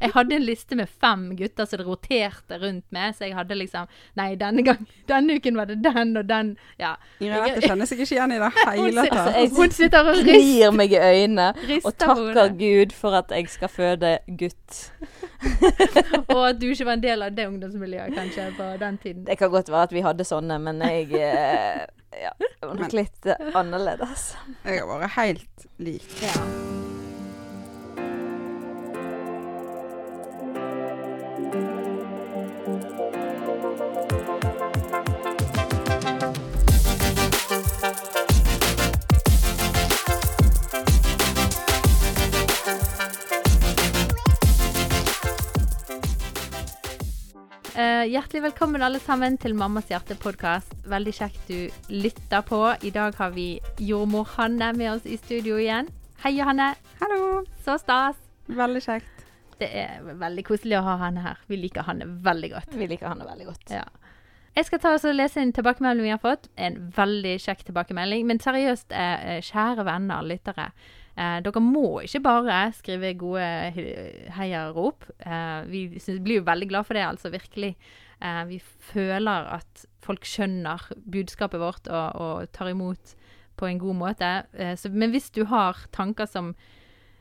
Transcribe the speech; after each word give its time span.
Jeg 0.00 0.12
hadde 0.12 0.36
en 0.36 0.44
liste 0.44 0.76
med 0.76 0.90
fem 1.00 1.22
gutter 1.38 1.64
som 1.64 1.80
det 1.80 1.86
roterte 1.86 2.58
rundt 2.60 2.84
med, 2.92 3.14
så 3.16 3.24
jeg 3.24 3.36
hadde 3.36 3.56
liksom 3.56 3.88
Nei, 4.18 4.34
denne 4.36 4.64
gang, 4.66 4.82
denne 5.08 5.38
uken 5.38 5.56
var 5.56 5.70
det 5.70 5.78
den 5.84 6.12
og 6.20 6.26
den. 6.28 6.50
Ja. 6.80 6.94
Renate 7.20 7.62
kjenner 7.64 7.88
seg 7.88 8.02
ikke 8.04 8.18
igjen 8.18 8.34
i 8.36 8.40
det 8.42 8.50
hele 8.58 9.06
tatt. 9.08 9.30
jeg 9.38 9.52
Hun 9.56 9.72
sitter 9.72 10.10
og 10.12 10.20
rir 10.26 10.76
meg 10.76 10.92
i 10.92 11.00
øynene 11.00 11.48
og 11.82 11.90
takker. 11.96 12.52
Gud 12.60 12.92
for 12.96 13.16
at 13.16 13.32
jeg 13.32 13.48
skal 13.52 13.72
føde 13.72 14.12
gutt. 14.38 14.82
Og 16.32 16.42
at 16.48 16.60
du 16.60 16.66
ikke 16.70 16.86
var 16.88 16.96
en 16.96 17.02
del 17.04 17.22
av 17.26 17.34
det 17.36 17.46
ungdomsmiljøet, 17.48 18.14
kanskje, 18.16 18.48
på 18.56 18.68
den 18.80 18.98
tiden. 19.02 19.24
Det 19.28 19.36
kan 19.38 19.52
godt 19.52 19.70
være 19.72 19.88
at 19.88 19.94
vi 19.94 20.04
hadde 20.04 20.26
sånne, 20.26 20.58
men 20.64 20.80
jeg 20.84 21.12
eh, 21.20 21.84
Ja, 22.16 22.32
det 22.40 22.64
var 22.64 22.76
nok 22.80 22.96
litt 23.02 23.30
annerledes. 23.52 24.30
Jeg 24.64 24.82
har 24.82 24.92
vært 24.92 25.16
helt 25.20 25.68
lik. 25.78 26.08
Ja. 26.24 26.95
Eh, 47.76 48.06
hjertelig 48.08 48.40
velkommen 48.40 48.80
alle 48.80 48.96
sammen 49.04 49.34
til 49.36 49.52
Mammas 49.52 49.90
hjerte-podkast. 49.90 50.70
Veldig 50.88 51.12
kjekt 51.12 51.50
du 51.50 51.90
lytter 51.92 52.40
på. 52.48 52.60
I 52.80 52.88
dag 52.88 53.18
har 53.18 53.34
vi 53.34 53.58
jordmor 53.84 54.24
Hanne 54.38 54.70
med 54.72 54.94
oss 54.94 55.04
i 55.04 55.18
studio 55.20 55.58
igjen. 55.60 55.90
Hei, 56.22 56.32
Johanne. 56.38 56.70
Hallo. 57.02 57.42
Så 57.66 57.76
stas. 57.82 58.16
Veldig 58.48 58.80
kjekt. 58.80 59.26
Det 59.60 59.68
er 59.68 60.00
veldig 60.08 60.46
koselig 60.48 60.78
å 60.78 60.86
ha 60.88 60.96
Hanne 61.04 61.20
her. 61.26 61.44
Vi 61.52 61.60
liker 61.60 61.84
Hanne 61.84 62.08
veldig 62.24 62.50
godt. 62.54 62.72
Vi 62.80 62.88
liker 62.88 63.12
Hanne 63.12 63.28
veldig 63.28 63.50
godt. 63.50 63.68
Ja. 63.76 63.84
Jeg 64.56 64.70
skal 64.70 64.80
ta 64.80 64.94
oss 64.96 65.04
og 65.04 65.12
lese 65.18 65.44
en 65.44 65.52
tilbakemelding 65.52 66.08
vi 66.08 66.16
har 66.16 66.24
fått. 66.24 66.48
En 66.56 66.80
veldig 66.96 67.36
kjekk 67.44 67.66
tilbakemelding. 67.68 68.24
Men 68.24 68.40
seriøst, 68.40 68.88
eh, 68.88 69.42
kjære 69.52 69.84
venner, 69.84 70.24
lyttere. 70.24 70.70
Eh, 71.16 71.38
dere 71.40 71.60
må 71.64 72.02
ikke 72.04 72.20
bare 72.26 72.56
skrive 72.76 73.14
gode 73.16 73.44
he- 73.72 74.30
heiarop. 74.36 75.06
Eh, 75.24 75.62
vi 75.70 75.84
synes, 75.98 76.20
blir 76.24 76.42
jo 76.42 76.46
veldig 76.48 76.68
glad 76.68 76.84
for 76.86 76.94
det, 76.98 77.06
altså. 77.08 77.30
Virkelig. 77.32 77.74
Eh, 78.20 78.42
vi 78.48 78.58
føler 78.92 79.48
at 79.56 79.86
folk 80.04 80.24
skjønner 80.28 80.80
budskapet 81.08 81.60
vårt 81.60 81.88
og, 81.88 82.20
og 82.20 82.52
tar 82.52 82.68
imot 82.70 83.14
på 83.56 83.66
en 83.70 83.78
god 83.80 83.96
måte. 83.96 84.30
Eh, 84.54 84.74
så, 84.76 84.90
men 84.92 85.10
hvis 85.14 85.30
du 85.32 85.44
har 85.48 85.76
tanker 85.96 86.28
som 86.28 86.54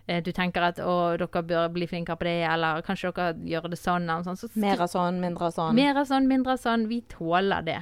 eh, 0.08 0.22
du 0.24 0.32
tenker 0.36 0.62
at 0.74 0.80
å, 0.84 1.16
dere 1.18 1.44
bør 1.48 1.72
bli 1.72 1.88
flinkere 1.88 2.20
på 2.20 2.28
det, 2.28 2.38
eller 2.52 2.84
kanskje 2.84 3.14
dere 3.16 3.34
gjør 3.48 3.70
det 3.72 3.80
sånn, 3.80 4.12
sånn, 4.28 4.36
så 4.44 4.52
Mer 4.60 4.84
av 4.84 4.92
sånn, 4.92 5.22
mindre 5.24 5.48
av 5.48 5.56
sånn. 5.56 5.76
mer 5.80 5.96
av 6.04 6.08
sånn, 6.12 6.28
mindre 6.28 6.58
av 6.58 6.64
sånn. 6.68 6.88
Vi 6.92 7.00
tåler 7.16 7.64
det. 7.64 7.80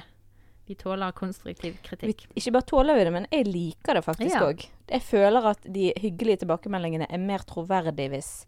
Vi 0.66 0.74
tåler 0.80 1.12
konstruktiv 1.12 1.74
Vi, 1.74 1.82
kritikk. 1.84 2.26
ikke 2.34 2.52
bare 2.52 2.66
tåler 2.68 2.96
vi 2.96 3.04
det, 3.04 3.12
men 3.12 3.26
jeg 3.30 3.46
liker 3.46 3.98
det 3.98 4.04
faktisk 4.04 4.34
Ja. 4.34 4.52
Jeg 4.88 5.02
føler 5.02 5.46
at 5.50 5.66
de 5.74 5.92
hyggelige 6.00 6.44
tilbakemeldingene 6.44 7.06
er 7.10 7.18
mer 7.18 7.44
troverdige 7.44 8.08
hvis, 8.08 8.46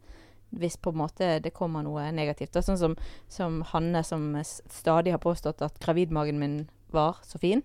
hvis 0.50 0.76
på 0.76 0.90
en 0.90 1.00
måte 1.02 1.42
det 1.42 1.52
kommer 1.52 1.82
noe 1.82 2.10
negativt. 2.12 2.56
Sånn 2.64 2.78
som, 2.78 2.96
som 3.28 3.62
Hanne, 3.72 4.02
som 4.04 4.34
stadig 4.42 5.12
har 5.12 5.20
påstått 5.20 5.62
at 5.62 5.78
gravidmagen 5.80 6.38
min 6.38 6.68
var 6.92 7.20
så 7.22 7.38
fin. 7.38 7.62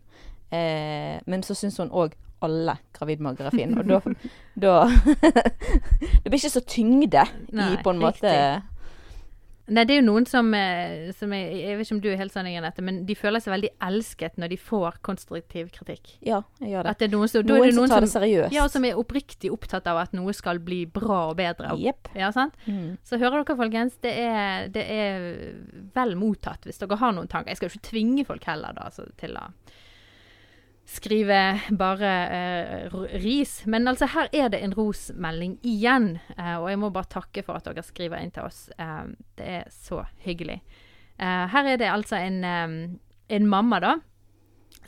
Eh, 0.52 1.20
men 1.26 1.44
så 1.44 1.56
syns 1.56 1.78
hun 1.80 1.92
òg 1.92 2.16
alle 2.42 2.76
gravidmager 2.96 3.48
er 3.48 3.56
fine. 3.56 3.80
Og 3.80 3.88
da, 3.88 4.00
da 4.66 4.76
Det 6.24 6.28
blir 6.28 6.40
ikke 6.40 6.56
så 6.58 6.64
tyngde 6.66 7.26
Nei, 7.52 7.74
i 7.74 7.82
på 7.84 7.94
en 7.94 8.02
måte 8.02 8.28
riktig. 8.28 8.71
Nei, 9.68 9.84
det 9.86 9.94
er 9.94 10.00
jo 10.02 10.06
noen 10.08 10.26
som, 10.28 10.48
eh, 10.58 11.12
som 11.16 11.32
er, 11.34 11.52
Jeg 11.54 11.78
vet 11.78 11.86
ikke 11.86 11.96
om 11.96 12.02
du 12.02 12.08
er 12.12 12.18
helt 12.18 12.34
sånn, 12.34 12.50
Janette, 12.52 12.82
men 12.82 13.04
de 13.06 13.16
føler 13.16 13.40
seg 13.44 13.54
veldig 13.54 13.70
elsket 13.88 14.40
når 14.42 14.50
de 14.50 14.58
får 14.58 14.98
konstruktiv 15.06 15.70
kritikk. 15.76 16.16
Ja, 16.26 16.42
jeg 16.60 16.74
gjør 16.74 16.90
det. 16.90 16.96
Det 17.00 17.12
noen 17.12 17.30
som, 17.32 17.46
noen, 17.46 17.68
Noen 17.70 17.88
som 17.88 17.94
tar 17.94 18.02
det 18.08 18.12
seriøst. 18.12 18.52
ja, 18.56 18.66
og 18.66 18.72
som 18.74 18.86
er 18.86 18.98
oppriktig 19.00 19.52
opptatt 19.54 19.88
av 19.88 20.02
at 20.02 20.14
noe 20.18 20.34
skal 20.34 20.60
bli 20.60 20.86
bra 20.86 21.30
og 21.30 21.38
bedre. 21.38 21.76
Yep. 21.78 22.12
Ja, 22.18 22.32
sant? 22.36 22.58
Mm. 22.66 22.98
Så 23.06 23.20
hører 23.22 23.44
dere, 23.44 23.58
folkens, 23.62 24.00
det 24.02 24.16
er, 24.18 24.68
det 24.74 24.84
er 24.90 25.30
vel 25.96 26.16
mottatt 26.20 26.66
hvis 26.68 26.82
dere 26.82 26.98
har 26.98 27.14
noen 27.16 27.30
tanker. 27.32 27.54
Jeg 27.54 27.62
skal 27.62 27.70
jo 27.70 27.76
ikke 27.78 27.90
tvinge 27.92 28.26
folk 28.28 28.44
heller 28.50 28.74
da, 28.76 28.90
altså, 28.90 29.08
til 29.22 29.38
å 29.40 29.48
skrive 30.92 31.40
bare 31.80 32.12
uh, 32.92 32.96
ris. 33.24 33.62
Men 33.66 33.88
altså, 33.88 34.10
her 34.12 34.30
er 34.36 34.52
det 34.52 34.62
en 34.64 34.76
rosmelding 34.76 35.58
igjen. 35.64 36.18
Uh, 36.36 36.58
og 36.62 36.70
jeg 36.72 36.82
må 36.82 36.92
bare 36.94 37.12
takke 37.12 37.44
for 37.48 37.60
at 37.60 37.68
dere 37.70 37.86
skriver 37.86 38.22
inn 38.22 38.34
til 38.36 38.48
oss. 38.48 38.66
Uh, 38.80 39.14
det 39.40 39.48
er 39.62 39.72
så 39.72 40.04
hyggelig. 40.26 40.62
Her 41.22 41.68
er 41.70 41.76
det 41.78 41.86
altså 41.86 42.18
en, 42.18 42.40
um, 42.42 42.78
en 43.30 43.44
mamma, 43.46 43.78
da. 43.84 43.92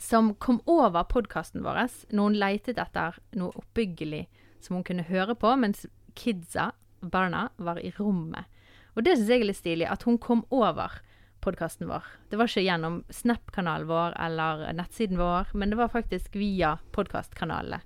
Som 0.02 0.32
kom 0.42 0.56
over 0.66 1.04
podkasten 1.06 1.62
vår 1.62 1.84
når 2.10 2.24
hun 2.26 2.38
leitet 2.40 2.80
etter 2.82 3.20
noe 3.38 3.54
oppbyggelig 3.54 4.24
som 4.64 4.74
hun 4.74 4.86
kunne 4.88 5.06
høre 5.06 5.36
på, 5.38 5.52
mens 5.60 5.84
kidsa, 6.18 6.72
barna, 6.98 7.48
var 7.62 7.78
i 7.78 7.92
rommet. 8.00 8.50
Og 8.96 9.06
det 9.06 9.14
syns 9.14 9.30
jeg 9.30 9.44
er 9.44 9.48
litt 9.52 9.60
stilig, 9.60 9.86
at 9.86 10.02
hun 10.08 10.18
kom 10.18 10.42
over 10.50 10.98
podkasten 11.44 11.88
vår. 11.90 12.06
Det 12.30 12.38
var 12.40 12.50
ikke 12.50 12.64
gjennom 12.64 13.02
Snap-kanalen 13.12 13.88
vår 13.88 14.16
eller 14.26 14.64
nettsiden 14.76 15.20
vår, 15.20 15.52
men 15.54 15.72
det 15.72 15.78
var 15.80 15.92
faktisk 15.92 16.36
via 16.40 16.78
podkastkanalene. 16.96 17.82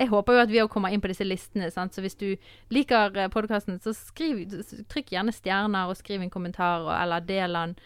Jeg 0.00 0.08
håper 0.10 0.34
jo 0.34 0.42
at 0.42 0.50
vi 0.50 0.60
òg 0.62 0.70
kommer 0.72 0.90
inn 0.90 1.02
på 1.04 1.10
disse 1.10 1.24
listene, 1.26 1.68
sant? 1.70 1.94
så 1.94 2.02
hvis 2.02 2.16
du 2.18 2.30
liker 2.72 3.14
podkasten, 3.30 3.76
så 3.84 3.92
skriv, 3.94 4.40
trykk 4.90 5.12
gjerne 5.14 5.34
stjerner 5.36 5.90
og 5.90 5.98
skriv 5.98 6.24
en 6.24 6.32
kommentar, 6.32 6.88
eller 6.96 7.22
del 7.26 7.58
den. 7.58 7.76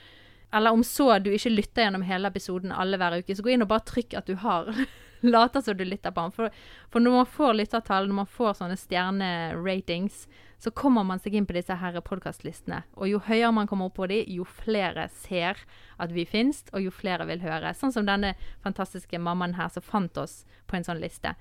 Eller 0.54 0.72
om 0.72 0.84
så 0.86 1.18
du 1.18 1.32
ikke 1.34 1.52
lytter 1.52 1.84
gjennom 1.84 2.06
hele 2.06 2.30
episoden 2.30 2.72
alle 2.72 2.96
hver 3.00 3.18
uke, 3.18 3.34
så 3.36 3.44
gå 3.44 3.52
inn 3.52 3.66
og 3.66 3.70
bare 3.72 3.84
trykk 3.90 4.16
at 4.16 4.30
du 4.30 4.38
har. 4.40 4.70
Later 5.26 5.64
som 5.64 5.76
du 5.76 5.84
lytter 5.84 6.14
på 6.14 6.24
den. 6.24 6.34
For, 6.36 6.58
for 6.92 7.02
når 7.02 7.18
man 7.18 7.30
får 7.36 7.56
lyttertall, 7.58 8.08
når 8.08 8.20
man 8.22 8.34
får 8.38 8.58
sånne 8.60 8.78
stjerneratings, 8.80 10.26
så 10.58 10.70
kommer 10.70 11.04
man 11.04 11.20
seg 11.20 11.34
inn 11.36 11.46
på 11.46 11.54
disse 11.56 11.74
her 11.76 11.98
podkastlistene. 12.00 12.82
Og 12.96 13.10
jo 13.10 13.20
høyere 13.26 13.52
man 13.52 13.68
kommer 13.68 13.90
opp 13.90 13.98
på 13.98 14.08
de, 14.10 14.22
jo 14.32 14.46
flere 14.48 15.08
ser 15.12 15.60
at 16.00 16.14
vi 16.14 16.24
finnes, 16.28 16.62
og 16.72 16.86
jo 16.86 16.94
flere 16.94 17.26
vil 17.28 17.44
høre. 17.44 17.74
Sånn 17.76 17.92
som 17.92 18.08
denne 18.08 18.34
fantastiske 18.64 19.20
mammaen 19.20 19.56
her 19.58 19.68
som 19.72 19.84
fant 19.84 20.16
oss 20.20 20.44
på 20.66 20.78
en 20.78 20.86
sånn 20.86 21.02
liste. 21.02 21.34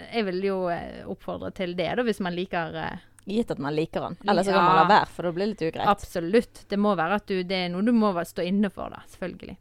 Jeg 0.00 0.24
vil 0.26 0.42
jo 0.44 0.58
eh, 0.72 1.06
oppfordre 1.08 1.52
til 1.54 1.76
det, 1.78 1.92
da, 1.98 2.04
hvis 2.06 2.22
man 2.24 2.34
liker 2.34 2.76
eh, 2.80 3.06
Gitt 3.28 3.50
at 3.52 3.58
man 3.60 3.74
liker 3.76 4.00
den. 4.00 4.16
Eller 4.24 4.42
så 4.42 4.54
kan 4.54 4.64
man 4.64 4.78
la 4.78 4.86
være, 4.88 5.08
for 5.12 5.28
det 5.28 5.32
blir 5.36 5.50
litt 5.50 5.62
ugreit. 5.62 5.86
Absolutt. 5.92 6.62
Det 6.72 6.78
må 6.80 6.94
være 6.98 7.18
at 7.20 7.26
du, 7.28 7.42
det 7.46 7.58
er 7.66 7.68
noe 7.70 7.84
du 7.84 7.92
må 7.94 8.14
stå 8.26 8.46
inne 8.48 8.70
for, 8.72 8.90
da. 8.90 9.04
Selvfølgelig. 9.12 9.58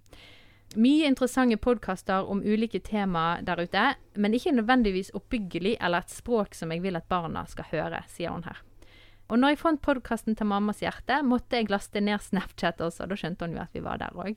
Mye 0.79 1.09
interessante 1.09 1.57
podkaster 1.57 2.29
om 2.29 2.39
ulike 2.45 2.79
tema 2.79 3.41
der 3.41 3.59
ute, 3.65 3.83
men 4.15 4.37
ikke 4.37 4.55
nødvendigvis 4.55 5.11
oppbyggelig 5.17 5.75
eller 5.81 6.05
et 6.05 6.13
språk 6.13 6.55
som 6.55 6.71
jeg 6.71 6.83
vil 6.85 6.97
at 6.97 7.09
barna 7.11 7.43
skal 7.49 7.67
høre, 7.73 8.03
sier 8.07 8.31
hun 8.31 8.47
her. 8.47 8.63
Og 9.29 9.37
når 9.39 9.53
jeg 9.53 9.59
fant 9.61 9.81
podkasten 9.85 10.35
til 10.35 10.47
Mammas 10.49 10.79
hjerte, 10.81 11.19
måtte 11.23 11.59
jeg 11.59 11.69
laste 11.69 12.01
ned 12.01 12.21
Snapchat 12.25 12.81
også. 12.81 13.05
Da 13.09 13.15
skjønte 13.19 13.45
hun 13.45 13.53
jo 13.57 13.61
at 13.61 13.75
vi 13.77 13.83
var 13.85 13.99
der 14.01 14.15
òg. 14.17 14.35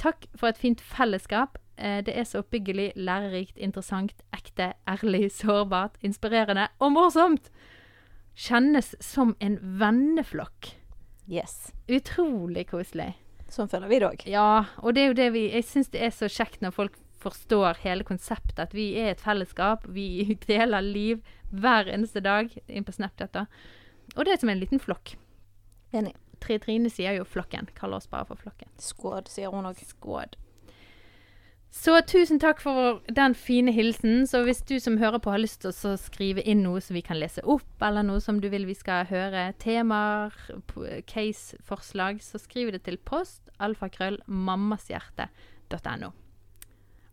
Takk 0.00 0.24
for 0.34 0.48
et 0.50 0.58
fint 0.58 0.80
fellesskap. 0.80 1.58
Eh, 1.76 2.00
Det 2.02 2.14
er 2.16 2.24
så 2.24 2.40
oppbyggelig, 2.42 2.92
lærerikt, 2.96 3.58
interessant, 3.58 4.14
ekte, 4.32 4.72
ærlig, 4.88 5.30
sårbart, 5.32 5.98
inspirerende 6.02 6.68
og 6.80 6.92
morsomt! 6.96 7.50
Kjennes 8.34 8.94
som 9.00 9.36
en 9.40 9.58
venneflokk. 9.78 10.72
Yes. 11.30 11.72
Utrolig 11.88 12.66
koselig. 12.72 13.12
Sånn 13.48 13.68
føler 13.70 13.88
vi 13.92 14.00
det 14.02 14.08
òg. 14.08 14.24
Ja, 14.26 14.64
og 14.82 14.94
det 14.96 15.04
er 15.04 15.06
jo 15.12 15.18
det 15.20 15.28
vi 15.36 15.44
Jeg 15.52 15.64
syns 15.68 15.90
det 15.92 16.00
er 16.02 16.10
så 16.10 16.26
kjekt 16.26 16.60
når 16.64 16.74
folk 16.74 16.96
forstår 17.22 17.78
hele 17.84 18.02
konseptet. 18.04 18.58
At 18.58 18.74
vi 18.74 18.96
er 18.98 19.12
et 19.12 19.22
fellesskap. 19.22 19.86
Vi 19.86 20.34
deler 20.48 20.82
liv 20.82 21.22
hver 21.54 21.86
eneste 21.86 22.20
dag 22.24 22.50
inn 22.66 22.84
på 22.84 22.92
Snapchat. 22.96 23.32
da. 23.32 23.46
Og 24.16 24.24
det 24.24 24.34
er 24.34 24.42
som 24.42 24.52
en 24.52 24.60
liten 24.60 24.82
flokk. 24.82 25.16
Enig. 25.94 26.14
Tre 26.44 26.58
Trine 26.60 26.90
sier 26.92 27.16
jo 27.16 27.24
flokken. 27.24 27.70
Kaller 27.78 28.02
oss 28.02 28.10
bare 28.10 28.26
for 28.28 28.40
flokken. 28.40 28.68
Skåd, 28.82 29.30
sier 29.32 29.54
hun 29.54 29.68
òg. 29.68 29.80
Skåd. 29.80 30.36
Så 31.74 31.96
tusen 32.06 32.38
takk 32.38 32.60
for 32.62 33.00
den 33.10 33.34
fine 33.34 33.72
hilsen. 33.74 34.28
Så 34.30 34.44
hvis 34.46 34.62
du 34.62 34.78
som 34.78 34.94
hører 35.00 35.18
på 35.18 35.32
har 35.34 35.42
lyst 35.42 35.64
til 35.64 35.72
å 35.72 35.96
skrive 35.98 36.38
inn 36.46 36.62
noe 36.62 36.78
som 36.84 36.94
vi 36.94 37.02
kan 37.02 37.18
lese 37.18 37.42
opp, 37.42 37.82
eller 37.82 38.06
noe 38.06 38.20
som 38.22 38.38
du 38.40 38.48
vil 38.52 38.66
vi 38.68 38.74
skal 38.78 39.06
høre, 39.10 39.52
temaer, 39.58 40.30
case-forslag, 41.10 42.22
så 42.22 42.38
skriv 42.38 42.70
det 42.76 42.84
til 42.86 42.98
post 43.02 43.42
alfakrøllmammashjerte.no. 43.58 46.12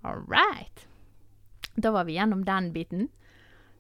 All 0.04 0.22
right. 0.30 0.86
Da 1.74 1.92
var 1.96 2.04
vi 2.06 2.14
gjennom 2.20 2.46
den 2.46 2.74
biten. 2.76 3.10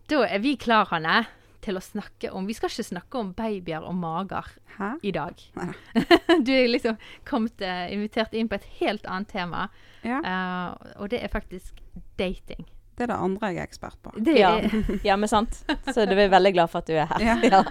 Da 0.09 0.25
er 0.25 0.39
vi 0.41 0.57
klar, 0.57 0.85
Hanne, 0.89 1.27
til 1.61 1.77
å 1.77 1.81
snakke 1.83 2.31
om 2.35 2.47
Vi 2.49 2.53
skal 2.57 2.69
ikke 2.71 2.83
snakke 2.89 3.19
om 3.21 3.31
babyer 3.37 3.83
og 3.85 3.95
mager 3.95 4.47
Hæ? 4.77 4.91
i 5.03 5.11
dag. 5.15 5.41
Nei. 5.59 5.69
du 6.47 6.51
er 6.55 6.67
liksom 6.71 6.97
kommet 7.27 7.61
eh, 7.61 7.87
invitert 7.93 8.33
inn 8.33 8.49
på 8.51 8.57
et 8.59 8.67
helt 8.81 9.05
annet 9.05 9.29
tema, 9.31 9.67
Ja, 10.03 10.19
uh, 10.25 10.93
og 11.01 11.09
det 11.13 11.21
er 11.23 11.29
faktisk 11.33 11.81
dating. 12.17 12.65
det 12.97 13.03
er 13.07 13.13
det 13.13 13.17
andre 13.21 13.51
jeg 13.53 13.61
er 13.61 13.67
ekspert 13.69 13.97
på. 14.03 14.11
Det 14.17 14.37
Ja. 14.39 14.55
er, 14.59 14.71
ja, 15.09 15.15
men 15.15 15.29
sant. 15.29 15.63
Så 15.93 16.05
du 16.05 16.13
er 16.17 16.29
veldig 16.29 16.53
glad 16.53 16.69
for 16.69 16.79
at 16.83 16.87
du 16.87 16.93
er 16.93 17.05
her. 17.09 17.19
Ja. 17.21 17.37
Ja. 17.43 17.63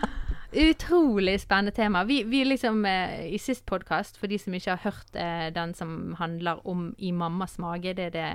Utrolig 0.53 1.41
spennende 1.41 1.71
tema. 1.71 2.05
Vi, 2.05 2.23
vi 2.25 2.45
liksom 2.45 2.85
eh, 2.87 3.27
I 3.35 3.39
sist 3.39 3.67
podkast, 3.67 4.17
for 4.19 4.27
de 4.27 4.39
som 4.39 4.55
ikke 4.57 4.75
har 4.75 4.83
hørt 4.83 5.15
eh, 5.15 5.47
den 5.55 5.75
som 5.79 6.17
handler 6.19 6.59
om 6.67 6.89
I 6.99 7.13
mammas 7.15 7.55
mage, 7.63 7.95
det 7.95 8.09
er 8.11 8.17
det 8.17 8.31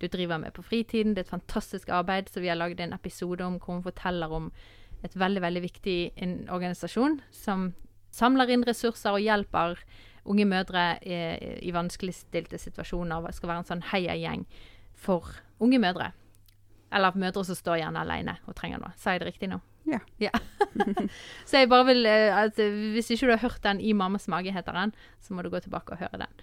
du 0.00 0.06
driver 0.08 0.38
med 0.38 0.52
på 0.54 0.62
fritiden. 0.62 1.12
Det 1.14 1.24
er 1.24 1.26
et 1.26 1.34
fantastisk 1.34 1.88
arbeid, 1.92 2.28
så 2.32 2.40
vi 2.40 2.48
har 2.48 2.56
laget 2.56 2.80
en 2.80 2.92
episode 2.96 3.44
om 3.44 3.58
hvor 3.58 3.74
hun 3.74 3.82
forteller 3.84 4.32
om 4.32 4.48
et 5.06 5.14
veldig, 5.18 5.42
veldig 5.44 5.62
viktig 5.62 5.98
organisasjon 6.50 7.20
som 7.34 7.72
samler 8.14 8.50
inn 8.50 8.64
ressurser 8.66 9.14
og 9.14 9.22
hjelper 9.22 9.78
unge 10.28 10.44
mødre 10.48 10.84
i, 11.06 11.18
i 11.64 11.72
vanskeligstilte 11.74 12.58
situasjoner. 12.60 13.28
Det 13.28 13.36
skal 13.36 13.52
være 13.52 13.64
en 13.64 13.68
sånn 13.68 13.86
heiagjeng 13.92 14.44
for 14.98 15.28
unge 15.62 15.80
mødre. 15.80 16.12
Eller 16.92 17.16
mødre 17.20 17.44
som 17.44 17.56
står 17.56 17.82
gjerne 17.82 18.02
alene 18.02 18.38
og 18.48 18.56
trenger 18.58 18.80
noe. 18.82 18.94
Sa 19.00 19.14
jeg 19.14 19.22
det 19.22 19.32
riktig 19.32 19.50
nå? 19.52 19.60
Ja. 19.88 20.00
så 21.48 21.62
jeg 21.62 21.70
bare 21.70 21.86
vil 21.88 22.06
eh, 22.08 22.28
at 22.36 22.58
Hvis 22.92 23.08
ikke 23.14 23.28
du 23.28 23.32
har 23.32 23.40
hørt 23.40 23.62
den 23.64 23.80
'I 23.80 23.94
mammas 23.96 24.28
mage', 24.28 24.52
heter 24.52 24.76
den, 24.76 24.92
så 25.20 25.34
må 25.34 25.42
du 25.42 25.50
gå 25.50 25.60
tilbake 25.64 25.92
og 25.92 25.98
høre 26.02 26.24
den. 26.24 26.42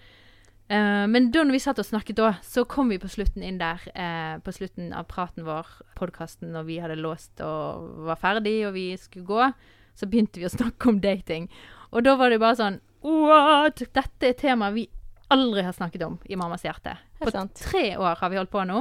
Eh, 0.68 1.04
men 1.06 1.30
da 1.30 1.44
når 1.46 1.54
vi 1.54 1.62
satt 1.62 1.78
og 1.78 1.86
snakket 1.86 2.18
da, 2.18 2.32
så 2.42 2.64
kom 2.66 2.88
vi 2.90 2.98
på 2.98 3.10
slutten 3.10 3.44
inn 3.46 3.58
der. 3.60 3.82
uh, 3.94 4.38
på 4.42 4.52
slutten 4.52 4.92
av 4.92 5.06
praten 5.06 5.46
vår, 5.46 5.66
podkasten, 5.94 6.50
når 6.52 6.66
vi 6.66 6.80
hadde 6.82 6.98
låst 6.98 7.40
og 7.44 8.04
var 8.08 8.18
ferdig 8.18 8.66
og 8.66 8.74
vi 8.74 8.88
skulle 8.98 9.26
gå, 9.28 9.48
så 9.96 10.06
begynte 10.10 10.40
vi 10.42 10.48
å 10.48 10.52
snakke 10.52 10.90
om 10.90 11.00
dating. 11.00 11.48
Og 11.92 12.02
da 12.04 12.16
var 12.18 12.30
det 12.30 12.40
bare 12.42 12.58
sånn 12.58 12.80
What? 13.06 13.84
Dette 13.94 14.26
er 14.32 14.34
tema 14.34 14.72
vi 14.74 14.88
aldri 15.30 15.62
har 15.62 15.72
snakket 15.76 16.02
om 16.02 16.18
i 16.26 16.36
Mammas 16.38 16.64
hjerte. 16.66 16.96
På 17.20 17.30
tre 17.30 17.96
år 17.96 18.18
har 18.18 18.30
vi 18.32 18.36
holdt 18.40 18.50
på 18.50 18.64
nå, 18.66 18.80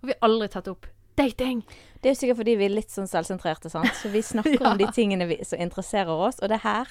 og 0.00 0.08
vi 0.08 0.12
har 0.16 0.26
aldri 0.26 0.48
tatt 0.50 0.68
opp 0.68 0.88
dating. 1.16 1.62
Det 2.00 2.10
er 2.10 2.14
jo 2.14 2.18
sikkert 2.20 2.40
fordi 2.40 2.56
vi 2.58 2.66
er 2.66 2.74
litt 2.74 2.90
sånn 2.90 3.08
selvsentrerte, 3.10 3.70
sant. 3.70 3.90
Så 3.94 4.10
vi 4.10 4.22
snakker 4.32 4.58
Ja. 4.58 4.72
om 4.72 4.78
de 4.80 4.88
tingene 4.94 5.26
vi, 5.30 5.38
som 5.44 5.60
interesserer 5.62 6.10
oss. 6.10 6.40
Og 6.42 6.48
det 6.50 6.62
her 6.64 6.88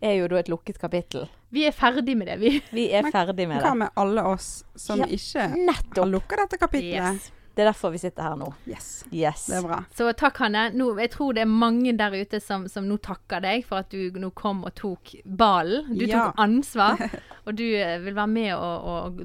er 0.00 0.14
jo 0.18 0.28
da 0.32 0.36
et 0.40 0.48
lukket 0.48 0.78
kapittel. 0.80 1.26
Vi 1.50 1.64
er 1.66 1.72
ferdig 1.76 2.14
med 2.16 2.28
det, 2.30 2.38
vi. 2.40 2.54
Vi 2.72 2.86
er 2.94 3.02
Men 3.02 3.12
ferdig 3.12 3.46
med 3.50 3.60
Hva 3.60 3.70
det. 3.74 3.78
med 3.82 3.90
alle 3.96 4.22
oss 4.30 4.64
som 4.76 4.98
Ja, 5.02 5.06
ikke 5.06 5.40
har 5.48 5.56
Nettopp! 5.58 6.08
lukka 6.08 6.36
dette 6.44 6.58
kapitlet? 6.58 6.94
Yes. 7.20 7.30
Det 7.54 7.64
er 7.64 7.72
derfor 7.72 7.90
vi 7.92 7.98
sitter 7.98 8.22
her 8.22 8.36
nå. 8.38 8.46
Yes. 8.70 9.04
Yes. 9.12 9.46
Det 9.50 9.56
er 9.58 9.64
bra. 9.66 9.80
Så 9.98 10.06
takk, 10.16 10.38
Hanne. 10.38 10.68
Nå, 10.72 10.86
jeg 11.02 11.10
tror 11.10 11.34
det 11.34 11.42
er 11.42 11.50
mange 11.50 11.92
der 11.98 12.14
ute 12.14 12.38
som, 12.40 12.68
som 12.70 12.86
nå 12.88 12.96
takker 13.02 13.42
deg 13.42 13.64
for 13.66 13.82
at 13.82 13.90
du 13.90 14.14
nå 14.22 14.30
kom 14.38 14.62
og 14.64 14.72
tok 14.78 15.16
ballen. 15.26 15.90
Du 15.98 16.06
Ja. 16.06 16.28
tok 16.30 16.38
ansvar, 16.46 17.02
og 17.46 17.56
du 17.58 17.64
eh, 17.74 17.98
vil 18.00 18.14
være 18.14 18.30
med 18.30 18.54
og, 18.54 18.84
og 18.94 19.20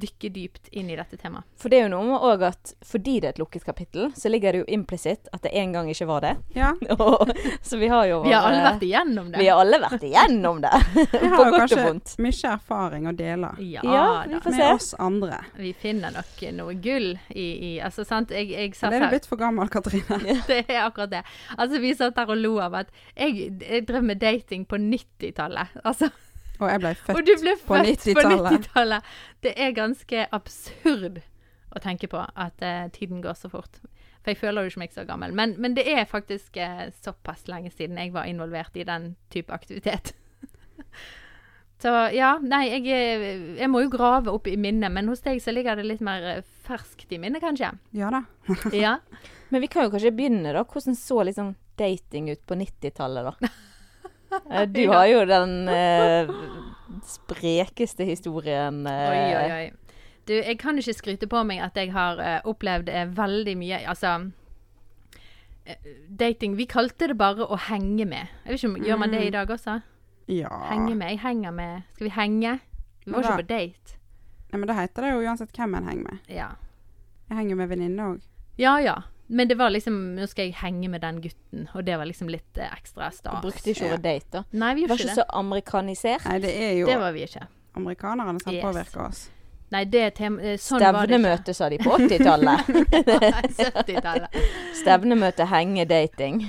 dykke 0.00 0.30
dypt 0.34 0.68
inn 0.70 0.90
i 0.90 0.96
dette 0.98 1.16
temaet. 1.20 1.46
For 1.60 1.72
det 1.72 1.80
er 1.80 1.88
jo 1.88 1.92
noe 1.94 2.06
med 2.06 2.26
òg 2.30 2.44
at 2.50 2.72
fordi 2.86 3.18
det 3.20 3.28
er 3.30 3.34
et 3.34 3.40
lukket 3.42 3.64
kapittel, 3.66 4.10
så 4.16 4.30
ligger 4.30 4.54
det 4.54 4.62
jo 4.62 4.68
implisitt 4.76 5.30
at 5.34 5.42
det 5.44 5.52
en 5.58 5.74
gang 5.74 5.90
ikke 5.90 6.06
var 6.10 6.24
det. 6.24 6.34
Ja, 6.56 6.72
Og, 7.00 7.30
så 7.62 7.78
vi 7.80 7.88
har 7.90 8.06
jo 8.10 8.22
Vi 8.24 8.32
har 8.34 8.46
alle 8.48 8.62
vært 8.66 8.84
igjennom 8.86 9.30
det. 9.32 9.40
Vi 9.40 9.48
har 9.50 9.62
alle 9.62 9.80
vært 9.82 10.06
igjennom 10.06 10.60
det. 10.64 10.72
vi 11.14 11.32
har 11.34 11.50
jo 11.50 11.58
kanskje 11.58 11.84
mye 12.20 12.52
erfaring 12.54 13.08
å 13.10 13.14
dele 13.16 13.52
Ja, 13.64 13.84
Ja, 13.84 14.06
vi 14.28 14.40
får 14.40 14.56
med 14.56 14.60
se. 14.60 14.70
oss 14.74 14.90
andre. 14.98 15.42
Vi 15.58 15.72
finner 15.76 16.14
nok 16.14 16.44
noe 16.56 16.76
gull 16.82 17.12
i, 17.28 17.46
i 17.70 17.72
Altså, 17.84 18.04
sant. 18.06 18.32
Jeg, 18.34 18.50
jeg 18.54 18.74
satt 18.78 18.94
Det 18.94 19.00
er 19.00 19.08
du 19.08 19.14
blitt 19.16 19.28
for 19.30 19.40
gammel, 19.40 19.70
Katrine? 19.72 20.20
Det 20.50 20.64
er 20.66 20.82
akkurat 20.84 21.12
det. 21.12 21.22
Altså, 21.56 21.80
vi 21.82 21.92
satt 21.96 22.16
der 22.16 22.30
og 22.30 22.40
lo 22.40 22.56
av 22.62 22.76
at 22.82 22.90
jeg, 23.16 23.50
jeg 23.60 23.86
drev 23.88 24.04
med 24.06 24.20
dating 24.22 24.66
på 24.68 24.78
90-tallet. 24.80 25.76
Altså, 25.84 26.10
Og 26.60 26.68
jeg 26.70 26.80
ble 26.82 26.92
født 27.00 27.16
og 27.16 27.26
du 27.26 27.32
ble 27.40 27.54
født 27.56 27.66
på 27.70 27.78
90-tallet. 27.86 28.50
90-tallet. 28.52 29.10
Det 29.46 29.52
er 29.56 29.70
ganske 29.76 30.26
absurd 30.36 31.20
å 31.70 31.80
tenke 31.82 32.08
på 32.10 32.20
at 32.20 32.64
uh, 32.66 32.88
tiden 32.92 33.20
går 33.24 33.36
så 33.38 33.48
fort. 33.52 33.78
For 34.20 34.32
jeg 34.34 34.40
føler 34.42 34.66
jo 34.66 34.72
ikke 34.72 34.82
meg 34.82 34.92
så 34.92 35.04
gammel. 35.08 35.32
Men, 35.32 35.54
men 35.62 35.76
det 35.78 35.86
er 35.88 36.04
faktisk 36.10 36.58
uh, 36.60 36.88
såpass 37.00 37.46
lenge 37.48 37.70
siden 37.72 37.96
jeg 38.00 38.12
var 38.12 38.28
involvert 38.28 38.76
i 38.76 38.84
den 38.84 39.14
type 39.32 39.54
aktivitet. 39.54 40.12
så 41.82 41.94
ja, 42.12 42.34
nei, 42.42 42.66
jeg, 42.74 42.84
er- 42.92 43.56
jeg 43.62 43.70
må 43.72 43.80
jo 43.86 43.92
grave 43.94 44.34
opp 44.34 44.50
i 44.50 44.56
minnet, 44.60 44.92
men 44.92 45.08
hos 45.08 45.22
deg 45.24 45.40
så 45.40 45.54
ligger 45.56 45.78
det 45.80 45.86
litt 45.88 46.02
mer 46.04 46.26
eh, 46.34 46.42
ferskt 46.66 47.12
i 47.16 47.20
minnet, 47.22 47.40
kanskje. 47.44 47.72
Ja 47.96 48.10
da. 48.12 48.24
Ja. 48.76 48.98
Men 49.50 49.64
vi 49.64 49.66
kan 49.66 49.82
jo 49.88 49.90
kanskje 49.90 50.12
begynne, 50.14 50.52
da. 50.54 50.60
Hvordan 50.62 50.94
så 50.94 51.24
liksom 51.26 51.48
dating 51.80 52.28
ut 52.30 52.42
på 52.46 52.54
90-tallet, 52.54 53.26
da? 53.32 53.48
Du 54.76 54.82
har 54.92 55.06
jo 55.10 55.24
den 55.26 55.68
eh, 55.68 56.30
sprekeste 57.06 58.04
historien. 58.08 58.86
eh, 58.86 59.10
Oi, 59.10 59.22
oi, 59.36 59.50
oi. 59.56 59.70
Du, 60.26 60.34
jeg 60.36 60.58
kan 60.60 60.78
ikke 60.78 60.94
skryte 60.94 61.26
på 61.30 61.40
meg 61.48 61.62
at 61.64 61.74
jeg 61.80 61.90
har 61.94 62.20
eh, 62.22 62.40
opplevd 62.46 62.88
eh, 62.92 63.06
veldig 63.16 63.54
mye 63.58 63.78
Altså 63.88 64.10
eh, 65.66 65.88
Dating 66.08 66.54
Vi 66.58 66.66
kalte 66.70 67.08
det 67.10 67.16
bare 67.18 67.46
å 67.48 67.56
henge 67.70 68.06
med. 68.06 68.28
Jeg 68.44 68.52
vet 68.52 68.60
ikke 68.60 68.70
om 68.70 68.84
Gjør 68.86 69.00
man 69.00 69.14
det 69.16 69.22
i 69.26 69.32
dag 69.34 69.50
også? 69.50 69.78
Ja. 70.30 70.52
Henge 70.70 70.94
med. 70.94 71.10
Jeg 71.16 71.22
henger 71.24 71.50
med 71.56 71.82
Skal 71.96 72.06
vi 72.06 72.14
henge? 72.14 72.58
Vi 73.06 73.12
var 73.16 73.22
da- 73.22 73.32
ikke 73.32 73.42
på 73.42 73.48
date. 73.48 73.96
Nei, 74.50 74.58
men 74.58 74.66
da 74.66 74.74
heter 74.74 75.02
det 75.06 75.10
jo 75.14 75.20
uansett 75.30 75.52
hvem 75.54 75.74
en 75.78 75.84
henger 75.86 76.06
med. 76.10 76.18
Ja. 76.28 76.48
Jeg 77.30 77.36
henger 77.38 77.56
med 77.60 77.68
venninne 77.70 78.06
òg. 78.12 78.20
ja 78.58 78.76
ja. 78.82 78.96
Men 79.30 79.46
det 79.48 79.54
var 79.60 79.70
liksom 79.70 79.94
Nå 80.16 80.26
skal 80.26 80.48
jeg 80.48 80.56
henge 80.58 80.88
med 80.90 81.00
den 81.04 81.20
gutten, 81.22 81.68
og 81.74 81.84
det 81.86 81.94
var 82.00 82.08
liksom 82.10 82.28
litt 82.32 82.58
eh, 82.58 82.66
ekstra 82.74 83.10
Du 83.12 83.16
stas. 83.16 83.42
brukte 83.44 83.70
ikke 83.70 83.86
ordet 83.92 84.02
date, 84.02 84.30
da. 84.32 84.44
Nei, 84.58 84.72
vi 84.74 84.82
Det 84.82 84.88
var 84.90 84.96
gjorde 84.96 85.02
ikke 85.04 85.10
ikke 85.10 85.16
det. 85.16 85.24
så 85.24 85.38
amerikanisert. 85.38 86.24
Nei, 86.26 86.38
det 86.42 86.54
er 86.68 86.72
jo 86.80 86.86
Det 86.90 86.98
var 86.98 87.12
vi 87.14 87.22
ikke. 87.28 87.46
amerikanerne 87.78 88.40
som 88.42 88.52
Yes. 88.54 88.64
påvirker 88.64 89.04
oss. 89.08 89.28
Nei, 89.70 89.84
det 89.86 90.14
tema, 90.18 90.42
eh, 90.42 90.56
sånn 90.58 90.80
var 90.82 91.06
det 91.06 91.14
ikke. 91.14 91.20
Stevnemøte, 91.20 91.54
sa 91.54 91.68
de 91.70 91.78
på 91.78 91.90
80-tallet. 91.94 92.58
70-tallet. 93.54 94.34
Stevnemøte, 94.80 95.46
henge, 95.46 95.84
dating. 95.86 96.40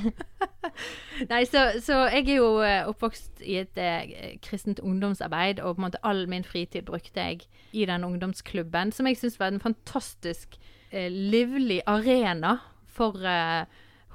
Nei, 1.29 1.43
så, 1.45 1.67
så 1.85 1.99
jeg 2.09 2.25
er 2.29 2.39
jo 2.39 2.47
eh, 2.65 2.87
oppvokst 2.89 3.43
i 3.45 3.59
et 3.61 3.77
eh, 3.77 4.37
kristent 4.41 4.81
ungdomsarbeid, 4.81 5.61
og 5.61 5.75
på 5.77 5.81
en 5.83 5.87
måte 5.89 6.01
all 6.07 6.23
min 6.31 6.43
fritid 6.47 6.87
brukte 6.89 7.21
jeg 7.21 7.45
i 7.77 7.85
den 7.85 8.03
ungdomsklubben, 8.07 8.91
som 8.95 9.05
jeg 9.09 9.19
syns 9.21 9.37
var 9.39 9.53
en 9.53 9.61
fantastisk 9.61 10.57
eh, 10.91 11.09
livlig 11.11 11.81
arena 11.85 12.57
for 12.91 13.17
eh, 13.27 13.63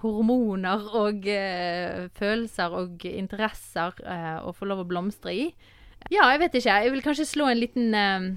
hormoner 0.02 0.86
og 0.98 1.26
eh, 1.30 2.06
følelser 2.16 2.76
og 2.76 3.06
interesser 3.08 3.96
eh, 4.04 4.38
å 4.44 4.52
få 4.56 4.68
lov 4.68 4.84
å 4.84 4.88
blomstre 4.88 5.34
i. 5.34 5.46
Ja, 6.12 6.28
jeg 6.32 6.42
vet 6.44 6.58
ikke. 6.60 6.78
Jeg 6.84 6.94
vil 6.94 7.04
kanskje 7.04 7.28
slå 7.28 7.50
en 7.50 7.60
liten 7.60 7.94
eh, 7.96 8.30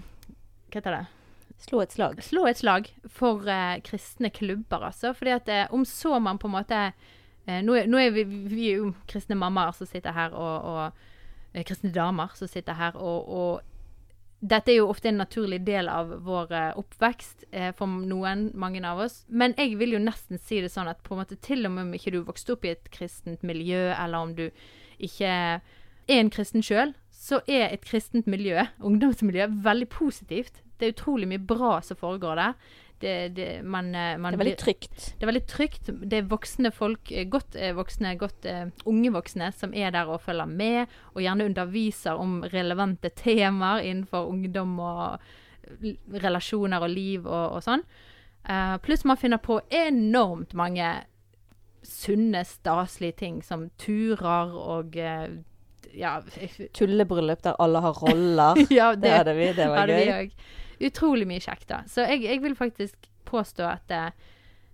Hva 0.69 0.79
heter 0.79 0.97
det? 0.97 1.05
Slå 1.59 1.81
et 1.83 1.91
slag. 1.91 2.21
slå 2.23 2.45
et 2.47 2.61
slag 2.61 2.87
for 3.11 3.43
eh, 3.51 3.81
kristne 3.85 4.31
klubber, 4.31 4.85
altså. 4.91 5.11
Fordi 5.13 5.35
at 5.35 5.51
eh, 5.51 5.65
om 5.75 5.83
så 5.85 6.19
man 6.23 6.39
på 6.39 6.47
en 6.47 6.55
måte 6.55 6.83
nå, 7.49 7.73
er, 7.75 7.87
nå 7.89 7.97
er 7.97 8.13
vi, 8.13 8.23
vi 8.29 8.65
er 8.69 8.83
jo 8.83 8.93
kristne 9.09 9.35
mammaer 9.39 9.73
som 9.73 9.87
sitter 9.89 10.13
her, 10.13 10.35
og, 10.37 10.67
og 10.69 11.63
kristne 11.65 11.89
damer 11.89 12.35
som 12.37 12.47
sitter 12.47 12.77
her, 12.77 12.99
og, 13.01 13.25
og 13.25 13.68
dette 14.39 14.71
er 14.71 14.77
jo 14.79 14.87
ofte 14.87 15.09
en 15.11 15.19
naturlig 15.19 15.59
del 15.67 15.89
av 15.91 16.11
vår 16.23 16.53
eh, 16.55 16.77
oppvekst 16.79 17.43
eh, 17.51 17.71
for 17.75 17.91
noen, 17.91 18.49
mange 18.55 18.79
av 18.87 19.01
oss. 19.03 19.25
Men 19.27 19.55
jeg 19.59 19.75
vil 19.81 19.97
jo 19.97 20.03
nesten 20.03 20.39
si 20.39 20.61
det 20.63 20.71
sånn 20.71 20.87
at 20.87 21.01
på 21.03 21.15
en 21.15 21.21
måte 21.23 21.39
til 21.43 21.67
og 21.67 21.75
med 21.75 21.87
om 21.89 21.97
ikke 21.97 22.13
du 22.15 22.21
vokste 22.23 22.55
opp 22.55 22.63
i 22.63 22.71
et 22.71 22.87
kristent 22.93 23.43
miljø, 23.43 23.89
eller 23.91 24.23
om 24.23 24.31
du 24.37 24.47
ikke 24.99 25.27
er 25.27 25.59
en 26.09 26.31
kristen 26.31 26.63
sjøl, 26.63 26.95
så 27.11 27.41
er 27.51 27.67
et 27.67 27.83
kristent 27.83 28.29
miljø, 28.31 28.63
ungdomsmiljø, 28.87 29.49
veldig 29.65 29.89
positivt. 29.91 30.63
Det 30.79 30.87
er 30.87 30.95
utrolig 30.95 31.27
mye 31.27 31.43
bra 31.43 31.79
som 31.83 31.99
foregår 31.99 32.39
der. 32.39 32.55
Det, 32.99 33.13
det, 33.35 33.47
man, 33.63 33.93
eh, 33.95 34.17
man 34.19 34.33
Det 34.33 34.39
er 34.39 34.43
veldig 34.43 34.59
trygt. 34.59 35.03
det 35.15 35.23
er 35.23 35.31
veldig 35.31 35.45
trygt. 35.47 35.91
Det 36.03 36.17
er 36.17 36.31
voksne 36.31 36.71
folk, 36.75 37.11
eh, 37.11 37.27
godt 37.31 37.55
eh, 37.55 37.71
voksne, 37.75 38.15
godt 38.19 38.47
uh, 38.49 38.65
unge 38.91 39.13
voksne, 39.15 39.51
som 39.55 39.73
er 39.73 39.93
der 39.95 40.11
og 40.11 40.21
følger 40.21 40.45
med, 40.45 40.91
og 41.13 41.21
gjerne 41.23 41.47
underviser 41.47 42.19
om 42.19 42.41
relevante 42.53 43.09
temaer 43.15 43.85
innenfor 43.87 44.27
ungdom 44.27 44.79
og 44.79 45.29
relasjoner 46.11 46.83
og 46.83 46.91
liv 46.91 47.27
og, 47.27 47.55
og 47.55 47.63
sånn. 47.63 47.85
Uh, 48.49 48.75
pluss 48.83 49.05
man 49.07 49.19
finner 49.19 49.39
på 49.39 49.61
enormt 49.71 50.53
mange 50.57 50.91
sunne, 51.83 52.43
staselige 52.45 53.11
ting, 53.11 53.43
som 53.43 53.69
turer 53.79 54.53
og 54.55 54.97
eh, 54.99 55.29
ja, 55.93 56.15
Tullebryllup 56.73 57.43
der 57.43 57.55
alle 57.59 57.81
har 57.83 57.93
roller. 58.03 58.59
ja, 58.79 58.95
Det 58.95 59.11
hadde 59.11 59.35
vi. 59.37 59.51
Det 59.57 59.69
var 59.69 59.87
gøy. 59.87 60.29
vi. 60.29 60.87
Utrolig 60.89 61.27
mye 61.27 61.43
kjekt, 61.43 61.67
da. 61.69 61.83
Så 61.87 62.05
jeg, 62.07 62.23
jeg 62.23 62.41
vil 62.43 62.55
faktisk 62.55 63.09
påstå 63.29 63.65
at 63.67 63.87
det, 63.91 64.03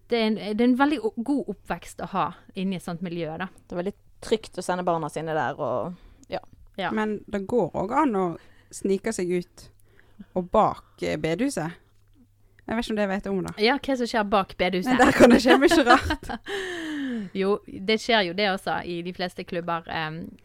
det, 0.10 0.18
er 0.20 0.28
en, 0.28 0.36
det 0.36 0.62
er 0.62 0.68
en 0.70 0.80
veldig 0.80 1.00
god 1.18 1.54
oppvekst 1.56 2.04
å 2.06 2.10
ha 2.14 2.26
inni 2.56 2.78
et 2.78 2.86
sånt 2.86 3.02
miljø, 3.06 3.32
da. 3.42 3.48
Det 3.66 3.76
er 3.76 3.82
veldig 3.84 3.96
trygt 4.26 4.58
å 4.58 4.66
sende 4.66 4.86
barna 4.88 5.10
sine 5.14 5.36
der 5.38 5.60
og 5.62 5.94
Ja. 6.78 6.90
Men 6.92 7.22
det 7.32 7.46
går 7.48 7.70
òg 7.72 7.94
an 7.96 8.16
å 8.20 8.26
snike 8.74 9.14
seg 9.16 9.30
ut 9.32 9.70
og 10.36 10.50
bak 10.52 11.04
eh, 11.04 11.16
bedehuset. 11.20 11.72
Jeg 12.66 12.76
vet 12.76 12.86
ikke 12.86 12.92
om 12.92 12.98
det 12.98 13.04
jeg 13.06 13.12
vet 13.12 13.28
om, 13.30 13.42
da. 13.46 13.54
Ja, 13.62 13.76
hva 13.80 13.96
som 14.00 14.10
skjer 14.10 14.26
bak 14.28 14.56
Men 14.56 14.60
bedehuset? 14.60 14.98
der 15.04 15.14
kan 15.16 15.32
det 15.32 15.42
skje 15.44 15.56
mye 15.62 15.86
rart. 15.88 16.32
Jo, 17.38 17.58
det 17.66 18.00
skjer 18.02 18.30
jo 18.30 18.36
det 18.38 18.50
også 18.52 18.82
i 18.86 19.02
de 19.06 19.14
fleste 19.14 19.44
klubber. 19.44 19.88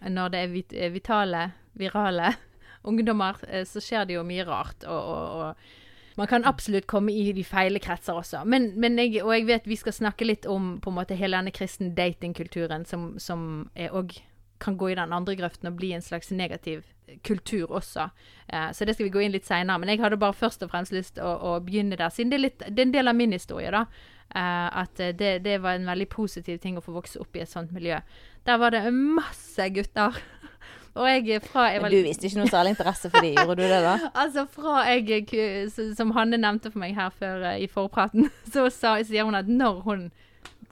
når 0.08 0.28
det 0.28 0.40
er 0.40 0.56
eh, 0.84 0.92
vitale, 0.92 1.50
virale 1.72 2.34
ungdommer, 2.88 3.36
eh, 3.48 3.64
så 3.64 3.80
skjer 3.80 4.06
det 4.06 4.18
jo 4.18 4.24
mye 4.26 4.46
rart. 4.48 4.84
Og, 4.84 5.04
og, 5.14 5.40
og 5.40 6.16
man 6.16 6.26
kan 6.26 6.44
absolutt 6.44 6.86
komme 6.86 7.12
i 7.12 7.32
de 7.32 7.44
feile 7.44 7.78
kretser 7.78 8.12
også. 8.12 8.44
Men, 8.44 8.72
men 8.80 8.98
jeg, 8.98 9.22
og 9.24 9.34
jeg 9.34 9.46
vet 9.46 9.68
vi 9.68 9.76
skal 9.76 9.92
snakke 9.96 10.26
litt 10.26 10.46
om 10.46 10.78
på 10.82 10.90
en 10.90 10.98
måte 10.98 11.16
hele 11.16 11.38
denne 11.38 11.54
kristen 11.54 11.94
datingkulturen 11.94 12.84
som, 12.84 13.14
som 13.18 13.70
òg 13.76 14.18
kan 14.60 14.76
gå 14.76 14.90
i 14.90 14.94
den 14.98 15.12
andre 15.16 15.36
grøften 15.36 15.70
og 15.70 15.78
bli 15.78 15.94
en 15.96 16.04
slags 16.04 16.30
negativ 16.30 16.82
kultur 17.24 17.70
også. 17.72 18.08
Eh, 18.48 18.72
så 18.72 18.84
det 18.84 18.94
skal 18.94 19.08
vi 19.08 19.14
gå 19.14 19.24
inn 19.24 19.34
litt 19.34 19.48
seinere. 19.48 19.80
Men 19.80 19.92
jeg 19.92 20.02
hadde 20.02 20.20
bare 20.20 20.36
først 20.36 20.62
og 20.62 20.70
fremst 20.72 20.94
lyst 20.94 21.16
til 21.16 21.26
å, 21.26 21.34
å 21.54 21.58
begynne 21.64 21.98
der, 21.98 22.12
siden 22.12 22.32
det 22.32 22.38
er, 22.38 22.44
litt, 22.46 22.64
det 22.66 22.78
er 22.78 22.88
en 22.88 22.96
del 22.96 23.12
av 23.12 23.18
min 23.18 23.32
historie. 23.32 23.70
da. 23.74 23.86
Eh, 24.30 24.68
at 24.82 25.00
det, 25.18 25.40
det 25.42 25.56
var 25.62 25.74
en 25.74 25.88
veldig 25.90 26.06
positiv 26.12 26.60
ting 26.62 26.76
å 26.78 26.84
få 26.84 26.94
vokse 26.94 27.18
opp 27.18 27.34
i 27.36 27.42
et 27.42 27.50
sånt 27.50 27.72
miljø. 27.74 27.98
Der 28.46 28.60
var 28.62 28.70
det 28.74 28.84
masse 28.94 29.66
gutter. 29.74 30.16
Og 30.98 31.06
jeg 31.06 31.38
fra 31.46 31.68
jeg 31.70 31.82
var 31.82 31.86
Men 31.86 31.94
du 31.94 32.06
viste 32.08 32.26
ikke 32.26 32.40
noe 32.40 32.50
særlig 32.50 32.72
interesse 32.74 33.10
for 33.12 33.22
de, 33.22 33.28
gjorde 33.36 33.60
du 33.60 33.68
det 33.70 33.78
da? 33.84 33.92
Altså 34.24 34.42
fra 34.50 34.80
jeg 34.90 35.70
Som 35.94 36.10
Hanne 36.16 36.40
nevnte 36.42 36.72
for 36.72 36.82
meg 36.82 36.96
her 36.98 37.12
før 37.14 37.44
eh, 37.52 37.60
i 37.62 37.68
forpraten, 37.70 38.26
så 38.52 38.66
sa, 38.74 38.96
sier 39.06 39.26
hun 39.28 39.38
at 39.38 39.46
når 39.50 39.82
hun 39.86 40.08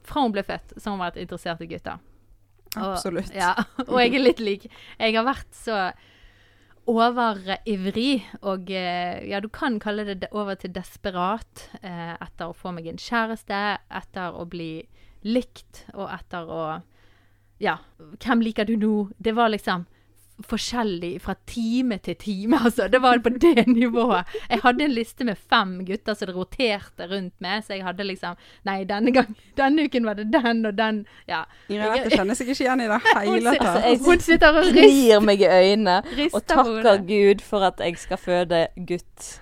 Fra 0.09 0.25
hun 0.27 0.35
ble 0.35 0.43
født, 0.47 0.75
så 0.77 0.89
har 0.91 0.97
hun 0.97 1.05
vært 1.07 1.21
interessert 1.23 1.63
i 1.63 1.71
gutter. 1.71 1.99
Og- 2.77 2.93
Absolutt. 2.95 3.31
Ja, 3.35 3.55
og 3.87 3.97
jeg 4.03 4.15
er 4.15 4.23
litt 4.25 4.41
lik. 4.43 4.67
Jeg 4.99 5.15
har 5.17 5.27
vært 5.27 5.51
så 5.57 5.77
overivrig, 6.89 8.23
og 8.41 8.71
eh, 8.73 9.21
ja, 9.29 9.41
du 9.45 9.49
kan 9.53 9.77
kalle 9.83 10.07
det 10.09 10.31
over 10.33 10.57
til 10.57 10.73
desperat 10.73 11.67
eh, 11.83 12.15
etter 12.17 12.49
å 12.49 12.57
få 12.57 12.73
meg 12.77 12.89
en 12.89 13.01
kjæreste, 13.01 13.59
etter 14.01 14.39
å 14.39 14.47
bli 14.49 14.73
likt, 15.29 15.85
og 15.95 16.09
etter 16.15 16.49
å 16.49 16.63
Ja, 17.59 17.81
hvem 18.23 18.45
liker 18.47 18.69
du 18.69 18.77
nå? 18.79 19.09
Det 19.19 19.33
var 19.35 19.51
liksom 19.51 19.89
forskjellig 20.47 21.21
fra 21.25 21.35
time 21.47 21.99
til 21.99 22.15
time, 22.17 22.59
altså. 22.65 22.89
Det 22.89 23.01
var 23.03 23.19
på 23.25 23.31
det 23.35 23.67
nivået. 23.79 24.25
Jeg 24.51 24.61
hadde 24.63 24.85
en 24.85 24.93
liste 24.95 25.25
med 25.27 25.37
fem 25.51 25.85
gutter 25.89 26.15
som 26.15 26.27
det 26.31 26.37
roterte 26.37 27.09
rundt 27.11 27.35
med, 27.43 27.65
så 27.67 27.75
jeg 27.75 27.85
hadde 27.85 28.05
liksom 28.07 28.37
Nei, 28.65 28.85
denne 28.87 29.11
gang, 29.13 29.33
denne 29.59 29.85
uken 29.89 30.07
var 30.07 30.15
det 30.21 30.29
den 30.33 30.65
og 30.67 30.77
den. 30.79 31.01
Ja. 31.29 31.43
Ingrid 31.69 32.11
kjenner 32.15 32.39
seg 32.39 32.53
ikke 32.53 32.65
igjen 32.69 32.85
i 32.85 32.89
det 32.91 33.01
hele 33.29 33.55
tatt. 33.59 33.85
jeg- 33.85 34.01
Hun 34.07 34.21
sitter 34.21 34.61
og. 34.63 34.71
Gnir 34.79 35.21
meg 35.27 35.43
i 35.43 35.49
øynene 35.51 35.99
og 36.33 36.41
takker. 36.47 37.03
Gud 37.09 37.41
for 37.45 37.65
at 37.67 37.81
jeg 37.83 37.99
skal 37.99 38.17
føde 38.21 38.67
gutt. 38.87 39.41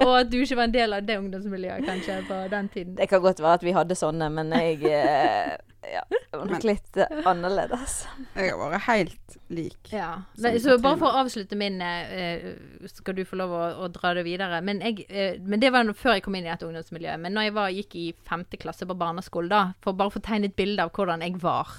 Og 0.00 0.12
at 0.20 0.30
du 0.32 0.38
ikke 0.40 0.56
var 0.56 0.68
en 0.68 0.74
del 0.74 0.92
av 0.96 1.02
det 1.06 1.16
ungdomsmiljøet, 1.20 1.84
kanskje, 1.86 2.20
på 2.28 2.36
den 2.52 2.68
tiden. 2.72 2.94
Det 2.96 3.08
kan 3.10 3.20
godt 3.24 3.40
være 3.42 3.58
at 3.60 3.64
vi 3.66 3.74
hadde 3.76 3.96
sånne, 3.98 4.28
men 4.32 4.52
jeg 4.54 4.84
eh, 4.86 5.56
Ja, 5.82 6.02
det 6.10 6.36
var 6.36 6.44
nok 6.44 6.64
litt 6.68 6.98
uh, 7.00 7.22
annerledes. 7.30 8.02
Jeg 8.36 8.52
har 8.52 8.60
vært 8.60 8.84
helt 8.84 9.36
lik. 9.48 9.78
Ja. 9.94 10.10
Men, 10.36 10.58
så 10.60 10.76
bare 10.82 11.00
for 11.00 11.08
å 11.08 11.22
avslutte 11.22 11.56
min 11.58 11.80
uh, 11.80 12.50
Skal 12.90 13.16
du 13.16 13.24
få 13.28 13.38
lov 13.40 13.54
å, 13.56 13.62
å 13.86 13.88
dra 13.92 14.12
det 14.18 14.26
videre. 14.28 14.60
Men, 14.66 14.82
jeg, 14.84 15.06
uh, 15.08 15.40
men 15.40 15.62
det 15.62 15.72
var 15.72 15.88
før 15.96 16.18
jeg 16.18 16.26
kom 16.26 16.36
inn 16.36 16.48
i 16.48 16.52
et 16.52 16.66
ungdomsmiljø. 16.66 17.16
Men 17.24 17.36
når 17.36 17.48
jeg 17.48 17.56
var, 17.56 17.74
gikk 17.78 17.96
i 17.96 18.06
femte 18.28 18.60
klasse 18.60 18.88
på 18.88 18.98
barneskole, 19.00 19.48
da, 19.52 19.62
for 19.80 19.96
bare 19.96 20.12
å 20.12 20.16
få 20.18 20.24
tegne 20.26 20.52
et 20.52 20.58
bilde 20.58 20.84
av 20.84 20.92
hvordan 20.96 21.24
jeg 21.24 21.40
var, 21.40 21.72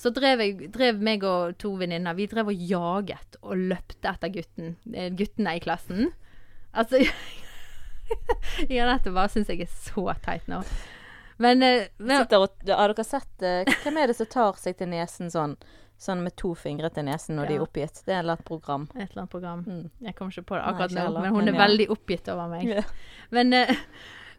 så 0.00 0.10
drev, 0.16 0.42
jeg, 0.42 0.70
drev 0.74 1.02
meg 1.04 1.24
og 1.28 1.58
to 1.60 1.74
venninner 1.76 2.16
Vi 2.16 2.24
drev 2.30 2.48
og 2.48 2.62
jaget 2.70 3.36
og 3.42 3.66
løpte 3.70 4.14
etter 4.14 4.32
gutten, 4.32 4.78
guttene 5.18 5.58
i 5.58 5.62
klassen. 5.62 6.08
Altså 6.70 7.02
Janette 8.70 9.12
bare 9.12 9.30
syns 9.30 9.50
jeg 9.52 9.66
er 9.66 9.70
så 9.70 10.08
teit 10.24 10.48
nå. 10.50 10.64
Men, 11.40 11.62
eh, 11.64 11.86
men 11.96 12.24
Sitter 12.24 12.44
og, 12.44 12.64
har 12.68 12.92
dere 12.92 13.04
sett 13.06 13.44
eh, 13.46 13.68
Hvem 13.84 13.96
er 13.96 14.10
det 14.10 14.16
som 14.18 14.28
tar 14.28 14.58
seg 14.60 14.76
til 14.76 14.90
nesen 14.92 15.32
sånn? 15.32 15.56
Sånn 16.00 16.22
med 16.24 16.34
to 16.40 16.54
fingre 16.56 16.88
til 16.92 17.04
nesen 17.08 17.36
når 17.36 17.50
de 17.50 17.56
er 17.58 17.62
oppgitt. 17.64 17.98
Det 18.06 18.14
er 18.14 18.20
et 18.20 18.22
eller 18.22 18.38
annet 18.38 18.46
program. 18.48 18.86
Et 18.94 19.02
eller 19.02 19.22
annet 19.22 19.32
program. 19.34 19.64
Mm. 19.66 19.82
Jeg 20.06 20.16
kommer 20.16 20.32
ikke 20.32 20.48
på 20.48 20.56
det 20.56 20.62
akkurat 20.70 20.94
nå, 20.96 21.02
men 21.18 21.34
hun 21.34 21.50
er 21.50 21.52
ja. 21.52 21.60
veldig 21.60 21.86
oppgitt 21.92 22.30
over 22.32 22.48
meg. 22.48 22.70
Ja. 22.70 22.84
Men 23.36 23.52
eh, 23.56 23.72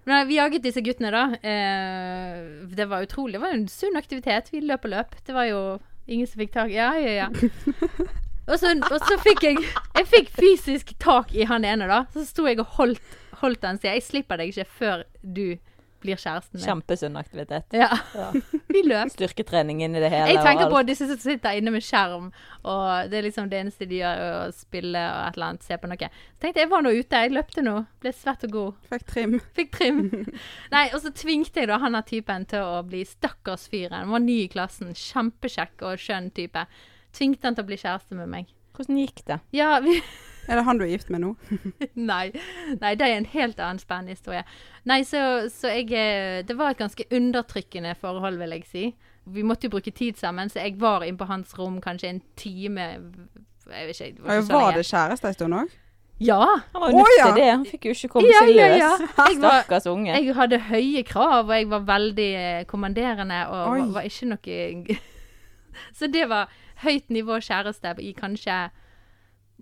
nei, 0.10 0.24
vi 0.26 0.40
jaget 0.40 0.66
disse 0.66 0.82
guttene, 0.82 1.12
da. 1.14 1.28
Eh, 1.38 2.40
det 2.74 2.90
var 2.90 3.06
utrolig. 3.06 3.38
Det 3.38 3.44
var 3.46 3.54
en 3.60 3.68
sunn 3.70 4.02
aktivitet. 4.02 4.50
Vi 4.50 4.64
løp 4.66 4.90
og 4.90 4.96
løp. 4.96 5.14
Det 5.28 5.38
var 5.38 5.52
jo 5.52 5.62
ingen 6.08 6.30
som 6.30 6.42
fikk 6.42 6.58
tak 6.58 6.74
Ja, 6.74 6.96
ja, 6.98 7.28
ja. 7.28 7.30
Og 8.50 8.58
så, 8.58 8.72
og 8.74 9.04
så 9.06 9.16
fikk 9.22 9.44
jeg 9.46 9.60
Jeg 9.62 10.08
fikk 10.10 10.32
fysisk 10.34 10.96
tak 11.00 11.30
i 11.38 11.46
han 11.46 11.66
ene, 11.68 11.86
da. 11.88 12.04
Så 12.14 12.26
sto 12.26 12.50
jeg 12.50 12.58
og 12.62 12.74
holdt, 12.80 13.18
holdt 13.44 13.70
han, 13.70 13.78
jeg. 13.86 14.02
Jeg 14.02 14.08
slipper 14.10 14.42
deg 14.42 14.50
ikke 14.50 14.66
før 14.82 15.06
du 15.22 15.60
blir 16.02 16.20
kjæresten 16.20 16.58
min. 16.58 16.64
Kjempesunn 16.66 17.18
aktivitet. 17.20 17.76
Ja. 17.78 17.90
Ja. 18.18 18.30
Vi 18.74 18.82
løp. 18.86 19.12
Styrketrening 19.14 19.82
inn 19.86 19.96
i 19.96 20.02
det 20.04 20.10
hele. 20.14 20.34
Jeg 20.34 20.44
tenker 20.46 20.72
på 20.72 20.82
disse 20.88 21.08
som 21.10 21.20
sitter 21.22 21.58
inne 21.60 21.74
med 21.74 21.86
skjerm, 21.86 22.30
og 22.62 23.12
det 23.12 23.20
er 23.20 23.28
liksom 23.28 23.50
det 23.52 23.62
eneste 23.62 23.88
de 23.90 24.02
gjør, 24.02 24.24
å 24.28 24.46
spille 24.56 25.02
og 25.12 25.22
et 25.28 25.40
eller 25.40 25.50
annet, 25.52 25.68
se 25.68 25.78
på 25.82 25.92
noe. 25.92 26.12
Så 26.12 26.46
tenkte 26.46 26.62
jeg, 26.62 26.68
jeg 26.68 26.72
var 26.74 26.86
nå 26.86 26.94
ute, 26.96 27.24
jeg 27.26 27.36
løpte 27.36 27.66
nå, 27.66 27.76
ble 28.02 28.16
svett 28.16 28.48
og 28.48 28.56
god, 28.56 28.80
Fikk 28.92 29.06
trim. 29.12 29.38
fikk 29.58 29.76
trim. 29.78 30.02
Nei, 30.76 30.86
og 30.92 31.04
så 31.04 31.14
tvingte 31.16 31.64
jeg 31.64 31.72
da 31.72 31.82
han 31.84 31.98
der 31.98 32.08
typen 32.08 32.48
til 32.50 32.66
å 32.66 32.82
bli 32.88 33.04
stakkars 33.08 33.68
fyren. 33.72 34.10
Var 34.12 34.26
ny 34.26 34.40
i 34.46 34.50
klassen, 34.52 34.96
kjempekjekk 34.98 35.86
og 35.88 36.02
skjønn 36.02 36.32
type. 36.36 36.66
Tvingte 37.16 37.50
han 37.50 37.58
til 37.58 37.66
å 37.66 37.70
bli 37.72 37.80
kjæreste 37.82 38.18
med 38.18 38.32
meg. 38.32 38.52
Hvordan 38.76 39.02
gikk 39.02 39.26
det? 39.28 39.42
Ja, 39.56 39.74
vi 39.84 40.00
Er 40.52 40.60
det 40.60 40.66
han 40.68 40.80
du 40.80 40.84
er 40.84 40.92
gift 40.92 41.12
med 41.14 41.24
nå? 41.24 41.30
Nei. 42.12 42.26
Nei, 42.82 42.96
det 43.00 43.08
er 43.08 43.16
en 43.16 43.30
helt 43.32 43.60
annen 43.64 43.80
spennende 43.80 44.18
historie. 44.18 44.44
Nei, 44.90 45.02
så, 45.08 45.48
så 45.54 45.72
jeg 45.72 45.88
eh, 45.96 46.42
Det 46.48 46.58
var 46.60 46.74
et 46.74 46.82
ganske 46.82 47.06
undertrykkende 47.08 47.94
forhold, 48.02 48.40
vil 48.42 48.58
jeg 48.58 48.68
si. 48.68 48.84
Vi 49.32 49.46
måtte 49.48 49.70
jo 49.70 49.76
bruke 49.78 49.94
tid 49.96 50.18
sammen, 50.20 50.50
så 50.50 50.66
jeg 50.66 50.76
var 50.82 51.06
inne 51.08 51.20
på 51.20 51.30
hans 51.30 51.54
rom 51.60 51.78
kanskje 51.82 52.10
en 52.10 52.22
time 52.36 52.90
Jeg 53.70 53.88
vet 53.88 53.96
ikke. 53.96 54.12
Det 54.18 54.26
var, 54.26 54.42
ikke 54.42 54.60
Var 54.60 54.78
det 54.82 54.86
kjæreste 54.90 55.32
en 55.32 55.38
stund 55.38 55.58
òg? 55.62 55.78
Ja! 56.22 56.42
Han 56.74 56.82
var 56.82 56.92
jo 56.92 56.98
nødt 56.98 57.16
ja. 57.18 57.28
til 57.28 57.40
det. 57.42 57.46
Han 57.52 57.64
fikk 57.66 57.86
jo 57.86 57.94
ikke 57.96 58.10
komme 58.16 58.30
Ja, 58.30 58.42
seg 58.44 58.52
løs. 58.58 58.76
ja. 58.78 58.92
Jeg 59.30 59.38
Stakkars 59.40 59.88
unge. 59.90 60.12
Jeg 60.14 60.36
hadde 60.38 60.60
høye 60.68 61.04
krav, 61.08 61.48
og 61.48 61.56
jeg 61.56 61.70
var 61.72 61.88
veldig 61.88 62.28
eh, 62.42 62.66
kommanderende 62.70 63.40
og 63.48 63.64
Oi. 63.72 63.80
var, 63.80 63.96
var 63.96 64.10
ikke 64.10 64.30
noe 64.30 65.00
Så 65.98 66.12
det 66.12 66.28
var 66.30 66.52
høyt 66.84 67.10
nivå 67.10 67.40
kjæreste 67.42 67.96
i 68.02 68.12
kanskje 68.18 68.60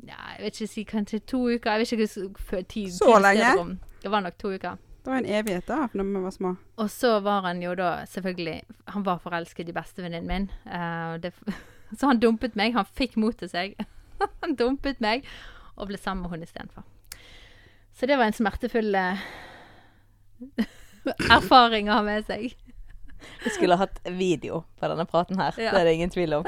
ja, 0.07 0.19
Jeg 0.37 0.45
vet 0.45 0.61
ikke 0.61 0.73
si 0.73 0.83
kanskje 0.83 1.19
to 1.19 1.41
uker. 1.49 1.71
Jeg 1.71 1.79
vet 1.79 1.91
ikke 1.91 2.39
før 2.39 2.61
tid. 2.61 2.91
Så 2.91 3.17
lenge? 3.19 3.79
Det 4.01 4.11
var 4.11 4.23
nok 4.23 4.37
to 4.39 4.53
uker. 4.53 4.77
Det 5.03 5.11
var 5.11 5.17
en 5.17 5.25
evighet 5.25 5.67
da, 5.67 5.87
når 5.93 6.03
vi 6.03 6.23
var 6.23 6.31
små. 6.35 6.55
Og 6.77 6.89
så 6.91 7.19
var 7.19 7.41
han 7.41 7.63
jo 7.63 7.75
da 7.75 8.05
selvfølgelig 8.05 8.61
Han 8.93 9.05
var 9.05 9.17
forelsket 9.23 9.69
i 9.69 9.75
bestevenninnen 9.75 10.27
min. 10.27 10.49
Uh, 10.65 11.15
det, 11.21 11.33
så 11.97 12.07
han 12.07 12.19
dumpet 12.19 12.55
meg. 12.55 12.73
Han 12.73 12.85
fikk 12.85 13.17
mot 13.17 13.37
til 13.37 13.49
seg. 13.49 13.75
han 14.43 14.55
dumpet 14.55 15.01
meg 15.01 15.27
og 15.75 15.87
ble 15.87 15.97
sammen 15.97 16.23
med 16.23 16.31
henne 16.31 16.47
istedenfor. 16.47 16.83
Så 17.95 18.05
det 18.07 18.17
var 18.17 18.27
en 18.29 18.35
smertefull 18.35 18.95
uh, 18.95 19.23
erfaring 21.37 21.89
å 21.89 21.99
ha 21.99 22.03
med 22.03 22.27
seg. 22.27 22.55
Vi 23.43 23.49
skulle 23.55 23.75
hatt 23.79 23.99
video 24.15 24.63
på 24.79 24.87
denne 24.91 25.05
praten 25.09 25.39
her. 25.39 25.55
Ja. 25.59 25.71
Det 25.73 25.81
er 25.81 25.85
det 25.89 25.93
ingen 25.97 26.11
tvil 26.13 26.33
om. 26.39 26.47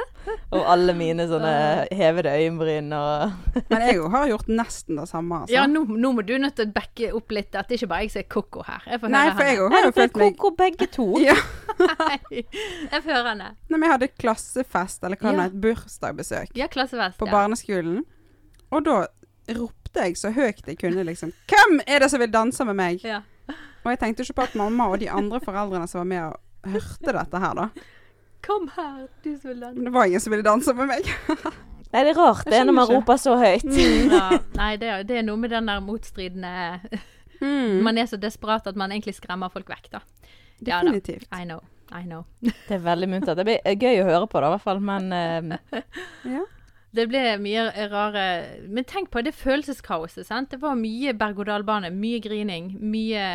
Og 0.52 0.66
alle 0.74 0.94
mine 0.98 1.26
sånne 1.30 1.52
hevede 2.02 2.32
øyenbryn 2.36 2.92
og 2.94 3.56
Men 3.72 3.86
jeg 3.88 4.02
har 4.14 4.28
gjort 4.30 4.52
nesten 4.52 5.00
det 5.02 5.08
samme. 5.10 5.42
Altså. 5.44 5.54
Ja, 5.56 5.66
nå, 5.70 5.84
nå 5.90 6.12
må 6.18 6.26
du 6.28 6.36
nødt 6.42 6.56
til 6.60 6.70
å 6.70 6.74
backe 6.76 7.12
opp 7.18 7.32
litt 7.36 7.56
at 7.60 7.70
det 7.72 7.80
ikke 7.80 7.90
bare 7.94 8.06
er 8.06 8.10
jeg 8.10 8.14
som 8.16 8.24
er 8.24 8.30
ko-ko 8.36 8.66
her. 8.68 8.84
Jeg 8.92 9.02
får 9.04 9.14
Nei, 9.16 9.24
høre 9.30 9.38
for 9.40 9.50
jeg 9.52 9.62
òg 9.66 9.76
har 9.78 9.88
jo 9.88 9.92
Er 9.92 9.98
følt 10.00 10.20
meg 10.24 10.38
koko 10.38 10.54
begge 10.60 10.90
to? 10.98 11.08
Ja. 11.30 11.38
Nei, 11.82 12.44
jeg 12.92 13.00
får 13.02 13.10
høre 13.16 13.30
henne. 13.32 13.48
Nei, 13.72 13.78
men 13.80 13.88
jeg 13.88 13.94
hadde 13.96 14.12
klassefest, 14.22 15.04
eller 15.08 15.18
hva 15.18 15.32
Ja. 15.32 15.38
det 15.40 15.48
het, 15.48 15.60
bursdagsbesøk 15.64 16.56
Ja, 16.60 16.68
klassefest. 16.68 17.18
på 17.18 17.26
ja. 17.30 17.32
barneskolen, 17.34 18.04
og 18.72 18.84
da 18.86 18.98
ropte 19.58 20.06
jeg 20.06 20.18
så 20.20 20.30
høyt 20.36 20.62
jeg 20.68 20.78
kunne, 20.80 21.04
liksom 21.08 21.32
Hvem 21.50 21.80
er 21.88 22.04
det 22.04 22.12
som 22.12 22.22
vil 22.22 22.32
danse 22.32 22.64
med 22.68 22.78
meg? 22.78 23.02
Ja. 23.08 23.22
Og 23.82 23.90
jeg 23.96 24.00
tenkte 24.04 24.22
ikke 24.28 24.38
på 24.38 24.44
at 24.46 24.56
mamma 24.60 24.86
og 24.94 25.00
de 25.02 25.10
andre 25.10 25.40
foreldrene 25.42 25.88
som 25.90 26.04
var 26.04 26.10
med 26.12 26.22
og 26.28 26.40
hørte 26.68 27.16
dette 27.18 27.42
her, 27.44 27.58
da. 27.58 27.70
Kom 28.46 28.68
her, 28.76 29.06
du 29.24 29.36
som 29.38 29.52
vil 29.52 29.62
danse. 29.62 29.78
Men 29.78 29.90
det 29.90 29.94
var 29.94 30.10
ingen 30.10 30.24
som 30.24 30.34
ville 30.34 30.46
danse 30.46 30.74
med 30.78 30.90
meg. 30.90 31.10
Nei, 31.92 32.04
det 32.06 32.14
er 32.14 32.18
rart 32.18 32.46
det 32.48 32.56
er 32.56 32.68
når 32.68 32.76
man 32.78 32.88
ikke. 32.88 33.00
roper 33.02 33.18
så 33.20 33.34
høyt. 33.38 33.66
Ja, 34.16 34.28
nei, 34.56 34.76
det 34.80 34.88
er, 34.90 35.04
det 35.08 35.18
er 35.20 35.26
noe 35.28 35.40
med 35.42 35.52
den 35.54 35.68
der 35.68 35.82
motstridende 35.84 36.54
Mm. 37.42 37.82
Man 37.84 37.98
er 37.98 38.06
så 38.06 38.20
desperat 38.22 38.68
at 38.70 38.78
man 38.78 38.92
egentlig 38.94 39.16
skremmer 39.18 39.50
folk 39.50 39.70
vekk, 39.72 39.92
da. 39.96 40.02
Ja 40.62 40.82
da. 40.82 40.92
Definitivt. 40.92 41.28
I 41.34 41.46
know. 41.46 41.62
I 41.92 42.04
know. 42.06 42.24
Det 42.68 42.78
er 42.78 42.84
veldig 42.86 43.10
muntert. 43.10 43.40
Det 43.40 43.48
blir 43.48 43.78
gøy 43.82 44.04
å 44.04 44.08
høre 44.08 44.28
på, 44.30 44.40
da, 44.40 44.52
i 44.52 44.56
hvert 44.56 44.66
fall. 44.66 44.82
Men 44.92 45.10
uh... 45.10 45.82
Ja. 46.38 46.46
Det 46.92 47.06
ble 47.08 47.22
mye 47.40 47.70
rare 47.88 48.24
Men 48.68 48.84
tenk 48.84 49.14
på 49.14 49.22
det 49.24 49.32
følelseskaoset, 49.40 50.28
sant. 50.28 50.52
Det 50.52 50.60
var 50.62 50.76
mye 50.76 51.14
berg-og-dal-bane, 51.18 51.90
mye 51.96 52.20
grining, 52.24 52.74
mye 52.84 53.26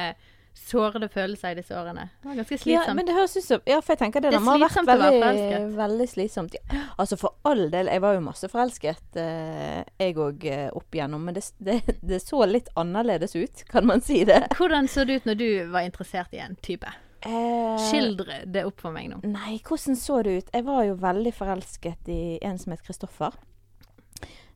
sårede 0.57 1.09
følelser 1.13 1.53
i 1.53 1.59
disse 1.61 1.75
årene. 1.77 2.09
Det 2.23 2.29
var 2.31 2.39
ganske 2.41 2.59
slitsomt. 2.59 2.87
ja, 2.89 2.95
men 2.97 3.07
det 3.07 3.15
høres 3.15 3.37
ut 3.37 3.45
som 3.45 3.61
Ja, 3.69 3.81
for 3.85 3.93
jeg 3.95 3.99
tenker 4.01 4.25
det, 4.25 4.31
Det 4.33 4.39
det 4.39 4.45
må 4.47 4.55
ha 4.57 4.61
vært 4.65 4.89
veldig, 4.89 5.77
veldig 5.77 6.09
slitsomt. 6.09 6.57
Ja. 6.57 6.83
Altså 6.99 7.19
for 7.21 7.37
all 7.47 7.67
del, 7.71 7.91
jeg 7.93 8.03
var 8.03 8.17
jo 8.17 8.23
masse 8.25 8.49
forelsket, 8.51 9.19
eh, 9.21 9.83
jeg 10.01 10.17
òg 10.17 10.47
opp 10.73 10.95
igjennom. 10.97 11.25
Men 11.29 11.37
det, 11.39 11.45
det, 11.59 11.81
det 12.03 12.21
så 12.25 12.43
litt 12.49 12.69
annerledes 12.75 13.37
ut, 13.37 13.65
kan 13.69 13.87
man 13.87 14.01
si 14.01 14.25
det. 14.25 14.47
Hvordan 14.59 14.89
så 14.89 15.05
det 15.05 15.21
ut 15.21 15.29
når 15.31 15.41
du 15.43 15.49
var 15.75 15.87
interessert 15.87 16.33
i 16.35 16.43
en 16.43 16.57
type? 16.65 16.89
Eh, 17.27 17.77
Skildre 17.91 18.43
det 18.47 18.65
opp 18.69 18.81
for 18.81 18.95
meg 18.95 19.09
nå. 19.11 19.21
Nei, 19.27 19.57
hvordan 19.67 19.97
så 19.99 20.21
det 20.23 20.37
ut? 20.37 20.51
Jeg 20.55 20.65
var 20.67 20.85
jo 20.87 20.95
veldig 21.01 21.33
forelsket 21.35 22.11
i 22.13 22.21
en 22.45 22.59
som 22.61 22.71
het 22.75 22.85
Kristoffer. 22.87 23.35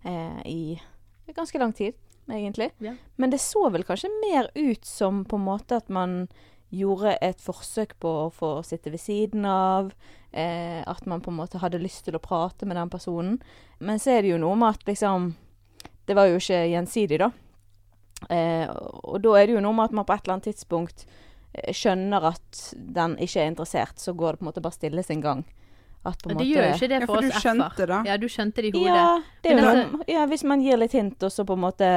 Eh, 0.04 0.40
I 0.46 0.80
ganske 1.34 1.58
lang 1.58 1.72
tid, 1.76 1.94
egentlig. 2.32 2.70
Ja. 2.78 2.94
Men 3.16 3.30
det 3.32 3.40
så 3.42 3.68
vel 3.70 3.84
kanskje 3.84 4.10
mer 4.22 4.50
ut 4.54 4.84
som 4.84 5.24
på 5.24 5.38
en 5.38 5.46
måte 5.46 5.76
at 5.80 5.88
man 5.88 6.24
gjorde 6.70 7.16
et 7.20 7.40
forsøk 7.42 7.96
på 8.02 8.10
å 8.24 8.30
få 8.32 8.50
sitte 8.66 8.92
ved 8.94 9.02
siden 9.02 9.44
av. 9.46 9.92
Eh, 10.32 10.80
at 10.86 11.06
man 11.10 11.20
på 11.20 11.32
en 11.32 11.40
måte 11.40 11.58
hadde 11.58 11.82
lyst 11.82 12.04
til 12.06 12.14
å 12.14 12.22
prate 12.22 12.66
med 12.66 12.78
den 12.78 12.90
personen. 12.90 13.40
Men 13.78 13.98
så 13.98 14.14
er 14.14 14.22
det 14.22 14.34
jo 14.34 14.42
noe 14.42 14.58
med 14.58 14.76
at 14.76 14.86
liksom 14.86 15.32
Det 16.06 16.14
var 16.16 16.26
jo 16.26 16.38
ikke 16.40 16.64
gjensidig, 16.66 17.18
da. 17.22 17.28
Eh, 18.34 18.66
og 18.70 19.20
da 19.22 19.34
er 19.38 19.46
det 19.46 19.54
jo 19.54 19.60
noe 19.62 19.76
med 19.76 19.90
at 19.90 19.94
man 19.94 20.06
på 20.08 20.14
et 20.16 20.24
eller 20.24 20.36
annet 20.36 20.48
tidspunkt 20.48 21.04
eh, 21.52 21.70
skjønner 21.76 22.26
at 22.32 22.62
den 22.74 23.14
ikke 23.22 23.44
er 23.44 23.50
interessert. 23.52 23.98
Så 24.02 24.14
går 24.18 24.32
det 24.32 24.40
på 24.40 24.44
en 24.44 24.50
måte 24.50 24.64
bare 24.64 24.74
stille 24.74 25.04
sin 25.06 25.22
gang. 25.22 25.44
At 26.02 26.18
på 26.22 26.30
en 26.30 26.34
Det 26.34 26.40
måte 26.40 26.48
gjør 26.48 26.66
jo 26.66 26.74
ikke 26.74 26.88
det 26.88 26.98
Ja, 26.98 27.06
for, 27.06 27.14
for 27.14 27.28
oss 27.28 27.76
F-er. 27.76 27.94
Ja, 28.08 28.16
du 28.16 28.26
skjønte 28.32 28.64
det 28.64 28.72
i 28.72 28.74
hodet. 28.74 28.96
Ja, 28.96 29.22
det 29.42 29.52
er 29.52 29.60
jo 29.60 29.66
Men 29.68 30.02
Ja, 30.08 30.26
hvis 30.26 30.44
man 30.48 30.64
gir 30.64 30.80
litt 30.80 30.96
hint, 30.96 31.22
og 31.22 31.30
så 31.30 31.44
på 31.46 31.58
en 31.58 31.64
måte 31.66 31.90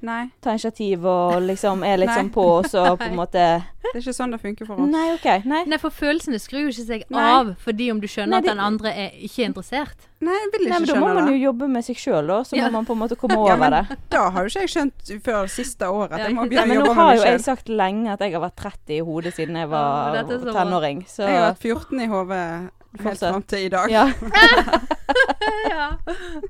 Nei, 0.00 0.28
tar 0.40 0.52
initiativ 0.54 1.04
og 1.10 1.42
liksom 1.42 1.82
er 1.84 1.96
litt 1.98 2.10
sånn 2.14 2.28
på, 2.30 2.44
og 2.60 2.66
så 2.70 2.96
på 2.96 3.08
en 3.08 3.16
måte 3.18 3.64
det 3.88 3.94
er 3.96 4.02
ikke 4.02 4.12
sånn 4.12 4.30
det 4.34 4.38
funker 4.42 4.66
for 4.68 4.74
oss. 4.82 4.88
Nei, 4.92 5.14
okay, 5.14 5.40
Nei. 5.48 5.62
Nei, 5.64 5.78
for 5.80 5.88
følelsene 5.90 6.36
skrur 6.38 6.66
jo 6.66 6.68
ikke 6.74 6.84
seg 6.84 7.04
Nei. 7.10 7.22
av 7.32 7.54
fordi 7.64 7.86
om 7.90 8.00
du 8.02 8.06
skjønner 8.06 8.34
Nei, 8.36 8.40
det- 8.42 8.50
at 8.50 8.56
den 8.56 8.60
andre 8.64 8.88
er 8.92 9.10
ikke 9.16 9.46
interessert. 9.48 10.04
Nei, 10.20 10.34
jeg 10.34 10.50
vil 10.52 10.68
Nei, 10.68 10.76
ikke 10.76 10.80
men 10.80 10.88
da 10.88 11.00
må 11.00 11.14
man 11.14 11.28
jo 11.32 11.38
jobbe 11.52 11.68
med 11.72 11.84
seg 11.86 11.96
sjøl, 11.96 12.26
da. 12.26 12.40
Så 12.44 12.56
Ja. 12.58 12.66
må 12.68 12.72
man 12.72 12.86
på 12.86 12.92
en 12.92 12.98
måte 13.00 13.16
komme 13.16 13.32
Ja, 13.48 13.54
over 13.54 13.56
men 13.58 13.70
det. 13.88 13.98
da 14.10 14.28
har 14.30 14.42
jo 14.44 14.48
ikke 14.52 14.60
jeg 14.66 14.68
skjønt 14.74 15.22
før 15.24 15.48
siste 15.48 15.80
året 15.88 16.12
at 16.12 16.20
jeg 16.26 16.34
må 16.36 16.44
begynne 16.50 16.68
Men 16.68 16.82
å 16.82 16.86
nå 16.86 16.94
har 16.94 17.06
med 17.14 17.16
jo 17.16 17.24
jeg 17.24 17.40
sagt 17.40 17.68
lenge 17.68 18.12
at 18.12 18.20
jeg 18.20 18.32
har 18.32 18.40
vært 18.44 18.56
30 18.56 18.94
i 18.98 19.00
hodet 19.00 19.34
siden 19.34 19.56
jeg 19.56 19.68
var 19.68 20.24
bra. 20.24 20.52
tenåring. 20.52 21.04
Så 21.08 21.24
Jeg 21.24 21.38
har 21.40 21.54
vært 21.54 21.64
14 21.64 22.00
i 22.00 22.06
hodet 22.06 22.70
helt 23.04 23.18
fram 23.20 23.42
til 23.42 23.66
i 23.66 23.68
dag. 23.72 23.90
ja. 23.92 24.06
ja. 25.70 25.88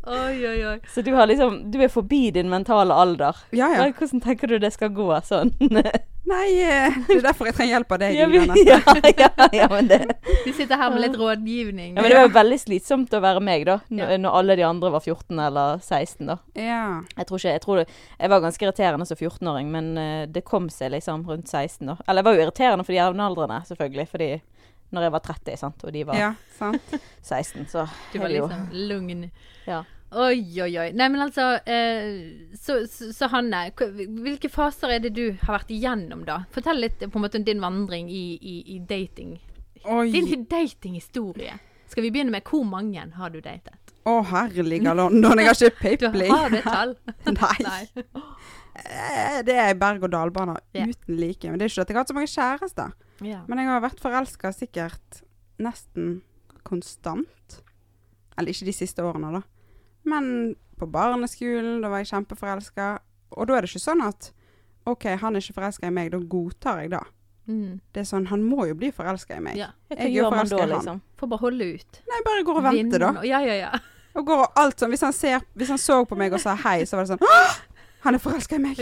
Oi, 0.06 0.46
oi, 0.48 0.58
oi. 0.72 0.76
Så 0.94 1.02
du 1.02 1.12
har 1.14 1.26
liksom 1.30 1.70
Du 1.70 1.80
er 1.82 1.88
forbi 1.92 2.30
din 2.34 2.48
mentale 2.50 2.94
alder. 2.94 3.36
Ja, 3.54 3.68
ja. 3.74 3.88
Hvordan 3.92 4.20
tenker 4.24 4.50
du 4.50 4.58
det 4.58 4.72
skal 4.74 4.92
gå 4.94 5.08
sånn? 5.26 5.52
Nei, 6.28 6.48
eh, 6.60 6.92
det 7.08 7.14
er 7.16 7.22
derfor 7.24 7.48
jeg 7.48 7.54
trenger 7.56 7.78
hjelp 7.78 7.92
av 7.94 8.00
deg. 8.02 8.16
ja, 8.18 8.26
vi, 8.28 8.40
ja, 8.68 8.78
ja, 9.16 9.46
ja, 9.56 9.68
men 9.72 9.86
det 9.88 10.00
Vi 10.44 10.52
sitter 10.52 10.76
her 10.76 10.90
med 10.92 11.00
litt 11.06 11.14
rådgivning. 11.16 11.94
ja, 11.96 12.02
men 12.02 12.10
det 12.12 12.18
var 12.18 12.26
jo 12.26 12.34
veldig 12.34 12.58
slitsomt 12.60 13.14
å 13.16 13.20
være 13.24 13.40
meg, 13.40 13.64
da. 13.64 13.78
Når, 13.88 14.12
Ja. 14.12 14.18
når 14.20 14.36
alle 14.42 14.56
de 14.60 14.66
andre 14.68 14.90
var 14.92 15.00
14 15.06 15.40
eller 15.46 15.80
16, 15.80 16.26
da. 16.28 16.36
Ja. 16.58 16.82
Jeg 17.16 17.30
tror 17.30 17.40
ikke 17.40 17.54
Jeg, 17.54 17.62
tror 17.64 17.80
det, 17.80 17.86
jeg 18.20 18.30
var 18.34 18.44
ganske 18.44 18.66
irriterende 18.66 19.06
som 19.08 19.16
14-åring, 19.16 19.70
men 19.72 19.88
eh, 19.96 20.26
det 20.28 20.44
kom 20.44 20.68
seg 20.68 20.92
liksom 20.98 21.24
rundt 21.30 21.48
16, 21.48 21.86
da. 21.94 21.96
Eller 22.06 22.20
jeg 22.20 22.28
var 22.28 22.36
jo 22.36 22.44
irriterende 22.44 22.84
for 22.84 22.92
de 22.92 23.00
jevnaldrende, 23.00 23.62
selvfølgelig. 23.70 24.08
Fordi 24.12 24.30
når 24.94 25.06
jeg 25.06 25.12
var 25.14 25.24
30, 25.26 25.60
sant, 25.60 25.84
og 25.84 25.92
de 25.92 26.02
var 26.08 26.18
ja, 26.18 26.32
sant. 26.56 26.96
16, 27.20 27.68
så 27.68 27.86
Du 28.12 28.18
var 28.22 28.32
liksom 28.32 28.68
lugn. 28.88 29.30
Ja. 29.68 29.84
Oi, 30.08 30.40
oi, 30.62 30.70
oi. 30.80 30.86
Nei, 30.96 31.08
men 31.12 31.20
altså 31.20 31.58
eh, 31.68 32.48
så, 32.56 32.78
så, 32.88 33.10
så 33.12 33.28
Hanne, 33.28 33.66
hvilke 33.76 34.48
faser 34.48 34.94
er 34.94 35.02
det 35.04 35.12
du 35.18 35.26
har 35.42 35.58
vært 35.58 35.72
igjennom, 35.74 36.22
da? 36.24 36.40
Fortell 36.54 36.80
litt 36.80 37.02
på 37.02 37.20
en 37.20 37.26
måte 37.26 37.40
om 37.40 37.44
din 37.44 37.60
vandring 37.60 38.08
i, 38.08 38.24
i, 38.40 38.56
i 38.76 38.78
dating. 38.88 39.36
Oi. 39.84 40.08
Din 40.14 40.46
datinghistorie. 40.48 41.58
Skal 41.88 42.06
vi 42.06 42.12
begynne 42.12 42.32
med 42.32 42.48
hvor 42.48 42.64
mange 42.68 43.04
har 43.16 43.32
du 43.32 43.42
datet? 43.44 43.76
Å, 44.08 44.14
herlige 44.30 44.94
London. 44.96 45.42
Jeg 45.42 45.50
har 45.50 46.00
ikke 46.00 46.00
Du 46.24 46.32
har 46.32 46.48
du 46.48 46.56
et 46.56 46.64
tall? 46.64 46.96
Nei. 47.36 47.58
Nei. 47.68 47.82
Det 49.44 49.56
er 49.58 49.76
berg-og-dal-bane 49.76 50.56
yeah. 50.76 50.88
uten 50.88 51.20
like. 51.20 51.50
Men 51.50 51.60
det 51.60 51.68
er 51.68 51.74
ikke 51.74 51.84
at 51.84 51.90
jeg 51.90 51.96
har 51.96 52.04
hatt 52.04 52.12
så 52.12 52.16
mange 52.16 52.32
kjærester. 52.32 52.96
Ja. 53.24 53.42
Men 53.48 53.58
jeg 53.62 53.70
har 53.70 53.82
vært 53.82 54.00
forelska 54.02 54.52
sikkert 54.54 55.22
nesten 55.58 56.20
konstant. 56.66 57.60
Eller 58.38 58.54
ikke 58.54 58.68
de 58.68 58.76
siste 58.76 59.02
årene, 59.02 59.32
da. 59.40 59.42
Men 60.08 60.54
på 60.78 60.86
barneskolen, 60.90 61.80
da 61.82 61.90
var 61.90 62.04
jeg 62.04 62.12
kjempeforelska. 62.12 62.90
Og 63.34 63.48
da 63.48 63.56
er 63.58 63.66
det 63.66 63.72
ikke 63.72 63.82
sånn 63.82 64.04
at 64.06 64.30
OK, 64.88 65.04
han 65.20 65.36
er 65.36 65.42
ikke 65.42 65.58
forelska 65.58 65.90
i 65.90 65.94
meg, 65.94 66.12
da 66.14 66.20
godtar 66.22 66.84
jeg 66.84 66.92
det. 66.94 67.02
Mm. 67.48 67.78
Det 67.92 68.02
er 68.02 68.06
sånn, 68.08 68.26
han 68.30 68.42
må 68.44 68.66
jo 68.68 68.76
bli 68.78 68.90
forelska 68.94 69.36
i 69.36 69.44
meg. 69.44 69.58
ja. 69.58 69.70
Hva 69.88 69.96
Jeg 70.04 70.14
gjør 70.14 70.34
man 70.36 70.48
da, 70.48 70.64
liksom? 70.74 71.00
Får 71.18 71.30
bare 71.32 71.42
holde 71.44 71.68
ut. 71.74 72.00
Nei, 72.08 72.18
bare 72.26 72.44
går 72.44 72.60
og 72.60 72.66
venter, 72.68 73.04
da. 73.04 73.12
Ja, 73.26 73.40
ja, 73.44 73.56
ja. 73.66 73.70
Og 74.18 74.26
går 74.26 74.40
og 74.42 74.56
alt 74.58 74.80
sånn 74.80 74.90
Hvis 74.90 75.04
han, 75.04 75.12
ser, 75.14 75.42
hvis 75.54 75.68
han 75.70 75.78
så 75.78 76.00
på 76.08 76.16
meg 76.18 76.32
og 76.34 76.40
sa 76.42 76.54
hei, 76.64 76.80
så 76.88 76.96
var 76.96 77.04
det 77.06 77.12
sånn 77.16 77.22
«Åh! 77.28 77.58
Han 78.04 78.14
er 78.14 78.22
forelska 78.22 78.56
i 78.56 78.62
meg! 78.62 78.78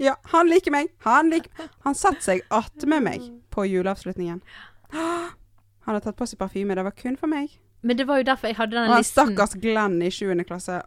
ja. 0.00 0.14
Han 0.34 0.48
liker 0.50 0.74
meg! 0.74 0.88
Han 1.06 1.30
liker 1.30 1.68
Han 1.86 1.94
satte 1.94 2.22
seg 2.24 2.42
attmed 2.50 3.02
meg 3.06 3.26
på 3.54 3.66
juleavslutningen. 3.70 4.40
Han 4.92 5.94
har 5.94 6.00
tatt 6.04 6.16
på 6.18 6.26
seg 6.26 6.38
parfyme. 6.40 6.74
Det 6.78 6.84
var 6.86 6.94
kun 6.96 7.16
for 7.18 7.30
meg. 7.30 7.54
Men 7.82 7.98
det 7.98 8.06
var 8.06 8.20
jo 8.20 8.26
derfor 8.28 8.50
jeg 8.52 8.56
hadde 8.58 8.76
den 8.76 8.86
Og 8.88 8.96
han 8.96 9.02
listen. 9.02 9.30
stakkars 9.34 9.54
Glenn 9.62 9.96
i 10.02 10.10
7. 10.14 10.30
klasse 10.46 10.80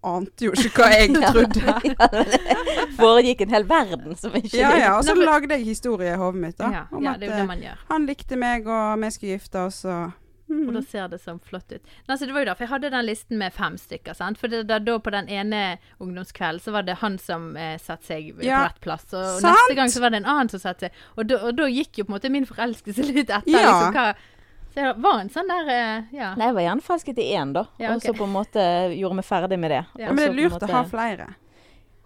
ante 0.00 0.46
jo 0.46 0.52
ikke 0.56 0.80
hva 0.80 0.86
jeg 0.94 1.10
trodde. 1.34 1.60
Ja, 1.84 2.06
det 2.14 2.86
foregikk 2.96 3.42
en 3.44 3.52
hel 3.52 3.66
verden 3.68 4.16
som 4.16 4.32
ikke 4.38 4.56
Ja, 4.56 4.70
ja. 4.80 4.94
Og 4.96 5.04
så 5.04 5.12
lagde 5.18 5.52
jeg 5.58 5.66
historie 5.66 6.14
i 6.14 6.16
hodet 6.20 6.40
mitt, 6.40 6.56
da. 6.56 6.70
Ja, 6.72 6.84
Om 6.96 7.04
ja, 7.04 7.12
at 7.18 7.26
eh, 7.26 7.74
han 7.90 8.06
likte 8.08 8.38
meg, 8.40 8.64
og 8.64 8.96
vi 9.02 9.10
skulle 9.12 9.36
gifte 9.36 9.66
oss, 9.66 9.82
og 9.84 10.14
mm. 10.50 10.64
Og 10.68 10.74
da 10.76 10.82
ser 10.82 11.10
det 11.12 11.20
sånn 11.22 11.38
flott 11.46 11.70
ut. 11.72 11.80
Nei, 11.84 12.14
altså, 12.14 12.26
det 12.26 12.34
var 12.34 12.44
jo 12.44 12.48
derfor 12.50 12.66
jeg 12.66 12.72
hadde 12.74 12.90
den 12.96 13.06
listen 13.06 13.38
med 13.40 13.54
fem 13.56 13.78
stykker. 13.80 14.16
sant? 14.18 14.40
For 14.40 14.52
det, 14.52 14.64
da, 14.70 14.80
da 14.82 14.96
på 15.00 15.14
den 15.14 15.30
ene 15.30 15.62
ungdomskvelden 16.02 16.64
så 16.64 16.74
var 16.74 16.88
det 16.88 16.98
han 17.04 17.18
som 17.22 17.54
eh, 17.56 17.76
satte 17.80 18.10
seg 18.10 18.32
på 18.36 18.46
Ja, 18.46 18.64
rett 18.68 18.82
plass. 18.84 19.06
Og, 19.12 19.22
og 19.38 19.46
neste 19.46 19.78
gang 19.78 19.94
så 19.94 20.02
var 20.04 20.14
det 20.14 20.22
en 20.24 20.28
annen 20.34 20.52
som 20.52 20.62
satte 20.62 20.88
seg. 20.88 21.00
Og 21.16 21.30
da, 21.30 21.40
og 21.46 21.56
da 21.60 21.70
gikk 21.70 22.02
jo 22.02 22.08
på 22.08 22.12
en 22.12 22.18
måte 22.18 22.34
min 22.34 22.48
forelskelse 22.48 23.06
litt 23.12 23.30
etter. 23.30 23.48
Ja. 23.50 23.64
liksom, 23.64 23.96
hva, 23.96 24.36
så 24.70 24.84
jeg 24.84 24.98
var 25.02 25.18
en 25.18 25.30
sånn 25.34 25.50
der 25.50 25.70
eh, 25.74 26.10
Ja. 26.14 26.32
Nei, 26.38 26.50
jeg 26.50 26.56
var 26.58 26.66
gjerne 26.68 26.86
forelsket 26.86 27.18
i 27.22 27.28
én, 27.34 27.54
da. 27.56 27.66
Ja, 27.82 27.94
Og 27.96 28.04
så 28.04 28.14
på 28.14 28.26
en 28.28 28.34
måte 28.34 28.64
gjorde 28.94 29.18
vi 29.18 29.26
ferdig 29.26 29.58
med 29.58 29.74
det. 29.74 29.84
Ja. 29.98 30.12
Men 30.12 30.22
det 30.22 30.28
er 30.28 30.36
lurt 30.38 30.56
måte... 30.56 30.70
å 30.70 30.74
ha 30.76 30.82
flere. 30.90 31.30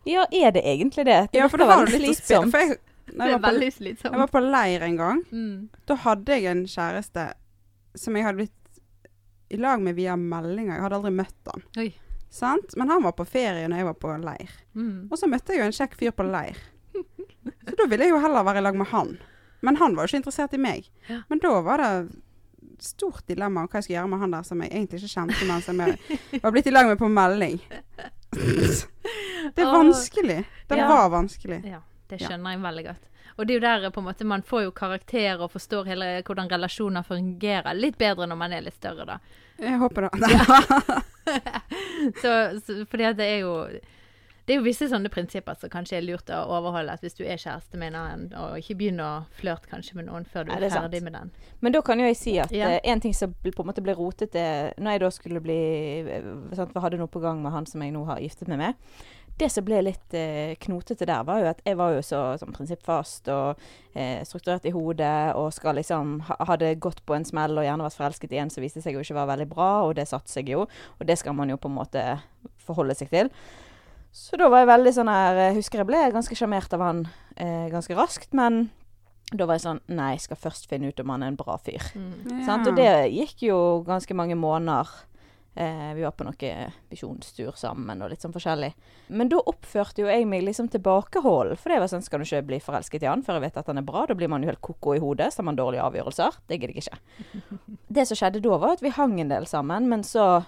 Ja, 0.09 0.27
er 0.33 0.53
det 0.53 0.65
egentlig 0.69 1.05
det? 1.09 1.21
Det 1.33 1.41
Ja, 1.41 1.49
for 1.49 1.61
det 1.61 1.69
var 1.69 1.85
veldig 1.85 2.01
litt 2.01 2.21
slitsomt. 2.21 2.57
Jeg, 2.57 2.77
Det 3.05 3.29
jeg, 3.29 3.37
er 3.37 3.41
var 3.41 3.53
på, 3.53 3.89
jeg 3.93 4.21
var 4.21 4.31
på 4.33 4.41
leir 4.41 4.85
en 4.85 4.97
gang. 4.97 5.23
Mm. 5.31 5.57
Da 5.89 5.97
hadde 6.07 6.37
jeg 6.39 6.49
en 6.49 6.63
kjæreste 6.69 7.27
som 7.95 8.17
jeg 8.17 8.25
hadde 8.27 8.37
blitt 8.43 8.81
i 9.55 9.57
lag 9.61 9.81
med 9.83 9.95
via 9.95 10.17
meldinger. 10.17 10.75
Jeg 10.79 10.83
hadde 10.87 10.97
aldri 10.99 11.13
møtt 11.15 11.51
han. 11.53 11.63
Oi. 11.79 11.91
Sant? 12.35 12.75
Men 12.77 12.91
han 12.91 13.03
var 13.05 13.13
på 13.15 13.27
ferie 13.29 13.69
når 13.71 13.77
jeg 13.83 13.87
var 13.91 13.99
på 14.03 14.15
leir. 14.25 14.51
Mm. 14.75 15.09
Og 15.13 15.19
så 15.21 15.29
møtte 15.31 15.55
jeg 15.55 15.61
jo 15.63 15.67
en 15.69 15.77
kjekk 15.77 15.95
fyr 16.01 16.11
på 16.17 16.27
leir. 16.27 16.59
Så 16.95 17.77
da 17.79 17.87
ville 17.91 18.05
jeg 18.09 18.15
jo 18.15 18.19
heller 18.23 18.45
være 18.47 18.59
i 18.63 18.65
lag 18.67 18.77
med 18.81 18.91
han. 18.91 19.13
Men 19.65 19.77
han 19.81 19.95
var 19.97 20.05
jo 20.05 20.11
ikke 20.13 20.23
interessert 20.25 20.55
i 20.57 20.61
meg. 20.61 20.89
Ja. 21.09 21.21
Men 21.31 21.39
da 21.45 21.53
var 21.65 21.79
det 21.83 21.93
stort 22.85 23.23
dilemma 23.31 23.63
om 23.63 23.69
hva 23.71 23.79
jeg 23.79 23.87
skulle 23.87 23.99
gjøre 24.01 24.11
med 24.11 24.21
han 24.25 24.35
der 24.35 24.43
som 24.49 24.61
jeg 24.65 24.73
egentlig 24.75 24.99
ikke 25.05 25.13
kjente, 25.15 25.47
men 25.49 25.63
som 25.63 25.79
jeg 25.85 26.41
var 26.43 26.53
blitt 26.57 26.67
i 26.67 26.73
lag 26.75 26.89
med 26.91 26.99
på 27.01 27.09
melding. 27.13 27.61
Det 29.55 29.61
er 29.63 29.71
vanskelig. 29.73 30.45
Det 30.69 30.77
Ja. 30.79 30.89
var 30.89 31.09
vanskelig. 31.13 31.61
Ja, 31.69 31.81
det 32.09 32.19
skjønner 32.21 32.51
jeg 32.57 32.63
veldig 32.63 32.85
godt. 32.87 33.05
Og 33.37 33.47
det 33.47 33.55
er 33.55 33.59
jo 33.59 33.65
der 33.65 33.91
på 33.91 34.01
en 34.03 34.07
måte 34.07 34.27
man 34.29 34.43
får 34.47 34.67
jo 34.69 34.75
karakter 34.77 35.41
og 35.43 35.51
forstår 35.55 35.89
hele 35.91 36.11
hvordan 36.23 36.51
relasjoner 36.53 37.03
fungerer 37.07 37.75
litt 37.75 37.99
bedre 37.99 38.29
når 38.31 38.39
man 38.39 38.53
er 38.55 38.63
litt 38.67 38.79
større, 38.79 39.05
da. 39.09 39.19
Jeg 39.59 39.79
håper 39.83 40.07
det. 40.07 40.11
Så, 42.23 42.33
så 42.61 42.85
fordi 42.91 43.05
at 43.09 43.17
det 43.17 43.27
er 43.27 43.39
jo 43.47 43.53
det 44.45 44.53
er 44.53 44.59
jo 44.59 44.65
visse 44.67 44.85
sånne 44.91 45.09
prinsipper 45.09 45.57
som 45.57 45.71
kanskje 45.73 45.97
er 45.97 46.03
lurt 46.05 46.29
å 46.29 46.43
overholde. 46.53 46.93
At 46.93 47.01
hvis 47.05 47.17
du 47.17 47.23
er 47.25 47.41
kjæreste 47.41 47.79
med 47.81 47.95
en 47.95 47.97
annen, 47.97 48.27
og 48.37 48.59
ikke 48.61 48.77
begynn 48.77 49.01
å 49.01 49.25
flørte 49.39 49.71
kanskje 49.71 49.97
med 49.97 50.11
noen 50.11 50.27
før 50.29 50.45
du 50.45 50.53
er, 50.53 50.67
er 50.67 50.75
sant. 50.75 50.85
ferdig 50.85 51.01
med 51.07 51.17
den. 51.17 51.31
Men 51.65 51.73
da 51.73 51.81
kan 51.87 52.03
jo 52.03 52.11
jeg 52.11 52.19
si 52.21 52.35
at 52.43 52.53
Ja. 52.53 52.75
eh, 52.75 52.81
en 52.93 53.01
ting 53.01 53.15
som 53.17 53.33
på 53.41 53.65
en 53.65 53.71
måte 53.71 53.81
ble 53.81 53.95
rotete 53.97 54.75
når 54.77 54.91
jeg 54.99 55.01
da 55.01 55.11
skulle 55.17 55.41
bli 55.41 55.59
eh, 56.05 56.29
sant, 56.53 56.77
Hadde 56.77 57.01
noe 57.01 57.09
på 57.09 57.25
gang 57.25 57.41
med 57.41 57.57
han 57.57 57.65
som 57.65 57.81
jeg 57.81 57.95
nå 57.97 58.05
har 58.05 58.21
giftet 58.21 58.49
meg 58.53 58.61
med. 58.61 58.75
Det 59.39 59.49
som 59.51 59.65
ble 59.67 59.81
litt 59.83 60.15
eh, 60.15 60.55
knotete 60.63 61.09
der, 61.09 61.25
var 61.27 61.41
jo 61.43 61.49
at 61.51 61.63
jeg 61.67 61.79
var 61.79 61.97
jo 61.97 62.03
så 62.07 62.21
sånn 62.39 62.55
prinsippfast 62.55 63.27
og 63.35 63.65
eh, 63.99 64.23
strukturert 64.23 64.69
i 64.71 64.73
hodet 64.75 65.35
og 65.35 65.49
skal 65.57 65.75
liksom 65.81 66.21
ha, 66.29 66.37
hadde 66.53 66.77
gått 66.79 67.03
på 67.03 67.17
en 67.17 67.27
smell 67.27 67.59
og 67.59 67.67
gjerne 67.67 67.89
vært 67.89 67.99
forelsket 67.99 68.37
i 68.37 68.39
en 68.45 68.53
som 68.55 68.63
viste 68.63 68.85
seg 68.85 68.95
jo 68.95 69.03
ikke 69.03 69.19
var 69.19 69.33
veldig 69.33 69.49
bra, 69.51 69.71
og 69.89 69.97
det 69.99 70.07
satte 70.07 70.31
seg 70.31 70.55
jo. 70.55 70.69
Og 71.01 71.09
det 71.09 71.19
skal 71.19 71.35
man 71.35 71.51
jo 71.51 71.59
på 71.59 71.73
en 71.73 71.79
måte 71.81 72.05
forholde 72.63 72.95
seg 72.99 73.11
til. 73.11 73.33
Så 74.15 74.39
da 74.39 74.47
var 74.47 74.63
jeg 74.63 74.71
veldig 74.71 74.93
sånn 74.95 75.11
her 75.11 75.39
Jeg 75.49 75.55
husker 75.57 75.81
jeg 75.83 75.89
ble 75.89 76.01
ganske 76.15 76.37
sjarmert 76.39 76.75
av 76.77 76.85
han 76.87 77.01
eh, 77.35 77.67
ganske 77.73 77.97
raskt, 77.99 78.31
men 78.39 78.69
da 79.35 79.49
var 79.49 79.59
jeg 79.59 79.65
sånn 79.65 79.81
Nei, 79.91 80.13
jeg 80.15 80.29
skal 80.29 80.39
først 80.39 80.69
finne 80.71 80.93
ut 80.93 81.03
om 81.03 81.11
han 81.11 81.25
er 81.25 81.33
en 81.33 81.41
bra 81.41 81.57
fyr. 81.59 81.83
Mm. 81.99 82.45
Sant? 82.47 82.69
Og 82.71 82.79
det 82.79 83.11
gikk 83.11 83.49
jo 83.49 83.59
ganske 83.89 84.15
mange 84.15 84.39
måneder. 84.39 84.93
Eh, 85.55 85.95
vi 85.95 86.03
var 86.03 86.11
på 86.11 86.25
noe 86.27 86.55
visjonstur 86.91 87.53
sammen 87.55 88.03
og 88.03 88.11
litt 88.11 88.25
sånn 88.25 88.35
forskjellig. 88.35 88.73
Men 89.15 89.31
da 89.31 89.39
oppførte 89.39 90.03
jo 90.03 90.09
jeg 90.11 90.27
meg 90.27 90.43
liksom 90.43 90.67
tilbakeholden. 90.73 91.59
For 91.61 91.71
det 91.71 91.79
var 91.83 91.93
sånn, 91.93 92.03
skal 92.03 92.23
du 92.23 92.27
ikke 92.27 92.43
bli 92.49 92.59
forelsket 92.65 93.07
i 93.07 93.11
han 93.11 93.23
før 93.23 93.39
jeg 93.39 93.47
vet 93.47 93.61
at 93.63 93.71
han 93.71 93.79
er 93.79 93.87
bra? 93.87 94.03
Da 94.11 94.17
blir 94.19 94.33
man 94.33 94.43
jo 94.43 94.51
helt 94.51 94.63
ko-ko 94.65 94.97
i 94.97 95.03
hodet, 95.03 95.31
så 95.31 95.43
har 95.43 95.51
man 95.51 95.61
dårlige 95.61 95.85
avgjørelser. 95.87 96.41
Det 96.51 96.59
gidder 96.59 96.75
jeg 96.75 96.87
ikke. 96.89 96.99
Det 97.95 98.09
som 98.09 98.19
skjedde 98.19 98.43
da, 98.43 98.59
var 98.59 98.75
at 98.75 98.83
vi 98.83 98.91
hang 98.97 99.15
en 99.23 99.31
del 99.31 99.47
sammen, 99.47 99.87
men 99.87 100.03
så 100.03 100.43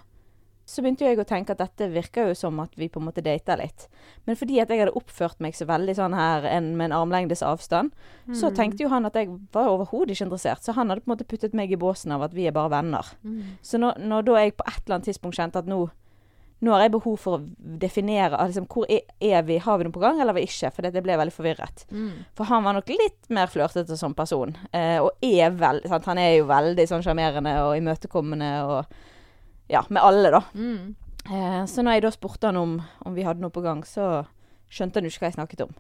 så 0.66 0.82
begynte 0.82 1.06
jeg 1.06 1.20
å 1.22 1.26
tenke 1.26 1.54
at 1.54 1.60
dette 1.62 1.86
virker 1.92 2.32
jo 2.32 2.34
som 2.34 2.56
at 2.58 2.72
vi 2.74 2.88
på 2.90 2.98
en 2.98 3.06
måte 3.06 3.22
data 3.22 3.54
litt. 3.58 3.84
Men 4.26 4.38
fordi 4.38 4.58
at 4.58 4.72
jeg 4.72 4.82
hadde 4.82 4.96
oppført 4.98 5.38
meg 5.42 5.54
så 5.54 5.68
veldig 5.68 5.94
sånn 5.94 6.16
her 6.18 6.46
en, 6.50 6.72
med 6.78 6.90
en 6.90 6.96
armlengdes 6.98 7.44
avstand, 7.46 7.94
så 8.34 8.50
tenkte 8.50 8.82
jo 8.82 8.90
han 8.90 9.06
at 9.06 9.14
jeg 9.14 9.30
var 9.54 9.70
overhodet 9.70 10.16
ikke 10.16 10.26
interessert. 10.26 10.66
Så 10.66 10.74
han 10.74 10.90
hadde 10.90 11.04
på 11.04 11.12
en 11.12 11.14
måte 11.14 11.28
puttet 11.30 11.54
meg 11.54 11.70
i 11.70 11.78
båsen 11.78 12.16
av 12.16 12.26
at 12.26 12.34
vi 12.34 12.48
er 12.50 12.56
bare 12.56 12.74
venner. 12.74 13.14
Mm. 13.22 13.54
Så 13.62 13.78
når, 13.78 14.02
når 14.02 14.26
da 14.26 14.42
jeg 14.42 14.56
på 14.58 14.66
et 14.66 14.82
eller 14.82 14.98
annet 14.98 15.08
tidspunkt 15.12 15.38
kjente 15.38 15.62
at 15.62 15.70
nå, 15.70 15.80
nå 16.66 16.74
har 16.74 16.86
jeg 16.86 16.96
behov 16.98 17.16
for 17.22 17.38
å 17.38 17.72
definere 17.86 18.50
liksom, 18.50 18.66
hvor 18.72 18.90
er, 18.90 19.06
er 19.22 19.46
vi, 19.46 19.62
har 19.62 19.78
vi 19.78 19.86
noe 19.86 19.94
på 19.94 20.02
gang, 20.02 20.18
eller 20.18 20.34
vi 20.34 20.48
ikke? 20.50 20.74
For 20.74 20.82
det 20.82 21.06
ble 21.06 21.22
veldig 21.22 21.38
forvirret. 21.38 21.86
Mm. 21.94 22.24
For 22.34 22.50
han 22.50 22.66
var 22.66 22.74
nok 22.74 22.90
litt 22.90 23.30
mer 23.30 23.54
flørtete 23.54 23.94
som 24.00 24.18
person. 24.18 24.58
Eh, 24.74 24.98
og 24.98 25.14
er 25.22 25.54
vel, 25.54 25.84
sant? 25.86 26.10
Han 26.10 26.18
er 26.18 26.40
jo 26.40 26.48
veldig 26.50 26.90
sånn 26.90 27.06
sjarmerende 27.06 27.60
og 27.68 27.76
imøtekommende 27.78 28.56
og 28.66 28.96
Ja, 29.72 29.82
med 29.88 30.02
alle, 30.02 30.30
da. 30.30 30.42
Mm. 30.54 30.94
Eh, 31.26 31.64
så 31.66 31.82
når 31.82 31.98
jeg 31.98 32.06
da 32.06 32.12
spurte 32.14 32.50
han 32.50 32.60
om, 32.60 32.76
om 33.02 33.16
vi 33.16 33.26
hadde 33.26 33.42
noe 33.42 33.54
på 33.54 33.64
gang, 33.64 33.82
så 33.86 34.26
skjønte 34.70 35.00
han 35.00 35.06
jo 35.06 35.12
ikke 35.12 35.24
hva 35.24 35.30
jeg 35.32 35.38
snakket 35.40 35.64
om. 35.66 35.74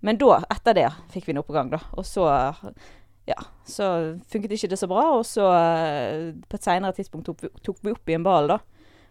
Men 0.00 0.16
da, 0.20 0.38
etter 0.48 0.76
det, 0.78 0.88
fikk 1.12 1.28
vi 1.28 1.36
noe 1.36 1.44
på 1.44 1.54
gang, 1.56 1.68
da. 1.72 1.82
Og 2.00 2.06
så 2.08 2.24
ja, 3.28 3.36
så 3.68 3.86
funket 4.32 4.56
ikke 4.56 4.70
det 4.72 4.80
så 4.80 4.88
bra, 4.90 5.04
og 5.18 5.26
så 5.28 5.44
eh, 5.52 6.30
på 6.48 6.56
et 6.56 6.66
senere 6.66 6.96
tidspunkt 6.96 7.28
tok 7.28 7.44
vi, 7.44 7.52
tok 7.66 7.84
vi 7.84 7.92
opp 7.94 8.10
i 8.10 8.16
en 8.16 8.24
ball, 8.26 8.48
da. 8.50 8.58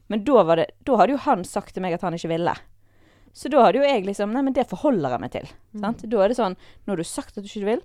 Men 0.09 0.25
da, 0.25 0.41
var 0.43 0.57
det, 0.57 0.71
da 0.87 0.97
hadde 0.97 1.13
jo 1.13 1.23
han 1.27 1.45
sagt 1.45 1.75
til 1.75 1.85
meg 1.85 1.93
at 1.95 2.03
han 2.05 2.17
ikke 2.17 2.31
ville. 2.31 2.55
Så 3.37 3.51
da 3.53 3.61
hadde 3.61 3.77
jo 3.77 3.85
jeg 3.85 4.07
liksom 4.07 4.31
Nei, 4.33 4.41
men 4.41 4.55
det 4.57 4.65
forholder 4.71 5.13
jeg 5.13 5.21
meg 5.21 5.33
til. 5.35 5.51
Sant? 5.77 6.01
Da 6.09 6.23
er 6.23 6.31
det 6.31 6.37
sånn 6.39 6.55
Nå 6.57 6.95
har 6.95 6.97
du 6.97 7.05
sagt 7.05 7.37
at 7.37 7.45
du 7.45 7.49
ikke 7.51 7.67
vil. 7.67 7.83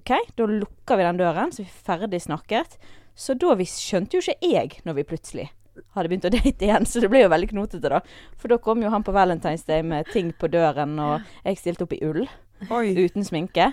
OK, 0.00 0.14
da 0.38 0.46
lukker 0.48 0.96
vi 0.96 1.04
den 1.04 1.20
døren, 1.20 1.52
så 1.52 1.60
vi 1.60 1.68
er 1.68 1.82
ferdig 1.90 2.22
snakket. 2.24 2.78
Så 3.12 3.36
da 3.36 3.52
vi 3.58 3.66
skjønte 3.68 4.16
jo 4.16 4.24
ikke 4.24 4.48
jeg 4.48 4.80
når 4.88 4.96
vi 4.96 5.06
plutselig 5.12 5.48
hadde 5.94 6.08
begynt 6.12 6.28
å 6.28 6.34
date 6.34 6.64
igjen, 6.66 6.86
så 6.86 7.00
det 7.00 7.10
ble 7.12 7.24
jo 7.24 7.30
veldig 7.32 7.50
knotete, 7.54 7.88
da. 7.88 8.00
For 8.36 8.48
da 8.48 8.58
kom 8.58 8.82
jo 8.82 8.90
han 8.90 9.04
på 9.06 9.12
Valentine's 9.16 9.64
Day 9.66 9.82
med 9.82 10.06
ting 10.12 10.32
på 10.38 10.50
døren, 10.52 10.98
og 10.98 11.20
jeg 11.44 11.58
stilte 11.62 11.84
opp 11.86 11.92
i 11.96 12.02
ull 12.06 12.26
Oi. 12.74 12.88
uten 12.98 13.22
sminke. 13.22 13.68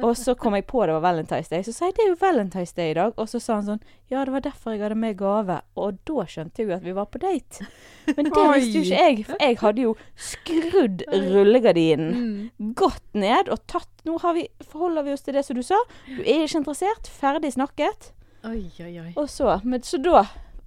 Og 0.00 0.14
så 0.16 0.32
kom 0.40 0.54
jeg 0.56 0.64
på 0.66 0.80
det 0.88 0.94
var 0.96 1.02
Valentine's 1.12 1.50
Day. 1.52 1.60
Så 1.66 1.74
sa 1.76 1.90
jeg 1.90 1.98
det 1.98 2.04
er 2.06 2.08
jo 2.14 2.20
Valentine's 2.22 2.72
Day 2.74 2.94
i 2.94 2.96
dag. 2.96 3.12
Og 3.20 3.28
så 3.28 3.36
sa 3.40 3.58
han 3.58 3.66
sånn 3.66 3.82
Ja, 4.08 4.22
det 4.24 4.32
var 4.32 4.40
derfor 4.40 4.72
jeg 4.72 4.80
hadde 4.80 4.96
med 4.96 5.18
gave. 5.20 5.58
Og 5.76 5.98
da 6.08 6.24
skjønte 6.24 6.62
jeg 6.62 6.70
jo 6.70 6.76
at 6.78 6.86
vi 6.86 6.94
var 6.96 7.04
på 7.12 7.20
date. 7.20 7.66
Men 8.16 8.30
det 8.30 8.32
Oi. 8.40 8.46
visste 8.56 8.80
jo 8.80 8.86
ikke 8.86 9.02
jeg. 9.04 9.26
For 9.28 9.44
jeg 9.44 9.58
hadde 9.60 9.84
jo 9.84 9.92
skrudd 10.16 11.04
rullegardinen 11.12 12.16
Mm. 12.60 12.74
godt 12.74 13.04
ned 13.14 13.48
og 13.52 13.60
tatt 13.68 13.88
Nå 14.08 14.16
har 14.22 14.32
vi, 14.32 14.46
forholder 14.64 15.04
vi 15.04 15.12
oss 15.12 15.20
til 15.26 15.34
det 15.36 15.44
som 15.44 15.56
du 15.56 15.62
sa. 15.62 15.76
Du 16.08 16.22
er 16.22 16.46
ikke 16.46 16.62
interessert. 16.62 17.10
Ferdig 17.20 17.52
snakket. 17.52 18.12
Oi, 18.48 18.62
oi, 18.80 18.94
oi. 19.02 19.10
Og 19.20 19.28
så 19.28 19.58
men, 19.68 19.82
Så 19.84 20.00
da 20.00 20.22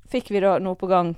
fikk 0.10 0.30
vi 0.32 0.40
da 0.40 0.58
noe 0.60 0.76
på 0.76 0.88
gang. 0.90 1.16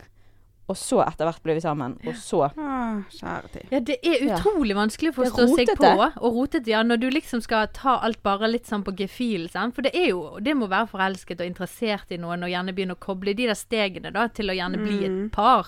Og 0.68 0.74
så 0.76 0.98
etter 1.06 1.28
hvert 1.28 1.44
ble 1.46 1.54
vi 1.54 1.62
sammen. 1.62 1.92
Og 2.08 2.16
så 2.18 2.40
Ah, 2.58 3.04
kjære 3.14 3.50
tid. 3.54 3.66
Ja, 3.72 3.80
det 3.80 4.00
er 4.02 4.26
Ja. 4.26 4.38
utrolig 4.40 4.74
vanskelig 4.76 5.12
å 5.14 5.18
forstå 5.22 5.56
seg 5.56 5.68
på. 5.78 5.92
Og 6.24 6.34
rotete, 6.34 6.68
ja. 6.68 6.82
Når 6.82 7.00
du 7.00 7.10
liksom 7.12 7.40
skal 7.44 7.68
ta 7.68 8.00
alt 8.02 8.24
bare 8.24 8.48
litt 8.50 8.66
sånn 8.66 8.84
på 8.84 8.96
gefühl. 8.98 9.48
For 9.74 9.84
det 9.84 9.94
er 9.94 10.08
jo 10.10 10.40
Det 10.42 10.56
må 10.58 10.68
være 10.68 10.90
forelsket 10.90 11.40
og 11.40 11.46
interessert 11.46 12.10
i 12.12 12.18
noen, 12.18 12.42
og 12.44 12.50
gjerne 12.50 12.74
begynne 12.74 12.96
å 12.96 13.00
koble 13.00 13.36
de 13.36 13.46
der 13.46 13.54
stegene 13.54 14.12
da, 14.12 14.28
til 14.28 14.48
å 14.50 14.56
gjerne 14.58 14.78
bli 14.84 15.08
Mm. 15.08 15.26
et 15.28 15.32
par. 15.32 15.68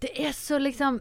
Det 0.00 0.10
er 0.18 0.32
så 0.32 0.58
liksom 0.60 1.00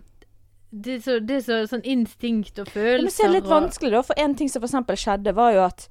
Det 0.76 0.96
er 0.96 1.00
så, 1.00 1.20
det 1.26 1.36
er 1.36 1.42
så 1.42 1.68
sånn 1.70 1.84
instinkt 1.86 2.58
og 2.60 2.66
Ja, 2.68 2.74
følelser 2.74 3.02
men 3.04 3.12
så 3.12 3.24
er 3.24 3.28
det 3.28 3.44
litt 3.44 3.52
vanskelig, 3.52 3.92
da. 3.92 4.02
For 4.02 4.14
en 4.18 4.34
ting 4.36 4.50
som 4.50 4.60
for 4.62 4.68
eksempel 4.68 4.96
skjedde, 4.98 5.34
var 5.34 5.54
jo 5.54 5.60
at 5.66 5.88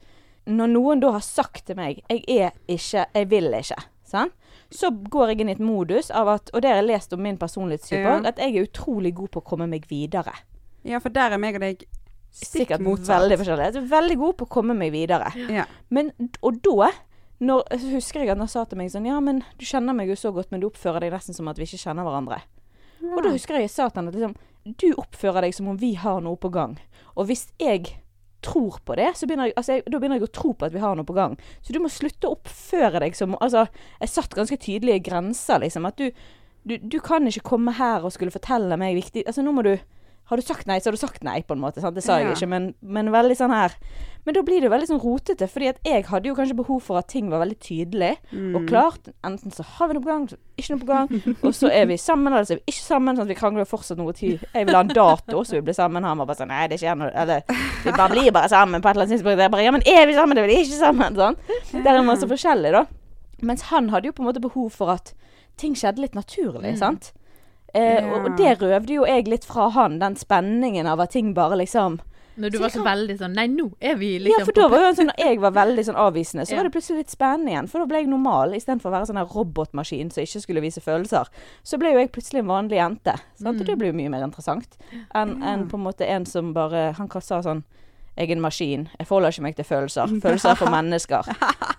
når 0.46 0.68
noen 0.72 1.00
da 1.00 1.12
har 1.12 1.20
sagt 1.20 1.66
til 1.66 1.76
meg 1.76 2.00
'Jeg 2.10 2.24
er 2.28 2.52
ikke 2.68 3.06
Jeg 3.14 3.28
vil 3.28 3.44
ikke', 3.52 3.84
sant? 4.04 4.32
Så 4.72 4.88
går 4.90 5.28
jeg 5.32 5.40
inn 5.44 5.48
i 5.52 5.52
et 5.56 5.62
modus 5.62 6.10
av 6.10 6.28
at 6.32 6.50
Og 6.54 6.62
det 6.62 6.70
har 6.70 6.78
jeg 6.80 6.86
lest 6.88 7.12
om 7.12 7.20
min 7.22 7.36
personlighetstype 7.38 8.02
Ja. 8.02 8.18
at 8.28 8.38
jeg 8.40 8.56
er 8.56 8.64
utrolig 8.66 9.14
god 9.14 9.30
på 9.34 9.40
å 9.42 9.44
komme 9.44 9.66
meg 9.68 9.86
videre. 9.90 10.32
Ja, 10.84 10.98
for 10.98 11.10
der 11.14 11.32
er 11.36 11.38
meg 11.38 11.54
og 11.54 11.60
deg 11.60 11.84
Sikkert 12.32 12.80
motsatt. 12.80 13.20
veldig 13.20 13.36
forskjellig. 13.42 13.64
Jeg 13.74 13.76
er 13.76 13.88
veldig 13.92 14.16
god 14.18 14.36
på 14.40 14.46
å 14.46 14.48
komme 14.48 14.74
meg 14.74 14.92
videre. 14.94 15.28
Ja. 15.52 15.66
Men, 15.90 16.12
og 16.42 16.62
da 16.64 16.88
når, 17.42 17.62
husker 17.92 18.20
jeg 18.22 18.30
at 18.32 18.38
han 18.38 18.48
sa 18.48 18.64
til 18.64 18.78
meg 18.78 18.88
sånn 18.90 19.04
Ja, 19.06 19.18
men 19.20 19.42
du 19.58 19.64
kjenner 19.66 19.92
meg 19.94 20.08
jo 20.08 20.14
så 20.16 20.32
godt, 20.32 20.50
men 20.50 20.60
du 20.60 20.68
oppfører 20.70 21.00
deg 21.00 21.12
nesten 21.12 21.34
som 21.36 21.48
at 21.48 21.58
vi 21.58 21.64
ikke 21.68 21.82
kjenner 21.82 22.04
hverandre. 22.06 22.40
Og 23.02 23.22
da 23.22 23.30
husker 23.34 23.54
jeg 23.58 23.66
jeg 23.68 23.70
sa 23.74 23.88
til 23.90 23.98
han 24.00 24.08
at 24.08 24.14
liksom 24.14 24.34
Du 24.78 24.92
oppfører 24.96 25.42
deg 25.42 25.54
som 25.54 25.68
om 25.68 25.76
vi 25.76 25.94
har 25.98 26.20
noe 26.22 26.36
på 26.36 26.50
gang. 26.54 26.78
Og 27.16 27.26
hvis 27.26 27.48
jeg 27.58 27.96
tror 28.44 28.78
på 28.84 28.96
det, 28.98 29.08
begynner 29.22 29.50
jeg, 29.50 29.56
altså 29.60 29.76
jeg, 29.76 29.84
da 29.86 29.98
begynner 29.98 30.20
jeg 30.20 30.28
å 30.28 30.34
tro 30.34 30.52
på 30.56 30.68
at 30.68 30.74
vi 30.74 30.82
har 30.82 30.98
noe 30.98 31.08
på 31.08 31.16
gang. 31.16 31.36
Så 31.62 31.74
du 31.74 31.80
må 31.82 31.90
slutte 31.92 32.28
å 32.28 32.36
oppføre 32.36 33.02
deg 33.04 33.16
som 33.18 33.36
Altså, 33.42 33.66
jeg 34.00 34.12
satt 34.12 34.36
ganske 34.36 34.58
tydelige 34.60 35.04
grenser, 35.08 35.62
liksom. 35.62 35.88
At 35.88 35.98
du, 35.98 36.10
du, 36.68 36.76
du 36.78 36.98
kan 37.04 37.26
ikke 37.28 37.46
komme 37.54 37.74
her 37.78 38.04
og 38.04 38.14
skulle 38.14 38.34
fortelle 38.34 38.78
meg 38.80 38.98
viktig 38.98 39.24
Altså, 39.26 39.44
nå 39.44 39.54
må 39.56 39.64
du 39.66 39.74
Har 40.30 40.36
du 40.38 40.42
sagt 40.42 40.66
nei, 40.66 40.78
så 40.78 40.88
har 40.88 40.92
du 40.96 41.00
sagt 41.02 41.22
nei, 41.26 41.42
på 41.42 41.52
en 41.52 41.60
måte. 41.60 41.80
Sant? 41.82 41.94
Det 41.94 42.02
sa 42.04 42.16
jeg 42.18 42.28
Ja. 42.28 42.32
ikke, 42.32 42.48
men, 42.48 42.74
men 42.80 43.10
veldig 43.12 43.34
sånn 43.36 43.50
her. 43.52 43.72
Men 44.24 44.34
da 44.34 44.42
blir 44.46 44.60
det 44.62 44.70
veldig 44.70 44.86
sånn 44.88 45.00
rotete, 45.02 45.48
fordi 45.50 45.68
at 45.68 45.78
jeg 45.84 46.04
hadde 46.06 46.28
jo 46.30 46.34
kanskje 46.38 46.54
behov 46.56 46.80
for 46.80 46.96
at 46.96 47.08
ting 47.08 47.28
var 47.28 47.40
veldig 47.44 47.58
tydelig 47.58 48.16
Mm. 48.32 48.54
og 48.56 48.68
klart. 48.70 49.10
Enten 49.24 49.50
så 49.52 49.64
har 49.64 49.88
vi 49.88 49.94
noe 49.94 50.02
på 50.02 50.12
gang, 50.12 50.28
så 50.30 50.36
ikke 50.56 50.70
noe 50.70 50.78
på 50.78 50.86
gang. 50.86 51.08
Og 51.42 51.52
så 51.58 51.68
er 51.72 51.86
vi 51.90 51.96
sammen, 51.98 52.32
eller 52.32 52.44
så 52.46 52.54
er 52.54 52.60
vi 52.62 52.72
ikke 52.72 52.86
sammen. 52.86 53.16
Sånn 53.18 53.26
at 53.26 53.32
vi 53.34 53.38
krangler 53.40 53.66
fortsatt 53.66 53.98
noe 53.98 54.12
tid. 54.14 54.40
Jeg 54.54 54.66
vil 54.66 54.74
ha 54.78 54.80
en 54.86 54.94
dato, 54.94 55.42
så 55.44 55.58
vi 55.58 55.60
blir 55.66 55.74
sammen. 55.74 56.04
Han 56.06 56.18
var 56.22 56.26
bare 56.30 56.38
sånn 56.38 56.48
Nei, 56.54 56.66
det 56.68 56.78
skjer 56.80 56.96
noe 56.96 57.10
Eller 57.12 57.42
vi 57.84 57.90
bare 57.90 58.08
blir 58.14 58.30
bare 58.32 58.48
sammen 58.48 58.80
på 58.80 58.88
et 58.88 58.94
eller 58.96 59.04
annet 59.08 59.16
tidspunkt. 59.18 59.38
Jeg 59.42 59.50
bare 59.50 59.64
Ja, 59.64 59.70
men 59.74 59.82
er 59.84 60.06
vi 60.06 60.14
sammen? 60.14 60.36
Det 60.38 60.44
er 60.44 60.48
vi 60.54 60.62
ikke 60.62 60.78
sammen? 60.80 61.14
Sånn. 61.18 61.36
Der 61.82 61.92
er 61.98 62.02
masse 62.06 62.24
forskjellig, 62.30 62.72
da. 62.72 62.86
Mens 63.42 63.62
han 63.74 63.88
hadde 63.90 64.06
jo 64.06 64.12
på 64.12 64.22
en 64.22 64.30
måte 64.30 64.40
behov 64.40 64.70
for 64.72 64.88
at 64.94 65.12
ting 65.58 65.74
skjedde 65.74 65.98
litt 65.98 66.14
naturlig, 66.14 66.72
Mm. 66.72 66.78
sant? 66.78 67.12
Eh, 67.74 68.04
og, 68.04 68.24
og 68.26 68.36
det 68.36 68.58
røvde 68.60 68.92
jo 68.98 69.04
jeg 69.08 69.28
litt 69.32 69.44
fra 69.48 69.70
han, 69.72 69.98
den 69.98 70.16
spenningen 70.20 70.86
av 70.86 71.00
at 71.00 71.10
ting 71.14 71.30
bare 71.34 71.56
liksom 71.56 72.00
Når 72.36 72.50
du 72.50 72.56
Så 72.58 72.60
var 72.62 72.68
så 72.72 72.78
kan- 72.82 72.86
veldig 72.98 73.14
sånn 73.20 73.32
Nei, 73.36 73.46
nå 73.48 73.64
er 73.80 73.94
vi 73.96 74.10
liksom 74.18 74.40
ja, 74.40 74.44
for 74.44 74.52
da 74.56 74.66
var 74.68 74.78
jo 74.86 74.90
sånn, 74.98 75.08
når 75.08 75.18
jeg 75.24 75.40
var 75.40 75.50
veldig 75.56 75.84
sånn 75.86 75.96
avvisende, 76.00 76.44
så 76.46 76.50
Ja. 76.52 76.56
var 76.60 76.64
det 76.68 76.72
plutselig 76.76 76.98
litt 77.02 77.10
spennende 77.12 77.52
igjen. 77.52 77.68
For 77.68 77.78
da 77.80 77.86
ble 77.86 77.98
jeg 78.02 78.08
normal, 78.12 78.52
istedenfor 78.56 78.88
å 78.88 78.94
være 78.98 79.08
sånn 79.08 79.20
her 79.20 79.28
robotmaskin 79.32 80.10
som 80.12 80.22
ikke 80.24 80.40
skulle 80.44 80.60
vise 80.64 80.80
følelser. 80.84 81.28
Så 81.64 81.78
ble 81.80 81.92
jo 81.92 81.98
jeg 82.00 82.12
plutselig 82.12 82.40
en 82.44 82.48
vanlig 82.52 82.76
jente. 82.80 83.14
Sant? 83.40 83.60
Og 83.60 83.66
det 83.68 83.76
ble 83.80 83.88
jo 83.92 83.96
mye 84.00 84.10
mer 84.12 84.24
interessant 84.24 84.76
enn 85.14 85.42
en, 85.42 85.66
på 85.68 85.76
en 85.80 85.84
måte 85.88 86.08
en 86.08 86.24
som 86.28 86.52
bare 86.56 86.92
Han 86.96 87.08
sa 87.20 87.40
sånn 87.44 87.64
Jeg 88.16 88.28
er 88.28 88.32
en 88.36 88.40
maskin. 88.44 88.88
Jeg 88.98 89.06
forholder 89.08 89.32
ikke 89.32 89.42
meg 89.48 89.56
til 89.56 89.64
følelser. 89.64 90.08
Følelser 90.24 90.50
er 90.50 90.60
for 90.60 90.68
mennesker. 90.72 91.24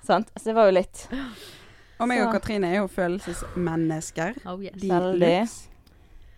sant? 0.06 0.29
Så 0.38 0.45
det 0.49 0.56
var 0.58 0.69
jo 0.69 0.77
litt 0.79 1.08
Og 2.01 2.08
meg 2.10 2.21
og 2.25 2.34
Katrine 2.34 2.65
er 2.73 2.82
jo 2.82 2.88
følelsesmennesker. 2.89 4.41
Oh, 4.49 4.58
yes. 4.62 4.73
Veldig. 4.82 5.38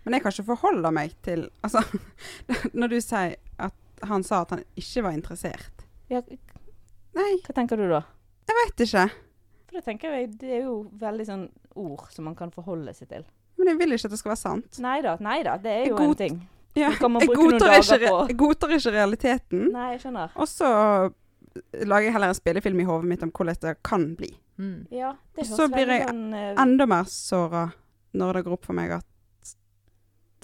Men 0.06 0.16
jeg 0.16 0.22
kan 0.24 0.34
ikke 0.34 0.48
forholde 0.54 0.90
meg 0.94 1.14
til 1.26 1.48
Altså, 1.66 1.82
når 2.78 2.94
du 2.94 2.98
sier 3.02 3.36
at 3.58 4.06
han 4.06 4.22
sa 4.26 4.42
at 4.44 4.52
han 4.54 4.62
ikke 4.78 5.02
var 5.06 5.16
interessert 5.16 5.86
ja, 6.12 6.20
Nei, 7.16 7.30
Hva 7.46 7.54
tenker 7.56 7.80
du 7.80 7.88
da? 7.90 8.02
jeg 8.46 8.56
veit 8.60 8.82
ikke. 8.86 9.04
For 9.66 9.78
da 9.78 9.82
tenker 9.88 10.12
jeg 10.14 10.28
Det 10.38 10.52
er 10.60 10.66
jo 10.68 10.76
veldig 11.00 11.24
sånn 11.26 11.46
ord 11.76 12.04
som 12.14 12.28
man 12.28 12.36
kan 12.38 12.52
forholde 12.54 12.94
seg 12.96 13.10
til. 13.10 13.24
Men 13.58 13.72
jeg 13.72 13.78
vil 13.80 13.96
ikke 13.96 14.08
at 14.08 14.12
det 14.14 14.18
skal 14.20 14.30
være 14.32 14.40
sant. 14.40 14.78
Nei 14.80 15.00
da, 15.04 15.16
nei 15.20 15.40
da. 15.44 15.56
Det 15.60 15.72
er 15.72 15.88
jo 15.90 15.96
god- 15.98 16.14
en 16.14 16.20
ting. 16.22 16.38
Ja, 16.76 16.90
Det 16.92 16.98
kan 17.00 17.08
man 17.10 17.22
jeg, 17.24 17.32
godtar 17.32 17.72
ikke, 17.72 17.96
jeg 18.28 18.36
godtar 18.36 18.72
ikke 18.76 18.90
realiteten. 18.92 19.60
Nei, 19.72 19.86
jeg 19.94 20.00
skjønner. 20.02 20.34
Og 20.36 20.48
så 20.50 20.68
lager 21.88 22.04
jeg 22.04 22.12
heller 22.12 22.32
en 22.34 22.36
spillefilm 22.36 22.82
i 22.82 22.84
hodet 22.84 23.08
mitt 23.08 23.22
om 23.24 23.30
hvordan 23.32 23.56
det 23.62 23.72
kan 23.86 24.04
bli. 24.18 24.28
Mm. 24.60 24.82
Ja, 24.92 25.14
det 25.36 25.46
Og 25.46 25.54
så 25.56 25.68
blir 25.72 25.88
jeg 25.88 26.04
sånn 26.04 26.34
eh, 26.36 26.50
Enda 26.60 26.86
mer 26.88 27.08
såra 27.08 27.66
når 28.16 28.38
det 28.38 28.42
går 28.46 28.56
opp 28.56 28.68
for 28.68 28.76
meg 28.76 28.92
at 28.96 29.06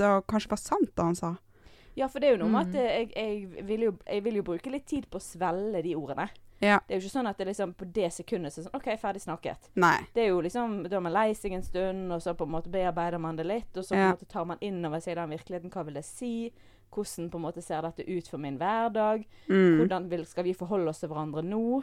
det 0.03 0.13
kanskje 0.31 0.51
var 0.53 0.61
sant 0.63 0.91
det 0.97 1.05
han 1.09 1.19
sa. 1.19 1.33
Ja, 1.95 2.07
for 2.09 2.21
det 2.25 2.29
er 2.31 2.39
jo 2.39 2.45
noe 2.45 2.53
med 2.55 2.67
Mm. 2.67 2.71
at 2.71 2.75
eh, 2.81 2.95
jeg, 3.03 3.11
jeg, 3.17 3.67
vil 3.69 3.83
jo, 3.87 3.91
jeg 4.07 4.23
vil 4.25 4.37
jo 4.41 4.43
bruke 4.47 4.71
litt 4.73 4.87
tid 4.89 5.11
på 5.13 5.19
å 5.21 5.25
svelge 5.25 5.83
de 5.85 5.95
ordene. 5.99 6.29
Ja. 6.63 6.77
Det 6.87 6.95
er 6.95 7.01
jo 7.01 7.03
ikke 7.09 7.17
sånn 7.19 7.27
at 7.29 7.39
det 7.43 7.47
liksom 7.49 7.73
på 7.75 7.87
det 7.93 8.09
sekundet 8.15 8.53
så 8.55 8.61
er 8.61 8.67
sånn 8.69 8.77
OK, 8.79 8.87
ferdig 9.03 9.21
snakket. 9.25 9.65
Nei. 9.83 9.97
Det 10.15 10.23
er 10.23 10.29
jo 10.31 10.41
liksom 10.47 10.77
Da 10.89 10.97
er 10.97 11.01
man 11.03 11.13
lei 11.13 11.33
seg 11.35 11.53
en 11.57 11.65
stund, 11.67 12.13
og 12.15 12.23
så 12.23 12.37
på 12.39 12.47
en 12.47 12.53
måte 12.55 12.71
bearbeider 12.71 13.19
man 13.19 13.37
det 13.37 13.45
litt, 13.51 13.77
og 13.77 13.83
så 13.85 13.97
på 13.97 13.99
Ja. 13.99 14.13
måte 14.15 14.29
tar 14.31 14.45
man 14.47 14.59
inn 14.63 14.79
over 14.87 15.01
seg 15.03 15.17
den 15.19 15.31
virkeligheten. 15.35 15.71
Hva 15.75 15.85
vil 15.85 15.95
det 15.99 16.05
si? 16.07 16.53
Hvordan 16.93 17.31
på 17.33 17.37
en 17.41 17.43
måte 17.49 17.63
ser 17.63 17.83
dette 17.83 18.05
ut 18.09 18.29
for 18.29 18.39
min 18.39 18.59
hverdag? 18.59 19.27
Mm. 19.49 19.79
Hvordan 19.81 20.09
vil, 20.09 20.25
skal 20.27 20.45
vi 20.45 20.55
forholde 20.55 20.89
oss 20.89 21.01
til 21.01 21.09
hverandre 21.11 21.43
nå? 21.43 21.83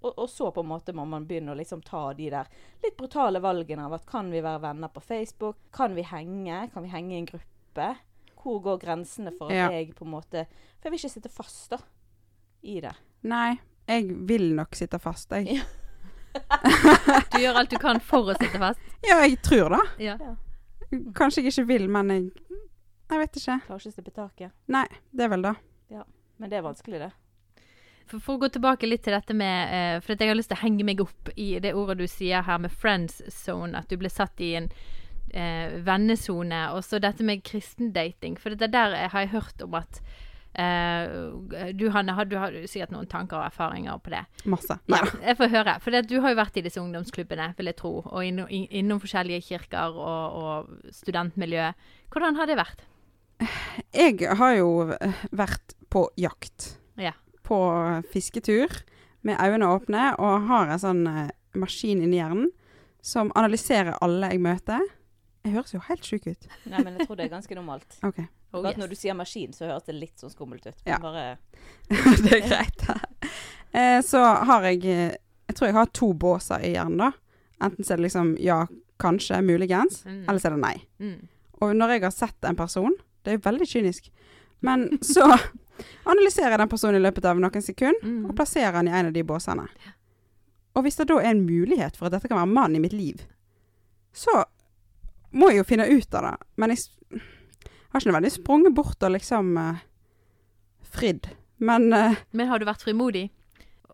Og, 0.00 0.12
og 0.18 0.28
så 0.30 0.50
på 0.54 0.62
en 0.62 0.68
måte 0.70 0.92
må 0.94 1.04
man 1.10 1.24
begynne 1.26 1.50
å 1.52 1.56
liksom 1.58 1.80
ta 1.82 2.12
de 2.14 2.28
der 2.30 2.46
litt 2.84 2.96
brutale 2.98 3.40
valgene 3.42 3.86
av 3.88 3.96
at 3.96 4.04
kan 4.06 4.28
vi 4.30 4.40
være 4.44 4.60
venner 4.62 4.88
på 4.94 5.00
Facebook? 5.02 5.56
Kan 5.74 5.96
vi 5.98 6.04
henge? 6.06 6.68
Kan 6.72 6.84
vi 6.86 6.92
henge 6.92 7.14
i 7.16 7.18
en 7.18 7.26
gruppe? 7.26 7.88
Hvor 8.38 8.60
går 8.62 8.78
grensene 8.84 9.32
for 9.34 9.50
at 9.50 9.56
Ja. 9.56 9.70
jeg 9.74 9.94
på 9.98 10.04
en 10.06 10.12
måte 10.14 10.44
For 10.46 10.86
jeg 10.88 10.92
vil 10.92 11.00
ikke 11.00 11.10
sitte 11.16 11.28
fast, 11.34 11.70
da. 11.70 11.78
I 12.62 12.80
det. 12.80 12.92
Nei. 13.22 13.58
Jeg 13.88 14.06
vil 14.28 14.54
nok 14.54 14.74
sitte 14.78 14.98
fast, 15.02 15.30
jeg. 15.32 15.58
Ja. 15.58 15.66
Du 17.32 17.38
gjør 17.40 17.56
alt 17.58 17.70
du 17.72 17.78
kan 17.82 17.98
for 18.04 18.28
å 18.30 18.34
sitte 18.38 18.58
fast. 18.60 18.80
Ja, 19.02 19.16
jeg 19.24 19.40
tror 19.42 19.72
det. 19.74 19.80
Ja. 20.04 20.16
Kanskje 21.16 21.42
jeg 21.42 21.50
ikke 21.52 21.66
vil, 21.72 21.88
men 21.90 22.10
jeg 22.14 22.30
Jeg 23.10 23.18
vet 23.22 23.36
ikke. 23.40 23.54
Klarer 23.66 23.80
ikke 23.80 23.88
å 23.90 23.94
slippe 23.96 24.12
taket. 24.14 24.52
Nei, 24.68 24.84
det 25.10 25.24
er 25.24 25.28
vel 25.32 25.42
det. 25.42 25.54
Men 26.38 26.50
det 26.52 26.58
er 26.60 26.62
vanskelig, 26.62 26.98
det. 27.02 27.10
For, 28.08 28.20
for 28.24 28.36
å 28.36 28.42
gå 28.44 28.52
tilbake 28.54 28.88
litt 28.88 29.04
til 29.06 29.16
dette 29.16 29.36
med 29.36 29.72
uh, 29.72 29.96
For 30.04 30.16
jeg 30.16 30.30
har 30.30 30.38
lyst 30.38 30.52
til 30.52 30.58
å 30.58 30.64
henge 30.64 30.86
meg 30.88 31.02
opp 31.04 31.32
i 31.36 31.50
det 31.62 31.74
ordet 31.76 31.98
du 32.00 32.06
sier 32.10 32.46
her 32.46 32.62
med 32.62 32.72
friends 32.72 33.20
zone. 33.32 33.78
At 33.78 33.90
du 33.90 33.98
ble 34.00 34.10
satt 34.12 34.40
i 34.44 34.54
en 34.60 34.70
uh, 34.70 35.76
vennesone. 35.84 36.62
Og 36.76 36.82
så 36.86 37.02
dette 37.02 37.26
med 37.26 37.44
kristendating. 37.46 38.38
For 38.40 38.56
det 38.56 38.72
der 38.74 38.96
har 39.12 39.26
jeg 39.26 39.36
hørt 39.36 39.68
om 39.68 39.78
at 39.80 40.02
Uh, 40.58 41.70
du 41.76 41.84
Hanne, 41.94 42.12
har, 42.16 42.24
du 42.26 42.34
har 42.40 42.54
sikkert 42.66 42.90
noen 42.90 43.06
tanker 43.06 43.36
og 43.38 43.44
erfaringer 43.46 44.00
på 44.02 44.10
det. 44.10 44.24
Masse. 44.48 44.74
Ja, 44.90 45.04
jeg 45.22 45.36
får 45.38 45.52
høre. 45.52 45.74
For 45.84 45.94
det, 45.94 46.00
du 46.10 46.16
har 46.24 46.32
jo 46.32 46.38
vært 46.40 46.58
i 46.58 46.64
disse 46.64 46.80
ungdomsklubbene, 46.82 47.52
vil 47.58 47.70
jeg 47.70 47.78
tro. 47.78 47.92
Og 48.00 48.26
innom, 48.26 48.48
innom 48.50 48.98
forskjellige 48.98 49.44
kirker 49.52 49.94
og, 49.94 50.40
og 50.40 50.90
studentmiljø. 50.98 51.68
Hvordan 52.10 52.40
har 52.40 52.50
det 52.50 52.58
vært? 52.58 52.82
Jeg 53.94 54.18
har 54.40 54.56
jo 54.58 54.70
vært 55.30 55.76
på 55.92 56.08
jakt. 56.18 56.72
Ja. 56.98 57.14
På 57.48 57.58
fisketur 58.12 58.82
med 59.26 59.40
øynene 59.40 59.72
åpne, 59.72 60.12
og 60.20 60.48
har 60.50 60.70
en 60.70 60.82
sånn 60.82 61.04
eh, 61.10 61.30
maskin 61.58 62.02
inni 62.04 62.20
hjernen 62.20 62.50
som 63.04 63.30
analyserer 63.38 63.96
alle 64.04 64.32
jeg 64.32 64.42
møter. 64.44 64.82
Jeg 65.46 65.54
høres 65.54 65.74
jo 65.74 65.80
helt 65.86 66.04
sjuk 66.04 66.26
ut. 66.28 66.48
Nei, 66.70 66.82
men 66.82 66.98
jeg 66.98 67.06
tror 67.08 67.18
det 67.18 67.28
er 67.28 67.32
ganske 67.32 67.56
normalt. 67.58 67.98
Okay. 68.04 68.28
Oh, 68.52 68.64
yes. 68.64 68.78
når 68.80 68.88
du 68.92 68.96
sier 68.96 69.16
maskin, 69.16 69.52
så 69.52 69.66
høres 69.68 69.84
det 69.84 69.94
litt 69.98 70.20
sånn 70.20 70.32
skummelt 70.32 70.64
ut. 70.66 70.76
Men 70.84 70.94
Ja. 70.94 70.98
Bare 71.02 71.24
det 72.24 72.34
er 72.40 72.44
greit. 72.48 72.84
Eh, 73.68 73.98
så 74.00 74.16
har 74.48 74.64
jeg 74.64 74.78
eh, 74.88 75.10
Jeg 75.44 75.56
tror 75.58 75.68
jeg 75.68 75.74
har 75.76 75.90
to 75.92 76.06
båser 76.16 76.62
i 76.64 76.70
hjernen, 76.72 77.02
da. 77.02 77.10
Enten 77.60 77.84
så 77.84 77.92
er 77.92 77.98
det 78.00 78.06
liksom 78.06 78.30
ja, 78.40 78.62
kanskje, 78.96 79.42
muligens. 79.44 79.98
Mm. 80.06 80.22
Eller 80.24 80.40
så 80.40 80.48
er 80.48 80.54
det 80.54 80.62
nei. 80.62 80.78
Mm. 81.04 81.18
Og 81.60 81.74
når 81.76 81.92
jeg 81.92 82.04
har 82.06 82.14
sett 82.16 82.48
en 82.48 82.56
person 82.56 82.96
Det 83.20 83.34
er 83.34 83.36
jo 83.36 83.42
veldig 83.44 83.68
kynisk. 83.68 84.08
Men 84.64 84.86
så 85.04 85.26
analyserer 86.06 86.58
den 86.58 86.68
personen 86.68 86.96
i 87.00 87.04
løpet 87.04 87.24
av 87.24 87.38
noen 87.40 87.62
sekunder, 87.62 88.00
Mm. 88.02 88.26
og 88.30 88.36
plasserer 88.36 88.72
den 88.72 88.88
i 88.88 88.90
en 88.98 89.06
av 89.06 89.12
de 89.12 89.22
båsene. 89.24 89.66
Og 90.74 90.82
hvis 90.84 90.96
det 90.96 91.08
da 91.08 91.16
er 91.18 91.30
en 91.30 91.46
mulighet 91.46 91.96
for 91.96 92.06
at 92.06 92.12
dette 92.12 92.28
kan 92.28 92.38
være 92.38 92.52
mannen 92.54 92.76
i 92.76 92.80
mitt 92.80 92.92
liv, 92.92 93.22
så 94.12 94.44
må 95.32 95.48
jeg 95.50 95.58
jo 95.58 95.64
finne 95.64 95.88
ut 95.90 96.14
av 96.14 96.22
det. 96.22 96.36
Men 96.56 96.70
jeg 96.70 96.78
har 97.90 98.00
ikke 98.00 98.10
nødvendigvis 98.12 98.38
sprunget 98.40 98.74
bort 98.74 99.02
og 99.02 99.10
liksom 99.12 99.56
uh, 99.58 99.76
fridd. 100.82 101.28
Men 101.58 101.92
uh, 101.92 102.14
Men 102.32 102.48
har 102.48 102.58
du 102.58 102.64
vært 102.68 102.82
frimodig? 102.84 103.30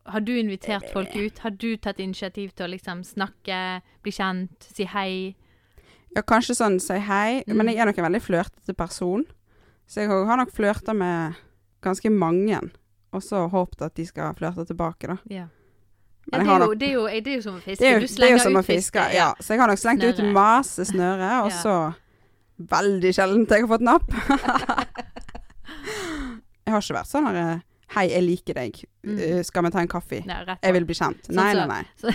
Har 0.06 0.20
du 0.20 0.34
invitert 0.36 0.84
folk 0.92 1.14
ut? 1.16 1.38
Har 1.38 1.50
du 1.50 1.76
tatt 1.76 1.98
initiativ 1.98 2.50
til 2.54 2.66
å 2.66 2.70
liksom 2.74 3.02
snakke, 3.04 3.80
bli 4.02 4.12
kjent, 4.12 4.60
si 4.74 4.84
hei? 4.84 5.34
ja, 6.14 6.22
kanskje 6.22 6.54
sånn 6.54 6.76
si 6.78 6.94
hei. 6.94 7.42
Mm. 7.48 7.56
Men 7.56 7.68
jeg 7.72 7.78
er 7.82 7.86
nok 7.86 7.98
en 7.98 8.04
veldig 8.06 8.20
flørtete 8.22 8.74
person. 8.78 9.24
Så 9.86 10.00
jeg 10.04 10.08
har 10.08 10.26
har 10.26 10.36
nok 10.36 10.52
flørta 10.54 10.94
med 10.94 11.34
ganske 11.84 12.10
mange. 12.12 12.60
Og 13.14 13.22
så 13.22 13.44
håpet 13.52 13.82
at 13.86 13.94
de 13.94 14.06
skal 14.08 14.34
flørte 14.38 14.64
tilbake, 14.66 15.06
da. 15.12 15.16
Ja. 15.30 15.44
Men 16.32 16.40
det, 16.40 16.48
er 16.48 16.52
jo, 16.52 16.58
nok- 16.64 16.78
det, 16.80 16.88
er 16.88 16.92
jo, 16.96 17.04
det 17.06 17.26
er 17.30 17.36
jo 17.36 17.42
som 17.44 17.58
å 17.58 17.60
fiske. 17.62 17.84
Du 17.84 18.04
er 18.04 18.06
slenger 18.08 18.40
ut 18.40 18.64
fiske. 18.64 18.72
fiske, 18.72 19.04
Ja. 19.14 19.28
Så 19.40 19.52
jeg 19.54 19.60
har 19.60 19.68
nok 19.68 19.78
slengt 19.82 20.04
ut 20.08 20.22
masse 20.34 20.84
snøre, 20.88 21.30
og 21.44 21.50
Ja. 21.52 21.60
så 21.62 21.76
Veldig 22.54 23.10
sjelden 23.16 23.46
jeg 23.50 23.64
har 23.64 23.68
fått 23.68 23.82
napp. 23.82 24.04
jeg 26.64 26.70
har 26.72 26.80
ikke 26.80 26.94
vært 26.96 27.10
sånn 27.10 27.26
her 27.26 27.38
eh, 27.40 27.62
Hei, 27.94 28.04
jeg 28.10 28.22
liker 28.24 28.54
deg. 28.58 28.78
Mm. 29.06 29.18
Eh, 29.22 29.40
Skal 29.46 29.62
vi 29.66 29.70
ta 29.74 29.82
en 29.82 29.90
kaffe? 29.90 30.20
Nei. 30.26 30.38
Jeg 30.62 30.72
vil 30.74 30.86
bli 30.88 30.94
kjent. 30.98 31.26
Sånn 31.26 31.36
Nei, 31.38 31.50
nei, 31.54 31.66
nei. 31.68 32.14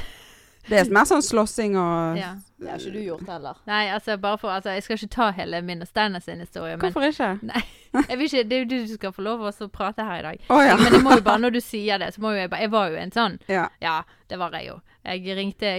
Det 0.69 0.79
er 0.79 0.91
mer 0.93 1.08
sånn 1.10 1.25
slåssing 1.25 1.77
og 1.79 2.19
Ja. 2.19 2.36
Det 2.60 2.67
har 2.67 2.82
ikke 2.82 2.91
du 2.91 2.99
gjort 2.99 3.27
heller. 3.32 3.60
Nei, 3.69 3.86
altså 3.88 4.17
bare 4.19 4.38
for 4.38 4.51
altså, 4.51 4.73
Jeg 4.75 4.84
skal 4.84 4.97
ikke 4.97 5.08
ta 5.15 5.29
hele 5.32 5.62
min 5.63 5.82
og 5.82 5.88
Steinar 5.88 6.19
sin 6.19 6.41
historie, 6.43 6.75
men 6.75 6.91
Hvorfor 6.91 7.08
ikke? 7.08 7.29
jeg 8.10 8.17
vil 8.17 8.25
ikke, 8.25 8.43
det 8.49 8.58
er 8.58 8.63
jo 8.65 8.69
du 8.69 8.88
som 8.88 8.99
skal 8.99 9.13
få 9.15 9.23
lov 9.23 9.45
å 9.47 9.67
prate 9.71 10.03
her 10.03 10.19
i 10.19 10.25
dag. 10.25 10.41
Oh, 10.49 10.60
ja. 10.65 10.75
Men 10.77 10.91
det 10.93 11.01
må 11.03 11.15
jo 11.15 11.23
bare, 11.23 11.39
når 11.39 11.55
du 11.55 11.62
sier 11.63 12.01
det, 12.01 12.13
så 12.13 12.21
må 12.21 12.34
jo 12.36 12.41
jeg 12.43 12.51
bare 12.51 12.62
Jeg 12.62 12.71
var 12.71 12.89
jo 12.91 12.99
en 12.99 13.15
sånn 13.15 13.38
ja. 13.58 13.69
Ja, 13.79 14.01
det 14.27 14.39
var 14.41 14.58
jeg 14.60 14.67
jo. 14.67 14.79
Jeg 15.08 15.38
ringte 15.39 15.71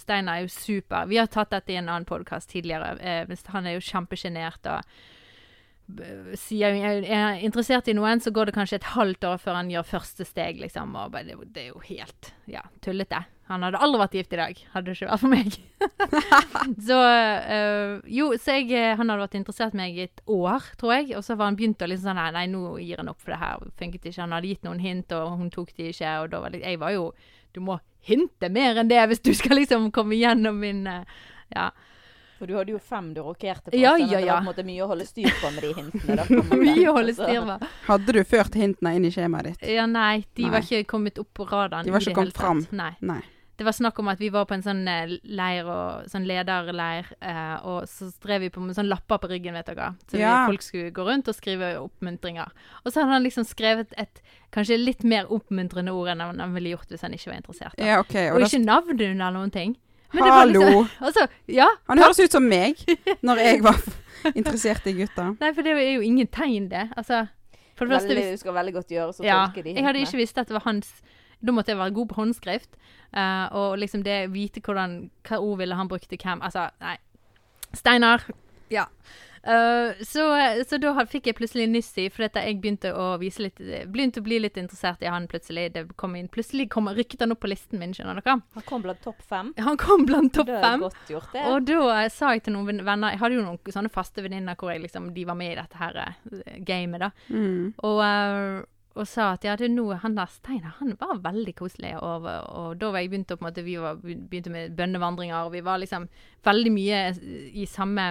Steinar 0.00 0.38
er 0.38 0.46
jo 0.46 0.54
super. 0.54 1.04
Vi 1.10 1.20
har 1.20 1.28
tatt 1.28 1.52
dette 1.52 1.74
i 1.74 1.76
en 1.76 1.90
annen 1.90 2.08
podkast 2.08 2.48
tidligere. 2.50 2.96
Eh, 3.00 3.36
han 3.52 3.68
er 3.68 3.76
jo 3.76 3.84
kjempesjenert 3.84 4.72
og 4.72 4.88
sier 6.40 6.78
jeg 6.78 7.04
er 7.12 7.42
interessert 7.44 7.88
i 7.92 7.94
noen, 7.96 8.22
så 8.24 8.32
går 8.32 8.48
det 8.48 8.56
kanskje 8.56 8.78
et 8.80 8.92
halvt 8.94 9.26
år 9.28 9.40
før 9.42 9.58
han 9.60 9.70
gjør 9.70 9.84
første 9.84 10.24
steg, 10.24 10.62
liksom. 10.62 10.96
Og 10.96 11.12
bare, 11.12 11.28
det, 11.28 11.36
det 11.52 11.66
er 11.66 11.72
jo 11.74 11.82
helt 11.84 12.32
ja, 12.48 12.64
tullete. 12.84 13.20
Han 13.50 13.64
hadde 13.66 13.80
aldri 13.84 14.00
vært 14.00 14.14
gift 14.16 14.32
i 14.32 14.38
dag, 14.40 14.60
hadde 14.72 14.88
det 14.88 14.94
ikke 14.96 15.08
vært 15.10 15.20
for 15.20 15.32
meg. 15.34 15.56
så 16.88 16.98
eh, 17.04 17.96
Jo, 18.16 18.30
så 18.40 18.56
jeg, 18.56 18.70
eh, 18.72 18.94
han 18.96 19.12
hadde 19.12 19.26
vært 19.26 19.36
interessert 19.36 19.76
i 19.76 19.80
meg 19.82 19.98
i 19.98 20.06
et 20.06 20.22
år, 20.32 20.70
tror 20.80 20.94
jeg. 20.96 21.10
Og 21.18 21.26
så 21.26 21.36
var 21.36 21.50
han 21.50 21.58
begynt 21.58 21.84
å 21.84 21.88
liksom 21.90 22.08
sånn 22.08 22.20
Nei, 22.22 22.30
nei, 22.38 22.44
nå 22.54 22.78
gir 22.80 23.02
han 23.02 23.12
opp, 23.12 23.20
for 23.20 23.34
det 23.34 23.42
her 23.42 23.66
funket 23.80 24.08
ikke. 24.08 24.22
Han 24.22 24.36
hadde 24.36 24.52
gitt 24.52 24.64
noen 24.64 24.80
hint, 24.80 25.12
og 25.12 25.36
hun 25.42 25.50
tok 25.52 25.74
de 25.76 25.90
ikke. 25.92 26.14
Og 26.24 26.30
da 26.32 26.40
var 26.44 26.54
det, 26.54 26.64
jeg 26.64 26.80
var 26.80 26.96
jo 26.96 27.10
Du 27.54 27.60
må 27.62 27.78
hinte 28.04 28.48
mer 28.52 28.80
enn 28.80 28.88
det 28.90 29.00
hvis 29.08 29.22
du 29.24 29.30
skal 29.36 29.60
liksom 29.60 29.90
komme 29.94 30.16
gjennom 30.16 30.62
min 30.64 30.86
eh, 30.88 31.04
Ja. 31.52 31.68
For 32.34 32.50
du 32.50 32.56
hadde 32.58 32.72
jo 32.72 32.80
fem 32.82 33.12
du 33.14 33.20
rokerte 33.22 33.70
på. 33.70 33.76
Ja, 33.78 33.92
sånn 33.94 34.08
ja, 34.10 34.18
ja, 34.18 34.24
Det 34.24 34.26
var 34.26 34.40
på 34.40 34.42
en 34.42 34.48
måte 34.48 34.64
mye 34.66 34.82
å 34.82 34.88
holde 34.90 35.04
styr 35.06 35.36
på 35.38 35.52
med 35.54 35.62
de 35.62 35.70
hintene. 35.76 36.16
Da. 36.18 36.24
Mye 36.64 36.88
å 36.90 36.96
holde 36.96 37.14
styr 37.14 37.44
på. 37.46 37.68
Hadde 37.86 38.16
du 38.16 38.18
ført 38.26 38.58
hintene 38.58 38.96
inn 38.98 39.06
i 39.06 39.12
skjemaet 39.14 39.52
ditt? 39.52 39.62
Ja, 39.76 39.86
nei, 39.86 40.24
de 40.34 40.48
Nei. 40.48 40.50
var 40.56 40.66
ikke 40.66 40.82
kommet 40.96 41.20
opp 41.22 41.30
på 41.38 41.46
radaren. 41.46 41.86
De 41.86 41.94
var 41.94 42.02
ikke 42.02 42.16
kommet 42.18 42.40
fram. 42.40 42.64
Nei. 42.74 42.90
Nei. 43.06 43.20
Det 43.56 43.64
var 43.64 43.72
snakk 43.76 43.98
om 44.02 44.08
at 44.10 44.18
vi 44.18 44.28
var 44.34 44.48
på 44.50 44.56
en 44.56 44.64
sånn 44.64 44.82
eh, 44.90 45.12
leir, 45.24 45.68
og, 45.70 46.08
sånn 46.10 46.24
lederleir, 46.26 47.06
eh, 47.22 47.54
og 47.62 47.84
så 47.86 48.08
drev 48.24 48.40
vi 48.40 48.48
på 48.50 48.62
med 48.64 48.74
sånn 48.74 48.88
lapper 48.90 49.20
på 49.22 49.30
ryggen, 49.30 49.54
vet 49.54 49.68
dere. 49.70 49.92
Så 50.08 50.16
vi, 50.16 50.24
Ja. 50.24 50.46
folk 50.48 50.62
skulle 50.62 50.90
gå 50.90 51.04
rundt 51.06 51.28
og 51.30 51.36
skrive 51.36 51.68
oppmuntringer. 51.78 52.50
Og 52.84 52.90
så 52.92 53.02
hadde 53.02 53.12
han 53.14 53.22
liksom 53.22 53.46
skrevet 53.46 53.94
et 53.96 54.22
kanskje 54.52 54.80
litt 54.82 55.04
mer 55.04 55.30
oppmuntrende 55.30 55.94
ord 55.94 56.08
enn 56.08 56.20
han 56.20 56.40
han 56.40 56.54
ville 56.54 56.74
gjort 56.74 56.90
hvis 56.90 57.02
han 57.06 57.14
ikke 57.14 57.30
var 57.30 57.38
interessert. 57.38 57.78
Ja, 57.78 58.00
okay, 58.00 58.30
og 58.30 58.36
Og 58.36 58.40
da, 58.40 58.46
ikke 58.50 58.64
navnet 58.64 59.06
under 59.10 59.30
noen 59.30 59.52
ting. 59.54 59.76
Men 60.12 60.22
det 60.22 60.30
var 60.30 60.40
hallo! 60.40 60.60
Liksom, 60.60 60.90
altså, 61.00 61.28
ja. 61.50 61.68
Han 61.88 61.98
høres 61.98 62.20
ut 62.20 62.32
som 62.32 62.44
meg 62.48 62.76
når 63.22 63.38
jeg 63.42 63.62
var 63.62 63.80
interessert 64.34 64.86
i 64.86 64.92
gutter. 64.92 65.34
Nei, 65.40 65.52
for 65.52 65.62
det 65.66 65.74
er 65.74 65.94
jo 65.96 66.04
ingen 66.06 66.26
tegn, 66.26 66.68
det. 66.70 66.88
Altså, 66.96 67.26
for 67.74 67.86
det 67.86 67.96
første 67.98 68.14
Veldig, 68.14 68.36
du 68.36 68.38
skal 68.38 68.54
veldig 68.54 68.74
godt 68.76 68.92
gjøre 68.94 69.12
så 69.16 69.24
Ja, 69.26 69.46
tolke 69.48 69.64
de 69.66 69.74
jeg 69.74 69.84
hadde 69.84 70.02
ikke 70.04 70.20
visst 70.20 70.38
at 70.38 70.46
det 70.46 70.54
var 70.54 70.62
hans 70.68 70.90
Da 71.40 71.54
måtte 71.54 71.74
jeg 71.74 71.80
være 71.80 71.96
god 71.96 72.10
på 72.12 72.20
håndskrift. 72.20 72.78
Uh, 73.14 73.46
og 73.54 73.78
liksom 73.78 74.02
det 74.02 74.24
vite 74.34 74.62
hvordan 74.64 75.04
Hva 75.28 75.38
ord 75.38 75.60
ville 75.60 75.76
han 75.78 75.90
brukt 75.90 76.08
til 76.10 76.18
hvem. 76.18 76.42
Altså, 76.42 76.68
nei. 76.82 76.96
Steinar. 77.74 78.26
Ja. 78.72 78.88
Uh, 79.44 79.92
så, 80.00 80.24
så 80.68 80.78
da 80.80 80.94
fikk 81.04 81.26
jeg 81.28 81.36
plutselig 81.36 81.66
nyss 81.68 81.90
i, 82.00 82.06
for 82.08 82.24
jeg 82.24 82.56
begynte 82.62 82.94
å 82.96 83.10
vise 83.20 83.42
litt 83.44 83.60
Begynte 83.60 84.22
å 84.22 84.24
bli 84.24 84.38
litt 84.40 84.56
interessert 84.60 85.04
i 85.04 85.10
han 85.12 85.28
plutselig. 85.28 85.66
Det 85.74 85.82
kom 86.00 86.16
inn, 86.16 86.30
plutselig 86.32 86.70
kom, 86.72 86.88
rykket 86.88 87.26
han 87.26 87.34
opp 87.34 87.42
på 87.44 87.50
listen 87.52 87.82
min, 87.82 87.92
skjønner 87.94 88.22
dere. 88.22 88.38
Han 88.56 88.66
kom 88.68 88.84
blant 88.86 89.02
topp 89.04 89.20
fem. 89.28 89.52
Han 89.60 89.76
kom 89.80 90.06
blant 90.08 90.32
topp 90.34 90.48
Det 90.48 90.62
fem. 90.64 90.86
godt 90.86 91.12
gjort, 91.12 91.32
det. 91.34 91.44
Og 91.50 91.68
da 91.68 91.80
eh, 91.98 92.10
sa 92.12 92.32
jeg 92.32 92.46
til 92.46 92.56
noen 92.56 92.80
venner 92.86 93.12
Jeg 93.12 93.20
hadde 93.20 93.36
jo 93.38 93.44
noen 93.44 93.76
sånne 93.76 93.92
faste 93.92 94.24
venninner 94.24 94.56
hvor 94.58 94.72
jeg 94.72 94.84
liksom, 94.86 95.12
de 95.14 95.26
var 95.28 95.38
med 95.38 95.52
i 95.52 95.58
dette 95.60 95.82
her 95.82 96.00
gamet, 96.64 97.04
da. 97.04 97.12
Mm. 97.28 97.74
Og, 97.84 98.00
eh, 98.08 98.62
og 98.94 99.08
sa 99.10 99.32
at 99.34 99.42
ja, 99.46 99.56
er 99.58 99.72
noe, 99.72 99.96
han 100.04 100.14
der 100.14 100.30
Steinar 100.30 100.76
han 100.78 100.94
var 101.00 101.18
veldig 101.24 101.54
koselig. 101.58 101.96
Og, 101.98 102.28
og 102.28 102.76
da 102.78 102.92
var 102.94 103.02
jeg 103.02 103.10
begynt 103.10 103.32
å 103.34 103.38
på 103.40 103.42
en 103.42 103.48
måte, 103.48 103.64
vi 103.66 103.74
var, 103.82 103.98
begynte 103.98 104.52
med 104.54 104.76
bønnevandringer, 104.78 105.48
og 105.48 105.56
vi 105.56 105.64
var 105.66 105.80
liksom 105.82 106.06
veldig 106.46 106.72
mye 106.74 107.00
i 107.50 107.66
samme 107.70 108.06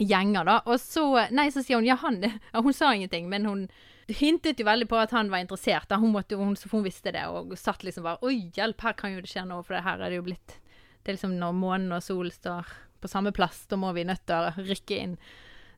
gjenger, 0.00 0.48
da. 0.48 0.56
Og 0.64 0.80
så 0.80 1.04
Nei, 1.32 1.50
så 1.52 1.62
sier 1.64 1.80
hun 1.80 1.88
ja, 1.88 1.98
han 2.00 2.22
ja, 2.24 2.62
Hun 2.62 2.74
sa 2.76 2.94
ingenting, 2.94 3.28
men 3.32 3.48
hun 3.48 3.68
hintet 4.06 4.60
jo 4.60 4.68
veldig 4.68 4.88
på 4.88 4.98
at 5.00 5.12
han 5.12 5.32
var 5.32 5.42
interessert. 5.42 5.88
Da. 5.90 6.00
Hun, 6.00 6.14
måtte, 6.14 6.38
hun, 6.40 6.56
hun 6.72 6.84
visste 6.84 7.12
det, 7.12 7.26
og 7.28 7.56
satt 7.58 7.84
liksom 7.84 8.06
bare 8.06 8.22
Oi, 8.24 8.48
hjelp, 8.56 8.80
her 8.86 8.96
kan 8.96 9.12
jo 9.12 9.22
det 9.24 9.32
skje 9.32 9.44
noe, 9.48 9.64
for 9.66 9.76
det 9.76 9.84
her 9.86 10.00
er 10.00 10.12
det 10.12 10.20
jo 10.20 10.26
blitt 10.28 10.58
Det 11.02 11.12
er 11.12 11.18
liksom 11.18 11.36
når 11.40 11.56
månen 11.58 11.96
og 11.96 12.04
solen 12.04 12.32
står 12.32 12.70
på 13.02 13.10
samme 13.12 13.32
plass, 13.36 13.66
da 13.68 13.76
må 13.76 13.90
vi 13.92 14.06
nødt 14.08 14.24
til 14.26 14.40
å 14.40 14.54
rykke 14.56 14.96
inn. 14.98 15.18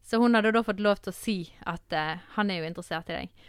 Så 0.06 0.20
hun 0.22 0.38
hadde 0.38 0.52
da 0.54 0.62
fått 0.64 0.78
lov 0.80 1.00
til 1.02 1.10
å 1.10 1.16
si 1.16 1.38
at 1.66 1.92
uh, 1.92 2.20
han 2.36 2.52
er 2.52 2.62
jo 2.62 2.68
interessert 2.68 3.10
i 3.10 3.16
deg. 3.16 3.48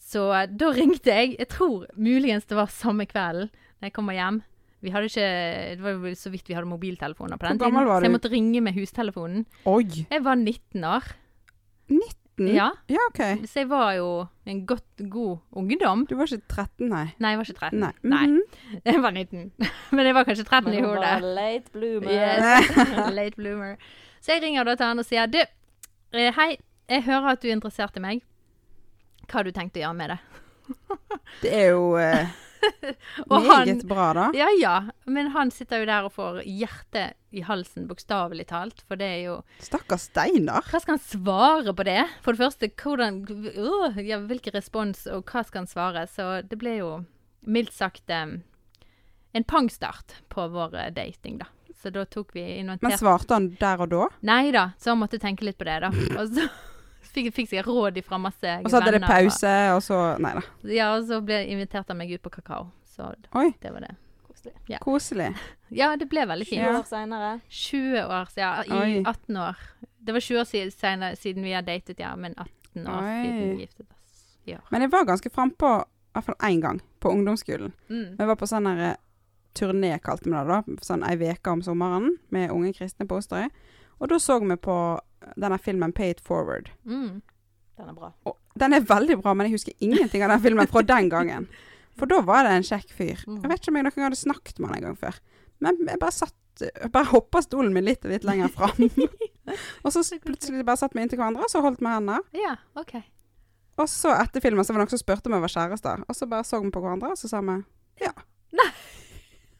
Så 0.00 0.26
eh, 0.34 0.46
da 0.48 0.70
ringte 0.72 1.12
jeg. 1.12 1.36
Jeg 1.38 1.48
tror 1.48 1.86
muligens 1.96 2.46
det 2.48 2.56
var 2.56 2.66
samme 2.72 3.06
kvelden 3.06 3.50
da 3.78 3.86
jeg 3.88 3.92
kommer 3.94 4.14
hjem. 4.16 4.42
Vi 4.82 4.90
hadde 4.94 5.08
ikke, 5.10 5.28
Det 5.76 5.82
var 5.82 5.90
jo 6.06 6.14
så 6.14 6.30
vidt 6.30 6.46
vi 6.48 6.54
hadde 6.54 6.68
mobiltelefoner 6.70 7.36
på 7.38 7.48
den 7.48 7.58
tiden. 7.58 7.74
Så 7.88 8.02
jeg 8.06 8.12
måtte 8.14 8.30
ringe 8.30 8.60
med 8.62 8.74
hustelefonen. 8.78 9.44
Oi! 9.66 10.06
Jeg 10.10 10.22
var 10.24 10.34
19 10.38 10.84
år. 10.86 11.02
19? 11.90 12.54
Ja, 12.54 12.68
Ja, 12.88 12.98
OK. 13.08 13.18
så 13.50 13.58
jeg 13.64 13.68
var 13.68 13.92
jo 13.96 14.26
en 14.46 14.60
godt, 14.66 14.84
god 15.10 15.38
ungdom. 15.52 16.04
Du 16.06 16.14
var 16.16 16.26
ikke 16.30 16.46
13, 16.48 16.88
nei? 16.88 17.08
Nei, 17.18 17.30
jeg 17.34 17.38
var 17.40 17.44
ikke 17.48 17.58
13. 17.58 17.80
Nei. 17.80 17.92
Nei, 18.02 18.26
Mhm. 18.26 18.42
jeg 18.86 19.02
var 19.02 19.10
19. 19.10 19.50
Men 19.96 20.06
jeg 20.06 20.14
var 20.14 20.24
kanskje 20.24 20.44
13 20.46 20.64
Men 20.70 20.74
i 20.78 20.80
hun 20.80 20.90
var 20.94 21.18
hodet. 21.18 21.34
late 21.34 21.70
bloomer. 21.72 22.10
Yes. 22.14 23.12
Late 23.18 23.36
bloomer. 23.36 23.76
Så 24.20 24.32
jeg 24.36 24.42
ringer 24.42 24.64
da 24.64 24.74
til 24.76 24.86
han 24.86 24.98
og 25.02 25.04
sier 25.06 25.26
du, 25.26 25.38
eh, 26.12 26.32
hei, 26.38 26.56
jeg 26.88 27.02
hører 27.02 27.32
at 27.32 27.42
du 27.42 27.48
er 27.48 27.56
interessert 27.58 27.96
i 27.96 28.00
meg. 28.00 28.22
Hva 29.28 29.40
har 29.40 29.44
du 29.48 29.52
tenkt 29.52 29.76
å 29.76 29.82
gjøre 29.84 29.96
med 29.98 30.14
det? 30.14 30.18
Det 31.42 31.50
er 31.54 31.66
jo 31.72 31.84
eh, 32.00 32.28
meget 33.28 33.68
han- 33.68 33.82
bra, 33.88 34.06
da. 34.16 34.24
Ja 34.36 34.48
ja, 34.60 34.74
men 35.06 35.30
han 35.34 35.50
sitter 35.54 35.82
jo 35.82 35.88
der 35.88 36.08
og 36.08 36.12
får 36.16 36.40
hjertet 36.44 37.14
i 37.30 37.42
halsen, 37.44 37.86
bokstavelig 37.88 38.46
talt. 38.48 38.80
For 38.88 38.96
det 39.00 39.08
er 39.18 39.22
jo 39.26 39.36
Stakkars 39.62 40.08
Steinar. 40.08 40.64
Hva 40.72 40.80
skal 40.80 40.96
han 40.96 41.04
svare 41.04 41.74
på 41.76 41.84
det? 41.88 42.00
For 42.24 42.32
det 42.36 42.42
første, 42.42 42.70
hvordan 42.82 43.20
øh, 43.28 44.00
ja, 44.04 44.18
Hvilken 44.24 44.56
respons, 44.56 45.04
og 45.12 45.28
hva 45.28 45.44
skal 45.46 45.64
han 45.64 45.70
svare? 45.70 46.06
Så 46.10 46.28
det 46.48 46.58
ble 46.60 46.78
jo 46.80 46.90
mildt 47.48 47.72
sagt 47.76 48.10
eh, 48.10 48.38
en 49.36 49.44
pangstart 49.44 50.18
på 50.32 50.48
vår 50.52 50.74
eh, 50.86 50.90
dating, 50.96 51.38
da. 51.44 51.50
Så 51.78 51.92
da 51.94 52.02
tok 52.10 52.32
vi 52.34 52.42
Men 52.66 52.80
svarte 52.98 53.36
han 53.36 53.52
der 53.60 53.84
og 53.84 53.92
da? 53.92 54.06
Nei 54.26 54.48
da, 54.50 54.70
så 54.82 54.90
han 54.96 54.98
måtte 55.04 55.20
tenke 55.22 55.46
litt 55.46 55.60
på 55.60 55.68
det, 55.68 55.76
da. 55.84 55.92
Og 56.18 56.32
så 56.34 56.48
Fikk, 57.08 57.30
fikk 57.34 57.48
sikkert 57.50 57.70
råd 57.70 58.02
fra 58.04 58.18
masse 58.20 58.58
Og 58.62 58.70
så 58.70 58.80
hadde 58.80 58.98
det 58.98 59.06
pause, 59.06 59.54
og 59.74 59.80
så 59.84 60.00
Nei 60.22 60.34
da. 60.36 60.42
Ja, 60.68 60.90
og 60.96 61.06
så 61.08 61.20
ble 61.24 61.40
inviterte 61.48 61.94
han 61.94 62.00
meg 62.00 62.12
ut 62.12 62.22
på 62.24 62.32
kakao. 62.38 62.68
Så 62.84 63.12
Oi, 63.38 63.52
det 63.62 63.72
var 63.72 63.86
det. 63.86 63.94
Koselig. 64.28 64.80
koselig. 64.80 65.30
Ja, 65.80 65.90
det 65.96 66.08
ble 66.08 66.24
veldig 66.24 66.46
fint. 66.48 66.62
20 66.64 66.78
år 66.78 66.86
seinere. 66.88 67.32
20 67.48 68.04
år 68.04 68.30
ja. 68.40 68.52
I 68.64 68.72
Oi. 68.72 69.02
18 69.02 69.36
år. 69.36 69.58
Det 69.98 70.14
var 70.16 70.24
20 70.24 70.40
år 70.40 70.44
siden, 70.48 70.70
senere, 70.70 71.16
siden 71.16 71.44
vi 71.44 71.52
har 71.52 71.62
datet, 71.66 72.00
ja. 72.00 72.14
Men 72.16 72.34
18 72.38 72.86
år 72.86 73.02
Oi. 73.02 73.16
siden 73.24 73.42
vi 73.42 73.66
giftet 73.66 73.86
oss. 73.90 74.22
Ja. 74.48 74.58
Men 74.70 74.86
jeg 74.86 74.92
var 74.92 75.04
ganske 75.04 75.30
frampå, 75.30 75.74
i 75.84 76.16
hvert 76.16 76.24
fall 76.30 76.38
én 76.48 76.62
gang, 76.62 76.80
på 77.00 77.12
ungdomsskolen. 77.12 77.74
Mm. 77.90 78.16
Vi 78.18 78.28
var 78.30 78.38
på 78.40 78.48
sånn 78.48 78.70
her, 78.70 78.80
eh, 78.90 78.96
turné, 79.58 79.98
kalte 80.00 80.30
vi 80.30 80.36
det 80.36 80.46
da. 80.48 80.62
Sånn 80.86 81.04
ei 81.04 81.18
uke 81.18 81.52
om 81.52 81.62
sommeren 81.62 82.16
med 82.30 82.50
unge 82.54 82.72
kristne 82.72 83.08
på 83.08 83.20
Osterøy. 83.20 83.50
Og 83.98 84.08
da 84.08 84.18
så 84.22 84.38
vi 84.40 84.56
på 84.56 84.78
denne 85.36 85.58
filmen 85.58 85.92
'Pay 85.92 86.10
It 86.16 86.22
Forward'. 86.24 86.70
Mm. 86.84 87.22
Den 87.78 87.88
er 87.88 87.94
bra. 87.94 88.12
Og 88.26 88.36
den 88.58 88.74
er 88.74 88.86
veldig 88.86 89.20
bra, 89.22 89.34
men 89.34 89.46
jeg 89.46 89.58
husker 89.58 89.72
ingenting 89.80 90.22
av 90.22 90.32
den 90.34 90.42
filmen 90.42 90.66
fra 90.66 90.82
den 90.82 91.10
gangen. 91.10 91.46
For 91.98 92.10
da 92.10 92.20
var 92.26 92.46
det 92.46 92.56
en 92.56 92.66
kjekk 92.66 92.90
fyr. 92.94 93.22
Mm. 93.26 93.42
Jeg 93.42 93.50
vet 93.50 93.60
ikke 93.60 93.72
om 93.72 93.78
jeg 93.78 93.86
noen 93.86 93.96
gang 93.96 94.08
hadde 94.08 94.20
snakket 94.20 94.58
med 94.58 94.70
han 94.70 94.78
en 94.78 94.86
gang 94.88 94.98
før. 94.98 95.20
Men 95.62 95.78
jeg 95.86 95.98
bare 96.02 96.14
satt 96.14 96.34
jeg 96.58 96.90
bare 96.90 97.06
hoppa 97.12 97.38
stolen 97.42 97.70
min 97.70 97.86
litt 97.86 98.02
og 98.02 98.10
litt 98.10 98.24
lenger 98.26 98.50
fram. 98.50 98.88
og 99.84 99.92
så 99.94 100.02
plutselig 100.18 100.64
bare 100.66 100.80
satt 100.80 100.96
vi 100.96 101.04
inntil 101.04 101.20
hverandre, 101.20 101.46
og 101.46 101.52
så 101.52 101.62
holdt 101.62 101.78
vi 101.78 101.86
hender. 101.86 102.24
Ja, 102.34 102.56
OK. 102.78 102.96
Og 103.78 103.86
så 103.86 104.10
etter 104.18 104.42
filmen 104.42 104.66
så 104.66 104.74
var 104.74 104.82
det 104.82 104.88
noen 104.88 104.96
som 104.96 105.02
spurte 105.04 105.30
om 105.30 105.36
vi 105.36 105.44
var 105.44 105.52
kjærester. 105.54 106.02
Og 106.10 106.18
så 106.18 106.26
bare 106.30 106.46
så 106.46 106.58
vi 106.64 106.72
på 106.74 106.82
hverandre, 106.82 107.12
og 107.14 107.20
så 107.20 107.30
sa 107.30 107.42
vi 107.46 107.60
«ja». 108.02 108.10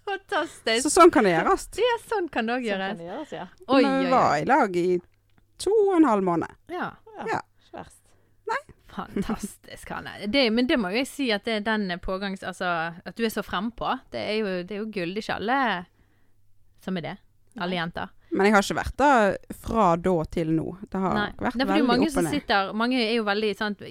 Fantastisk. 0.09 0.87
Så 0.87 0.91
sånn 0.91 1.13
kan 1.13 1.27
det 1.27 1.35
gjøres. 1.35 1.69
ja, 1.77 1.97
sånn 2.09 2.31
kan 2.33 2.49
det 2.49 2.55
òg 2.57 2.65
Sånn 2.65 2.71
gjøres. 2.71 2.97
Sånn 2.97 3.09
gjøres, 3.11 3.33
ja. 3.37 3.47
Oi, 3.69 3.83
oi, 3.83 3.91
vi 4.01 4.13
var 4.15 4.37
i 4.39 4.47
lag 4.49 4.79
i 4.81 4.87
to 5.59 5.75
og 5.89 5.97
en 5.99 6.09
halv 6.09 6.27
måned. 6.27 6.59
Ja. 6.73 6.93
Ja. 7.27 7.43
Ikke 7.69 7.85
Nei. 8.49 8.61
Fantastisk, 8.89 9.91
Hanne. 9.93 10.15
Det, 10.27 10.47
men 10.55 10.67
det 10.67 10.79
må 10.81 10.91
jo 10.91 11.03
jeg 11.03 11.11
si 11.11 11.29
at 11.35 11.45
det 11.47 11.61
er 11.61 11.65
den 11.67 11.93
pågangs... 12.03 12.43
Altså, 12.47 12.71
at 13.05 13.17
du 13.19 13.25
er 13.27 13.33
så 13.33 13.45
frempå. 13.45 13.99
Det 14.13 14.23
er 14.23 14.39
jo, 14.41 14.53
det 14.65 14.77
er 14.77 14.81
jo 14.83 14.91
gull. 14.91 15.13
Det 15.15 15.23
er 15.23 15.27
ikke 15.27 15.41
alle 15.43 15.59
som 16.85 16.97
er 16.97 17.11
det. 17.11 17.17
Alle 17.59 17.79
jenter. 17.79 18.15
Men 18.31 18.47
jeg 18.47 18.55
har 18.55 18.65
ikke 18.65 18.77
vært 18.77 18.97
der 19.01 19.37
fra 19.57 19.85
da 19.97 20.15
til 20.31 20.51
nå. 20.53 20.67
Det 20.93 21.01
har 21.01 21.15
Nei. 21.17 21.29
vært 21.41 21.57
det 21.57 21.65
er 21.65 21.71
veldig 21.71 21.87
mange 21.89 22.09
opp 22.11 22.19
og 22.21 22.27
ned. 22.27 22.35
sitter 22.37 22.73
Mange 22.77 22.99
er 23.01 23.15
jo 23.17 23.25
veldig 23.27 23.51
sant, 23.57 23.83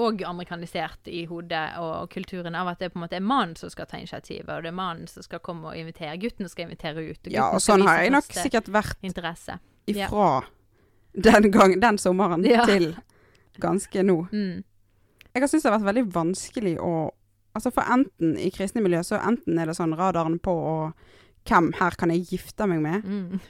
og 0.00 0.24
amerikanisert 0.24 1.10
i 1.12 1.24
hodet 1.28 1.64
og 1.82 2.08
kulturen 2.14 2.56
av 2.58 2.72
at 2.72 2.80
det 2.80 2.90
på 2.94 2.98
en 2.98 3.04
måte 3.04 3.18
er 3.20 3.24
mannen 3.24 3.54
som 3.60 3.72
skal 3.72 3.88
ta 3.90 4.00
initiativet, 4.00 4.48
og 4.48 4.64
det 4.64 4.72
er 4.72 4.78
mannen 4.78 5.10
som 5.10 5.26
skal 5.26 5.42
komme 5.44 5.70
og 5.72 5.78
invitere. 5.78 6.16
Gutten 6.22 6.48
skal 6.50 6.68
invitere 6.68 7.04
ut. 7.04 7.20
Og 7.28 7.36
Ja, 7.36 7.50
og 7.52 7.62
sånn 7.64 7.84
har 7.86 8.02
jeg 8.02 8.14
nok 8.16 8.32
sikkert 8.32 8.72
vært 8.72 9.04
interesse. 9.04 9.60
Ja. 9.92 10.08
Den, 11.14 11.50
gang, 11.50 11.80
den 11.80 11.98
sommeren 11.98 12.44
Ja. 12.44 12.64
til 12.66 12.96
ganske 13.60 14.02
nå. 14.02 14.28
Mm. 14.32 14.64
Jeg 15.34 15.42
har 15.42 15.48
syntes 15.48 15.62
det 15.62 15.70
har 15.72 15.78
vært 15.80 15.94
veldig 15.94 16.12
vanskelig 16.12 16.78
å 16.80 17.10
Altså 17.54 17.70
for 17.70 17.82
enten 17.86 18.32
i 18.36 18.48
kristne 18.50 18.82
miljø, 18.82 18.98
så 19.06 19.14
enten 19.22 19.56
er 19.62 19.66
det 19.66 19.76
sånn 19.76 19.92
radaren 19.94 20.40
på 20.42 20.50
og 20.50 20.92
hvem 21.46 21.68
her 21.78 21.90
kan 21.94 22.10
jeg 22.10 22.24
gifte 22.26 22.66
meg 22.66 22.80
med? 22.82 23.04
Mm. 23.04 23.40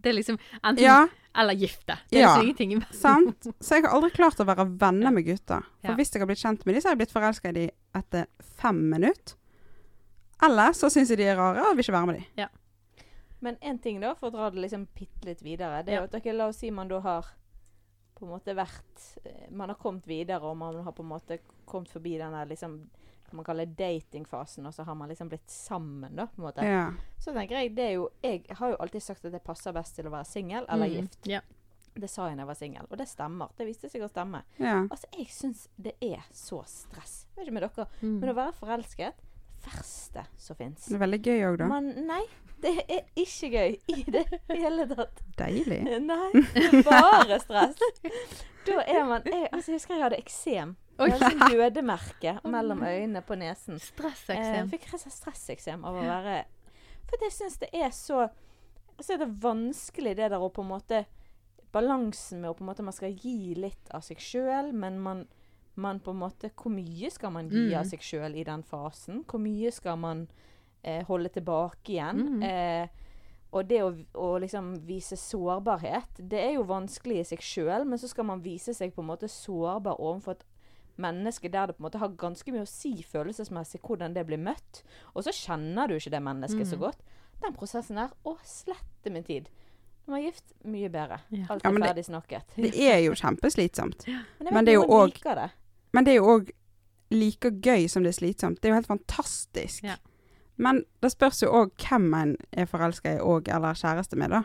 Det 0.00 0.08
er 0.08 0.14
liksom 0.16 0.38
enten 0.64 0.80
Ja, 0.82 1.06
eller 1.36 1.52
gifte. 1.52 1.98
Det 2.08 2.16
er 2.16 2.20
Ja. 2.22 2.28
liksom 2.38 2.42
ingenting 2.46 2.72
imellom. 2.72 2.94
sant? 2.94 3.46
Så 3.60 3.74
jeg 3.76 3.84
har 3.84 3.92
aldri 3.92 4.10
klart 4.10 4.40
å 4.40 4.46
være 4.48 4.64
venner 4.80 5.12
med 5.12 5.26
gutter. 5.26 5.60
For 5.82 5.90
Ja. 5.90 5.94
hvis 5.96 6.12
jeg 6.14 6.20
har 6.22 6.26
blitt 6.28 6.38
kjent 6.40 6.64
med 6.64 6.74
dem, 6.74 6.80
så 6.80 6.88
har 6.88 6.96
jeg 6.96 6.98
blitt 7.06 7.12
forelska 7.12 7.48
i 7.50 7.52
dem 7.52 7.70
etter 7.94 8.26
fem 8.40 8.88
minutter. 8.88 9.34
Eller 10.42 10.72
så 10.72 10.88
syns 10.90 11.10
jeg 11.10 11.18
de 11.18 11.24
er 11.24 11.36
rare 11.36 11.60
og 11.68 11.76
vil 11.76 11.84
ikke 11.84 11.92
være 11.92 12.06
med 12.06 12.16
dem. 12.16 12.48
Men 13.42 13.56
én 13.60 13.78
ting, 13.82 13.98
da, 14.00 14.14
for 14.14 14.30
å 14.30 14.34
dra 14.36 14.50
det 14.54 14.62
liksom 14.62 14.86
bitte 14.94 15.26
litt 15.26 15.40
videre, 15.42 15.82
det 15.82 15.94
er 15.96 16.00
jo 16.02 16.08
at 16.08 16.12
dere, 16.14 16.34
la 16.38 16.46
oss 16.52 16.60
si 16.62 16.70
man 16.70 16.88
da 16.88 17.00
har 17.02 17.26
på 18.14 18.26
en 18.26 18.30
måte 18.36 18.54
vært 18.54 19.06
eh, 19.26 19.48
Man 19.50 19.68
har 19.72 19.76
kommet 19.82 20.06
videre, 20.06 20.44
og 20.46 20.56
man 20.56 20.76
har 20.86 20.92
på 20.94 21.02
en 21.02 21.08
måte 21.10 21.38
kommet 21.66 21.90
forbi 21.90 22.16
den 22.20 22.32
der 22.36 22.46
liksom 22.46 22.76
man 23.32 23.46
kalle 23.48 23.64
datingfasen, 23.64 24.66
og 24.68 24.74
så 24.76 24.84
har 24.84 24.94
man 24.94 25.08
liksom 25.08 25.30
blitt 25.32 25.48
sammen, 25.48 26.12
da, 26.18 26.26
på 26.28 26.42
en 26.42 26.44
måte. 26.44 26.64
Ja. 26.68 26.82
Så 27.18 27.32
tenker 27.32 27.56
jeg, 27.62 27.70
det 27.74 27.86
er 27.86 27.92
jo 27.94 28.10
Jeg 28.22 28.42
har 28.58 28.74
jo 28.74 28.76
alltid 28.84 29.02
sagt 29.02 29.24
at 29.24 29.32
det 29.32 29.40
passer 29.42 29.72
best 29.72 29.96
til 29.96 30.04
å 30.06 30.12
være 30.12 30.28
singel 30.28 30.66
eller 30.68 30.86
Mm. 30.86 30.92
gift. 31.00 31.18
Ja. 31.26 31.40
Det 31.94 32.10
sa 32.10 32.26
jeg 32.28 32.36
da 32.36 32.42
jeg 32.42 32.46
var 32.48 32.54
singel, 32.60 32.86
og 32.90 32.98
det 32.98 33.08
stemmer. 33.08 33.48
Det 33.56 33.66
viste 33.66 33.88
seg 33.88 34.02
å 34.04 34.08
stemme. 34.12 34.42
ja. 34.58 34.82
Altså, 34.90 35.06
jeg 35.16 35.26
syns 35.32 35.68
det 35.78 35.94
er 36.02 36.22
så 36.30 36.60
stress. 36.66 37.26
Jeg 37.36 37.36
vet 37.40 37.46
ikke 37.48 37.52
med 37.58 37.62
dere, 37.62 37.86
Mm. 38.02 38.20
men 38.20 38.28
å 38.28 38.34
være 38.34 38.52
forelsket 38.52 39.14
verste 39.64 40.24
som 40.40 40.56
fins. 40.58 40.86
Det 40.90 41.00
veldig 41.00 41.20
gøy 41.24 41.44
òg, 41.50 41.58
da. 41.62 41.68
Men 41.70 41.90
nei, 42.08 42.22
det 42.62 42.72
er 42.86 43.02
ikke 43.18 43.48
gøy 43.52 43.76
i 43.90 44.04
det 44.14 44.24
hele 44.50 44.86
tatt. 44.90 45.22
Deilig. 45.38 45.80
Nei, 46.12 46.28
det 46.54 46.62
er 46.68 46.84
bare 46.86 47.38
stress. 47.42 47.80
Da 48.66 48.76
er 48.86 49.02
man 49.08 49.24
jeg, 49.26 49.48
altså, 49.50 49.72
Jeg 49.72 49.80
husker 49.80 49.96
jeg 49.96 50.04
hadde 50.04 50.20
eksem. 50.22 50.76
Oi. 51.00 51.08
Jeg 51.08 51.16
hadde 51.18 51.30
sånn 51.32 51.56
jødemerke 51.56 52.34
mellom 52.46 52.84
øynene 52.86 53.22
på 53.26 53.34
nesen. 53.40 53.80
Eh, 53.80 53.86
Stresseksem. 53.88 54.54
jeg 54.60 54.68
fikk 54.76 54.86
rett 54.86 54.94
og 55.00 55.02
slett 55.02 55.16
stresseksem 55.16 55.82
av 55.88 55.98
å 55.98 56.04
være 56.06 56.36
For 57.08 57.24
jeg 57.26 57.34
syns 57.34 57.58
det 57.64 57.70
er 57.74 57.90
så 57.96 58.28
Så 59.00 59.16
er 59.16 59.22
det 59.24 59.30
vanskelig 59.42 60.12
det 60.20 60.28
der 60.30 60.38
å 60.38 60.52
på 60.52 60.62
en 60.62 60.70
måte 60.70 61.02
Balansen 61.74 62.42
med 62.44 62.52
å 62.52 62.54
på 62.54 62.62
en 62.62 62.70
måte 62.70 62.84
Man 62.86 62.94
skal 62.94 63.16
gi 63.16 63.54
litt 63.58 63.90
av 63.96 64.04
seg 64.06 64.20
sjøl, 64.22 64.70
men 64.76 65.00
man, 65.02 65.24
man 65.76 66.00
på 66.00 66.10
en 66.10 66.18
måte 66.20 66.50
Hvor 66.54 66.70
mye 66.70 67.10
skal 67.10 67.30
man 67.32 67.48
gi 67.48 67.68
Mm. 67.70 67.78
av 67.80 67.84
seg 67.86 68.00
sjøl 68.00 68.34
i 68.36 68.44
den 68.44 68.62
fasen? 68.62 69.24
Hvor 69.24 69.40
mye 69.40 69.70
skal 69.72 69.96
man 69.98 70.28
eh, 70.84 71.02
holde 71.04 71.28
tilbake 71.28 71.92
igjen? 71.94 72.22
Mm. 72.38 72.42
Eh, 72.42 72.88
og 73.52 73.68
det 73.68 73.82
å, 73.82 73.90
å 74.14 74.38
liksom 74.40 74.86
vise 74.86 75.16
sårbarhet, 75.16 76.16
det 76.28 76.40
er 76.40 76.54
jo 76.54 76.62
vanskelig 76.64 77.18
i 77.20 77.24
seg 77.24 77.38
sjøl, 77.44 77.84
men 77.86 77.98
så 77.98 78.08
skal 78.08 78.24
man 78.24 78.40
vise 78.42 78.72
seg 78.74 78.94
på 78.94 79.02
en 79.02 79.08
måte 79.10 79.28
sårbar 79.28 80.00
overfor 80.00 80.32
et 80.32 80.44
menneske 80.98 81.50
der 81.50 81.66
det 81.66 81.76
på 81.76 81.82
en 81.82 81.86
måte 81.90 81.98
har 82.00 82.08
ganske 82.08 82.52
mye 82.52 82.62
å 82.64 82.68
si 82.68 82.94
følelsesmessig 83.02 83.80
hvordan 83.80 84.14
det 84.14 84.26
blir 84.26 84.38
møtt. 84.40 84.82
Og 85.14 85.24
så 85.24 85.32
kjenner 85.32 85.88
du 85.88 85.94
ikke 85.96 86.10
det 86.10 86.22
mennesket 86.22 86.66
så 86.66 86.76
Mm. 86.76 86.80
godt. 86.80 86.98
Den 87.42 87.54
prosessen 87.54 87.96
der, 87.96 88.10
å 88.24 88.36
slette 88.44 89.10
min 89.10 89.24
tid. 89.24 89.48
Når 90.06 90.10
man 90.10 90.20
er 90.20 90.24
gift, 90.30 90.52
mye 90.64 90.88
bedre. 90.90 91.20
Ja. 91.30 91.46
Alt 91.50 91.62
Ja, 91.64 91.68
er 91.68 91.72
men 91.72 91.82
det- 91.82 91.88
ferdig 91.90 92.04
snakket. 92.06 92.42
Det 92.56 92.74
er 92.80 92.98
jo 93.04 93.12
kjempeslitsomt. 93.12 94.06
Men, 94.40 94.54
men 94.54 94.64
det 94.64 94.72
er 94.74 94.80
jo 94.80 94.86
òg 94.86 95.12
det. 95.22 95.50
Men 95.92 96.04
det 96.04 96.12
er 96.14 96.20
jo 96.20 96.30
òg 96.38 96.50
like 97.12 97.50
gøy 97.60 97.88
som 97.92 98.02
det 98.02 98.14
er 98.14 98.18
slitsomt. 98.20 98.60
Det 98.62 98.68
er 98.68 98.72
jo 98.72 98.78
helt 98.80 98.88
fantastisk. 98.88 99.84
Ja. 99.84 99.96
Men 100.56 100.84
det 101.02 101.10
spørs 101.12 101.42
jo 101.42 101.50
òg 101.52 101.72
hvem 101.88 102.12
en 102.14 102.36
er 102.52 102.68
forelska 102.70 103.16
i 103.16 103.20
og 103.20 103.48
eller 103.48 103.74
kjæreste 103.76 104.16
med, 104.16 104.30
da. 104.32 104.42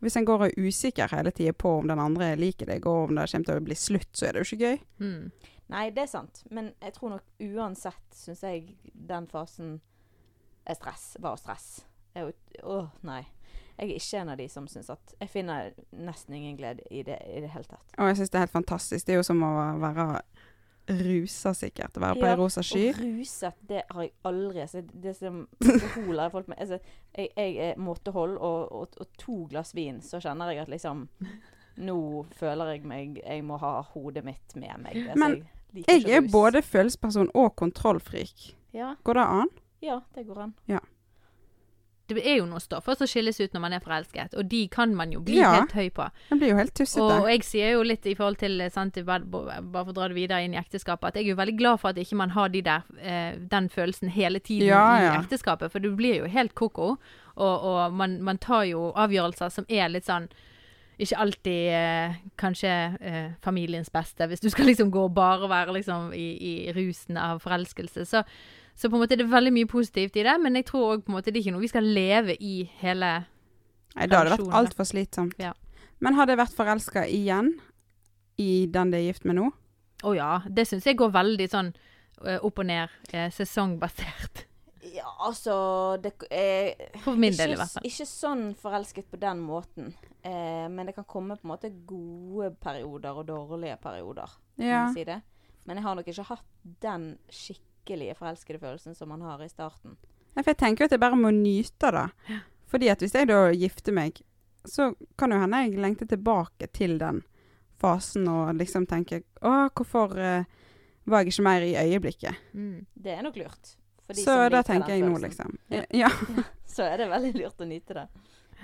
Hvis 0.00 0.16
en 0.16 0.24
går 0.28 0.44
og 0.44 0.46
er 0.52 0.68
usikker 0.68 1.10
hele 1.10 1.30
tida 1.34 1.52
på 1.52 1.72
om 1.80 1.88
den 1.90 1.98
andre 1.98 2.30
liker 2.38 2.68
deg, 2.70 2.86
og 2.86 3.08
om 3.08 3.16
det 3.18 3.24
kommer 3.32 3.48
til 3.48 3.58
å 3.60 3.64
bli 3.66 3.74
slutt, 3.74 4.10
så 4.14 4.28
er 4.28 4.32
det 4.36 4.44
jo 4.44 4.56
ikke 4.56 4.68
gøy. 4.68 4.78
Mm. 5.02 5.30
Nei, 5.68 5.90
det 5.90 6.04
er 6.04 6.10
sant. 6.12 6.44
Men 6.54 6.70
jeg 6.80 6.94
tror 6.96 7.10
nok 7.16 7.24
uansett 7.44 8.14
syns 8.16 8.44
jeg 8.46 8.76
den 8.94 9.26
fasen 9.28 9.80
er 10.68 10.78
stress. 10.78 11.16
Var 11.20 11.36
stress. 11.36 11.66
Jeg, 12.14 12.22
er 12.22 12.30
jo- 12.30 12.70
åh, 12.78 12.86
nei. 13.02 13.24
Jeg 13.78 13.90
er 13.90 13.94
ikke 13.98 14.20
en 14.22 14.28
av 14.32 14.38
de 14.38 14.48
som 14.48 14.64
syns 14.66 14.88
at 14.90 15.12
Jeg 15.20 15.28
finner 15.30 15.72
nesten 15.92 16.34
ingen 16.34 16.56
glede 16.56 16.82
i 16.90 17.02
det 17.02 17.18
i 17.28 17.40
det 17.40 17.50
hele 17.50 17.64
tatt. 17.64 17.84
Og 17.98 18.08
jeg 18.08 18.16
syns 18.16 18.30
det 18.30 18.38
er 18.38 18.46
helt 18.46 18.54
fantastisk. 18.56 19.06
Det 19.06 19.12
er 19.12 19.16
jo 19.20 19.22
som 19.26 19.42
å 19.42 19.52
være 19.82 20.22
rusa, 20.88 21.52
sikkert. 21.54 21.96
Å 21.96 22.00
være 22.00 22.18
på 22.20 22.26
Ja, 22.26 22.36
rosa 22.38 22.62
sky. 22.64 22.88
Og 22.92 22.98
ruset, 23.02 23.54
det 23.68 23.82
har 23.90 24.02
jeg 24.06 24.12
aldri 24.28 24.64
sett. 24.68 24.90
Det 25.02 25.14
som 25.18 25.42
alkohol 25.74 26.18
har 26.22 26.30
folk 26.34 26.48
med 26.48 26.58
altså, 26.64 26.78
jeg, 27.16 27.30
jeg 27.36 27.56
er 27.70 27.78
måtehold, 27.82 28.36
og, 28.38 28.72
og, 28.72 28.98
og 29.00 29.12
to 29.20 29.38
glass 29.50 29.74
vin, 29.76 30.00
så 30.04 30.20
kjenner 30.24 30.52
jeg 30.54 30.64
at 30.66 30.72
liksom 30.72 31.06
Nå 31.78 32.24
føler 32.34 32.72
jeg 32.72 32.80
meg 32.90 33.20
Jeg 33.22 33.42
må 33.46 33.54
ha 33.62 33.76
hodet 33.92 34.24
mitt 34.26 34.56
med 34.58 34.80
meg. 34.82 34.96
Altså, 35.12 35.18
Men 35.22 35.36
jeg 35.86 36.02
Jeg 36.08 36.16
er 36.16 36.30
både 36.32 36.62
følelsesperson 36.66 37.28
og 37.38 37.52
kontrollfrik. 37.60 38.56
ja, 38.74 38.94
Går 39.04 39.14
det 39.20 39.26
an? 39.38 39.48
ja, 39.82 40.00
det 40.14 40.24
går 40.26 40.40
an. 40.48 40.54
Det 42.08 42.22
er 42.24 42.38
jo 42.38 42.46
noen 42.48 42.62
stoffer 42.64 42.96
som 42.96 43.06
skilles 43.10 43.36
ut 43.40 43.52
når 43.52 43.60
man 43.60 43.74
er 43.76 43.82
forelsket, 43.84 44.34
og 44.40 44.48
de 44.48 44.62
kan 44.72 44.94
man 44.96 45.12
jo 45.12 45.20
bli 45.20 45.36
Ja. 45.38 45.50
helt 45.58 45.72
høy 45.76 45.90
på. 45.92 46.06
Man 46.30 46.40
blir 46.40 46.48
jo 46.54 46.56
helt 46.56 46.74
tussete. 46.74 47.04
Og 47.20 47.28
jeg 47.28 47.44
sier 47.44 47.72
jo 47.74 47.82
litt 47.84 48.06
i 48.08 48.14
forhold 48.16 48.38
til 48.40 48.62
sant, 48.72 48.96
bare, 49.04 49.24
bare 49.28 49.84
for 49.84 49.92
å 49.92 49.94
dra 49.94 50.08
det 50.08 50.16
videre 50.16 50.42
inn 50.44 50.54
i 50.54 50.60
ekteskapet, 50.60 51.08
at 51.12 51.14
jeg 51.20 51.26
er 51.26 51.34
jo 51.34 51.36
veldig 51.36 51.56
glad 51.58 51.80
for 51.80 51.90
at 51.92 51.96
ikke 52.00 52.16
man 52.16 52.30
har 52.30 52.48
de 52.48 52.62
der, 52.62 52.82
eh, 53.00 53.36
den 53.36 53.68
følelsen 53.68 54.08
hele 54.10 54.40
tiden 54.40 54.66
Ja, 54.68 54.84
i 55.14 55.22
ekteskapet, 55.22 55.70
for 55.70 55.78
du 55.84 55.94
blir 55.96 56.22
jo 56.22 56.26
helt 56.26 56.54
koko, 56.54 56.96
og, 57.36 57.62
og 57.62 57.92
man, 57.92 58.20
man 58.22 58.38
tar 58.38 58.64
jo 58.64 58.92
avgjørelser 58.96 59.50
som 59.50 59.64
er 59.68 59.88
litt 59.88 60.04
sånn 60.08 60.28
ikke 60.98 61.16
alltid 61.22 61.68
eh, 61.78 62.14
kanskje 62.36 62.70
eh, 63.00 63.26
familiens 63.44 63.90
beste, 63.94 64.26
hvis 64.26 64.40
du 64.42 64.48
skal 64.50 64.66
liksom 64.66 64.90
gå 64.90 65.04
og 65.04 65.14
bare 65.14 65.46
være 65.48 65.76
liksom 65.76 66.08
i, 66.12 66.24
i 66.42 66.72
rusen 66.74 67.16
av 67.16 67.38
forelskelse. 67.44 68.02
Så, 68.04 68.24
så 68.78 68.88
på 68.90 68.94
en 68.96 69.02
måte 69.02 69.16
er 69.16 69.22
det 69.24 69.30
veldig 69.32 69.52
mye 69.56 69.68
positivt 69.70 70.16
i 70.20 70.22
det, 70.26 70.36
men 70.40 70.54
jeg 70.54 70.68
tror 70.68 70.92
òg 70.94 71.04
på 71.04 71.10
en 71.10 71.16
måte 71.18 71.32
det 71.32 71.40
er 71.40 71.46
ikke 71.48 71.54
noe 71.56 71.64
vi 71.66 71.70
skal 71.72 71.88
leve 71.98 72.36
i 72.38 72.60
hele 72.78 73.08
Nei, 73.96 74.06
da 74.06 74.20
hadde 74.20 74.30
det 74.30 74.36
vært 74.38 74.54
altfor 74.54 74.86
slitsomt. 74.86 75.38
Ja. 75.42 75.52
Men 76.04 76.14
hadde 76.14 76.36
jeg 76.36 76.38
vært 76.38 76.54
forelska 76.54 77.02
igjen 77.10 77.56
i 78.38 78.66
den 78.70 78.92
det 78.92 79.00
er 79.00 79.08
gift 79.08 79.24
med 79.26 79.40
nå? 79.40 79.48
Å 80.06 80.12
ja, 80.14 80.32
det 80.46 80.68
syns 80.70 80.86
jeg 80.86 80.98
går 81.00 81.10
veldig 81.10 81.48
sånn 81.50 81.72
eh, 82.22 82.38
opp 82.38 82.60
og 82.62 82.68
ned, 82.68 82.92
eh, 83.10 83.32
sesongbasert. 83.34 84.44
Ja, 84.94 85.08
altså 85.26 85.98
det, 86.00 86.12
eh, 86.30 86.78
For 87.02 87.18
min 87.18 87.32
ikke, 87.32 87.42
del, 87.42 87.56
i 87.56 87.58
hvert 87.58 87.74
fall. 87.74 87.88
Ikke 87.90 88.06
sånn 88.06 88.44
forelsket 88.58 89.08
på 89.10 89.18
den 89.20 89.40
måten. 89.42 89.90
Eh, 90.22 90.68
men 90.70 90.86
det 90.86 90.94
kan 90.94 91.04
komme 91.08 91.34
på 91.36 91.48
en 91.48 91.50
måte 91.56 91.72
gode 91.88 92.52
perioder 92.62 93.18
og 93.18 93.26
dårlige 93.26 93.76
perioder. 93.82 94.30
kan 94.56 94.66
Ja. 94.66 94.84
man 94.84 94.94
si 94.94 95.04
det. 95.04 95.20
Men 95.66 95.76
jeg 95.76 95.84
har 95.84 95.94
nok 95.98 96.06
ikke 96.06 96.28
hatt 96.30 96.44
den 96.80 97.18
skikkelige 97.28 97.67
forelskede 98.18 98.58
følelsen 98.58 98.94
som 98.94 99.08
man 99.08 99.22
har 99.22 99.42
i 99.44 99.48
starten. 99.48 99.96
Ja, 100.34 100.42
for 100.42 100.52
jeg 100.52 100.58
tenker 100.60 100.84
jo 100.84 100.88
at 100.88 100.92
jeg 100.92 101.00
bare 101.00 101.16
må 101.16 101.30
nyte 101.34 101.90
det. 101.94 102.06
Fordi 102.68 102.88
at 102.92 103.00
hvis 103.00 103.14
jeg 103.14 103.28
da 103.30 103.48
gifter 103.56 103.92
meg, 103.96 104.20
så 104.64 104.92
kan 105.16 105.32
jo 105.32 105.40
hende 105.40 105.62
jeg 105.64 105.80
lengter 105.80 106.06
tilbake 106.06 106.68
til 106.72 106.98
den 107.00 107.22
fasen 107.80 108.28
og 108.28 108.56
liksom 108.58 108.86
tenker 108.90 109.22
Å, 109.40 109.70
hvorfor 109.70 110.12
uh, 110.18 110.44
var 111.08 111.22
jeg 111.22 111.32
ikke 111.32 111.46
mer 111.46 111.64
i 111.64 111.76
øyeblikket? 111.78 112.40
Mm. 112.52 112.86
Det 112.94 113.14
er 113.14 113.22
nok 113.24 113.38
lurt. 113.40 113.76
Så 114.16 114.34
da 114.48 114.62
tenker 114.64 114.94
jeg 114.94 115.04
nå, 115.04 115.18
liksom. 115.20 115.58
Ja. 115.68 115.84
Ja. 116.04 116.10
Så 116.66 116.84
er 116.84 116.98
det 117.00 117.08
veldig 117.10 117.32
lurt 117.36 117.60
å 117.60 117.66
nyte 117.68 117.96
det. 117.96 118.06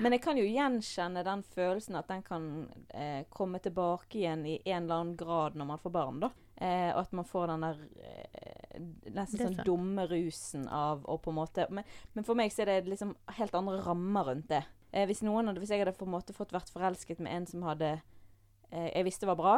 Men 0.02 0.16
jeg 0.16 0.22
kan 0.24 0.38
jo 0.38 0.44
gjenkjenne 0.44 1.22
den 1.24 1.42
følelsen 1.54 1.96
at 1.98 2.08
den 2.10 2.22
kan 2.26 2.46
eh, 2.90 3.24
komme 3.30 3.60
tilbake 3.62 4.18
igjen 4.18 4.42
i 4.46 4.56
en 4.64 4.84
eller 4.84 4.94
annen 4.94 5.16
grad 5.16 5.54
når 5.54 5.68
man 5.68 5.82
får 5.82 5.94
barn, 5.94 6.20
da. 6.24 6.30
Eh, 6.56 6.92
og 6.94 7.00
at 7.00 7.12
man 7.12 7.24
får 7.26 7.46
den 7.50 7.60
der 7.66 7.78
eh, 7.98 8.80
nesten 9.10 9.38
sånn 9.40 9.54
sant. 9.56 9.66
dumme 9.66 10.04
rusen 10.06 10.68
av 10.68 11.02
å 11.10 11.16
på 11.18 11.32
en 11.32 11.34
måte 11.40 11.64
men, 11.70 11.82
men 12.14 12.24
for 12.24 12.34
meg 12.38 12.52
så 12.54 12.62
er 12.62 12.66
det 12.66 12.86
liksom 12.92 13.16
helt 13.40 13.54
andre 13.58 13.80
rammer 13.82 14.24
rundt 14.28 14.48
det. 14.48 14.60
Eh, 14.92 15.04
hvis, 15.06 15.22
noen 15.26 15.46
hadde, 15.50 15.58
hvis 15.58 15.70
jeg 15.74 15.82
hadde 15.82 15.96
på 15.98 16.06
en 16.06 16.12
måte 16.14 16.32
fått 16.32 16.52
vært 16.54 16.70
forelsket 16.70 17.18
med 17.18 17.32
en 17.34 17.46
som 17.50 17.62
hadde 17.66 18.00
eh, 18.70 18.90
jeg 18.94 19.04
visste 19.04 19.26
var 19.26 19.34
bra, 19.40 19.56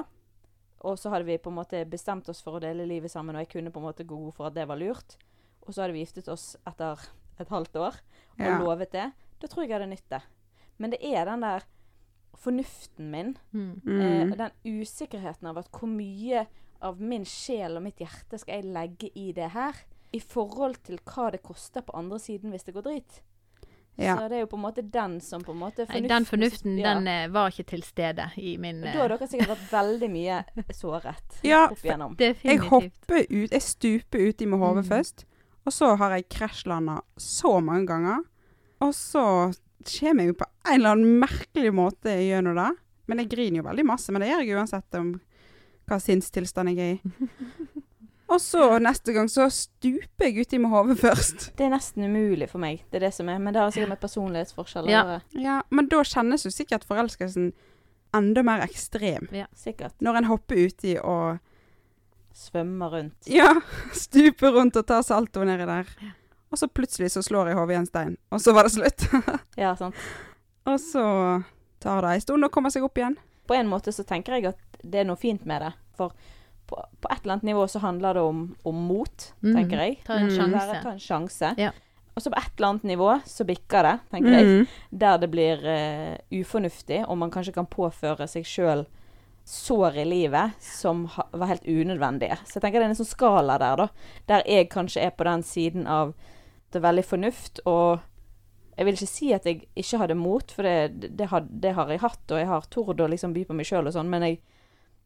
og 0.80 0.96
så 0.98 1.10
hadde 1.12 1.26
vi 1.28 1.36
på 1.36 1.50
en 1.52 1.58
måte 1.60 1.84
bestemt 1.88 2.28
oss 2.32 2.40
for 2.44 2.56
å 2.56 2.60
dele 2.64 2.86
livet 2.88 3.10
sammen, 3.12 3.36
og 3.36 3.44
jeg 3.44 3.52
kunne 3.52 3.70
på 3.72 3.80
en 3.80 3.88
måte 3.90 4.04
gå 4.08 4.16
god 4.16 4.32
for 4.34 4.46
at 4.48 4.54
det 4.56 4.66
var 4.68 4.80
lurt, 4.80 5.18
og 5.66 5.74
så 5.74 5.82
hadde 5.84 5.92
vi 5.98 6.04
giftet 6.04 6.28
oss 6.32 6.54
etter 6.66 6.96
et 7.38 7.48
halvt 7.52 7.76
år 7.76 7.94
og 8.38 8.40
Ja. 8.46 8.58
lovet 8.58 8.92
det, 8.92 9.12
da 9.40 9.46
tror 9.46 9.64
jeg 9.64 9.70
jeg 9.70 9.80
hadde 9.80 9.90
nytt 9.92 10.08
det. 10.08 10.22
Men 10.78 10.90
det 10.96 11.00
er 11.04 11.24
den 11.28 11.40
der 11.44 11.64
fornuften 12.36 13.10
min, 13.10 13.36
Mm. 13.52 13.82
eh, 13.86 14.24
Mm. 14.26 14.36
den 14.36 14.50
usikkerheten 14.64 15.46
av 15.48 15.58
at 15.58 15.68
hvor 15.70 15.88
mye 15.88 16.46
av 16.82 17.00
min 17.00 17.24
sjel 17.24 17.76
og 17.78 17.82
mitt 17.86 18.00
hjerte 18.02 18.38
skal 18.38 18.60
jeg 18.60 18.72
legge 18.74 19.10
i 19.14 19.30
det 19.36 19.50
her, 19.54 19.74
i 20.12 20.20
forhold 20.22 20.76
til 20.86 20.98
hva 21.04 21.30
det 21.34 21.42
koster 21.44 21.82
på 21.84 21.94
andre 21.98 22.18
siden 22.22 22.50
hvis 22.54 22.64
det 22.64 22.74
går 22.76 22.84
drit. 22.86 23.22
Ja. 23.96 24.18
Så 24.18 24.26
det 24.28 24.36
er 24.36 24.42
jo 24.44 24.48
på 24.50 24.58
en 24.58 24.64
måte 24.66 24.82
den 24.92 25.14
som 25.24 25.40
på 25.40 25.54
en 25.54 25.60
måte 25.62 25.86
Nei, 25.88 26.02
den 26.04 26.26
fornuften, 26.28 26.74
ja. 26.76 26.90
den 26.94 27.06
eh, 27.08 27.30
var 27.32 27.48
ikke 27.48 27.64
til 27.70 27.80
stede 27.82 28.26
i 28.36 28.58
min 28.60 28.82
Da 28.84 28.90
eh, 28.90 28.98
har 29.00 29.08
dere 29.14 29.28
sikkert 29.30 29.54
vært 29.54 29.70
veldig 29.72 30.10
mye 30.12 30.40
såret 30.76 31.38
Ja, 31.46 31.62
opp 31.72 31.80
igjennom. 31.80 32.12
Jeg 32.20 32.34
Definitivt. 32.36 32.68
hopper 32.74 33.22
ut, 33.30 33.54
jeg 33.56 33.64
stuper 33.64 34.26
uti 34.28 34.46
med 34.52 34.60
hodet 34.60 34.84
Mm. 34.84 34.90
først. 34.90 35.24
Og 35.66 35.72
så 35.72 35.94
har 35.98 36.12
jeg 36.18 36.28
krasjlanda 36.28 36.98
så 37.18 37.54
mange 37.64 37.86
ganger. 37.88 38.20
Og 38.84 38.92
så 38.94 39.22
kommer 39.88 40.22
jeg 40.26 40.34
jo 40.34 40.36
på 40.44 40.50
en 40.68 40.74
eller 40.76 40.92
annen 40.92 41.16
merkelig 41.24 41.72
måte 41.74 42.12
gjennom 42.20 42.54
det. 42.60 42.68
Men 43.08 43.18
jeg 43.24 43.30
griner 43.32 43.62
jo 43.62 43.66
veldig 43.70 43.86
masse, 43.88 44.12
men 44.12 44.20
det 44.22 44.28
gjør 44.28 44.44
jeg 44.44 44.56
uansett 44.60 44.94
om 45.00 45.08
hva 45.86 45.98
sinnstilstand 46.02 46.72
jeg 46.74 46.78
er 46.78 46.94
i. 46.96 47.28
Og 48.34 48.40
så 48.42 48.78
neste 48.82 49.12
gang 49.14 49.28
så 49.30 49.44
stuper 49.54 50.26
jeg 50.26 50.42
uti 50.42 50.58
med 50.58 50.72
hodet 50.72 50.96
først. 51.04 51.52
Det 51.56 51.66
er 51.68 51.70
nesten 51.70 52.08
umulig 52.08 52.48
for 52.50 52.58
meg. 52.58 52.80
Det 52.90 52.98
er 52.98 53.04
det 53.06 53.12
som 53.14 53.28
er. 53.30 53.38
Men 53.38 53.54
det 53.54 53.62
har 53.62 53.70
sikkert 53.70 53.92
med 53.94 54.00
personlighetsforskjeller 54.02 54.90
å 54.90 54.92
Ja. 54.96 55.02
gjøre. 55.04 55.42
Ja, 55.44 55.60
Men 55.70 55.86
da 55.92 56.00
kjennes 56.02 56.42
jo 56.44 56.50
sikkert 56.50 56.84
forelskelsen 56.88 57.52
enda 58.16 58.42
mer 58.42 58.64
ekstrem. 58.66 59.28
Ja, 59.32 59.46
Sikkert. 59.54 59.94
Når 60.02 60.16
en 60.22 60.24
hopper 60.32 60.56
uti 60.66 60.96
og 60.98 61.38
Svømmer 62.36 62.90
rundt. 62.92 63.14
Ja, 63.38 63.54
stuper 63.96 64.52
rundt 64.58 64.76
og 64.76 64.84
tar 64.90 65.00
salto 65.06 65.44
nedi 65.46 65.64
der. 65.64 65.86
Og 66.52 66.58
så 66.60 66.66
plutselig 66.68 67.12
så 67.14 67.22
slår 67.24 67.48
jeg 67.48 67.56
hodet 67.56 67.74
i 67.74 67.78
en 67.78 67.86
stein, 67.88 68.16
og 68.30 68.42
så 68.42 68.52
var 68.54 68.66
det 68.68 68.74
slutt. 68.74 69.06
Ja, 69.58 69.72
sant. 69.78 69.94
og 70.66 70.76
så 70.82 71.06
tar 71.80 72.02
det 72.04 72.10
ei 72.12 72.20
stund 72.20 72.44
å 72.44 72.50
komme 72.52 72.70
seg 72.74 72.84
opp 72.86 72.98
igjen. 73.00 73.16
På 73.46 73.54
en 73.54 73.68
måte 73.70 73.92
så 73.92 74.04
tenker 74.06 74.34
jeg 74.38 74.46
at 74.52 74.58
det 74.82 75.00
er 75.00 75.04
noe 75.08 75.16
fint 75.16 75.44
med 75.46 75.62
det. 75.62 75.72
For 75.96 76.12
på, 76.66 76.76
på 77.00 77.10
et 77.12 77.20
eller 77.22 77.36
annet 77.36 77.44
nivå 77.46 77.64
så 77.70 77.78
handler 77.80 78.14
det 78.14 78.22
om, 78.26 78.56
om 78.66 78.74
mot, 78.88 79.32
Mhm. 79.42 79.54
tenker 79.54 79.78
jeg. 79.84 79.98
Ta 80.04 80.14
en 80.18 80.28
Mm. 80.28 80.36
sjanse. 80.36 80.82
Ta 80.82 80.90
en 80.90 80.98
sjanse. 80.98 81.54
Ja. 81.58 81.70
Og 82.16 82.22
så 82.22 82.30
på 82.32 82.38
et 82.40 82.52
eller 82.58 82.68
annet 82.68 82.82
nivå 82.88 83.08
så 83.28 83.44
bikker 83.46 83.82
det, 83.82 84.00
tenker 84.10 84.30
jeg. 84.32 84.44
Mm. 84.46 84.66
Der 84.98 85.18
det 85.18 85.30
blir 85.30 85.58
uh, 85.62 86.16
ufornuftig, 86.32 87.04
og 87.08 87.18
man 87.18 87.30
kanskje 87.30 87.52
kan 87.54 87.66
påføre 87.66 88.26
seg 88.28 88.44
sjøl 88.44 88.86
sår 89.44 89.96
i 90.00 90.04
livet 90.04 90.52
som 90.60 91.04
ha, 91.06 91.22
var 91.32 91.46
helt 91.52 91.66
unødvendige. 91.68 92.38
Så 92.46 92.56
jeg 92.56 92.62
tenker 92.64 92.80
det 92.80 92.86
er 92.88 92.94
en 92.94 92.98
sånn 92.98 93.06
skala 93.14 93.58
der, 93.62 93.76
da. 93.76 93.88
Der 94.26 94.42
jeg 94.48 94.70
kanskje 94.70 95.02
er 95.06 95.10
på 95.10 95.24
den 95.28 95.42
siden 95.46 95.86
av 95.86 96.14
det 96.72 96.82
veldig 96.82 97.04
fornuft, 97.04 97.60
og 97.64 98.00
jeg 98.76 98.84
vil 98.86 98.94
ikke 98.98 99.08
si 99.08 99.32
at 99.32 99.44
jeg 99.48 99.62
ikke 99.76 99.98
hadde 100.02 100.14
mot, 100.20 100.50
for 100.52 100.62
det, 100.62 101.10
det, 101.16 101.28
har, 101.30 101.40
det 101.48 101.72
har 101.74 101.88
jeg 101.88 102.00
hatt, 102.02 102.24
og 102.30 102.38
jeg 102.38 102.46
har 102.50 102.66
tord 102.70 103.00
å 103.00 103.08
liksom 103.08 103.32
by 103.32 103.44
på 103.48 103.54
meg 103.56 103.66
sjøl 103.66 103.86
og 103.88 103.92
sånn, 103.96 104.08
men 104.12 104.22
jeg 104.22 104.38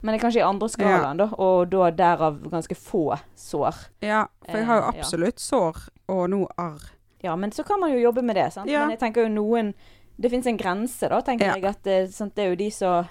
men 0.03 0.15
det 0.15 0.19
er 0.19 0.23
kanskje 0.23 0.41
i 0.41 0.47
andre 0.49 0.69
skalaen, 0.73 1.19
da, 1.21 1.27
og 1.37 1.67
da 1.69 1.91
derav 1.93 2.39
ganske 2.49 2.73
få 2.75 3.03
sår. 3.37 3.83
Ja, 4.01 4.23
for 4.47 4.57
jeg 4.57 4.65
har 4.71 4.79
jo 4.79 4.87
Eh, 4.87 4.95
ja. 4.95 5.01
absolutt 5.03 5.39
sår 5.45 5.77
og 6.09 6.23
nå 6.33 6.39
arr. 6.57 6.87
Ja, 7.23 7.35
men 7.37 7.53
så 7.53 7.63
kan 7.69 7.79
man 7.83 7.93
jo 7.93 7.99
jobbe 8.01 8.23
med 8.25 8.35
det, 8.37 8.47
sant. 8.55 8.71
Ja. 8.71 8.81
Men 8.87 8.95
jeg 8.97 9.01
tenker 9.03 9.27
jo 9.27 9.35
noen 9.35 9.75
Det 10.17 10.31
fins 10.31 10.47
en 10.47 10.57
grense, 10.57 11.09
da, 11.09 11.21
tenker 11.21 11.47
Ja. 11.47 11.55
jeg. 11.55 11.65
At 11.65 11.83
det, 11.85 12.15
sant, 12.15 12.35
det 12.35 12.45
er 12.45 12.49
jo 12.55 12.57
de 12.57 12.71
som 12.71 13.05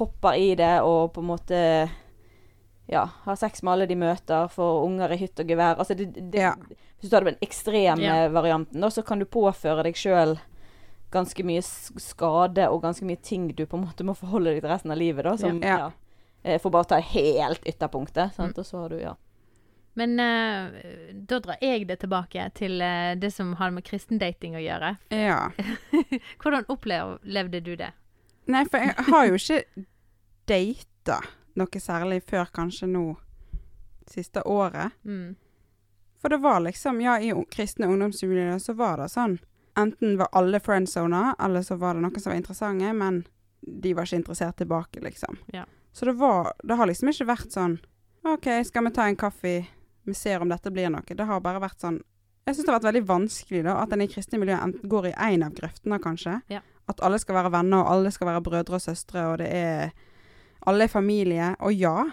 hopper 0.00 0.32
i 0.40 0.54
det 0.54 0.80
og 0.80 1.12
på 1.12 1.20
en 1.20 1.26
måte 1.28 1.60
ja, 2.92 3.06
ha 3.24 3.34
sex 3.38 3.62
med 3.64 3.72
alle 3.74 3.86
de 3.90 3.96
møter, 3.98 4.48
få 4.52 4.66
unger 4.84 5.14
i 5.14 5.18
hytt 5.22 5.40
og 5.40 5.48
gevær. 5.48 5.78
Altså 5.80 5.96
det, 5.98 6.10
det, 6.32 6.40
Ja. 6.42 6.54
Hvis 7.00 7.08
du 7.10 7.16
tar 7.16 7.24
den 7.26 7.40
ekstreme 7.42 8.02
Ja. 8.04 8.28
varianten, 8.30 8.80
da, 8.80 8.90
så 8.92 9.02
kan 9.02 9.18
du 9.18 9.24
påføre 9.26 9.82
deg 9.88 9.96
sjøl 9.98 10.36
ganske 11.12 11.44
mye 11.44 11.60
skade 12.00 12.68
og 12.70 12.82
ganske 12.84 13.04
mye 13.04 13.20
ting 13.20 13.48
du 13.52 13.66
på 13.66 13.76
en 13.76 13.84
måte 13.84 14.04
må 14.06 14.14
forholde 14.16 14.54
deg 14.54 14.62
til 14.62 14.70
resten 14.70 14.94
av 14.94 15.00
livet, 15.00 15.24
da. 15.26 15.36
Som, 15.36 15.60
Ja. 15.62 15.78
ja. 15.78 15.90
Eh, 16.44 16.58
For 16.58 16.70
bare 16.70 16.84
å 16.86 16.88
ta 16.88 17.00
helt 17.00 17.64
ytterpunktet, 17.68 18.34
sant. 18.34 18.56
Mm. 18.56 18.60
Og 18.60 18.66
så 18.66 18.78
har 18.80 18.88
du, 18.88 18.98
ja. 19.00 19.14
Men 19.94 20.16
uh, 20.18 20.72
da 21.28 21.38
drar 21.44 21.58
jeg 21.60 21.84
det 21.86 21.98
tilbake 22.00 22.46
til 22.56 22.80
uh, 22.80 23.12
det 23.14 23.28
som 23.34 23.52
har 23.60 23.70
med 23.70 23.84
kristendating 23.84 24.56
å 24.56 24.62
gjøre. 24.62 24.94
Ja. 25.12 25.50
Hvordan 26.40 26.64
opplevde 26.72 27.60
du 27.60 27.74
det? 27.76 27.90
Nei, 28.48 28.64
for 28.64 28.80
jeg 28.80 28.94
har 29.10 29.28
jo 29.28 29.36
ikke 29.36 29.84
data 30.48 31.20
noe 31.60 31.80
særlig 31.80 32.22
før 32.28 32.50
kanskje 32.54 32.88
nå 32.90 33.06
siste 34.10 34.42
året. 34.42 34.92
Mm. 35.04 35.34
For 36.22 36.28
det 36.28 36.38
var 36.42 36.60
liksom, 36.60 37.00
ja, 37.00 37.18
i 37.20 37.32
kristne 37.50 37.88
ungdomsmiljøer 37.90 38.58
så 38.62 38.74
var 38.78 39.02
det 39.02 39.08
sånn. 39.10 39.38
Enten 39.78 40.18
var 40.20 40.28
alle 40.32 40.60
friendzona, 40.60 41.34
eller 41.40 41.64
så 41.66 41.78
var 41.80 41.96
det 41.96 42.04
noen 42.04 42.20
som 42.20 42.30
var 42.30 42.38
interessante, 42.38 42.92
men 42.92 43.24
de 43.60 43.94
var 43.94 44.06
ikke 44.06 44.20
interessert 44.20 44.58
tilbake, 44.60 45.00
liksom. 45.00 45.38
Ja. 45.52 45.64
Så 45.92 46.04
det 46.04 46.12
var 46.12 46.52
Det 46.62 46.74
har 46.74 46.86
liksom 46.86 47.08
ikke 47.08 47.26
vært 47.28 47.52
sånn 47.52 47.74
OK, 48.24 48.46
skal 48.64 48.84
vi 48.86 48.90
ta 48.94 49.06
en 49.06 49.18
kaffe? 49.18 49.66
Vi 50.04 50.14
ser 50.14 50.40
om 50.40 50.48
dette 50.48 50.70
blir 50.70 50.90
noe. 50.90 51.02
Det 51.02 51.26
har 51.26 51.40
bare 51.42 51.60
vært 51.62 51.82
sånn 51.82 51.98
Jeg 52.46 52.54
syns 52.54 52.66
det 52.66 52.72
har 52.72 52.78
vært 52.78 52.88
veldig 52.90 53.06
vanskelig, 53.06 53.64
da, 53.66 53.76
at 53.82 53.92
en 53.92 54.02
i 54.02 54.08
kristne 54.10 54.38
miljøer 54.42 54.78
går 54.82 55.10
i 55.10 55.16
én 55.30 55.44
av 55.46 55.52
grøftene, 55.54 55.98
kanskje. 56.02 56.40
Ja. 56.50 56.62
At 56.90 57.02
alle 57.06 57.20
skal 57.22 57.36
være 57.38 57.52
venner, 57.54 57.84
og 57.84 57.90
alle 57.92 58.10
skal 58.10 58.30
være 58.30 58.42
brødre 58.42 58.78
og 58.78 58.82
søstre, 58.82 59.26
og 59.30 59.36
det 59.38 59.50
er 59.54 59.92
Alle 60.66 60.84
er 60.84 60.92
familie. 60.92 61.54
Og 61.60 61.74
ja, 61.74 62.04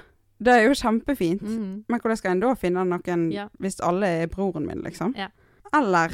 det 0.42 0.54
er 0.56 0.64
jo 0.68 0.74
kjempefint. 0.74 1.42
Mm. 1.44 1.84
Men 1.88 2.00
hvordan 2.02 2.18
skal 2.18 2.32
en 2.32 2.40
da 2.44 2.54
finne 2.56 2.86
noen 2.88 3.32
Ja. 3.32 3.48
hvis 3.60 3.80
alle 3.82 4.08
er 4.24 4.28
broren 4.28 4.66
min, 4.66 4.82
liksom? 4.82 5.14
Ja. 5.18 5.28
Eller 5.74 6.10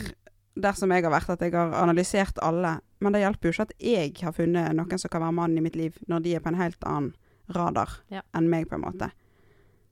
dersom 0.56 0.92
jeg 0.92 1.04
har 1.04 1.12
vært 1.12 1.30
at 1.30 1.42
jeg 1.42 1.52
har 1.54 1.72
analysert 1.74 2.40
alle. 2.42 2.80
Men 3.00 3.14
det 3.14 3.22
hjelper 3.22 3.50
jo 3.50 3.52
ikke 3.52 3.62
at 3.70 3.74
jeg 3.80 4.14
har 4.24 4.32
funnet 4.34 4.76
noen 4.76 4.98
som 5.00 5.10
kan 5.10 5.22
være 5.22 5.34
mannen 5.36 5.58
i 5.58 5.62
mitt 5.62 5.76
liv, 5.76 5.98
når 6.08 6.24
de 6.24 6.36
er 6.36 6.40
på 6.40 6.48
en 6.52 6.56
helt 6.60 6.84
annen 6.84 7.14
radar 7.56 7.90
Ja. 8.10 8.22
enn 8.34 8.50
meg, 8.50 8.68
på 8.70 8.76
en 8.76 8.82
måte. 8.82 9.12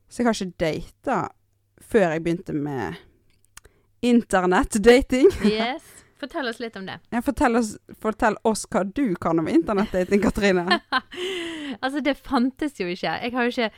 Så 0.10 0.18
jeg 0.24 0.26
har 0.26 0.34
ikke 0.34 0.58
data 0.58 1.30
før 1.82 2.12
jeg 2.14 2.24
begynte 2.24 2.54
med 2.54 2.96
internettdating. 4.02 5.30
Yes. 5.46 6.03
Fortell 6.24 6.48
oss 6.48 6.62
litt 6.64 6.78
om 6.80 6.86
det. 6.88 7.00
Ja, 7.12 7.20
fortell, 7.26 7.58
oss, 7.60 7.74
fortell 8.00 8.38
oss 8.48 8.64
hva 8.72 8.86
du 8.88 9.16
kan 9.20 9.42
om 9.42 9.50
internettdating, 9.52 10.22
Katrine. 10.24 10.80
altså, 11.84 12.00
det 12.00 12.16
fantes 12.22 12.80
jo 12.80 12.88
ikke. 12.88 13.18
Jeg 13.26 13.36
har 13.36 13.50
jo 13.50 13.56
ikke 13.58 13.74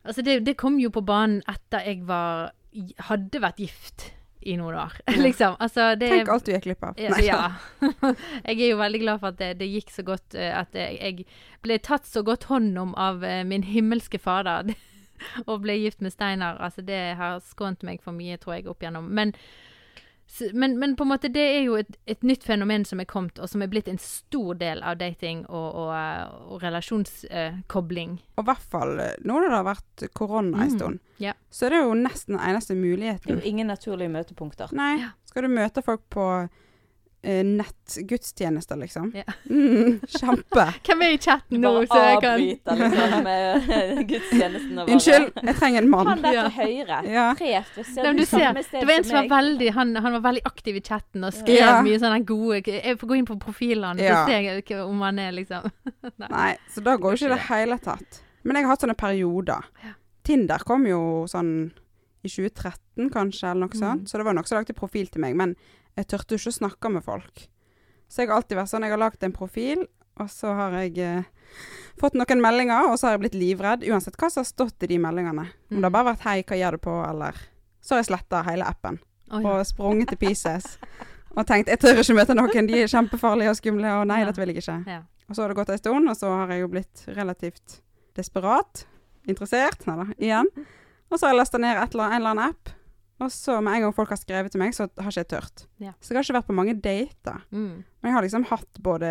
Altså, 0.00 0.22
det, 0.24 0.38
det 0.46 0.54
kom 0.56 0.78
jo 0.80 0.88
på 0.88 1.02
banen 1.04 1.42
etter 1.50 1.84
jeg 1.84 2.06
var 2.08 2.54
Hadde 3.10 3.42
vært 3.42 3.58
gift 3.60 4.06
i 4.40 4.54
noen 4.56 4.78
år, 4.80 4.94
liksom. 5.26 5.58
Altså, 5.60 5.90
det 6.00 6.08
Tenk 6.08 6.30
alt 6.32 6.46
du 6.46 6.52
gikk 6.54 6.64
glipp 6.64 6.84
av. 6.86 7.00
Nei. 7.12 7.24
ja. 7.26 7.50
jeg 8.48 8.54
er 8.54 8.70
jo 8.70 8.78
veldig 8.80 9.00
glad 9.02 9.20
for 9.20 9.34
at 9.34 9.40
det, 9.40 9.50
det 9.60 9.68
gikk 9.68 9.92
så 9.92 10.04
godt 10.06 10.36
eh, 10.38 10.54
At 10.56 10.72
jeg, 10.72 11.26
ble 11.60 11.76
tatt 11.84 12.08
så 12.08 12.22
godt 12.24 12.46
hånd 12.48 12.78
om 12.80 12.94
av 12.96 13.20
eh, 13.26 13.42
min 13.44 13.66
himmelske 13.68 14.16
fader. 14.22 14.72
Og 15.44 15.60
ble 15.66 15.76
gift 15.82 16.00
med 16.00 16.14
Steinar. 16.14 16.56
Altså, 16.56 16.80
det 16.80 17.02
har 17.20 17.42
skånt 17.44 17.84
meg 17.84 18.00
for 18.00 18.16
mye, 18.16 18.38
tror 18.40 18.56
jeg, 18.56 18.70
opp 18.72 18.80
igjennom. 18.80 19.10
Men 19.12 19.34
men, 20.54 20.78
men 20.78 20.94
på 20.96 21.02
en 21.04 21.10
måte 21.10 21.28
det 21.32 21.42
er 21.42 21.62
jo 21.64 21.74
et, 21.80 21.96
et 22.06 22.22
nytt 22.22 22.44
fenomen 22.46 22.84
som 22.86 23.00
er 23.02 23.08
kommet, 23.10 23.38
og 23.42 23.48
som 23.50 23.62
er 23.64 23.70
blitt 23.72 23.88
en 23.90 23.98
stor 23.98 24.54
del 24.60 24.82
av 24.86 24.96
dating 25.00 25.42
og, 25.48 25.74
og, 25.74 25.90
eh, 25.96 26.52
og 26.54 26.62
relasjonskobling. 26.62 28.16
Og 28.38 28.44
i 28.44 28.48
hvert 28.48 28.66
fall 28.72 28.94
eh, 29.02 29.14
nå 29.26 29.36
når 29.40 29.48
det 29.48 29.58
har 29.58 29.68
vært 29.68 30.06
korona 30.16 30.62
en 30.64 30.70
Mm, 30.70 30.78
stund, 30.78 30.98
ja. 31.18 31.32
så 31.50 31.66
er 31.66 31.70
det 31.74 31.80
jo 31.82 31.94
nesten 31.98 32.36
den 32.36 32.44
eneste 32.50 32.74
Det 33.26 33.32
er 33.34 33.40
jo 33.40 33.48
ingen 33.50 33.66
naturlige 33.66 34.08
møtepunkter. 34.08 34.72
Nei, 34.72 34.98
Ja. 35.00 35.08
skal 35.26 35.42
du 35.42 35.48
møte 35.48 35.82
folk 35.82 36.02
på 36.10 36.48
eh, 37.22 37.42
nettgudstjenester, 37.44 38.76
liksom? 38.80 39.10
Ja. 39.14 39.24
Mm, 39.50 40.00
kjempe. 40.08 40.64
Hvem 40.86 41.02
er 41.04 41.14
i 41.14 41.18
chatten 41.20 41.60
nå, 41.60 41.72
Bare 41.74 41.86
så 41.90 41.98
jeg 42.04 42.20
kan 42.22 42.32
avbryter 42.32 42.80
liksom 42.80 43.24
med 43.26 44.04
gudstjenesten 44.10 44.78
og 44.78 44.86
bare 44.86 44.94
Unnskyld, 44.96 45.28
jeg 45.50 45.56
trenger 45.60 45.82
en 45.82 45.92
Han 45.94 46.06
mann. 46.06 46.22
der 46.22 46.32
Ja. 46.38 46.44
til 46.48 46.56
høyre. 46.60 47.00
Ja. 47.10 47.26
Ser 47.34 48.02
Nei, 48.04 48.12
du 48.16 48.24
ser, 48.24 48.52
Det 48.54 48.86
var 48.86 48.94
en 48.96 49.04
som 49.04 49.18
var 49.20 49.28
veldig 49.42 49.70
han, 49.76 49.94
han 49.96 50.12
var 50.18 50.24
veldig 50.30 50.42
aktiv 50.46 50.76
i 50.76 50.80
chatten 50.80 51.24
og 51.24 51.32
skrev 51.36 51.60
Ja. 51.60 51.82
mye 51.82 51.98
sånne 52.00 52.24
gode 52.24 52.62
Jeg 52.66 52.98
får 52.98 53.08
gå 53.08 53.16
inn 53.18 53.26
på 53.26 53.38
profilene 53.40 54.00
Ja. 54.00 54.22
og 54.22 54.28
se 54.30 54.40
ikke 54.62 54.82
om 54.86 55.00
han 55.00 55.18
er 55.18 55.32
liksom 55.32 55.70
Nei, 56.30 56.56
så 56.72 56.80
da 56.82 56.96
går 56.96 57.16
jo 57.16 57.16
ikke 57.26 57.32
i 57.32 57.36
det 57.36 57.44
hele 57.50 57.78
tatt. 57.78 58.22
Men 58.44 58.56
jeg 58.56 58.64
har 58.64 58.70
hatt 58.72 58.80
sånne 58.86 58.96
perioder. 58.96 59.64
Ja. 59.84 59.92
Tinder 60.24 60.58
kom 60.64 60.86
jo 60.86 61.26
sånn 61.28 61.70
i 62.24 62.28
2013 62.28 63.10
kanskje, 63.10 63.50
eller 63.50 63.66
noe 63.66 63.74
Mm. 63.74 63.80
sånt. 63.80 64.08
Så 64.08 64.18
det 64.18 64.24
var 64.24 64.34
noen 64.34 64.46
som 64.46 64.58
lagde 64.58 64.74
profil 64.74 65.06
til 65.08 65.20
meg. 65.20 65.34
Men 65.36 65.56
jeg 65.96 66.06
turte 66.08 66.34
jo 66.34 66.36
ikke 66.36 66.52
å 66.52 66.58
snakke 66.60 66.92
med 66.92 67.04
folk. 67.04 67.48
Så 68.08 68.16
jeg 68.22 68.28
har 68.28 68.36
alltid 68.42 68.56
vært 68.58 68.68
sånn, 68.68 68.82
jeg 68.82 68.90
har 68.90 68.98
lagd 68.98 69.22
en 69.22 69.32
profil, 69.32 69.86
og 70.18 70.26
så 70.28 70.54
har 70.54 70.72
jeg 70.72 70.98
eh, 70.98 71.22
fått 71.98 72.14
noen 72.14 72.40
meldinger, 72.42 72.90
og 72.90 72.98
så 72.98 73.06
har 73.08 73.18
jeg 73.18 73.20
blitt 73.30 73.40
livredd. 73.40 73.84
Uansett 73.88 74.16
hva 74.16 74.30
som 74.30 74.40
har 74.42 74.44
stått 74.50 74.82
i 74.82 74.86
de 74.86 74.98
meldingene. 74.98 75.48
Om 75.70 75.76
det 75.80 75.84
har 75.84 75.90
bare 75.90 76.14
vært 76.14 76.20
'hei, 76.26 76.42
hva 76.44 76.56
gjør 76.58 76.70
du 76.72 76.78
på', 76.78 77.08
eller 77.10 77.34
Så 77.80 77.94
har 77.94 78.02
jeg 78.02 78.06
sletta 78.12 78.44
hele 78.44 78.64
appen. 78.64 78.98
oh, 79.30 79.40
ja. 79.40 79.48
Og 79.60 79.66
sprunget 79.66 80.08
til 80.08 80.18
pieces. 80.18 80.76
Og 81.36 81.46
tenkt 81.46 81.68
'jeg 81.68 81.78
tør 81.80 81.96
ikke 81.98 82.14
møte 82.14 82.34
noen, 82.34 82.66
de 82.66 82.82
er 82.82 82.86
kjempefarlige 82.86 83.48
og 83.50 83.56
skumle', 83.56 84.00
og 84.00 84.06
nei, 84.08 84.18
Ja. 84.20 84.26
dette 84.26 84.36
vil 84.44 84.48
jeg 84.54 84.56
ikke. 84.62 84.86
Ja. 84.86 85.02
Og 85.30 85.36
så 85.36 85.42
har 85.42 85.48
det 85.48 85.56
gått 85.56 85.70
en 85.70 85.78
stund, 85.78 86.08
og 86.10 86.16
så 86.16 86.26
har 86.26 86.48
jeg 86.48 86.60
jo 86.60 86.68
blitt 86.68 87.06
relativt 87.16 87.80
desperat. 88.16 88.84
Interessert. 89.28 89.86
Nei 89.86 89.96
da, 89.96 90.04
igjen. 90.18 90.46
Og 91.10 91.18
så 91.18 91.26
har 91.26 91.34
jeg 91.34 91.40
lasta 91.40 91.58
ned 91.60 91.76
et 91.76 91.96
eller, 91.96 92.06
en 92.06 92.20
eller 92.20 92.34
annen 92.34 92.52
app. 92.54 92.72
Og 93.20 93.32
så 93.32 93.58
med 93.60 93.76
en 93.76 93.84
gang 93.84 93.92
folk 93.94 94.14
har 94.14 94.20
skrevet 94.20 94.54
til 94.54 94.62
meg, 94.62 94.72
så 94.72 94.86
har 94.96 95.10
ikke 95.10 95.20
jeg 95.20 95.30
tørt. 95.34 95.66
Ja. 95.82 95.92
Så 96.00 96.12
jeg 96.12 96.20
har 96.20 96.24
ikke 96.24 96.38
vært 96.38 96.48
på 96.48 96.56
mange 96.56 96.76
dater. 96.80 97.42
Mm. 97.52 97.82
Men 97.84 98.08
jeg 98.08 98.16
har 98.16 98.24
liksom 98.24 98.46
hatt 98.48 98.80
både 98.80 99.10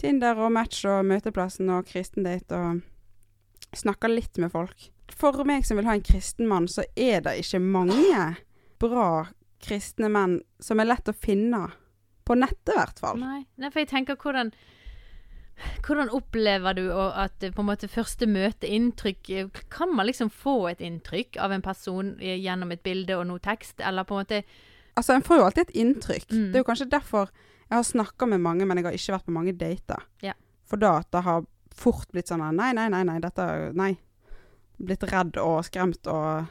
Tinder 0.00 0.38
og 0.38 0.52
Match 0.54 0.84
og 0.88 1.02
Møteplassen 1.08 1.72
og 1.74 1.88
kristendate 1.90 2.56
og 2.56 3.76
snakka 3.76 4.10
litt 4.12 4.38
med 4.40 4.52
folk. 4.54 4.88
For 5.10 5.42
meg 5.48 5.66
som 5.66 5.80
vil 5.80 5.88
ha 5.90 5.96
en 5.98 6.06
kristen 6.06 6.48
mann, 6.48 6.68
så 6.70 6.84
er 6.94 7.24
det 7.26 7.40
ikke 7.42 7.60
mange 7.64 8.24
bra 8.80 9.10
kristne 9.60 10.08
menn 10.12 10.38
som 10.62 10.80
er 10.80 10.88
lett 10.92 11.10
å 11.10 11.16
finne. 11.16 11.66
På 12.24 12.36
nettet, 12.38 12.70
i 12.70 12.78
hvert 12.78 13.00
fall. 13.02 13.18
Nei. 13.18 13.40
Nei, 13.58 13.72
for 13.72 13.82
jeg 13.82 13.90
tenker 13.90 14.14
hvordan 14.20 14.52
hvordan 15.86 16.10
opplever 16.16 16.76
du 16.78 16.84
at 16.94 17.42
eh, 17.42 17.52
på 17.54 17.62
en 17.62 17.68
måte 17.68 17.90
første 17.90 18.26
møte, 18.30 18.68
inntrykk 18.68 19.30
Kan 19.72 19.94
man 19.96 20.08
liksom 20.08 20.30
få 20.30 20.70
et 20.72 20.80
inntrykk 20.84 21.38
av 21.42 21.52
en 21.52 21.64
person 21.64 22.14
eh, 22.20 22.38
gjennom 22.40 22.72
et 22.72 22.82
bilde 22.82 23.16
og 23.18 23.26
noe 23.28 23.42
tekst, 23.42 23.80
eller 23.80 24.08
på 24.08 24.16
en 24.16 24.24
måte 24.24 24.42
Altså, 24.98 25.14
en 25.14 25.22
får 25.24 25.38
jo 25.38 25.44
alltid 25.46 25.68
et 25.68 25.76
inntrykk. 25.80 26.32
Mm. 26.32 26.46
Det 26.50 26.58
er 26.58 26.62
jo 26.64 26.66
kanskje 26.66 26.90
derfor 26.90 27.28
jeg 27.70 27.76
har 27.76 27.84
snakka 27.86 28.26
med 28.26 28.42
mange, 28.42 28.66
men 28.66 28.80
jeg 28.80 28.84
har 28.88 28.96
ikke 28.98 29.12
vært 29.14 29.26
på 29.28 29.32
mange 29.32 29.52
dater. 29.54 30.02
Ja. 30.26 30.32
For 30.66 30.82
da 30.82 30.96
at 30.98 31.08
det 31.14 31.22
har 31.22 31.44
fort 31.70 32.10
blitt 32.10 32.28
sånn 32.28 32.42
Nei, 32.56 32.72
nei, 32.74 32.88
nei, 32.90 33.04
nei, 33.06 33.20
dette 33.22 33.46
Nei. 33.78 33.92
Blitt 34.80 35.04
redd 35.06 35.38
og 35.38 35.60
skremt, 35.68 36.08
og 36.10 36.48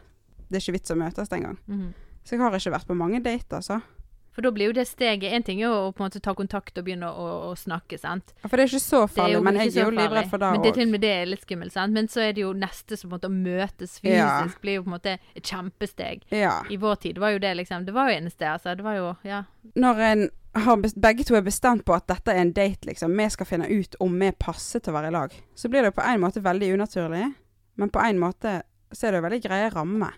det 0.48 0.58
er 0.58 0.64
ikke 0.64 0.78
vits 0.78 0.94
å 0.94 0.98
møtes 0.98 1.32
engang. 1.36 1.58
Mm. 1.68 1.90
Så 2.24 2.36
jeg 2.36 2.44
har 2.44 2.56
ikke 2.56 2.74
vært 2.78 2.88
på 2.90 2.98
mange 2.98 3.20
dater, 3.26 3.60
altså. 3.60 3.80
For 4.36 4.46
da 4.46 4.52
blir 4.54 4.70
jo 4.70 4.74
det 4.78 4.86
steget 4.88 5.34
En 5.34 5.44
ting 5.44 5.60
er 5.60 5.66
jo 5.68 5.90
å 5.90 5.92
på 5.92 6.04
en 6.04 6.08
måte 6.10 6.22
ta 6.24 6.34
kontakt 6.38 6.78
og 6.78 6.86
begynne 6.86 7.10
å, 7.10 7.28
å 7.50 7.56
snakke, 7.58 7.98
sant. 8.00 8.34
For 8.46 8.56
det 8.56 8.68
er 8.68 8.72
ikke 8.72 8.84
så 8.84 9.02
farlig, 9.10 9.42
men 9.44 9.58
jeg 9.60 9.74
er 9.76 9.88
jo 9.88 9.96
livredd 9.96 10.30
for 10.32 10.42
det 10.44 10.52
Men 10.54 10.62
det 10.64 10.74
til 10.78 10.86
og 10.88 10.92
med 10.94 11.02
det 11.02 11.14
er 11.16 11.30
litt 11.32 11.46
skummelt, 11.48 11.74
sant. 11.74 11.94
Men 11.94 12.08
så 12.08 12.22
er 12.28 12.34
det 12.38 12.44
jo 12.46 12.54
neste 12.54 12.98
som 13.00 13.10
på 13.10 13.16
en 13.16 13.18
måte 13.18 13.32
å 13.32 13.36
møtes 13.36 13.98
fysisk 14.00 14.16
Ja. 14.20 14.50
blir 14.62 14.80
jo 14.80 14.84
på 14.86 14.92
en 14.94 14.98
måte 14.98 15.16
et 15.36 15.44
kjempesteg. 15.44 16.24
Ja. 16.32 16.60
I 16.70 16.78
vår 16.78 16.96
tid 17.08 17.18
var 17.18 17.34
jo 17.36 17.40
det 17.40 17.56
liksom 17.58 17.86
Det 17.86 17.94
var 17.94 18.10
jo 18.12 18.18
eneste, 18.20 18.46
altså. 18.48 18.76
Det 18.76 18.84
var 18.86 18.96
jo 18.96 19.16
Ja. 19.24 19.44
Når 19.76 20.00
en 20.12 20.30
har 20.56 20.78
begge 20.78 21.24
to 21.24 21.36
er 21.36 21.42
bestemt 21.46 21.86
på 21.86 21.94
at 21.94 22.08
dette 22.08 22.32
er 22.34 22.42
en 22.42 22.52
date, 22.54 22.86
liksom, 22.88 23.16
vi 23.18 23.28
skal 23.30 23.46
finne 23.46 23.68
ut 23.70 23.96
om 24.00 24.16
vi 24.20 24.32
passer 24.32 24.80
til 24.80 24.94
å 24.94 24.98
være 24.98 25.08
i 25.12 25.12
lag, 25.14 25.36
så 25.56 25.70
blir 25.70 25.84
det 25.84 25.94
på 25.96 26.02
en 26.02 26.22
måte 26.22 26.42
veldig 26.42 26.74
unaturlig, 26.74 27.34
men 27.78 27.90
på 27.90 28.00
en 28.02 28.20
måte 28.20 28.62
så 28.92 29.08
er 29.08 29.12
det 29.12 29.20
jo 29.22 29.28
veldig 29.28 29.42
greie 29.44 29.70
rammer. 29.70 30.16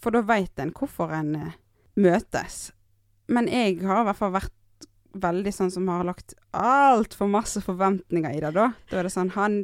For 0.00 0.14
da 0.14 0.20
veit 0.22 0.58
en 0.58 0.70
hvorfor 0.72 1.10
en 1.16 1.34
eh, 1.34 1.52
møtes. 1.96 2.70
Men 3.32 3.48
jeg 3.48 3.80
har 3.84 4.02
i 4.02 4.08
hvert 4.10 4.20
fall 4.20 4.34
vært 4.34 4.52
veldig 5.14 5.52
sånn 5.54 5.70
som 5.70 5.86
har 5.92 6.02
lagt 6.06 6.34
altfor 6.58 7.28
masse 7.30 7.62
forventninger 7.62 8.34
i 8.34 8.40
det, 8.42 8.50
da. 8.56 8.70
Da 8.90 8.98
er 8.98 9.06
det 9.06 9.12
sånn 9.14 9.30
Han 9.36 9.60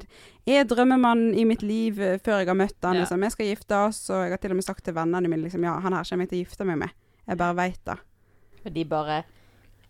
er 0.46 0.68
drømmemannen 0.68 1.34
i 1.34 1.46
mitt 1.48 1.64
liv 1.66 1.98
eh, 2.00 2.20
før 2.22 2.40
jeg 2.40 2.50
har 2.52 2.58
møtt 2.58 2.86
han. 2.86 3.00
Ja. 3.00 3.04
Liksom. 3.04 3.26
Jeg 3.26 3.34
skal 3.34 3.50
gifte 3.50 3.82
oss, 3.88 4.00
og 4.12 4.24
jeg 4.24 4.36
har 4.36 4.42
til 4.42 4.54
og 4.54 4.60
med 4.60 4.68
sagt 4.68 4.84
til 4.86 4.96
vennene 4.96 5.30
mine 5.30 5.48
liksom 5.48 5.66
Ja, 5.66 5.76
han 5.82 5.96
her 5.96 6.06
kommer 6.06 6.26
jeg 6.26 6.32
til 6.32 6.40
å 6.40 6.44
gifte 6.44 6.68
meg 6.68 6.80
med. 6.84 6.96
Jeg 7.26 7.40
bare 7.42 7.58
veit 7.58 7.82
det. 7.86 7.98
Og 8.64 8.72
de 8.76 8.86
bare 8.88 9.20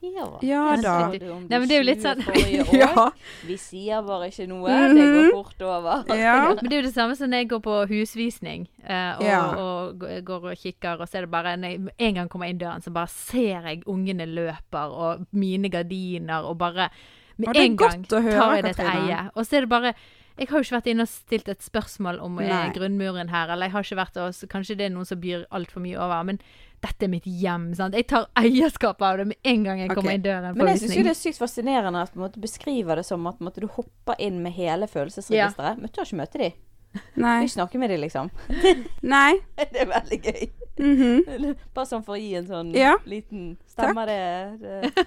Ja, 0.00 0.26
Ja 0.42 0.76
da. 0.80 0.94
du 1.12 1.26
Nei, 1.28 1.58
men 1.58 1.68
det 1.68 1.74
er 1.76 1.82
jo 1.82 1.86
litt 1.86 2.00
sånn-? 2.04 2.22
Ja. 2.80 3.10
Vi 3.46 3.56
sier 3.60 4.00
bare 4.06 4.30
ikke 4.30 4.46
noe. 4.48 4.68
Mhm. 4.70 4.96
Det 4.96 5.08
går 5.16 5.30
fort 5.34 5.64
over. 5.68 6.04
Ja. 6.20 6.36
Men 6.54 6.70
det 6.70 6.72
er 6.78 6.82
jo 6.82 6.86
det 6.88 6.94
samme 6.94 7.16
som 7.18 7.30
når 7.30 7.42
jeg 7.44 7.50
går 7.52 7.62
på 7.66 7.76
husvisning 7.92 8.66
eh, 8.84 9.12
og, 9.18 9.24
Ja. 9.26 9.40
og 9.56 10.04
og, 10.04 10.24
går 10.24 10.46
og 10.52 10.56
kikker, 10.60 11.00
og 11.00 11.08
så 11.08 11.20
er 11.20 11.26
det 11.26 11.30
bare 11.32 11.56
når 11.56 11.74
jeg, 11.74 11.94
En 11.98 12.14
gang 12.14 12.28
kommer 12.32 12.48
inn 12.48 12.58
døren, 12.60 12.82
så 12.84 12.92
bare 12.92 13.08
ser 13.12 13.66
jeg 13.68 13.82
ungene 13.86 14.26
løper, 14.28 14.88
og 14.94 15.26
mine 15.32 15.68
gardiner, 15.72 16.44
og 16.48 16.58
bare 16.58 16.88
Med 17.36 17.48
Og 17.48 17.56
en 17.56 17.76
gang 17.76 18.04
høre, 18.10 18.32
tar 18.36 18.54
jeg 18.56 18.64
det 18.64 18.74
til 18.76 18.86
eie. 18.86 19.20
Og 19.34 19.46
så 19.46 19.56
er 19.56 19.60
det 19.64 19.68
bare 19.72 19.94
Jeg 20.38 20.48
har 20.48 20.58
jo 20.58 20.64
ikke 20.64 20.76
vært 20.78 20.86
inne 20.92 21.04
og 21.04 21.08
stilt 21.12 21.48
et 21.48 21.62
spørsmål 21.62 22.20
om 22.24 22.38
eh, 22.40 22.48
Nei. 22.48 22.72
grunnmuren 22.72 23.28
her, 23.28 23.52
eller 23.52 23.66
jeg 23.68 23.72
har 23.72 23.84
ikke 23.84 24.00
vært 24.00 24.16
og 24.16 24.48
Kanskje 24.48 24.76
det 24.76 24.86
er 24.88 24.94
noen 24.94 25.04
som 25.08 25.20
byr 25.20 25.44
altfor 25.52 25.80
mye 25.84 25.98
over, 26.00 26.22
men 26.24 26.40
dette 26.80 27.06
er 27.06 27.12
mitt 27.12 27.26
hjem. 27.28 27.70
sant? 27.76 27.96
Jeg 27.96 28.08
tar 28.08 28.26
eierskap 28.40 29.02
av 29.04 29.20
det 29.20 29.28
med 29.32 29.52
en 29.52 29.66
gang 29.66 29.82
jeg 29.82 29.90
okay. 29.90 29.98
kommer 29.98 30.16
inn 30.16 30.24
døren 30.24 30.56
Men 30.56 30.72
jeg 30.72 30.82
syns 30.84 30.96
det 30.96 31.12
er 31.12 31.18
sykt 31.18 31.42
fascinerende 31.42 32.06
at 32.06 32.16
du 32.16 32.40
beskriver 32.40 33.00
det 33.00 33.06
som 33.08 33.26
at 33.30 33.40
måtte, 33.44 33.60
du 33.60 33.68
hopper 33.68 34.16
inn 34.18 34.40
med 34.44 34.56
hele 34.56 34.88
følelsesregisteret. 34.90 35.78
Men 35.80 35.90
du 35.90 35.96
tør 35.96 36.08
ikke 36.08 36.20
møte 36.22 36.42
dem. 36.42 36.58
Nei. 37.14 37.42
Du 37.44 37.52
snakker 37.52 37.78
med 37.78 37.92
dem, 37.92 38.00
liksom. 38.02 38.30
Nei. 39.14 39.38
Det 39.72 39.84
er 39.84 39.90
veldig 39.92 40.18
gøy. 40.24 40.48
Mhm. 40.80 41.44
Bare 41.76 41.86
sånn 41.86 42.04
for 42.06 42.16
å 42.16 42.20
gi 42.20 42.32
en 42.38 42.46
sånn 42.48 42.70
Ja. 42.74 42.94
liten 43.08 43.52
Stemmer 43.68 44.08
det? 44.08 44.16
det? 44.62 45.04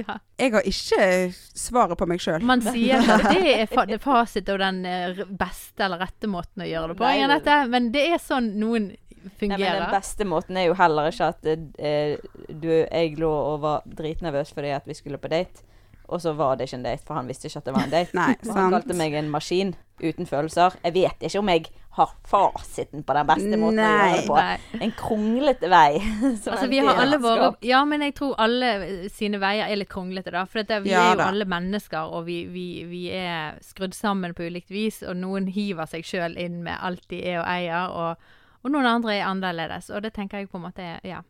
ja. 0.00 0.18
Jeg 0.38 0.54
har 0.54 0.68
ikke 0.70 1.08
svaret 1.34 1.98
på 1.98 2.08
meg 2.08 2.22
sjøl. 2.22 2.44
Man 2.46 2.62
sier 2.64 3.02
at 3.02 3.26
det 3.34 3.56
er 3.56 3.66
fa 3.70 3.84
det 3.88 3.98
fasit 4.04 4.48
og 4.54 4.62
den 4.62 4.84
eh, 4.88 5.24
beste 5.26 5.86
eller 5.86 6.06
rette 6.06 6.30
måten 6.30 6.64
å 6.64 6.68
gjøre 6.70 6.94
det 6.94 7.00
på, 7.00 7.10
Nei, 7.10 7.58
men 7.74 7.90
det 7.94 8.06
er 8.14 8.22
sånn 8.22 8.54
noen 8.60 8.92
Nei, 9.40 9.58
men. 9.58 9.60
Den 9.82 9.94
beste 9.94 10.26
måten 10.28 10.56
er 10.60 10.68
jo 10.70 10.76
heller 10.78 11.10
ikke 11.12 11.30
at 11.34 11.48
eh, 11.52 12.16
du, 12.50 12.68
jeg 12.72 13.16
lå 13.20 13.30
og 13.30 13.60
var 13.64 13.86
dritnervøs 13.98 14.52
fordi 14.56 14.74
at 14.76 14.86
vi 14.88 14.94
skulle 14.98 15.18
på 15.22 15.28
date, 15.32 15.64
og 16.06 16.20
så 16.22 16.36
var 16.38 16.54
det 16.54 16.68
ikke 16.68 16.78
en 16.78 16.84
date, 16.86 17.02
for 17.06 17.18
han 17.18 17.26
visste 17.26 17.48
ikke 17.48 17.58
at 17.58 17.66
det 17.66 17.74
var 17.74 17.88
en 17.88 17.90
date. 17.96 18.14
Nei, 18.20 18.34
Og 18.46 18.54
han 18.54 18.70
kalte 18.76 18.94
meg 18.94 19.16
en 19.18 19.30
maskin 19.32 19.74
uten 19.98 20.28
følelser. 20.28 20.76
Jeg 20.84 20.94
vet 20.94 21.24
ikke 21.24 21.40
om 21.40 21.48
jeg 21.50 21.64
har 21.96 22.10
fasiten 22.28 23.00
på 23.08 23.14
den 23.16 23.26
beste 23.30 23.56
måten 23.58 23.80
å 23.80 23.86
gjøre 23.88 24.16
det 24.18 24.24
på. 24.28 24.34
Nei. 24.36 24.80
En 24.84 24.92
kronglete 24.98 25.70
vei. 25.72 25.96
Altså, 26.52 26.66
vi 26.68 26.82
har 26.84 27.00
alle 27.00 27.18
våre. 27.24 27.48
Ja, 27.64 27.80
men 27.88 28.04
jeg 28.04 28.12
tror 28.18 28.34
alle 28.38 29.08
sine 29.10 29.40
veier 29.42 29.66
er 29.72 29.80
litt 29.80 29.88
kronglete, 29.90 30.30
da. 30.34 30.44
For 30.44 30.60
det, 30.68 30.82
vi 30.84 30.92
Ja 30.92 31.06
er 31.08 31.14
jo 31.14 31.22
da. 31.22 31.30
alle 31.32 31.48
mennesker, 31.48 32.12
og 32.12 32.26
vi, 32.28 32.42
vi, 32.52 32.66
vi 32.90 33.02
er 33.16 33.56
skrudd 33.64 33.96
sammen 33.96 34.36
på 34.36 34.46
ulikt 34.46 34.70
vis. 34.70 35.00
Og 35.08 35.16
noen 35.16 35.48
hiver 35.48 35.88
seg 35.90 36.04
sjøl 36.06 36.36
inn 36.38 36.60
med 36.68 36.76
alt 36.76 37.08
de 37.10 37.22
er 37.24 37.40
og 37.40 37.48
eier, 37.56 37.96
og, 37.96 38.28
og 38.66 38.74
noen 38.74 38.88
andre 38.90 39.14
er 39.14 39.28
annerledes. 39.28 39.92
Og 39.94 40.02
det 40.02 40.12
tenker 40.16 40.42
jeg 40.42 40.50
på 40.50 40.58
en 40.58 40.66
måte 40.66 40.90
Ja. 41.06 41.22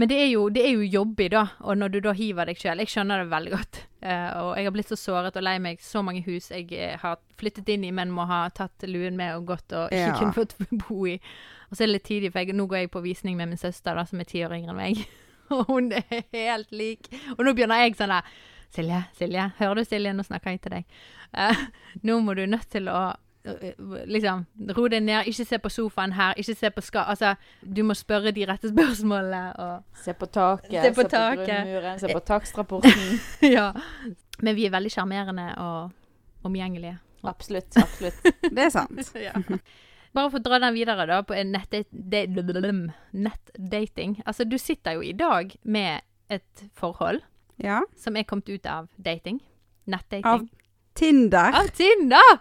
Men 0.00 0.08
det 0.08 0.16
er 0.16 0.28
jo, 0.30 0.46
det 0.48 0.62
er 0.64 0.70
jo 0.78 0.86
jobbig, 0.86 1.26
da. 1.34 1.42
Og 1.68 1.76
når 1.76 1.90
du 1.92 1.98
da 2.00 2.12
hiver 2.16 2.48
deg 2.48 2.56
sjøl 2.56 2.80
Jeg 2.80 2.88
skjønner 2.88 3.20
det 3.20 3.30
veldig 3.30 3.50
godt. 3.52 3.80
Uh, 4.00 4.28
og 4.40 4.50
jeg 4.56 4.64
har 4.64 4.72
blitt 4.72 4.88
så 4.88 4.96
såret 4.96 5.36
og 5.36 5.44
lei 5.44 5.58
meg 5.60 5.82
så 5.84 6.00
mange 6.00 6.22
hus 6.24 6.48
jeg 6.48 6.70
eh, 6.72 6.94
har 7.02 7.18
flyttet 7.36 7.68
inn 7.68 7.84
i, 7.84 7.90
men 7.92 8.14
må 8.16 8.24
ha 8.24 8.46
tatt 8.56 8.86
luen 8.88 9.18
med 9.18 9.34
og 9.36 9.50
gått 9.52 9.74
og 9.76 9.92
ikke 9.92 10.06
Ja. 10.06 10.14
kunne 10.22 10.32
fått 10.32 10.56
bo 10.86 11.04
i. 11.10 11.18
Og 11.68 11.76
så 11.76 11.84
er 11.84 11.90
det 11.90 11.98
litt 11.98 12.08
tidlig, 12.08 12.32
for 12.32 12.40
jeg, 12.40 12.56
nå 12.56 12.64
går 12.70 12.86
jeg 12.86 12.92
på 12.94 13.04
visning 13.04 13.36
med 13.36 13.52
min 13.52 13.60
søster, 13.60 13.98
da, 13.98 14.06
som 14.08 14.22
er 14.22 14.30
ti 14.30 14.40
år 14.46 14.56
yngre 14.56 14.72
enn 14.72 14.80
meg. 14.80 15.04
Og 15.54 15.68
hun 15.68 15.92
er 15.92 16.24
helt 16.32 16.72
lik. 16.72 17.10
Og 17.36 17.44
nå 17.44 17.52
begynner 17.52 17.84
jeg 17.84 17.98
sånn 17.98 18.14
der 18.14 18.32
Silje, 18.70 19.02
Silje, 19.18 19.50
hører 19.58 19.82
du 19.82 19.84
Silje, 19.84 20.14
nå 20.16 20.24
snakker 20.24 20.54
jeg 20.54 20.62
til 20.64 20.78
deg. 20.78 21.00
Uh, 21.36 21.66
nå 22.06 22.20
må 22.24 22.38
du 22.38 22.46
nødt 22.48 22.70
til 22.72 22.88
å 22.88 23.10
liksom 24.06 24.46
ro 24.76 24.86
deg 24.88 25.02
ned, 25.02 25.28
ikke 25.30 25.44
se 25.48 25.58
på 25.62 25.70
sofaen 25.72 26.12
her, 26.12 26.34
ikke 26.36 26.54
se 26.58 26.70
på 26.70 26.82
ska... 26.84 27.04
Altså, 27.08 27.34
du 27.62 27.82
må 27.86 27.94
spørre 27.96 28.32
de 28.36 28.44
rette 28.48 28.68
spørsmålene 28.68 29.42
og 29.56 30.00
Se 30.02 30.12
på 30.12 30.28
taket, 30.28 30.82
Se 30.84 30.92
på 30.96 31.04
se 31.06 31.08
på 31.08 31.44
grunnmuren, 31.44 32.00
se 32.02 32.10
på 32.12 32.20
takstrapporten. 32.20 33.14
Ja. 33.56 33.70
Men 34.40 34.56
vi 34.56 34.66
er 34.66 34.74
veldig 34.74 34.92
sjarmerende 34.92 35.46
og 35.60 36.46
omgjengelige. 36.48 36.98
Absolutt. 37.24 37.76
absolutt. 37.76 38.20
Det 38.56 38.66
er 38.68 38.74
sant. 38.74 39.12
Ja. 39.26 39.32
Bare 40.12 40.30
for 40.32 40.40
å 40.40 40.42
dra 40.42 40.58
den 40.58 40.74
videre, 40.74 41.04
da, 41.06 41.20
på 41.22 41.36
nettdating 41.46 42.88
nettdating. 43.12 44.16
Altså, 44.26 44.44
du 44.44 44.58
sitter 44.58 44.98
jo 44.98 45.04
i 45.06 45.12
dag 45.14 45.52
med 45.62 46.02
et 46.30 46.64
forhold 46.74 47.22
Ja. 47.62 47.82
som 47.96 48.16
er 48.16 48.24
kommet 48.24 48.48
ut 48.48 48.66
av 48.66 48.88
dating. 48.96 49.40
Nettdating. 49.86 50.26
Av 50.26 50.48
Tinder. 51.00 51.56
Av 51.62 51.68
Tinder! 51.76 52.38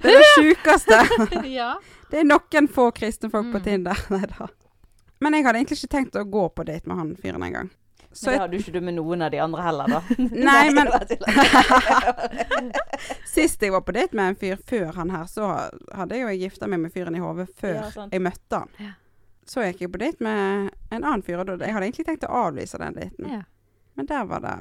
Det 0.00 0.14
er 0.14 0.22
det 0.22 0.30
sjukeste. 0.38 1.00
ja. 1.60 1.72
Det 2.10 2.22
er 2.22 2.26
noen 2.26 2.66
få 2.72 2.88
kristne 2.96 3.30
folk 3.30 3.50
på 3.54 3.60
Mm. 3.60 3.66
Tinder. 3.68 4.00
Nei 4.14 4.24
da. 4.32 4.48
Men 5.20 5.36
jeg 5.36 5.44
hadde 5.46 5.60
egentlig 5.60 5.76
ikke 5.82 5.94
tenkt 5.98 6.16
å 6.16 6.24
gå 6.24 6.46
på 6.56 6.64
date 6.64 6.88
med 6.88 6.96
han 6.98 7.10
fyren 7.20 7.42
engang. 7.44 7.68
Så 8.10 8.26
Men 8.26 8.32
det 8.34 8.40
hadde 8.42 8.56
jo 8.56 8.62
ikke 8.64 8.72
du 8.74 8.80
med 8.88 8.94
noen 8.96 9.20
av 9.22 9.30
de 9.30 9.38
andre 9.38 9.62
heller, 9.62 9.92
da. 9.92 10.00
Nei, 10.18 10.70
men- 10.74 10.88
sist 13.30 13.62
jeg 13.62 13.70
var 13.72 13.84
på 13.86 13.92
date 13.94 14.16
med 14.16 14.32
en 14.32 14.38
fyr 14.40 14.56
før 14.66 14.94
han 14.96 15.12
her, 15.14 15.28
så 15.30 15.46
hadde 15.94 16.16
jeg 16.18 16.24
jo 16.24 16.32
gifta 16.48 16.66
meg 16.70 16.80
med 16.82 16.92
fyren 16.94 17.14
i 17.16 17.22
hodet 17.22 17.46
før 17.60 17.76
Ja, 17.78 18.06
jeg 18.10 18.24
møtte 18.24 18.62
han. 18.64 18.72
Ja. 18.82 18.92
Så 19.50 19.62
gikk 19.66 19.80
jeg 19.84 19.92
på 19.94 20.00
date 20.02 20.22
med 20.26 20.70
en 20.94 21.04
annen 21.04 21.22
fyr, 21.26 21.40
og 21.42 21.48
jeg 21.54 21.72
hadde 21.74 21.86
egentlig 21.88 22.06
tenkt 22.08 22.26
å 22.26 22.32
avlyse 22.46 22.78
den 22.82 22.98
daten. 22.98 23.30
Ja. 23.30 23.42
Men 23.98 24.06
der 24.10 24.26
var 24.30 24.42
det 24.44 24.56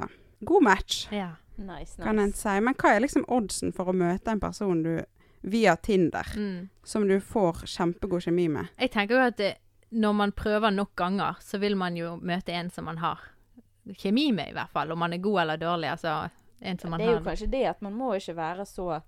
god 0.45 0.63
match, 0.65 1.07
ja. 1.13 1.31
Nice, 1.59 1.97
kan 2.01 2.19
en 2.19 2.33
si. 2.33 2.59
Men 2.59 2.73
hva 2.79 2.95
er 2.95 3.01
liksom 3.03 3.25
oddsen 3.27 3.73
for 3.75 3.85
å 3.91 3.93
møte 3.95 4.31
en 4.31 4.39
person 4.39 4.83
du 4.83 5.01
via 5.43 5.75
Tinder, 5.75 6.23
Mm. 6.35 6.69
som 6.83 7.07
du 7.07 7.19
får 7.19 7.63
kjempegod 7.65 8.21
kjemi 8.23 8.47
med? 8.49 8.67
Jeg 8.79 8.91
tenker 8.91 9.15
jo 9.15 9.21
at 9.27 9.37
det, 9.37 9.57
når 9.91 10.13
man 10.15 10.31
prøver 10.31 10.71
nok 10.73 10.95
ganger, 10.95 11.35
så 11.41 11.59
vil 11.59 11.75
man 11.75 11.95
jo 11.95 12.17
møte 12.21 12.49
en 12.53 12.69
som 12.69 12.85
man 12.85 12.97
har 12.97 13.19
kjemi 13.93 14.31
med, 14.33 14.49
i 14.49 14.53
hvert 14.53 14.69
fall. 14.69 14.91
Om 14.91 14.99
man 14.99 15.13
er 15.13 15.17
god 15.17 15.41
eller 15.41 15.57
dårlig. 15.57 15.89
Altså 15.91 16.29
en 16.61 16.77
som 16.79 16.91
man 16.91 16.99
Det 16.99 17.07
er 17.07 17.13
jo 17.19 17.23
kanskje 17.25 17.49
det 17.51 17.65
at 17.69 17.81
man 17.81 17.93
må 17.93 18.13
ikke 18.15 18.35
være 18.35 18.65
så 18.65 19.01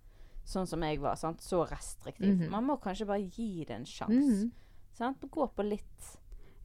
sånn 0.45 0.67
som 0.67 0.81
jeg 0.81 0.99
var, 0.99 1.15
sant? 1.15 1.39
så 1.41 1.65
restriktiv. 1.69 2.39
Mhm. 2.39 2.49
Man 2.49 2.65
må 2.65 2.79
kanskje 2.81 3.05
bare 3.07 3.29
gi 3.29 3.63
det 3.65 3.75
en 3.75 3.85
sjanse. 3.85 4.09
Mm 4.11 4.51
-hmm. 4.99 5.29
Gå 5.31 5.47
på 5.55 5.63
litt 5.63 6.17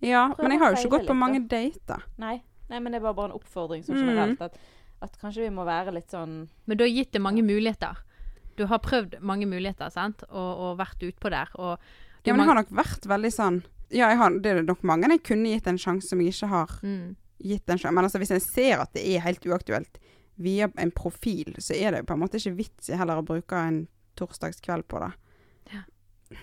Ja, 0.03 0.29
Prøv 0.37 0.43
men 0.43 0.51
jeg 0.53 0.61
har 0.61 0.71
jo 0.71 0.77
ikke 0.77 0.91
gått 0.91 1.07
på 1.07 1.13
litt, 1.15 1.17
mange 1.17 1.49
dater. 1.49 2.03
Nei, 2.19 2.43
nei 2.69 2.81
men 2.81 2.93
det 2.93 3.03
var 3.03 3.15
bare 3.15 3.27
en 3.31 3.39
oppfordring 3.41 3.83
som 3.85 3.95
Mhm. 3.95 4.07
generelt. 4.07 4.41
At, 4.43 4.59
at 5.05 5.17
kanskje 5.21 5.47
vi 5.47 5.53
må 5.55 5.67
være 5.67 5.95
litt 5.97 6.13
sånn 6.13 6.47
Men 6.65 6.79
du 6.79 6.85
har 6.85 6.93
gitt 6.93 7.13
det 7.13 7.23
mange 7.23 7.45
muligheter. 7.45 7.99
Du 8.57 8.65
har 8.71 8.81
prøvd 8.81 9.19
mange 9.21 9.49
muligheter, 9.49 9.91
sant? 9.93 10.25
Og, 10.31 10.51
og 10.65 10.79
vært 10.81 11.05
utpå 11.05 11.33
der. 11.33 11.53
Og 11.61 11.77
Ja, 12.25 12.33
men 12.33 12.43
jeg 12.43 12.51
har 12.51 12.61
nok 12.63 12.73
vært 12.75 13.07
veldig 13.07 13.33
sånn 13.35 13.61
Ja, 13.93 14.09
jeg 14.11 14.19
har, 14.19 14.39
det 14.43 14.53
er 14.53 14.63
nok 14.67 14.83
mange 14.89 15.11
jeg 15.13 15.25
kunne 15.27 15.53
gitt 15.53 15.69
en 15.71 15.81
sjanse 15.81 16.11
som 16.11 16.23
jeg 16.23 16.35
ikke 16.35 16.51
har 16.51 16.73
mm. 16.83 17.17
gitt 17.53 17.71
en 17.71 17.79
sjanse. 17.79 17.95
Men 17.95 18.09
altså, 18.09 18.23
hvis 18.23 18.35
en 18.35 18.43
ser 18.45 18.83
at 18.83 18.95
det 18.97 19.05
er 19.05 19.25
helt 19.27 19.45
uaktuelt 19.47 20.01
via 20.37 20.69
en 20.77 20.91
profil, 20.93 21.55
så 21.65 21.77
er 21.77 21.93
det 21.93 22.03
jo 22.03 22.09
på 22.11 22.17
en 22.17 22.21
måte 22.21 22.41
ikke 22.41 22.59
vits 22.59 22.91
i 22.91 22.99
heller 22.99 23.23
å 23.23 23.25
bruke 23.25 23.57
en 23.57 23.87
torsdagskveld 24.21 24.85
på 24.89 25.01
det. 25.01 25.13
Ja. 25.73 25.85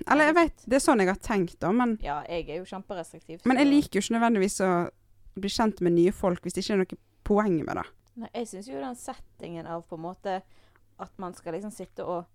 Eller 0.07 0.31
jeg 0.31 0.37
vet, 0.37 0.63
det 0.65 0.77
er 0.77 0.83
sånn 0.85 1.03
jeg 1.03 1.11
har 1.11 1.19
tenkt 1.21 1.59
da, 1.61 1.73
men, 1.75 1.97
Ja, 2.01 2.21
jeg 2.29 2.47
er 2.47 2.61
jo 2.61 2.69
kjemperestriktiv. 2.69 3.43
men 3.45 3.59
jeg 3.61 3.69
liker 3.69 3.99
jo 3.99 4.05
ikke 4.05 4.15
nødvendigvis 4.17 4.61
å 4.65 4.71
bli 5.33 5.49
kjent 5.49 5.81
med 5.81 5.97
nye 5.97 6.13
folk 6.15 6.45
hvis 6.45 6.55
det 6.55 6.63
ikke 6.63 6.73
er 6.73 6.81
noe 6.83 6.99
poeng 7.27 7.59
med 7.65 7.77
det. 7.81 7.85
Nei, 8.15 8.29
jeg 8.33 8.47
syns 8.47 8.69
jo 8.69 8.79
den 8.81 8.95
settingen 8.99 9.67
av 9.67 9.85
på 9.89 9.97
en 9.97 10.05
måte 10.05 10.41
at 11.01 11.13
man 11.17 11.33
skal 11.33 11.55
liksom 11.57 11.71
sitte 11.73 12.05
og 12.05 12.25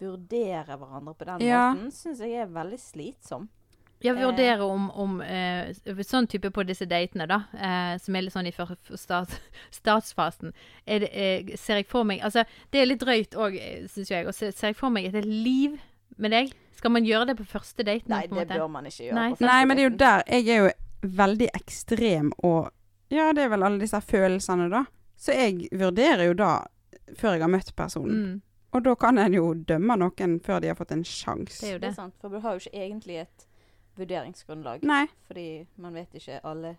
vurdere 0.00 0.76
hverandre 0.80 1.14
på 1.14 1.26
den 1.28 1.42
Ja. 1.46 1.72
måten, 1.74 1.90
syns 1.92 2.20
jeg 2.24 2.32
er 2.40 2.46
veldig 2.46 2.78
slitsom. 2.80 3.48
Jeg 4.00 4.14
vurdere 4.16 4.56
vurderer 4.56 4.62
om, 4.64 4.90
om 4.96 5.20
eh, 5.20 5.74
sånn 6.08 6.26
type 6.26 6.48
på 6.50 6.64
disse 6.64 6.86
datene, 6.88 7.26
da, 7.28 7.42
eh, 7.52 7.98
som 8.00 8.16
er 8.16 8.22
litt 8.22 8.32
sånn 8.32 8.48
i 8.48 8.52
start, 8.96 9.34
startsfasen, 9.70 10.54
er 10.86 11.04
det, 11.04 11.10
eh, 11.12 11.56
ser 11.60 11.82
jeg 11.82 11.86
for 11.86 12.04
meg 12.08 12.22
Altså, 12.24 12.46
det 12.72 12.80
er 12.80 12.86
litt 12.88 13.02
drøyt 13.04 13.36
òg, 13.36 13.58
syns 13.92 14.08
jeg. 14.10 14.26
Og 14.26 14.32
ser 14.34 14.54
jeg 14.56 14.76
for 14.76 14.88
meg 14.88 15.04
et 15.04 15.24
liv 15.24 15.76
med 16.16 16.32
deg. 16.32 16.54
Skal 16.80 16.90
man 16.96 17.04
gjøre 17.04 17.26
det 17.26 17.36
på 17.36 17.44
første 17.44 17.84
daten? 17.84 18.08
Nei, 18.08 18.22
på 18.26 18.38
det 18.38 18.46
måte? 18.48 18.56
bør 18.56 18.70
man 18.72 18.86
ikke 18.88 19.04
gjøre. 19.04 19.14
Nei. 19.14 19.34
Nei, 19.38 19.64
men 19.68 19.76
det 19.76 19.84
er 19.84 19.90
jo 19.90 19.96
der 20.00 20.22
Jeg 20.30 20.48
er 20.48 20.62
jo 20.64 20.70
veldig 21.20 21.50
ekstrem 21.60 22.32
og 22.42 22.70
Ja, 23.10 23.32
det 23.36 23.44
er 23.44 23.52
vel 23.52 23.62
alle 23.66 23.80
disse 23.82 24.00
følelsene, 24.00 24.70
da. 24.72 24.84
Så 25.20 25.34
jeg 25.36 25.68
vurderer 25.76 26.24
jo 26.30 26.34
da, 26.40 26.52
før 27.20 27.36
jeg 27.36 27.44
har 27.44 27.52
møtt 27.52 27.74
personen. 27.76 28.22
Mm, 28.24 28.40
Og 28.72 28.84
da 28.86 28.94
kan 28.96 29.18
en 29.18 29.34
jo 29.34 29.48
dømme 29.54 29.96
noen 30.00 30.38
før 30.40 30.60
de 30.62 30.68
har 30.70 30.78
fått 30.78 30.92
en 30.94 31.04
sjanse. 31.04 31.60
det 31.60 31.68
er 31.68 31.72
jo 31.74 31.78
Det 31.78 31.86
er 31.86 31.88
det. 31.90 31.96
sant, 31.96 32.14
for 32.22 32.28
du 32.32 32.38
har 32.40 32.54
jo 32.56 32.62
ikke 32.64 32.84
egentlig 32.86 33.16
et 33.26 33.46
vurderingsgrunnlag. 33.98 34.84
Nei. 34.86 35.06
Fordi 35.28 35.48
man 35.82 35.94
vet 35.98 36.14
ikke 36.14 36.40
alle 36.46 36.76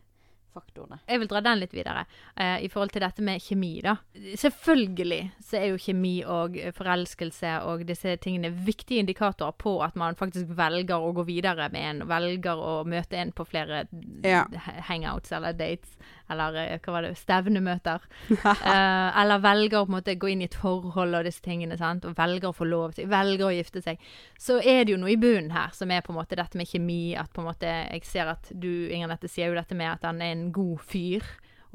faktorene. 0.51 0.97
Jeg 1.07 1.19
vil 1.21 1.29
dra 1.31 1.39
den 1.45 1.61
litt 1.61 1.71
videre 1.71 2.01
eh, 2.35 2.57
i 2.65 2.67
forhold 2.67 2.91
til 2.91 2.99
dette 3.05 3.23
med 3.23 3.39
kjemi, 3.39 3.69
da. 3.85 3.93
Selvfølgelig 4.35 5.19
så 5.47 5.61
er 5.61 5.67
jo 5.69 5.77
kjemi 5.79 6.13
og 6.27 6.57
forelskelse 6.75 7.53
og 7.69 7.85
disse 7.87 8.17
tingene 8.23 8.49
viktige 8.67 8.99
indikatorer 8.99 9.55
på 9.61 9.77
at 9.85 9.95
man 9.95 10.17
faktisk 10.19 10.51
velger 10.57 10.99
å 10.99 11.13
gå 11.15 11.23
videre 11.29 11.69
med 11.71 11.87
en, 11.93 12.03
velger 12.09 12.59
å 12.59 12.73
møte 12.83 13.15
en 13.21 13.31
på 13.31 13.45
flere 13.47 13.85
Ja. 14.27 14.43
hangouts 14.89 15.31
eller 15.31 15.53
dates, 15.55 15.95
eller 16.31 16.57
eh, 16.61 16.79
hva 16.81 16.95
var 16.95 17.07
det, 17.07 17.15
stevnemøter. 17.19 18.07
Eh, 18.71 19.19
eller 19.21 19.41
velger 19.41 19.79
å 19.79 19.85
på 19.85 19.91
en 19.91 19.95
måte 19.97 20.13
gå 20.19 20.29
inn 20.31 20.41
i 20.43 20.47
et 20.47 20.55
forhold 20.57 21.15
og 21.17 21.25
disse 21.27 21.43
tingene, 21.43 21.75
sant? 21.79 22.05
og 22.07 22.15
velger 22.17 22.49
å 22.49 22.55
få 22.55 22.65
lov 22.67 22.93
til, 22.95 23.07
velger 23.11 23.47
å 23.47 23.53
gifte 23.53 23.81
seg. 23.83 24.01
Så 24.39 24.59
er 24.59 24.83
det 24.85 24.93
jo 24.93 24.99
noe 25.01 25.13
i 25.13 25.19
bunnen 25.19 25.51
her 25.55 25.73
som 25.75 25.91
er 25.91 26.03
på 26.05 26.13
en 26.13 26.19
måte 26.19 26.37
dette 26.39 26.59
med 26.59 26.69
kjemi, 26.69 27.13
at 27.19 27.31
på 27.33 27.43
en 27.43 27.49
måte 27.49 27.69
jeg 27.69 28.05
ser 28.07 28.31
at 28.31 28.51
du, 28.51 28.69
Inger 28.91 29.11
Nette, 29.11 29.29
sier 29.31 29.51
jo 29.51 29.57
dette 29.57 29.77
med 29.77 29.91
at 29.91 30.05
han 30.07 30.21
er 30.23 30.35
en 30.35 30.49
god 30.55 30.83
fyr. 30.87 31.25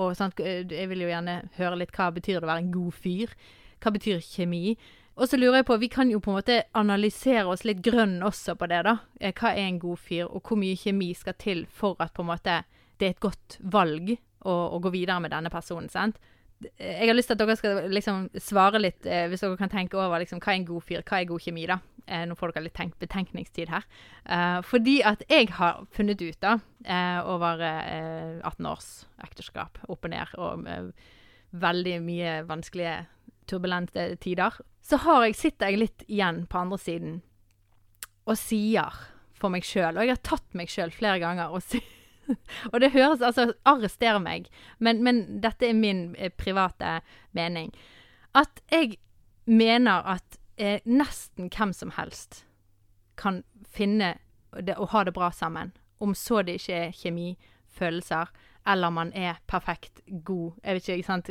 Og 0.02 0.14
sant, 0.18 0.40
eh, 0.40 0.62
jeg 0.64 0.90
vil 0.92 1.06
jo 1.06 1.10
gjerne 1.12 1.40
høre 1.56 1.80
litt 1.82 1.94
hva 1.96 2.10
betyr 2.14 2.40
det 2.40 2.46
å 2.46 2.52
være 2.52 2.64
en 2.66 2.74
god 2.74 3.00
fyr. 3.02 3.34
Hva 3.82 3.92
betyr 3.96 4.22
kjemi? 4.24 4.76
Og 5.16 5.30
så 5.30 5.38
lurer 5.40 5.62
jeg 5.62 5.68
på, 5.70 5.76
vi 5.80 5.88
kan 5.88 6.10
jo 6.12 6.20
på 6.20 6.28
en 6.28 6.36
måte 6.36 6.58
analysere 6.76 7.46
oss 7.48 7.64
litt 7.64 7.80
grønn 7.84 8.18
også 8.24 8.52
på 8.60 8.68
det, 8.68 8.82
da. 8.84 8.98
Eh, 9.20 9.32
Hva 9.32 9.54
er 9.54 9.70
en 9.70 9.80
god 9.80 10.00
fyr, 10.04 10.26
og 10.28 10.42
hvor 10.44 10.60
mye 10.60 10.76
kjemi 10.76 11.14
skal 11.16 11.36
til 11.40 11.64
for 11.72 11.96
at 12.04 12.12
på 12.16 12.24
en 12.24 12.32
måte 12.34 12.58
det 13.00 13.06
er 13.06 13.14
et 13.14 13.20
godt 13.24 13.58
valg 13.60 14.14
å, 14.46 14.56
å 14.76 14.80
gå 14.84 14.92
videre 14.94 15.18
med 15.24 15.34
denne 15.34 15.50
personen, 15.52 15.90
sant? 15.92 16.18
Eh, 16.78 17.00
Jeg 17.02 17.10
har 17.10 17.16
lyst 17.18 17.28
til 17.32 17.36
at 17.36 17.42
dere 17.42 17.56
skal 17.58 17.82
liksom 17.92 18.28
svare 18.40 18.80
litt, 18.80 19.04
eh, 19.06 19.26
hvis 19.28 19.42
dere 19.44 19.58
kan 19.60 19.72
tenke 19.72 19.98
over 20.00 20.22
liksom, 20.22 20.40
hva 20.40 20.54
er 20.54 20.60
en 20.60 20.68
god 20.70 20.86
fyr, 20.86 21.02
hva 21.04 21.20
er 21.20 21.28
god 21.28 21.44
kjemi, 21.44 21.66
da. 21.68 21.80
Eh, 22.06 22.22
nå 22.30 22.36
får 22.38 22.54
dere 22.54 22.68
litt 22.68 22.76
tenk 22.78 22.94
betenkningstid 23.02 23.72
her. 23.74 23.84
Eh, 24.24 24.60
fordi 24.62 25.00
at 25.04 25.24
jeg 25.28 25.50
har 25.58 25.82
funnet 25.92 26.22
ut, 26.22 26.38
da, 26.40 26.56
eh, 26.86 27.18
over 27.26 27.60
eh, 27.66 28.38
18 28.46 28.70
års 28.70 28.88
ekteskap, 29.26 29.82
opp 29.90 30.06
og 30.06 30.14
ned, 30.14 30.32
og 30.38 30.66
eh, 30.70 31.12
veldig 31.66 31.98
mye 32.06 32.38
vanskelige, 32.48 33.04
turbulente 33.46 34.16
tider, 34.18 34.56
så 34.82 34.98
jeg, 35.22 35.36
sitter 35.38 35.70
jeg 35.70 35.78
litt 35.78 36.02
igjen 36.10 36.40
på 36.50 36.58
andre 36.58 36.78
siden 36.82 37.12
og 38.26 38.34
sier 38.38 38.90
for 39.38 39.52
meg 39.54 39.62
sjøl, 39.66 39.94
og 39.94 40.02
jeg 40.02 40.16
har 40.16 40.22
tatt 40.26 40.56
meg 40.58 40.70
sjøl 40.72 40.90
flere 40.90 41.20
ganger 41.22 41.54
og 41.54 41.62
si 41.62 41.78
og 42.72 42.80
det 42.82 42.92
høres 42.94 43.22
altså 43.24 43.52
Arrester 43.68 44.18
meg, 44.22 44.50
men, 44.78 45.02
men 45.04 45.40
dette 45.42 45.68
er 45.68 45.76
min 45.76 46.08
eh, 46.18 46.32
private 46.32 47.00
mening. 47.36 47.72
At 48.36 48.62
jeg 48.72 48.98
mener 49.46 50.06
at 50.16 50.38
eh, 50.56 50.80
nesten 50.84 51.50
hvem 51.52 51.72
som 51.72 51.94
helst 51.96 52.44
kan 53.16 53.42
finne 53.72 54.16
det, 54.52 54.76
og 54.76 54.90
ha 54.92 55.04
det 55.04 55.14
bra 55.16 55.30
sammen. 55.30 55.72
Om 56.00 56.14
så 56.14 56.42
det 56.44 56.60
ikke 56.60 56.80
er 56.88 56.96
kjemi, 56.96 57.36
følelser, 57.76 58.28
eller 58.66 58.90
man 58.90 59.12
er 59.14 59.38
perfekt 59.46 60.00
god. 60.24 60.56
Jeg 60.64 60.74
vet 60.74 60.88
ikke, 60.88 61.06
sant, 61.06 61.28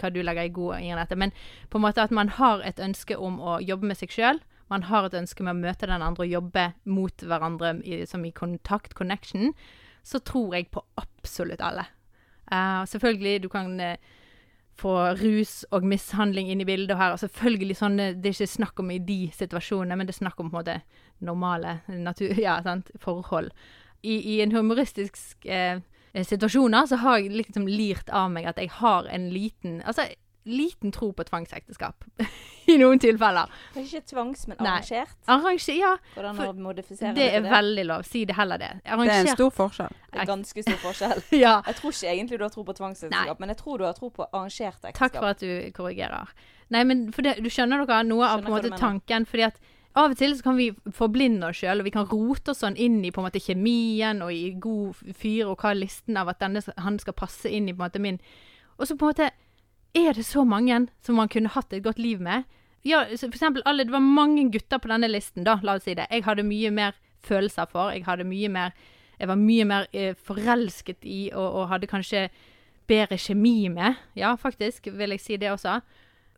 hva 0.00 0.10
du 0.10 0.22
legger 0.22 0.48
i 0.48 0.54
god 0.54 0.80
i 0.80 0.94
dette, 0.96 1.18
men 1.18 1.34
på 1.70 1.78
en 1.78 1.84
måte 1.84 2.02
at 2.02 2.14
man 2.14 2.30
har 2.38 2.62
et 2.64 2.80
ønske 2.80 3.18
om 3.18 3.40
å 3.40 3.58
jobbe 3.60 3.90
med 3.90 3.98
seg 4.00 4.14
sjøl. 4.14 4.40
Man 4.68 4.86
har 4.88 5.06
et 5.06 5.16
ønske 5.16 5.44
med 5.44 5.56
å 5.56 5.62
møte 5.62 5.88
den 5.88 6.04
andre 6.04 6.26
og 6.26 6.32
jobbe 6.32 6.64
mot 6.88 7.24
hverandre 7.24 7.78
i, 7.84 8.02
som 8.08 8.24
i 8.24 8.32
kontakt, 8.32 8.94
connection. 8.94 9.54
Så 10.08 10.22
tror 10.24 10.56
jeg 10.56 10.70
på 10.72 10.80
absolutt 11.00 11.60
alle. 11.64 11.84
Uh, 12.48 12.86
selvfølgelig, 12.88 13.42
du 13.44 13.50
kan 13.52 13.74
uh, 13.76 14.16
få 14.78 14.94
rus 15.18 15.64
og 15.74 15.84
mishandling 15.84 16.48
inn 16.52 16.62
i 16.62 16.68
bildet 16.68 16.96
her. 16.96 17.12
Og 17.12 17.20
selvfølgelig 17.20 17.76
sånn, 17.80 17.98
Det 17.98 18.30
er 18.30 18.36
ikke 18.36 18.46
snakk 18.54 18.80
om 18.80 18.90
i 18.94 18.98
de 19.02 19.20
situasjonene, 19.34 19.96
men 19.96 20.06
det 20.06 20.14
er 20.14 20.22
snakk 20.22 20.40
om 20.40 20.50
på 20.50 20.56
en 20.56 20.60
måte 20.60 20.80
normale 21.20 21.80
natur, 21.88 22.34
ja, 22.46 22.60
sant, 22.62 22.90
forhold. 23.02 23.50
I, 24.02 24.20
I 24.36 24.40
en 24.44 24.54
humoristisk 24.54 25.46
eh, 25.46 25.80
situasjoner 26.14 26.86
så 26.86 27.00
har 27.02 27.18
jeg 27.18 27.34
liksom 27.34 27.66
lirt 27.66 28.10
av 28.14 28.30
meg 28.30 28.46
at 28.46 28.60
jeg 28.62 28.70
har 28.78 29.08
en 29.10 29.26
liten 29.34 29.80
Altså 29.82 30.06
liten 30.48 30.92
tro 30.92 31.10
på 31.12 31.26
tvangsekteskap. 31.28 32.04
I 32.72 32.76
noen 32.80 33.00
tilfeller. 33.00 33.52
Kanskje 33.74 34.02
ikke 34.02 34.10
tvangs, 34.12 34.44
men 34.48 34.58
Nei. 34.60 34.74
arrangert. 34.74 35.14
Arranger, 35.26 35.78
ja, 35.78 35.94
Hvordan 36.14 36.40
For 36.40 36.52
å 36.52 36.66
modifisere 36.66 37.14
det 37.16 37.30
er 37.30 37.40
til 37.40 37.48
veldig 37.52 37.86
lov. 37.88 38.04
Si 38.08 38.24
det 38.28 38.36
heller 38.36 38.60
det. 38.60 38.70
Det 38.84 38.98
er 38.98 39.14
en 39.14 39.32
stor 39.32 39.54
forskjell. 39.56 39.96
Det 40.12 40.22
er 40.22 40.30
ganske 40.32 40.66
stor 40.68 40.78
forskjell. 40.84 41.24
Ja. 41.44 41.56
Jeg 41.66 41.78
tror 41.78 41.94
ikke 41.94 42.12
egentlig 42.12 42.38
du 42.38 42.44
har 42.44 42.52
tro 42.52 42.64
på 42.66 42.74
Nei. 42.74 42.78
tvangsekteskap, 42.80 43.40
men 43.40 43.54
jeg 43.54 43.60
tror 43.62 43.80
du 43.80 43.86
har 43.88 43.96
tro 43.96 44.12
på 44.12 44.28
arrangert 44.28 44.92
Takk 44.98 45.18
for 45.18 45.30
at 45.30 45.42
du 45.42 45.72
korrigerer. 45.76 46.30
Nei, 46.74 46.84
men 46.84 47.08
for 47.14 47.24
det, 47.24 47.38
du 47.40 47.48
skjønner 47.52 47.84
dere 47.88 48.04
noe 48.06 48.28
av 48.28 48.44
på 48.44 48.50
en 48.50 48.56
måte 48.58 48.76
tanken. 48.76 49.26
fordi 49.28 49.48
at 49.48 49.60
av 49.98 50.12
og 50.12 50.18
til 50.20 50.34
så 50.36 50.44
kan 50.44 50.58
vi 50.58 50.68
forblinde 50.94 51.48
oss 51.48 51.58
sjøl, 51.62 51.80
og 51.80 51.88
vi 51.88 51.94
kan 51.94 52.06
rote 52.06 52.52
oss 52.52 52.62
sånn 52.62 52.76
inn 52.78 53.00
i 53.04 53.10
på 53.14 53.22
en 53.22 53.26
måte 53.26 53.42
kjemien 53.42 54.20
og 54.22 54.30
i 54.34 54.52
god 54.60 55.00
fyr 55.16 55.48
og 55.48 55.58
hva 55.58 55.72
er 55.72 55.80
listen 55.80 56.18
av 56.20 56.30
at 56.30 56.42
denne, 56.42 56.62
han 56.76 56.98
skal 57.02 57.16
passe 57.18 57.50
inn 57.50 57.70
i 57.70 57.74
på 57.74 57.80
en 57.80 57.88
måte 57.88 58.02
min 58.04 58.20
Og 58.78 58.86
så 58.86 58.94
på 58.94 59.08
en 59.08 59.14
måte 59.14 59.30
er 59.98 60.14
det 60.14 60.26
så 60.28 60.44
mange 60.46 60.86
som 61.02 61.18
man 61.18 61.30
kunne 61.32 61.50
hatt 61.50 61.72
et 61.72 61.82
godt 61.82 61.98
liv 61.98 62.20
med. 62.22 62.44
Ja, 62.86 63.04
for 63.10 63.34
eksempel 63.34 63.62
alle, 63.66 63.84
Det 63.84 63.92
var 63.92 64.00
mange 64.00 64.50
gutter 64.52 64.78
på 64.78 64.88
denne 64.88 65.08
listen, 65.10 65.44
da, 65.44 65.58
la 65.62 65.74
oss 65.74 65.84
si 65.84 65.94
det. 65.94 66.06
Jeg 66.10 66.24
hadde 66.24 66.46
mye 66.46 66.70
mer 66.70 66.94
følelser 67.22 67.66
for. 67.70 67.90
Jeg 67.90 68.04
hadde 68.06 68.24
mye 68.24 68.48
mer 68.48 68.72
Jeg 69.18 69.26
var 69.28 69.36
mye 69.36 69.64
mer 69.64 69.86
eh, 69.92 70.14
forelsket 70.14 71.02
i 71.02 71.30
og, 71.34 71.54
og 71.54 71.68
hadde 71.72 71.88
kanskje 71.90 72.28
bedre 72.86 73.18
kjemi 73.18 73.68
med. 73.68 73.96
Ja, 74.14 74.36
faktisk, 74.38 74.86
vil 74.94 75.10
jeg 75.10 75.20
si 75.20 75.36
det 75.36 75.50
også. 75.50 75.80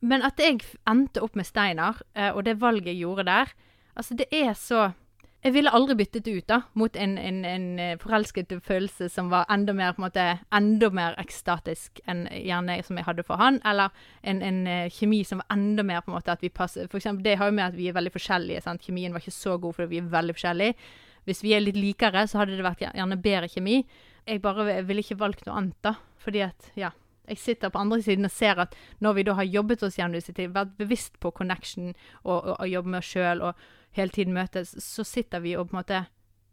Men 0.01 0.23
at 0.25 0.41
jeg 0.41 0.63
endte 0.89 1.21
opp 1.21 1.37
med 1.37 1.45
Steinar, 1.45 2.01
eh, 2.17 2.31
og 2.33 2.45
det 2.45 2.57
valget 2.61 2.87
jeg 2.95 3.03
gjorde 3.03 3.25
der 3.29 3.53
Altså, 3.97 4.15
det 4.15 4.27
er 4.33 4.55
så 4.55 4.93
Jeg 5.41 5.55
ville 5.55 5.73
aldri 5.73 5.95
byttet 5.97 6.27
det 6.27 6.33
ut 6.37 6.49
da, 6.53 6.59
mot 6.77 6.97
en, 7.01 7.15
en, 7.17 7.39
en 7.49 7.63
eh, 7.81 7.95
forelsket 8.01 8.53
følelse 8.61 9.09
som 9.09 9.31
var 9.33 9.47
enda 9.49 9.73
mer 9.73 9.97
måte, 9.97 10.27
enda 10.53 10.91
mer 10.93 11.17
ekstatisk 11.23 12.03
enn 12.05 12.27
gjerne 12.29 12.77
som 12.85 13.01
jeg 13.01 13.07
hadde 13.07 13.25
for 13.25 13.41
han. 13.41 13.57
Eller 13.65 13.89
en, 14.21 14.43
en 14.45 14.61
eh, 14.69 14.93
kjemi 14.93 15.23
som 15.25 15.41
var 15.41 15.57
enda 15.57 15.87
mer 15.87 16.05
på 16.05 16.13
en 16.13 16.19
måte 16.19 16.35
at 16.35 16.45
vi 16.45 16.53
passer 16.53 16.93
For 16.93 17.01
eksempel, 17.01 17.25
det 17.25 17.39
har 17.41 17.49
jo 17.49 17.57
med 17.57 17.71
at 17.71 17.79
vi 17.79 17.89
er 17.89 17.97
veldig 17.97 18.13
forskjellige. 18.19 18.61
sant? 18.67 18.85
Kjemien 18.85 19.17
var 19.17 19.25
ikke 19.25 19.39
så 19.39 19.57
god 19.57 19.79
fordi 19.79 19.95
vi 19.95 20.03
er 20.03 20.13
veldig 20.13 20.37
forskjellige. 20.37 20.77
Hvis 21.25 21.45
vi 21.47 21.57
er 21.57 21.65
litt 21.65 21.81
likere, 21.81 22.27
så 22.29 22.43
hadde 22.43 22.59
det 22.59 22.67
vært 22.67 22.85
gjerne 22.91 23.23
bedre 23.25 23.49
kjemi. 23.49 23.81
Jeg 24.29 24.45
bare 24.45 24.83
ville 24.85 25.01
ikke 25.01 25.23
valgt 25.25 25.49
noe 25.49 25.57
annet, 25.57 25.81
da. 25.89 25.97
Fordi 26.21 26.45
at, 26.45 26.75
ja 26.77 26.93
jeg 27.31 27.39
sitter 27.41 27.71
på 27.73 27.81
andre 27.81 28.01
siden 28.05 28.27
og 28.29 28.33
ser 28.35 28.59
at 28.63 28.75
når 29.01 29.17
vi 29.19 29.25
da 29.29 29.35
har 29.39 29.47
jobbet 29.49 29.83
oss 29.87 29.97
gjennom 29.99 30.19
disse 30.19 30.35
tingene, 30.37 30.57
vært 30.59 30.77
bevisst 30.81 31.19
på 31.23 31.33
connection 31.37 31.93
og, 32.25 32.37
og, 32.39 32.57
og 32.59 32.69
jobbe 32.69 32.93
med 32.93 33.03
oss 33.03 33.13
sjøl 33.15 33.45
og 33.49 33.55
hele 33.97 34.15
tiden 34.15 34.35
møtes, 34.37 34.75
så 34.85 35.05
sitter 35.07 35.43
vi 35.43 35.57
og 35.59 35.71
på 35.71 35.77
en 35.77 35.81
måte 35.81 36.03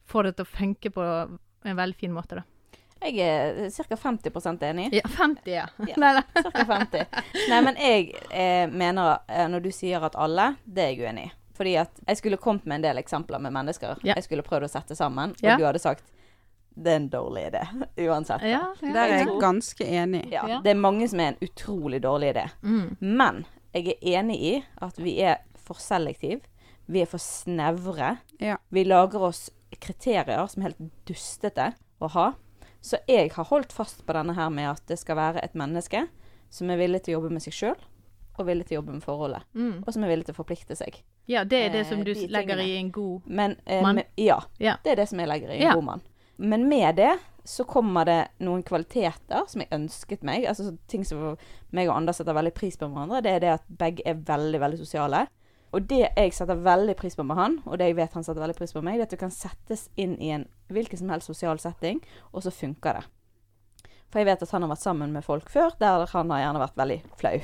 får 0.07 0.29
det 0.29 0.35
til 0.37 0.45
å 0.47 0.51
funke 0.57 0.91
på 0.95 1.07
en 1.67 1.75
veldig 1.77 1.97
fin 1.99 2.13
måte, 2.15 2.39
da. 2.39 2.45
Jeg 2.97 3.19
er 3.21 3.69
ca. 3.69 3.95
50 4.01 4.63
enig. 4.65 4.87
Ja, 4.95 5.03
50, 5.05 5.51
ja. 5.53 5.65
Ja. 5.85 5.97
Nei. 6.01 6.21
Cirka 6.33 6.63
50. 6.65 7.03
Nei, 7.51 7.59
men 7.61 7.75
jeg 7.77 8.07
eh, 8.31 8.65
mener 8.73 9.19
eh, 9.29 9.45
Når 9.53 9.67
du 9.67 9.69
sier 9.75 10.01
at 10.07 10.15
alle, 10.17 10.55
det 10.65 10.81
er 10.81 10.95
jeg 10.95 11.03
uenig 11.05 11.27
i. 11.27 11.33
Fordi 11.57 11.75
at 11.77 12.01
jeg 12.07 12.17
skulle 12.17 12.39
kommet 12.41 12.65
med 12.65 12.79
en 12.79 12.87
del 12.87 13.01
eksempler 13.03 13.41
med 13.41 13.53
mennesker 13.53 14.01
Ja. 14.01 14.15
jeg 14.17 14.25
skulle 14.25 14.45
prøvd 14.45 14.65
å 14.65 14.71
sette 14.71 14.97
sammen, 14.97 15.35
og 15.37 15.45
Ja. 15.45 15.57
du 15.61 15.65
hadde 15.69 15.81
sagt 15.83 16.09
det 16.77 16.91
er 16.91 16.95
en 16.99 17.09
dårlig 17.09 17.43
idé. 17.51 17.61
Uansett. 18.07 18.41
Ja, 18.45 18.59
ja. 18.81 18.91
Der 18.93 19.01
er 19.03 19.13
jeg 19.17 19.27
tror- 19.27 19.41
ganske 19.41 19.85
enig. 19.87 20.23
Ja. 20.31 20.59
Det 20.63 20.71
er 20.71 20.79
mange 20.79 21.07
som 21.09 21.19
er 21.19 21.33
en 21.33 21.39
utrolig 21.41 22.01
dårlig 22.03 22.33
idé. 22.35 22.43
Mm. 22.63 22.97
Men 23.01 23.45
jeg 23.73 23.87
er 23.97 24.19
enig 24.19 24.37
i 24.41 24.53
at 24.81 24.97
vi 25.01 25.15
er 25.21 25.37
for 25.55 25.73
selektive. 25.81 26.41
Vi 26.87 27.01
er 27.01 27.09
for 27.09 27.17
snevre. 27.19 28.17
Ja. 28.39 28.57
Vi 28.71 28.83
lager 28.87 29.25
oss 29.31 29.49
kriterier 29.81 30.47
som 30.47 30.63
er 30.63 30.69
helt 30.71 30.91
dustete 31.09 31.73
å 32.01 32.07
ha. 32.13 32.29
Så 32.81 32.97
jeg 33.09 33.31
har 33.33 33.43
holdt 33.49 33.73
fast 33.73 34.05
på 34.05 34.13
denne 34.15 34.35
her 34.37 34.49
med 34.53 34.69
at 34.69 34.85
det 34.87 34.99
skal 35.01 35.17
være 35.19 35.41
et 35.43 35.55
menneske 35.57 36.05
som 36.49 36.69
er 36.71 36.77
villig 36.79 37.01
til 37.03 37.15
å 37.15 37.19
jobbe 37.19 37.33
med 37.33 37.43
seg 37.43 37.53
sjøl, 37.57 37.75
og 38.37 38.45
villig 38.47 38.67
til 38.69 38.77
å 38.77 38.79
jobbe 38.79 38.93
med 38.95 39.03
forholdet. 39.03 39.43
Mm. 39.57 39.81
Og 39.83 39.89
som 39.91 40.03
er 40.05 40.13
villig 40.13 40.27
til 40.29 40.35
å 40.35 40.37
forplikte 40.37 40.77
seg. 40.79 41.01
ja, 41.27 41.41
det 41.43 41.57
er 41.65 41.69
det 41.73 41.79
Eh, 41.81 41.89
som 41.89 42.03
du 42.05 42.13
de 42.13 42.27
legger 42.31 42.57
i 42.63 42.77
en 42.77 42.91
god 42.91 43.25
Men 43.27 43.57
eh, 43.65 43.81
Mann. 43.81 43.99
ja, 44.15 44.39
Ja. 44.59 44.77
det 44.83 44.91
er 44.91 44.95
det 45.01 45.09
som 45.09 45.19
jeg 45.19 45.27
legger 45.27 45.49
i 45.51 45.57
en 45.57 45.61
Ja. 45.61 45.73
god 45.73 45.83
mann. 45.83 46.01
Men 46.37 46.67
med 46.69 46.95
det 46.99 47.15
så 47.47 47.63
kommer 47.63 48.05
det 48.05 48.19
noen 48.43 48.61
kvaliteter 48.65 49.45
som 49.47 49.63
jeg 49.63 49.71
ønsket 49.71 50.23
meg. 50.27 50.45
Altså 50.49 50.67
så 50.67 50.73
ting 50.91 51.05
som 51.07 51.37
meg 51.71 51.87
og 51.87 51.95
Anders 51.95 52.19
setter 52.19 52.35
veldig 52.35 52.53
pris 52.57 52.75
på 52.77 52.89
med 52.89 52.97
hverandre. 52.97 53.23
Det 53.23 53.33
er 53.33 53.43
det 53.43 53.53
at 53.55 53.67
begge 53.79 54.03
er 54.05 54.19
veldig, 54.27 54.59
veldig 54.61 54.79
sosiale. 54.81 55.25
Og 55.75 55.87
det 55.87 56.03
jeg 56.05 56.33
setter 56.35 56.59
veldig 56.63 56.95
pris 56.99 57.15
på 57.15 57.25
med 57.27 57.39
han, 57.39 57.57
og 57.67 57.79
det 57.79 57.89
jeg 57.89 57.97
vet 57.97 58.13
han 58.15 58.23
setter 58.23 58.43
veldig 58.43 58.57
pris 58.57 58.73
på 58.75 58.83
meg, 58.83 58.97
det 58.97 59.05
er 59.05 59.09
at 59.09 59.15
du 59.15 59.21
kan 59.23 59.33
settes 59.33 59.87
inn 59.99 60.15
i 60.23 60.31
en 60.35 60.45
hvilken 60.71 61.01
som 61.01 61.11
helst 61.11 61.27
sosial 61.27 61.59
setting, 61.59 61.99
og 62.31 62.45
så 62.45 62.53
funker 62.55 62.99
det. 62.99 63.03
For 64.07 64.21
jeg 64.21 64.29
vet 64.29 64.43
at 64.43 64.53
han 64.55 64.63
har 64.63 64.71
vært 64.71 64.85
sammen 64.85 65.11
med 65.15 65.25
folk 65.27 65.51
før 65.51 65.75
der 65.81 66.05
han 66.13 66.31
har 66.31 66.45
gjerne 66.45 66.63
vært 66.63 66.79
veldig 66.79 66.99
flau 67.19 67.35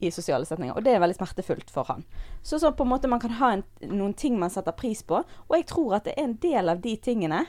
i 0.00 0.10
sosiale 0.14 0.48
setninger. 0.48 0.76
Og 0.76 0.84
det 0.84 0.94
er 0.94 1.02
veldig 1.02 1.18
smertefullt 1.18 1.72
for 1.72 1.88
han. 1.92 2.06
Så, 2.42 2.56
så 2.58 2.72
på 2.72 2.86
en 2.86 2.92
måte 2.94 3.08
man 3.12 3.20
kan 3.20 3.36
ha 3.36 3.52
en, 3.56 3.64
noen 3.90 4.14
ting 4.16 4.38
man 4.40 4.52
setter 4.52 4.76
pris 4.76 5.02
på. 5.04 5.20
Og 5.20 5.56
jeg 5.58 5.66
tror 5.68 5.98
at 5.98 6.08
det 6.08 6.16
er 6.16 6.24
en 6.24 6.38
del 6.40 6.72
av 6.72 6.80
de 6.80 6.94
tingene 7.04 7.44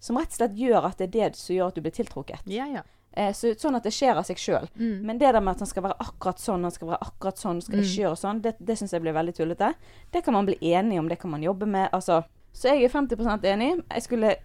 som 0.00 0.16
rett 0.20 0.30
og 0.32 0.38
slett 0.40 0.56
gjør 0.56 0.84
at 0.90 0.98
det 0.98 1.08
er 1.08 1.12
det 1.30 1.36
som 1.36 1.56
gjør 1.56 1.68
at 1.72 1.74
du 1.74 1.80
blir 1.84 1.94
tiltrukket. 1.96 2.40
Ja, 2.46 2.66
ja. 2.66 2.82
Eh, 3.12 3.32
så, 3.34 3.50
sånn 3.58 3.74
at 3.74 3.82
det 3.82 3.90
skjer 3.96 4.14
av 4.20 4.26
seg 4.28 4.36
sjøl. 4.38 4.68
Mm. 4.78 4.98
Men 5.08 5.18
det 5.18 5.32
der 5.34 5.40
med 5.42 5.56
at 5.56 5.62
han 5.64 5.70
skal 5.70 5.82
være 5.88 5.96
akkurat 6.04 6.38
sånn, 6.38 6.62
han 6.62 6.70
skal 6.74 6.88
være 6.92 7.00
akkurat 7.08 7.38
sånn, 7.40 7.62
skal 7.64 7.78
Mm. 7.80 7.84
ikke 7.84 8.02
gjøre 8.04 8.18
sånn, 8.20 8.42
det, 8.44 8.52
det 8.60 8.76
syns 8.78 8.92
jeg 8.92 9.02
blir 9.02 9.12
veldig 9.16 9.34
tullete. 9.34 9.72
Det 10.12 10.22
kan 10.24 10.34
man 10.34 10.46
bli 10.46 10.58
enig 10.60 10.98
om, 11.00 11.08
det 11.08 11.18
kan 11.18 11.30
man 11.30 11.42
jobbe 11.42 11.66
med. 11.66 11.88
Altså, 11.92 12.22
så 12.52 12.68
jeg 12.74 12.84
er 12.84 12.88
50% 12.94 13.42
enig. 13.44 13.82
Jeg 13.90 14.02
skulle 14.02 14.36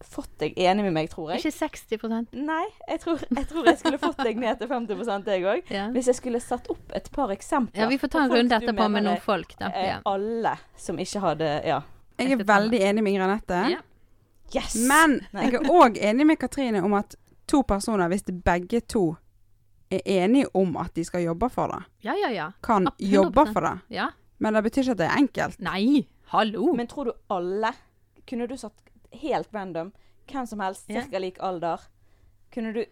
fått 0.00 0.30
deg 0.40 0.54
enig 0.56 0.84
med 0.86 0.94
meg, 0.96 1.10
tror 1.12 1.30
jeg. 1.34 1.42
Ikke 1.44 1.68
60% 1.68 2.32
Nei, 2.32 2.62
jeg 2.88 3.00
tror, 3.02 3.20
jeg 3.36 3.46
tror 3.50 3.66
jeg 3.68 3.78
skulle 3.82 3.98
fått 4.00 4.22
deg 4.24 4.38
ned 4.40 4.58
til 4.58 4.68
50 4.68 5.26
jeg 5.28 5.44
òg. 5.44 5.62
ja. 5.70 5.88
Hvis 5.92 6.06
jeg 6.08 6.16
skulle 6.16 6.40
satt 6.40 6.70
opp 6.72 6.92
et 6.96 7.10
par 7.12 7.28
eksempler 7.34 7.82
ja, 7.84 7.88
vi 7.90 7.98
får 8.00 8.08
ta 8.14 8.22
en 8.24 8.32
runde 8.32 8.56
etterpå 8.56 8.86
med 8.90 9.04
noen 9.04 9.20
folk, 9.20 9.52
da. 9.60 9.68
Ja. 9.76 9.98
Alle 10.08 10.54
som 10.76 10.96
ikke 10.98 11.20
hadde 11.20 11.50
Ja. 11.68 11.82
Jeg 12.20 12.32
er 12.32 12.44
veldig 12.44 12.80
enig 12.84 13.02
med 13.02 13.14
Granette. 13.16 13.60
Ja. 13.70 13.78
Yes! 14.54 14.74
Men 14.88 15.20
Nei. 15.32 15.44
jeg 15.46 15.54
er 15.60 15.70
òg 15.70 15.98
enig 15.98 16.26
med 16.26 16.38
Katrine 16.40 16.82
om 16.84 16.94
at 16.98 17.14
to 17.50 17.62
personer, 17.66 18.08
hvis 18.08 18.22
de 18.26 18.32
begge 18.32 18.80
to 18.80 19.16
er 19.90 20.00
enige 20.06 20.46
om 20.54 20.76
at 20.76 20.94
de 20.94 21.04
skal 21.04 21.22
jobbe 21.24 21.48
for 21.50 21.72
det, 21.72 21.80
ja, 22.06 22.14
ja, 22.14 22.30
ja. 22.30 22.48
kan 22.62 22.86
Absolutt. 22.86 23.12
jobbe 23.12 23.46
for 23.52 23.60
det. 23.66 23.72
Ja. 23.96 24.08
Men 24.38 24.54
det 24.54 24.62
betyr 24.68 24.82
ikke 24.82 24.92
at 24.92 24.98
det 25.02 25.06
er 25.08 25.16
enkelt. 25.18 25.60
Nei, 25.60 26.06
hallo! 26.32 26.72
Men 26.74 26.86
tror 26.86 27.04
du 27.10 27.12
alle 27.28 27.72
Kunne 28.30 28.46
du 28.46 28.54
satt 28.56 28.76
helt 29.12 29.48
random, 29.54 29.92
hvem 30.30 30.46
som 30.46 30.60
helst, 30.60 30.84
Ja. 30.88 31.02
cirka 31.02 31.18
lik 31.18 31.38
alder 31.42 31.80
Kunne 32.54 32.72
du 32.72 32.84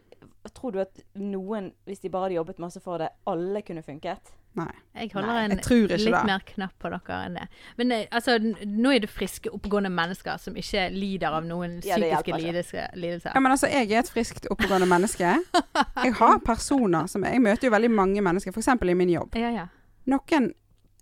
Tror 0.54 0.72
du 0.72 0.80
at 0.80 0.98
noen, 1.14 1.72
hvis 1.86 2.00
de 2.00 2.09
bare 2.11 2.22
hadde 2.26 2.34
jobbet 2.34 2.59
masse 2.59 2.80
for 2.80 2.98
det, 2.98 3.09
alle 3.26 3.62
kunne 3.62 3.82
funket? 3.82 4.32
Nei. 4.57 4.70
jeg 4.94 5.11
holder 5.12 5.28
Nei, 5.28 5.42
en 5.44 5.51
jeg 5.51 5.59
ikke 5.61 5.96
litt 5.99 6.14
det. 6.14 6.22
mer 6.26 6.40
knapp 6.46 6.72
på 6.82 6.88
dere 6.90 7.18
enn 7.26 7.34
det. 7.38 7.44
Men 7.76 7.92
eh, 7.92 8.07
altså, 8.11 8.38
nå 8.66 8.90
er 8.94 9.01
det 9.05 9.11
friske, 9.11 9.51
oppegående 9.55 9.90
mennesker 9.94 10.36
som 10.42 10.57
ikke 10.59 10.88
lider 10.90 11.36
av 11.36 11.44
noen 11.46 11.76
Ja, 11.86 11.94
psykiske 12.01 12.88
lidelser. 12.99 13.30
Ja, 13.34 13.40
men 13.40 13.53
altså, 13.53 13.68
jeg 13.70 13.92
er 13.92 14.01
et 14.01 14.11
friskt, 14.11 14.49
oppegående 14.51 14.88
menneske. 14.90 15.36
Jeg 16.03 16.12
har 16.18 16.38
personer 16.53 17.07
som 17.07 17.22
Jeg 17.24 17.40
møter 17.44 17.68
jo 17.68 17.74
veldig 17.76 17.90
mange 17.90 18.22
mennesker, 18.24 18.51
f.eks. 18.51 18.68
i 18.82 18.94
min 18.99 19.11
jobb. 19.14 19.36
Ja, 19.38 19.51
ja. 19.51 19.66
Noen 20.07 20.53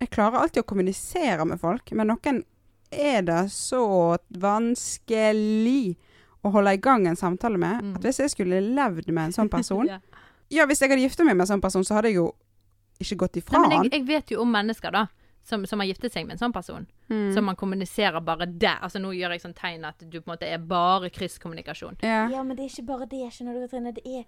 Jeg 0.00 0.10
klarer 0.12 0.42
alltid 0.42 0.60
å 0.60 0.66
kommunisere 0.68 1.44
med 1.48 1.58
folk, 1.60 1.88
men 1.96 2.06
noen 2.12 2.42
er 2.92 3.22
det 3.24 3.46
så 3.50 4.18
vanskelig 4.30 5.96
å 6.44 6.52
holde 6.54 6.74
i 6.76 6.80
gang 6.82 7.06
en 7.08 7.16
samtale 7.16 7.58
med 7.58 7.82
Mm. 7.82 7.94
at 7.96 8.02
hvis 8.02 8.18
jeg 8.20 8.30
skulle 8.30 8.60
levd 8.60 9.08
med 9.10 9.24
en 9.24 9.32
sånn 9.32 9.48
person 9.50 9.86
ja. 9.92 9.98
Ja, 10.50 10.66
hvis 10.66 10.78
jeg 10.80 10.90
hadde 10.90 11.02
gifta 11.02 11.24
meg 11.24 11.34
med 11.36 11.42
en 11.48 11.56
sånn 11.56 11.60
person, 11.62 11.82
så 11.84 11.94
hadde 11.96 12.08
jeg 12.12 12.20
jo 12.20 12.28
ikke 13.00 13.16
gått 13.24 13.36
ifra 13.42 13.58
Nei, 13.62 13.76
han. 13.76 13.84
jeg, 13.84 13.92
jeg 13.92 14.06
vet 14.08 14.30
jo 14.30 14.40
om 14.42 14.50
mennesker, 14.52 14.90
da. 14.92 15.06
Som, 15.46 15.62
som 15.70 15.78
har 15.78 15.86
giftet 15.86 16.10
seg 16.12 16.24
med 16.26 16.34
en 16.34 16.38
sånn 16.40 16.52
person. 16.52 16.86
Mm. 17.08 17.28
Som 17.34 17.44
man 17.46 17.54
kommuniserer 17.54 18.18
bare 18.20 18.48
der. 18.50 18.80
Altså 18.82 18.98
Nå 18.98 19.12
gjør 19.14 19.30
jeg 19.36 19.44
sånn 19.44 19.54
tegn 19.54 19.84
at 19.86 20.00
du 20.02 20.16
på 20.20 20.24
en 20.26 20.32
måte 20.32 20.48
er 20.50 20.58
bare 20.58 21.06
krysskommunikasjon. 21.14 22.00
ja. 22.02 22.24
Ja, 22.32 22.42
men 22.42 22.56
det 22.58 22.64
er 22.64 22.72
ikke 22.72 22.86
bare 22.88 23.06
det, 23.06 23.20
skjønner 23.30 23.54
du, 23.54 23.60
Katrine. 23.68 23.92
Det 23.94 24.02
er, 24.06 24.24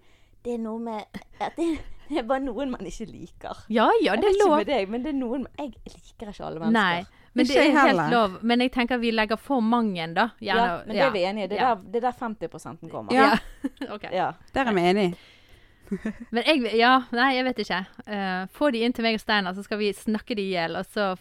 det 0.47 0.53
er 0.53 0.61
noe 0.63 0.79
med 0.79 1.19
at 1.43 1.57
det, 1.59 1.65
det 2.07 2.21
er 2.21 2.23
bare 2.29 2.39
noen 2.45 2.71
man 2.71 2.87
ikke 2.87 3.09
liker. 3.11 3.65
Ja 3.67 3.89
ja, 3.99 4.13
Jeg 4.13 4.21
det 4.21 4.29
vet 4.29 4.29
er 4.29 4.37
ikke 4.37 4.47
lov. 4.47 4.55
med 4.61 4.69
deg, 4.71 4.89
men 4.95 5.03
det 5.03 5.11
er 5.11 5.17
noen 5.19 5.43
Jeg 5.59 5.73
liker 5.91 6.31
ikke 6.31 6.45
alle 6.47 6.59
mennesker. 6.63 6.79
Nei. 6.79 7.25
Men 7.35 7.45
det 7.45 7.55
er 7.57 7.63
jeg 7.67 7.73
helt 7.75 7.87
heller. 7.89 8.09
lov. 8.15 8.37
Men 8.41 8.63
jeg 8.63 8.71
tenker 8.77 8.97
vi 9.03 9.11
legger 9.11 9.37
for 9.43 9.59
mange, 9.61 10.07
da. 10.15 10.29
Ja, 10.39 10.55
men 10.87 10.95
det 10.95 11.03
er 11.03 11.11
vi 11.11 11.25
enige 11.27 11.43
i. 11.43 11.51
Det 11.51 11.59
er 11.59 11.65
Ja. 11.65 11.73
der, 11.75 11.83
det 11.91 11.99
er 11.99 12.07
der 12.07 12.15
50 12.23 12.89
kommer. 12.95 13.11
Ja. 13.13 13.35
Ok. 13.93 14.07
Ja. 14.11 14.31
Der 14.55 14.65
er 14.71 14.73
vi 14.73 14.81
enige. 14.93 15.17
Men 16.31 16.43
jeg 16.45 16.75
Ja, 16.77 16.93
nei, 17.11 17.31
jeg 17.37 17.45
vet 17.49 17.63
ikke. 17.65 17.81
Uh, 18.07 18.45
få 18.55 18.71
de 18.71 18.83
inn 18.85 18.93
til 18.93 19.03
meg 19.03 19.15
og 19.19 19.21
Steinar, 19.25 19.53
så 19.57 19.63
skal 19.65 19.77
vi 19.81 19.91
snakke 19.93 20.35
de 20.35 20.41
i 20.49 20.53
hjel, 20.55 20.75
og 20.79 20.85
så 20.93 21.15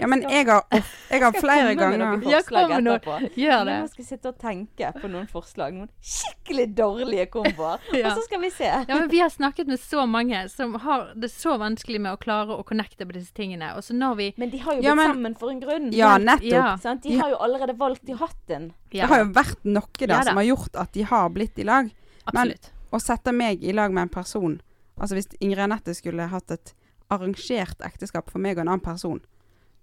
Ja, 0.00 0.08
men 0.10 0.24
jeg 0.26 0.48
har, 0.48 0.64
jeg 1.12 1.20
har 1.22 1.30
flere 1.38 1.76
ganger 1.78 2.00
noen 2.00 2.22
Ja, 2.26 2.40
kom 2.42 2.72
med 2.72 2.82
noe. 2.82 2.96
etterpå. 2.98 3.28
Gjør 3.38 3.60
det. 3.68 3.76
Nå 3.84 3.90
skal 3.92 4.02
vi 4.02 4.06
sitte 4.08 4.32
og 4.32 4.38
tenke 4.42 4.88
på 4.98 5.06
noen 5.12 5.28
forslag. 5.30 5.76
Noen 5.78 5.92
skikkelig 6.02 6.64
dårlige 6.74 7.28
komboer. 7.30 7.78
Ja. 7.94 8.08
Og 8.10 8.18
så 8.18 8.24
skal 8.26 8.42
vi 8.42 8.50
se. 8.50 8.66
Ja, 8.66 8.82
men 8.98 9.06
vi 9.12 9.20
har 9.22 9.30
snakket 9.30 9.70
med 9.70 9.78
så 9.78 10.08
mange 10.10 10.40
som 10.50 10.74
har 10.82 11.12
det 11.14 11.30
så 11.30 11.54
vanskelig 11.62 12.00
med 12.02 12.16
å 12.16 12.18
klare 12.18 12.50
å 12.58 12.66
connecte 12.66 13.06
på 13.06 13.14
disse 13.14 13.30
tingene. 13.38 13.70
Og 13.78 13.86
så 13.86 13.94
når 13.94 14.18
vi 14.18 14.28
Men 14.42 14.50
de 14.50 14.58
har 14.66 14.74
jo 14.74 14.82
Ja, 14.82 14.90
blitt 14.90 15.04
men- 15.04 15.12
sammen 15.14 15.38
for 15.38 15.54
en 15.54 15.62
grunn. 15.62 15.88
Ja, 15.94 16.16
nettopp. 16.18 16.50
Ja. 16.50 16.66
Sant? 16.82 17.06
De 17.06 17.14
De- 17.14 17.22
har 17.22 17.30
jo 17.30 17.38
allerede 17.46 17.78
valgt 17.78 18.10
i 18.10 18.18
hatten. 18.18 18.72
Det 18.90 19.06
har 19.06 19.22
jo 19.22 19.30
vært 19.38 19.62
noe 19.64 19.86
der 20.02 20.16
Ja 20.18 20.22
som 20.26 20.42
har 20.42 20.50
gjort 20.50 20.74
at 20.82 20.90
de 20.98 21.02
har 21.14 21.30
blitt 21.30 21.62
i 21.62 21.62
lag. 21.70 21.94
absolutt. 22.26 22.72
Å 22.94 23.00
sette 23.02 23.34
meg 23.34 23.64
i 23.64 23.74
lag 23.74 23.92
med 23.94 24.06
en 24.06 24.14
person 24.14 24.60
Altså 24.94 25.16
hvis 25.18 25.32
Ingrid 25.40 25.64
Anette 25.64 25.94
skulle 25.96 26.28
hatt 26.30 26.52
et 26.54 26.74
arrangert 27.10 27.80
ekteskap 27.82 28.30
for 28.30 28.42
meg 28.42 28.54
og 28.58 28.64
en 28.64 28.70
annen 28.70 28.84
person, 28.84 29.20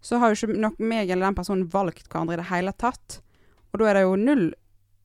så 0.02 0.22
har 0.22 0.32
jo 0.32 0.40
ikke 0.40 0.62
nok 0.64 0.80
meg 0.80 1.12
eller 1.12 1.28
den 1.28 1.38
personen 1.38 1.68
valgt 1.72 2.08
hverandre 2.08 2.38
i 2.38 2.42
det 2.42 2.48
hele 2.50 2.74
tatt. 2.80 3.20
Og 3.72 3.82
da 3.82 3.90
er 3.90 4.00
det 4.00 4.06
jo 4.06 4.18
null 4.20 4.46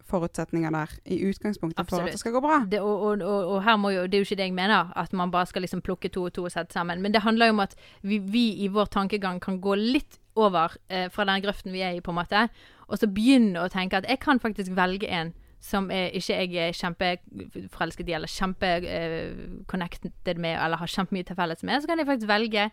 forutsetninger 0.07 0.71
der 0.71 0.93
i 1.11 1.19
utgangspunktet 1.27 1.89
for 1.91 2.05
at 2.05 2.15
det 2.15 2.21
skal 2.21 2.37
gå 2.37 2.43
bra. 2.45 2.61
Det, 2.71 2.79
og, 2.79 3.03
og, 3.03 3.25
og, 3.27 3.49
og 3.57 3.65
her 3.67 3.79
må 3.83 3.91
jo, 3.91 4.05
det 4.07 4.19
er 4.19 4.23
jo 4.23 4.29
ikke 4.29 4.39
det 4.39 4.47
jeg 4.47 4.55
mener, 4.57 4.93
at 4.95 5.17
man 5.19 5.33
bare 5.35 5.51
skal 5.51 5.67
liksom 5.67 5.83
plukke 5.85 6.11
to 6.15 6.29
og 6.29 6.37
to 6.37 6.47
og 6.47 6.55
sette 6.55 6.77
sammen. 6.77 7.03
Men 7.03 7.15
det 7.15 7.25
handler 7.27 7.51
jo 7.51 7.57
om 7.57 7.65
at 7.67 7.75
vi, 8.07 8.21
vi 8.23 8.47
i 8.63 8.71
vår 8.73 8.93
tankegang 8.95 9.43
kan 9.43 9.59
gå 9.61 9.75
litt 9.81 10.21
over 10.39 10.77
eh, 10.87 11.09
fra 11.11 11.27
den 11.27 11.43
grøften 11.43 11.75
vi 11.75 11.83
er 11.83 11.99
i, 11.99 12.05
på 12.05 12.15
en 12.15 12.21
måte, 12.21 12.47
og 12.87 13.01
så 13.01 13.11
begynne 13.11 13.65
å 13.65 13.73
tenke 13.73 13.99
at 13.99 14.07
jeg 14.07 14.23
kan 14.23 14.39
faktisk 14.39 14.77
velge 14.79 15.11
en 15.11 15.35
som 15.63 15.91
er, 15.91 16.11
ikke 16.17 16.43
jeg 16.43 16.69
er 16.69 16.77
kjempeforelsket 16.77 18.11
i, 18.11 18.15
eller 18.19 18.31
kjempeconnected 18.31 20.43
med, 20.43 20.59
eller 20.59 20.83
har 20.83 20.93
kjempemye 20.93 21.27
til 21.27 21.39
felles 21.39 21.65
med. 21.67 21.83
Så 21.83 21.91
kan 21.91 21.99
jeg 21.99 22.09
faktisk 22.09 22.31
velge 22.31 22.71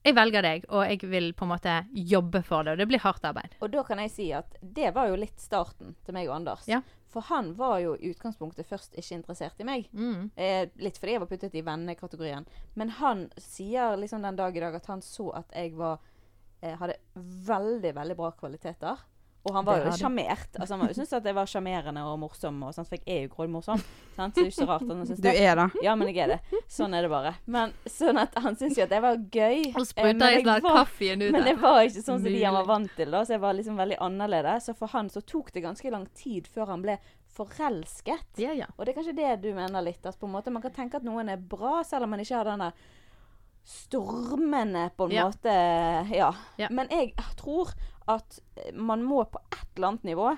Jeg 0.00 0.16
velger 0.16 0.40
deg, 0.40 0.62
og 0.72 0.88
jeg 0.88 1.04
vil 1.12 1.34
på 1.36 1.44
en 1.44 1.50
måte 1.50 1.74
jobbe 1.92 2.40
for 2.40 2.64
det. 2.64 2.72
Og 2.72 2.78
det 2.80 2.86
blir 2.88 3.02
hardt 3.04 3.20
arbeid. 3.28 3.52
Og 3.60 3.68
da 3.68 3.82
kan 3.84 4.00
jeg 4.00 4.10
si 4.14 4.32
at 4.32 4.56
det 4.62 4.94
var 4.96 5.10
jo 5.10 5.18
litt 5.20 5.36
starten 5.36 5.92
til 6.06 6.16
meg 6.16 6.30
og 6.30 6.38
Anders. 6.38 6.64
Ja. 6.70 6.80
For 7.12 7.20
han 7.28 7.52
var 7.58 7.82
jo 7.82 7.98
i 7.98 8.14
utgangspunktet 8.14 8.64
først 8.64 8.96
ikke 8.96 9.18
interessert 9.18 9.60
i 9.60 9.66
meg. 9.66 9.90
Mm. 9.92 10.30
Eh, 10.40 10.72
litt 10.80 10.96
fordi 10.96 11.18
jeg 11.18 11.24
var 11.24 11.28
puttet 11.28 11.58
i 11.58 11.66
vennekategorien. 11.66 12.46
Men 12.80 12.94
han 13.00 13.26
sier 13.36 13.98
liksom 14.00 14.24
den 14.24 14.38
dag 14.38 14.56
i 14.56 14.62
dag 14.62 14.78
at 14.78 14.88
han 14.88 15.02
så 15.04 15.34
at 15.42 15.52
jeg 15.52 15.74
var 15.76 15.98
eh, 16.62 16.76
hadde 16.80 16.96
veldig, 17.50 17.92
veldig 17.96 18.16
bra 18.16 18.30
kvaliteter. 18.38 18.96
Og 19.40 19.54
han 19.56 19.64
var 19.64 19.78
jo 19.80 19.92
sjarmert. 19.96 20.50
Altså, 20.60 20.76
han 20.76 20.90
syntes 20.92 21.12
at 21.16 21.24
jeg 21.24 21.34
var 21.34 21.48
sjarmerende 21.48 22.02
og 22.04 22.18
morsom, 22.20 22.58
og 22.66 22.74
sånt, 22.76 22.88
for 22.90 22.98
jeg 23.00 23.06
er 23.08 23.22
jo 23.24 23.30
grådig-morsom. 23.32 23.80
Sant? 24.16 24.34
Så 24.36 24.42
det 24.42 24.42
er 24.42 24.50
ikke 24.50 24.58
så 24.58 24.66
rart 24.68 24.82
at 24.84 24.90
han 24.92 25.06
syns 25.08 25.22
Du 25.24 25.28
er 25.30 25.56
da. 25.56 25.64
Ja, 25.80 25.94
men 25.96 26.10
jeg 26.10 26.18
er 26.26 26.34
det. 26.34 26.60
Sånn 26.68 26.92
er 26.98 27.06
det 27.06 27.10
bare. 27.12 27.32
Men 27.48 27.72
sånn 27.88 28.20
at 28.20 28.36
han 28.36 28.58
syntes 28.60 28.76
jo 28.76 28.84
at 28.84 28.92
jeg 28.92 29.04
var 29.06 29.16
gøy. 29.16 29.62
Og 29.72 29.86
Eh, 29.96 30.10
jeg 30.10 30.18
jeg 30.20 30.44
snart 30.44 30.68
kaffen 30.68 31.24
ut 31.24 31.32
men 31.32 31.48
det 31.48 31.56
var 31.62 31.80
ikke 31.86 32.04
sånn 32.04 32.20
som 32.20 32.28
de 32.28 32.44
han 32.44 32.58
var 32.58 32.68
vant 32.68 32.92
til, 33.00 33.10
da, 33.16 33.24
så 33.24 33.32
jeg 33.38 33.40
var 33.46 33.56
liksom 33.56 33.80
veldig 33.80 33.96
annerledes. 34.10 34.68
Så 34.68 34.76
for 34.76 34.92
han 34.92 35.08
så 35.08 35.24
tok 35.24 35.52
det 35.56 35.64
ganske 35.64 35.90
lang 35.90 36.04
tid 36.12 36.46
før 36.52 36.74
han 36.74 36.84
ble 36.84 36.98
forelsket. 37.32 38.36
Ja, 38.44 38.52
ja. 38.52 38.66
Og 38.76 38.84
det 38.84 38.92
er 38.92 39.00
kanskje 39.00 39.16
det 39.16 39.34
du 39.46 39.54
mener 39.56 39.80
litt, 39.80 40.04
Altså, 40.04 40.20
på 40.20 40.26
en 40.28 40.36
måte 40.36 40.52
man 40.52 40.60
kan 40.62 40.72
tenke 40.76 41.00
at 41.00 41.06
noen 41.06 41.30
er 41.32 41.40
bra, 41.40 41.80
selv 41.86 42.04
om 42.04 42.10
man 42.12 42.20
ikke 42.20 42.36
har 42.36 42.44
den 42.44 42.58
der 42.66 42.72
stormende 43.64 44.90
på 44.96 45.04
en 45.06 45.10
Ja. 45.14 45.24
måte 45.28 45.52
ja. 46.16 46.34
Ja. 46.58 46.68
Men 46.70 46.88
jeg 46.90 47.14
tror 47.36 47.72
at 48.10 48.38
man 48.74 49.02
må 49.06 49.22
på 49.30 49.38
et 49.52 49.66
eller 49.76 49.92
annet 49.94 50.08
nivå 50.10 50.28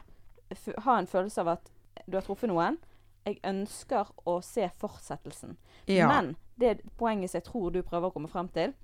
ha 0.85 0.99
en 1.01 1.09
følelse 1.09 1.41
av 1.45 1.49
at 1.57 1.71
du 2.07 2.17
har 2.19 2.25
truffet 2.27 2.51
noen. 2.51 2.79
Jeg 3.25 3.39
ønsker 3.47 4.09
å 4.29 4.41
se 4.45 4.67
fortsettelsen. 4.83 5.57
Ja. 5.89 6.09
Men 6.11 6.35
det 6.59 6.81
poenget 6.99 7.31
som 7.33 7.39
jeg 7.41 7.47
tror 7.49 7.73
du 7.75 7.83
prøver 7.87 8.11
å 8.11 8.15
komme 8.17 8.29
frem 8.31 8.49
til, 8.55 8.75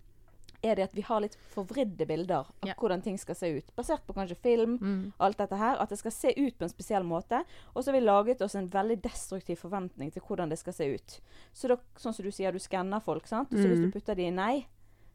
er 0.65 0.75
det 0.75 0.89
at 0.89 0.95
vi 0.97 1.03
har 1.07 1.21
litt 1.23 1.37
forvridde 1.53 2.07
bilder 2.09 2.41
av 2.41 2.49
Ja. 2.67 2.75
hvordan 2.79 3.03
ting 3.05 3.19
skal 3.19 3.37
se 3.39 3.47
ut. 3.59 3.69
Basert 3.77 4.05
på 4.07 4.15
kanskje 4.17 4.37
film, 4.43 4.79
Mm. 4.79 5.13
alt 5.21 5.37
dette 5.39 5.57
her. 5.57 5.77
At 5.79 5.89
det 5.91 5.99
skal 5.99 6.11
se 6.11 6.33
ut 6.37 6.59
på 6.59 6.63
en 6.65 6.69
spesiell 6.73 7.05
måte. 7.05 7.45
Og 7.77 7.85
så 7.85 7.93
har 7.93 8.01
vi 8.01 8.07
laget 8.07 8.41
oss 8.43 8.55
en 8.57 8.69
veldig 8.69 9.01
destruktiv 9.03 9.57
forventning 9.59 10.11
til 10.13 10.23
hvordan 10.23 10.49
det 10.51 10.59
skal 10.59 10.73
se 10.73 10.95
ut. 10.95 11.21
Så 11.55 11.69
da, 11.69 11.77
sånn 11.97 12.15
som 12.15 12.25
du 12.25 12.31
sier, 12.31 12.51
du 12.53 12.59
skanner 12.59 13.01
folk, 13.03 13.27
sant. 13.27 13.51
Så 13.51 13.67
hvis 13.69 13.79
du 13.81 13.87
Mm. 13.87 13.93
putter 13.93 14.15
de 14.17 14.27
i 14.27 14.31
nei, 14.31 14.67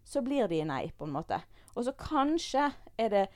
så 0.06 0.22
blir 0.24 0.48
de 0.48 0.62
i 0.62 0.64
nei, 0.64 0.92
på 0.98 1.04
en 1.06 1.12
måte. 1.14 1.42
Og 1.76 1.84
så 1.86 1.92
kanskje 1.94 2.74
er 3.00 3.10
det 3.10 3.30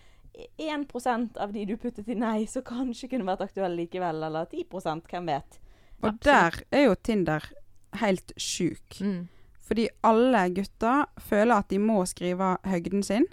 1% 0.57 1.37
av 1.37 1.53
de 1.53 1.65
du 1.65 1.77
puttet 1.77 2.09
i 2.09 2.15
nei, 2.15 2.45
som 2.49 2.65
kanskje 2.65 3.09
kunne 3.13 3.27
vært 3.27 3.45
aktuelle 3.47 3.83
likevel. 3.83 4.21
Eller 4.27 4.45
10% 4.51 5.09
hvem 5.09 5.31
vet. 5.31 5.59
Og 6.05 6.19
der 6.21 6.61
er 6.69 6.87
jo 6.87 6.95
Tinder 6.95 7.43
helt 7.97 8.31
sjuk. 8.37 8.99
Mm. 9.01 9.27
Fordi 9.67 9.87
alle 10.07 10.49
gutter 10.55 11.05
føler 11.17 11.57
at 11.57 11.69
de 11.69 11.79
må 11.81 11.99
skrive 12.07 12.55
høgden 12.63 13.03
sin, 13.03 13.25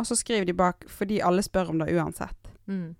og 0.00 0.08
så 0.08 0.16
skriver 0.16 0.48
de 0.48 0.56
bak 0.56 0.86
fordi 0.88 1.20
alle 1.22 1.44
spør 1.44 1.74
om 1.74 1.82
det 1.82 1.92
uansett. 1.94 2.50
Mm. 2.66 2.96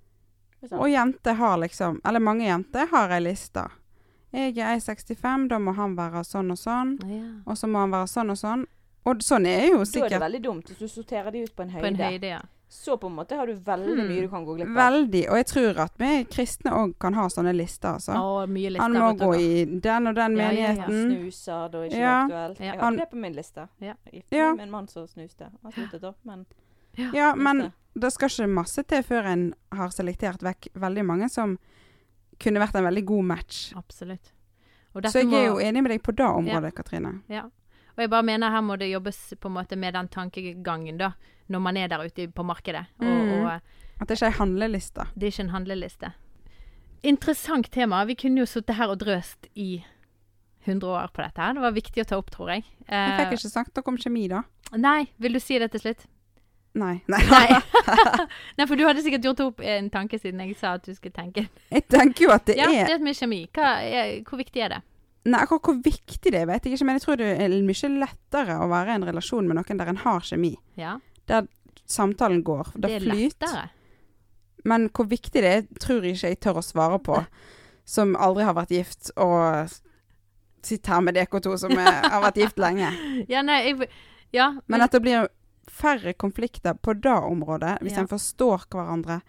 Og 0.76 0.90
jenter 0.90 1.32
har 1.38 1.56
liksom 1.56 2.00
Eller 2.04 2.20
mange 2.20 2.44
jenter 2.44 2.86
har 2.90 3.12
ei 3.16 3.22
liste. 3.24 3.62
Jeg 4.30 4.58
er 4.58 4.76
1,65, 4.76 5.48
da 5.48 5.58
må 5.58 5.72
han 5.74 5.96
være 5.96 6.22
sånn 6.26 6.52
og 6.52 6.58
sånn. 6.60 6.92
Ja. 7.08 7.24
Og 7.46 7.58
så 7.58 7.66
må 7.66 7.80
han 7.82 7.94
være 7.94 8.10
sånn 8.12 8.30
og 8.30 8.38
sånn. 8.38 8.66
Og 9.08 9.24
sånn 9.24 9.48
er 9.48 9.70
jo 9.70 9.80
sikkert 9.88 10.10
Da 10.10 10.16
er 10.16 10.18
det 10.18 10.26
veldig 10.26 10.42
dumt 10.44 10.70
hvis 10.70 10.78
du 10.78 10.88
sorterer 10.92 11.32
de 11.34 11.46
ut 11.46 11.54
på 11.56 11.64
en 11.64 11.72
høyde. 11.72 11.82
På 11.82 11.90
en 11.90 12.02
høyde, 12.04 12.32
ja. 12.36 12.42
Så 12.70 12.94
på 13.02 13.08
en 13.10 13.16
måte 13.16 13.34
har 13.34 13.46
du 13.50 13.54
veldig 13.54 13.96
Hmm. 13.98 14.08
mye 14.08 14.20
du 14.22 14.28
kan 14.30 14.44
gå 14.46 14.54
glipp 14.56 14.68
av. 14.68 14.76
veldig. 14.76 15.22
Og 15.30 15.36
jeg 15.40 15.46
tror 15.46 15.78
at 15.82 15.92
vi 15.98 16.24
kristne 16.30 16.70
òg 16.70 16.92
kan 17.00 17.14
ha 17.14 17.24
sånne 17.26 17.52
lister, 17.56 17.88
altså. 17.96 18.12
Å, 18.14 18.46
mye 18.48 18.70
lister. 18.70 18.82
Han 18.82 18.92
må 18.94 19.18
gå 19.18 19.30
i 19.40 19.64
den 19.80 20.06
og 20.06 20.14
den 20.14 20.36
Ja, 20.36 20.50
ja, 20.52 20.72
ja. 20.72 20.86
Snuser, 20.86 21.68
da 21.72 21.78
er 21.78 21.88
ikke 21.88 21.98
Ja. 21.98 22.26
aktuelt. 22.28 22.58
Ja. 22.60 22.64
Jeg 22.66 22.74
har 22.74 22.80
Han- 22.84 22.94
ikke 22.94 23.00
det 23.00 23.10
på 23.10 23.16
min 23.20 23.34
liste. 23.34 23.68
Ja. 23.80 23.94
Jeg 24.04 24.22
giftet 24.22 24.36
Ja. 24.38 24.52
med 24.54 24.60
en 24.62 24.70
mann 24.70 24.86
som 24.88 25.06
snuste. 25.08 25.50
Har 25.64 25.72
sluttet 25.72 26.04
opp, 26.04 26.16
men 26.24 26.46
Ja, 27.12 27.34
men 27.34 27.72
det 27.98 28.12
skal 28.12 28.28
ikke 28.28 28.48
masse 28.48 28.82
til 28.86 29.02
før 29.02 29.24
en 29.26 29.54
har 29.72 29.88
selektert 29.88 30.38
vekk 30.40 30.68
veldig 30.74 31.04
mange 31.06 31.28
som 31.30 31.58
kunne 32.38 32.60
vært 32.60 32.74
en 32.76 32.84
veldig 32.84 33.04
god 33.04 33.24
match. 33.24 33.72
Absolutt. 33.74 34.32
Og 34.94 35.02
Så 35.04 35.12
jeg 35.20 35.26
må- 35.26 35.34
er 35.34 35.46
jo 35.46 35.54
enig 35.58 35.82
med 35.82 35.90
deg 35.90 36.02
på 36.02 36.14
det 36.14 36.24
området, 36.26 36.74
Katrine. 36.74 37.22
Ja. 37.28 37.42
Og 37.96 38.02
jeg 38.04 38.10
bare 38.10 38.22
mener 38.22 38.50
her 38.50 38.60
må 38.62 38.76
det 38.78 38.90
jobbes 38.92 39.34
på 39.40 39.48
en 39.48 39.54
måte 39.54 39.76
med 39.76 39.94
den 39.94 40.08
tankegangen, 40.08 40.98
da. 40.98 41.12
Når 41.50 41.60
man 41.60 41.76
er 41.76 41.88
der 41.88 42.04
ute 42.06 42.28
på 42.28 42.42
markedet. 42.46 42.86
Og, 43.00 43.06
Mm. 43.06 43.44
og 43.44 43.60
At 44.00 44.08
det 44.08 44.16
ikke 44.16 44.26
er 44.26 44.30
ei 44.30 44.38
handleliste. 44.38 45.06
det 45.18 45.22
er 45.26 45.30
ikke 45.32 45.40
en 45.48 45.50
handleliste. 45.56 46.12
Interessant 47.02 47.70
tema. 47.72 48.04
Vi 48.04 48.14
kunne 48.14 48.38
jo 48.42 48.46
sittet 48.46 48.76
her 48.76 48.88
og 48.92 48.98
drøst 49.00 49.46
i 49.56 49.82
100 50.66 50.84
år 50.92 51.08
på 51.14 51.22
dette 51.24 51.40
her. 51.40 51.54
Det 51.56 51.62
var 51.64 51.72
viktig 51.72 52.02
å 52.04 52.06
ta 52.06 52.16
opp, 52.20 52.30
tror 52.30 52.50
jeg. 52.52 52.64
Jeg 52.88 53.18
fikk 53.18 53.26
Eh, 53.26 53.36
ikke 53.38 53.50
sagt 53.50 53.76
noe 53.76 53.88
om 53.88 53.96
kjemi, 53.96 54.28
da. 54.28 54.42
nei, 54.76 55.08
vil 55.18 55.32
du 55.32 55.40
si 55.40 55.58
det 55.58 55.70
til 55.72 55.80
slutt? 55.80 56.06
Nei. 56.74 57.00
Nei. 57.08 57.18
Nei. 57.26 57.60
nei, 58.58 58.66
for 58.66 58.76
du 58.76 58.84
hadde 58.86 59.02
sikkert 59.02 59.24
gjort 59.24 59.40
opp 59.40 59.60
en 59.60 59.88
tanke 59.90 60.20
siden 60.20 60.38
jeg 60.44 60.56
sa 60.56 60.74
at 60.74 60.84
du 60.84 60.92
skulle 60.94 61.12
tenke. 61.16 61.48
Jeg 61.72 61.88
tenker 61.88 62.24
jo 62.28 62.30
at 62.30 62.44
det 62.46 62.56
Ja, 62.60 62.68
er 62.70 62.86
det 62.86 63.00
med 63.00 63.16
kjemi. 63.16 63.48
Hva 63.56 63.80
er, 63.82 64.20
hvor 64.22 64.38
viktig 64.38 64.62
er 64.62 64.68
det? 64.76 64.82
Nei, 65.28 65.40
akkurat 65.44 65.66
hvor 65.68 65.76
viktig 65.84 66.30
det 66.32 66.38
er, 66.40 66.46
vet 66.48 66.64
jeg 66.64 66.72
ikke, 66.78 66.86
men 66.88 66.96
jeg 66.96 67.02
tror 67.04 67.18
det 67.20 67.26
er 67.44 67.54
mye 67.66 67.88
lettere 68.00 68.54
å 68.64 68.68
være 68.70 68.94
i 68.94 68.94
en 68.96 69.04
relasjon 69.10 69.48
med 69.50 69.58
noen 69.58 69.80
der 69.82 69.90
en 69.92 70.00
har 70.06 70.20
kjemi. 70.24 70.54
Ja, 70.80 70.98
Der 71.28 71.46
Samtalen 71.90 72.42
går. 72.46 72.70
Det, 72.76 72.82
det 72.86 72.90
er 72.96 73.00
flyt. 73.04 73.36
lettere. 73.42 73.64
Men 74.64 74.88
hvor 74.94 75.08
viktig 75.10 75.42
det 75.42 75.50
er, 75.50 75.64
tror 75.80 76.04
jeg 76.06 76.14
ikke 76.16 76.28
jeg 76.32 76.40
tør 76.40 76.60
å 76.60 76.64
svare 76.64 76.98
på. 77.02 77.18
Som 77.94 78.14
aldri 78.16 78.44
har 78.46 78.54
vært 78.54 78.70
gift, 78.70 79.10
og 79.18 79.72
sitter 80.62 80.92
her 80.94 81.00
med 81.02 81.16
dere 81.16 81.40
to 81.42 81.56
som 81.58 81.72
er, 81.72 82.04
har 82.12 82.22
vært 82.22 82.36
gift 82.38 82.58
lenge. 82.62 82.90
Ja, 83.32 83.40
nei, 83.42 83.56
jeg, 83.66 83.88
ja, 84.36 84.50
Men 84.70 84.84
at 84.84 84.92
det 84.94 85.00
blir 85.02 85.26
færre 85.70 86.12
konflikter 86.14 86.76
på 86.78 86.94
det 86.94 87.10
området, 87.16 87.78
hvis 87.82 87.96
Ja. 87.96 88.04
en 88.04 88.08
forstår 88.10 88.66
hverandre 88.70 89.20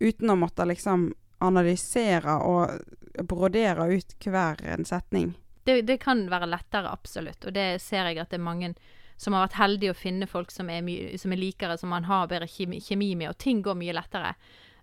uten 0.00 0.30
å 0.32 0.36
måtte 0.40 0.64
liksom 0.66 1.12
analysere 1.40 2.36
og 2.46 3.24
brodere 3.26 3.88
ut 3.90 4.14
hver 4.24 4.62
en 4.70 4.84
setning. 4.84 5.34
det, 5.64 5.82
det 5.82 5.98
kan 6.02 6.24
være 6.30 6.48
lettere, 6.48 6.92
absolutt. 6.92 7.44
Og 7.44 7.54
det 7.54 7.80
ser 7.82 8.08
jeg 8.08 8.20
at 8.22 8.30
det 8.32 8.40
er 8.40 8.46
mange 8.46 8.74
som 9.20 9.36
har 9.36 9.44
vært 9.44 9.58
heldige 9.60 9.92
å 9.92 9.98
finne 9.98 10.28
folk 10.30 10.52
som 10.52 10.70
er, 10.72 10.86
som 11.20 11.32
er 11.32 11.40
likere, 11.40 11.76
som 11.78 11.92
man 11.92 12.06
har 12.08 12.28
bedre 12.30 12.48
kjemi, 12.48 12.80
kjemi 12.80 13.12
med, 13.14 13.32
og 13.32 13.38
ting 13.42 13.60
går 13.62 13.76
mye 13.76 13.96
lettere. 13.96 14.32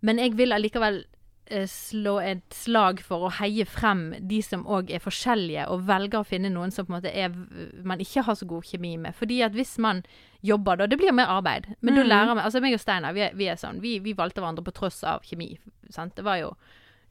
Men 0.05 0.21
jeg 0.21 0.35
vil 0.37 0.53
allikevel 0.53 1.01
slå 1.67 2.19
et 2.21 2.53
slag 2.53 2.99
for 2.99 3.27
å 3.27 3.31
heie 3.39 3.65
frem 3.65 4.13
de 4.27 4.41
som 4.41 4.65
òg 4.65 4.89
er 4.91 4.99
forskjellige, 4.99 5.67
og 5.69 5.85
velger 5.87 6.19
å 6.19 6.25
finne 6.27 6.49
noen 6.49 6.71
som 6.71 6.85
på 6.85 6.93
en 6.93 6.97
måte 7.01 7.11
er, 7.15 7.29
man 7.83 7.99
ikke 7.99 8.23
har 8.23 8.35
så 8.35 8.45
god 8.45 8.63
kjemi 8.65 8.97
med. 8.97 9.15
Fordi 9.15 9.41
at 9.43 9.53
hvis 9.53 9.77
man 9.79 10.03
jobber 10.43 10.77
da, 10.77 10.87
det 10.87 10.97
blir 10.97 11.11
mer 11.13 11.25
arbeid. 11.27 11.75
Men 11.81 11.95
da 11.95 12.01
Mhm. 12.03 12.09
lærer 12.09 12.35
man 12.35 12.45
Altså 12.45 12.61
meg 12.61 12.73
og 12.73 12.79
Steinar, 12.79 13.13
vi, 13.13 13.29
vi 13.33 13.45
er 13.47 13.55
sånn. 13.55 13.79
Vi, 13.81 13.99
vi 13.99 14.13
valgte 14.13 14.41
hverandre 14.41 14.63
på 14.63 14.73
tross 14.73 15.03
av 15.03 15.21
kjemi. 15.23 15.57
Sant? 15.89 16.15
Det 16.15 16.23
var 16.23 16.37
jo 16.37 16.55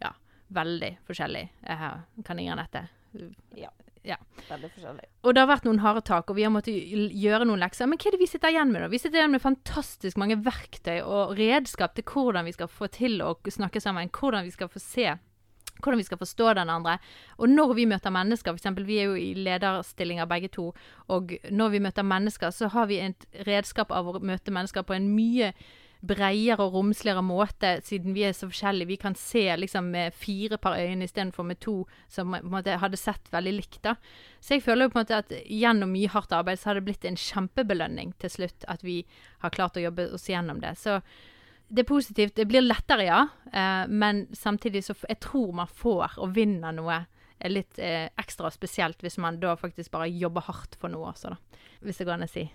ja, 0.03 0.12
veldig 0.53 0.99
forskjellig. 1.09 1.49
Jeg 1.66 2.24
kan 2.24 2.39
Ingrid 2.39 2.89
Anette 4.14 4.46
Veldig 4.46 4.70
forskjellig. 4.76 5.07
og 5.26 5.34
det 5.34 5.42
har 5.42 5.50
vært 5.50 5.64
noen 5.66 5.80
harde 5.82 6.02
tak, 6.07 6.30
og 6.30 6.36
vi 6.38 6.44
har 6.46 6.52
måttet 6.54 6.76
gjøre 7.26 7.48
noen 7.48 7.62
lekser. 7.62 7.90
Men 7.90 7.98
hva 7.98 8.09
er 8.09 8.16
det 8.16 8.22
vi 8.22 8.28
sitter 8.30 8.54
igjen 8.54 8.70
med, 8.72 8.84
da? 8.84 8.90
Vi 8.92 9.00
sitter 9.02 9.18
igjen 9.20 9.34
med 9.34 9.42
fantastisk 9.42 10.20
mange 10.22 10.38
verktøy 10.46 11.00
og 11.02 11.34
redskap 11.38 11.96
til 11.96 12.07
hvordan 12.07 12.46
vi 12.46 12.54
skal 12.54 12.70
få 12.70 12.90
til 12.94 13.18
å 13.24 13.34
snakke 13.42 13.82
sammen, 13.82 14.12
hvordan 14.14 14.46
vi 14.46 14.54
skal 14.54 14.70
få 14.70 14.82
se 14.82 15.16
hvordan 15.82 16.00
vi 16.00 16.07
skal 16.07 16.18
forstå 16.18 16.52
den 16.57 16.70
andre. 16.72 16.98
Og 17.36 17.50
når 17.52 17.74
vi 17.76 17.84
møter 17.84 18.11
mennesker, 18.11 18.57
f.eks. 18.57 18.86
vi 18.86 18.98
er 19.00 19.11
jo 19.11 19.16
i 19.20 19.34
lederstillinger 19.34 20.28
begge 20.30 20.48
to, 20.48 20.70
og 21.09 21.34
når 21.50 21.74
vi 21.74 21.82
møter 21.84 22.07
mennesker, 22.07 22.50
så 22.50 22.70
har 22.72 22.86
vi 22.86 23.00
et 23.02 23.26
redskap 23.46 23.92
av 23.92 24.09
å 24.09 24.20
møte 24.20 24.54
mennesker 24.54 24.86
på 24.86 24.96
en 24.96 25.11
mye 25.12 25.52
bredere 26.07 26.64
og 26.64 26.74
romsligere 26.76 27.22
måte, 27.24 27.76
siden 27.86 28.14
vi 28.16 28.24
er 28.28 28.34
så 28.36 28.48
forskjellige. 28.50 28.90
Vi 28.90 28.98
kan 29.02 29.16
se 29.18 29.44
liksom 29.57 29.90
med 29.92 30.14
fire 30.14 30.59
par 30.62 30.78
øyne 30.78 31.07
istedenfor 31.07 31.46
med 31.46 31.61
to, 31.61 31.80
som 32.09 32.36
måte 32.42 32.78
hadde 32.82 33.00
sett 33.00 33.30
veldig 33.32 33.54
likt. 33.59 33.82
da. 33.82 33.96
Så 34.40 34.57
jeg 34.57 34.66
føler 34.66 34.86
jo 34.86 34.94
på 34.94 35.00
en 35.00 35.07
måte 35.07 35.22
at 35.22 35.32
gjennom 35.44 35.92
mye 35.92 36.11
hardt 36.12 36.32
arbeid 36.32 36.61
så 36.61 36.70
har 36.70 36.80
det 36.80 36.86
blitt 36.88 37.04
en 37.04 37.18
kjempebelønning 37.18 38.14
til 38.22 38.30
slutt 38.30 38.66
at 38.68 38.84
vi 38.84 39.04
har 39.44 39.54
klart 39.54 39.76
å 39.76 39.84
jobbe 39.84 40.11
oss 40.14 40.28
gjennom 40.30 40.61
det. 40.61 40.76
Så 40.78 41.00
det 41.68 41.82
er 41.82 41.88
positivt. 41.88 42.36
Det 42.36 42.46
blir 42.46 42.62
lettere, 42.62 43.09
ja. 43.09 43.26
Eh, 43.52 43.86
men 43.88 44.26
samtidig 44.32 44.84
så 44.86 44.94
jeg 45.09 45.20
tror 45.20 45.52
man 45.52 45.70
får 45.70 46.18
og 46.22 46.34
vinner 46.36 46.74
noe 46.76 47.00
eh, 47.38 47.50
litt 47.50 47.80
eh, 47.82 48.07
ekstra 48.18 48.50
spesielt 48.54 49.02
hvis 49.02 49.18
man 49.18 49.40
da 49.42 49.57
faktisk 49.59 49.90
bare 49.94 50.09
jobber 50.12 50.46
hardt 50.46 50.78
for 50.80 50.92
noe 50.92 51.11
også, 51.11 51.34
da. 51.34 51.66
Hvis 51.82 51.98
det 51.98 52.07
går 52.07 52.18
an 52.18 52.28
å 52.28 52.30
si. 52.30 52.46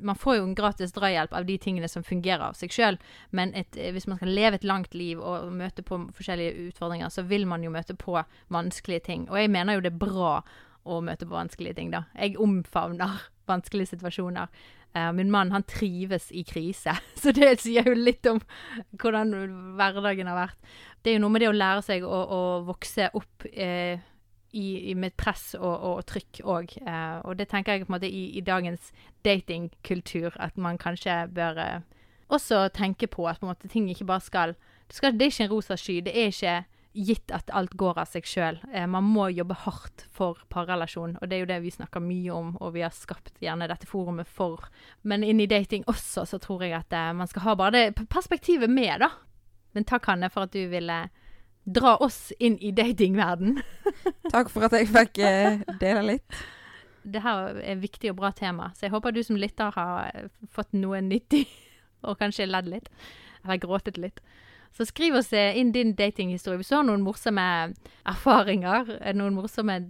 Man 0.00 0.18
får 0.18 0.38
jo 0.38 0.46
en 0.48 0.56
gratis 0.58 0.94
drahjelp 0.96 1.34
av 1.36 1.46
de 1.48 1.56
tingene 1.60 1.88
som 1.88 2.04
fungerer 2.06 2.42
av 2.48 2.58
seg 2.58 2.72
sjøl, 2.74 2.98
men 3.36 3.54
et, 3.58 3.76
eh, 3.76 3.92
hvis 3.94 4.08
man 4.10 4.20
skal 4.20 4.32
leve 4.34 4.60
et 4.60 4.66
langt 4.66 4.94
liv 4.94 5.20
og 5.20 5.52
møte 5.52 5.84
på 5.86 5.98
forskjellige 6.16 6.70
utfordringer, 6.70 7.12
så 7.12 7.24
vil 7.26 7.46
man 7.46 7.64
jo 7.64 7.72
møte 7.74 7.96
på 7.98 8.18
vanskelige 8.48 9.06
ting. 9.10 9.28
Og 9.30 9.38
jeg 9.40 9.50
mener 9.50 9.76
jo 9.76 9.84
det 9.86 9.92
er 9.92 10.02
bra 10.02 10.34
å 10.84 11.00
møte 11.04 11.28
på 11.28 11.36
vanskelige 11.36 11.76
ting, 11.76 11.90
da. 11.92 12.04
Jeg 12.16 12.38
omfavner 12.40 13.20
vanskelige 13.50 13.94
situasjoner. 13.94 14.48
Uh, 14.90 15.12
min 15.14 15.30
mann 15.30 15.52
han 15.54 15.62
trives 15.70 16.32
i 16.34 16.42
krise, 16.42 16.96
så 17.20 17.30
det 17.30 17.60
sier 17.62 17.86
jo 17.86 17.94
litt 17.94 18.26
om 18.26 18.40
hvordan 18.98 19.30
hverdagen 19.78 20.30
har 20.30 20.38
vært. 20.46 20.72
Det 21.00 21.12
er 21.12 21.18
jo 21.18 21.24
noe 21.24 21.34
med 21.34 21.44
det 21.44 21.50
å 21.52 21.56
lære 21.56 21.84
seg 21.86 22.04
å, 22.04 22.10
å 22.10 22.40
vokse 22.66 23.06
opp 23.16 23.46
eh, 23.52 24.02
i, 24.52 24.90
i, 24.90 24.94
med 24.94 25.14
press 25.20 25.54
og, 25.58 25.84
og 25.90 26.02
trykk 26.10 26.42
òg. 26.42 26.74
Eh, 26.82 27.18
og 27.24 27.38
det 27.38 27.48
tenker 27.50 27.76
jeg 27.76 27.86
på 27.86 27.92
en 27.92 27.96
måte 27.98 28.10
i, 28.10 28.24
i 28.38 28.42
dagens 28.44 28.90
datingkultur 29.26 30.34
at 30.40 30.58
man 30.58 30.78
kanskje 30.80 31.22
bør 31.34 31.62
eh, 31.62 31.80
også 32.30 32.68
tenke 32.74 33.06
på 33.10 33.28
at 33.28 33.40
på 33.40 33.46
en 33.46 33.52
måte, 33.54 33.68
ting 33.68 33.88
ikke 33.90 34.08
bare 34.08 34.24
skal 34.24 34.54
det, 34.54 34.96
skal 34.96 35.14
det, 35.14 35.22
er 35.26 35.32
ikke 35.34 35.44
en 35.44 35.52
rosa 35.52 35.76
sky. 35.78 36.00
Det 36.02 36.14
er 36.14 36.32
ikke 36.32 36.54
gitt 36.92 37.30
at 37.30 37.50
alt 37.54 37.76
går 37.78 38.00
av 38.02 38.08
seg 38.10 38.26
sjøl. 38.26 38.58
Eh, 38.74 38.86
man 38.90 39.06
må 39.06 39.28
jobbe 39.30 39.54
hardt 39.62 40.06
for 40.10 40.40
parrelasjon, 40.50 41.16
og 41.20 41.30
det 41.30 41.36
er 41.36 41.44
jo 41.44 41.50
det 41.52 41.60
vi 41.62 41.74
snakker 41.74 42.02
mye 42.02 42.34
om, 42.34 42.56
og 42.58 42.74
vi 42.74 42.82
har 42.82 42.94
skapt 42.94 43.36
gjerne 43.42 43.68
dette 43.70 43.86
forumet 43.86 44.28
for. 44.28 44.66
Men 45.06 45.22
inn 45.26 45.42
i 45.42 45.48
dating 45.50 45.86
også, 45.90 46.26
så 46.26 46.40
tror 46.42 46.66
jeg 46.66 46.74
at 46.80 46.96
eh, 46.96 47.12
man 47.14 47.30
skal 47.30 47.46
ha 47.46 47.56
bare 47.58 47.76
det 47.76 48.08
perspektivet 48.10 48.70
med, 48.70 49.06
da. 49.06 49.12
Men 49.76 49.86
takk, 49.86 50.10
Hanne, 50.10 50.30
for 50.34 50.48
at 50.48 50.54
du 50.54 50.64
ville 50.72 51.04
dra 51.76 51.96
oss 52.02 52.30
inn 52.38 52.58
i 52.58 52.72
datingverden. 52.76 53.60
takk 54.34 54.50
for 54.52 54.66
at 54.66 54.76
jeg 54.78 54.90
fikk 54.90 55.22
eh, 55.24 55.62
dele 55.80 56.06
litt. 56.14 56.42
Det 57.00 57.22
her 57.24 57.54
er 57.54 57.62
et 57.72 57.80
viktig 57.80 58.12
og 58.12 58.20
bra 58.20 58.30
tema, 58.36 58.70
så 58.76 58.86
jeg 58.86 58.94
håper 58.94 59.14
du 59.16 59.22
som 59.24 59.38
lytter 59.40 59.72
har 59.76 60.10
eh, 60.12 60.28
fått 60.52 60.74
noe 60.76 61.00
nyttig, 61.04 61.46
og 62.06 62.20
kanskje 62.20 62.48
ledd 62.50 62.70
litt. 62.70 62.92
Eller 63.44 63.60
gråtet 63.62 64.00
litt. 64.00 64.20
Så 64.72 64.86
skriv 64.86 65.16
oss 65.18 65.32
eh, 65.32 65.58
inn 65.58 65.72
din 65.72 65.94
datinghistorie. 65.98 66.60
Hvis 66.60 66.70
du 66.70 66.76
har 66.76 66.86
noen 66.86 67.02
morsomme 67.02 67.44
erfaringer, 68.08 68.92
eh, 69.00 69.16
noen 69.16 69.34
morsomme 69.34 69.80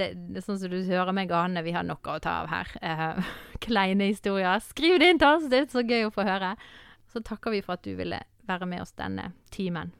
Sånn 0.41 0.61
som 0.63 0.73
du 0.73 0.79
hører 0.89 1.13
meg 1.17 1.33
og 1.37 1.59
vi 1.67 1.75
har 1.77 1.85
noe 1.85 2.15
å 2.15 2.23
ta 2.23 2.41
av 2.43 2.51
her. 2.53 2.73
Eh, 2.81 3.33
kleine 3.67 4.09
historier. 4.13 4.63
Skriv 4.65 4.99
det 5.03 5.13
inn 5.13 5.21
til 5.21 5.37
oss, 5.37 5.49
det 5.53 5.65
er 5.65 5.73
så 5.73 5.85
gøy 5.85 6.09
å 6.09 6.15
få 6.15 6.25
høre. 6.29 6.55
Så 7.13 7.23
takker 7.27 7.53
vi 7.53 7.65
for 7.67 7.77
at 7.77 7.85
du 7.85 7.93
ville 7.99 8.23
være 8.49 8.71
med 8.71 8.87
oss 8.87 8.97
denne 8.97 9.33
timen. 9.53 9.93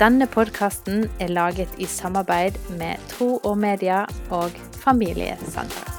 Denne 0.00 0.26
podkasten 0.26 1.10
er 1.20 1.28
laget 1.30 1.68
i 1.78 1.86
samarbeid 1.86 2.52
med 2.78 2.96
Tro 3.12 3.36
og 3.44 3.58
Media 3.58 4.06
og 4.30 4.50
Familiesenteret. 4.82 5.91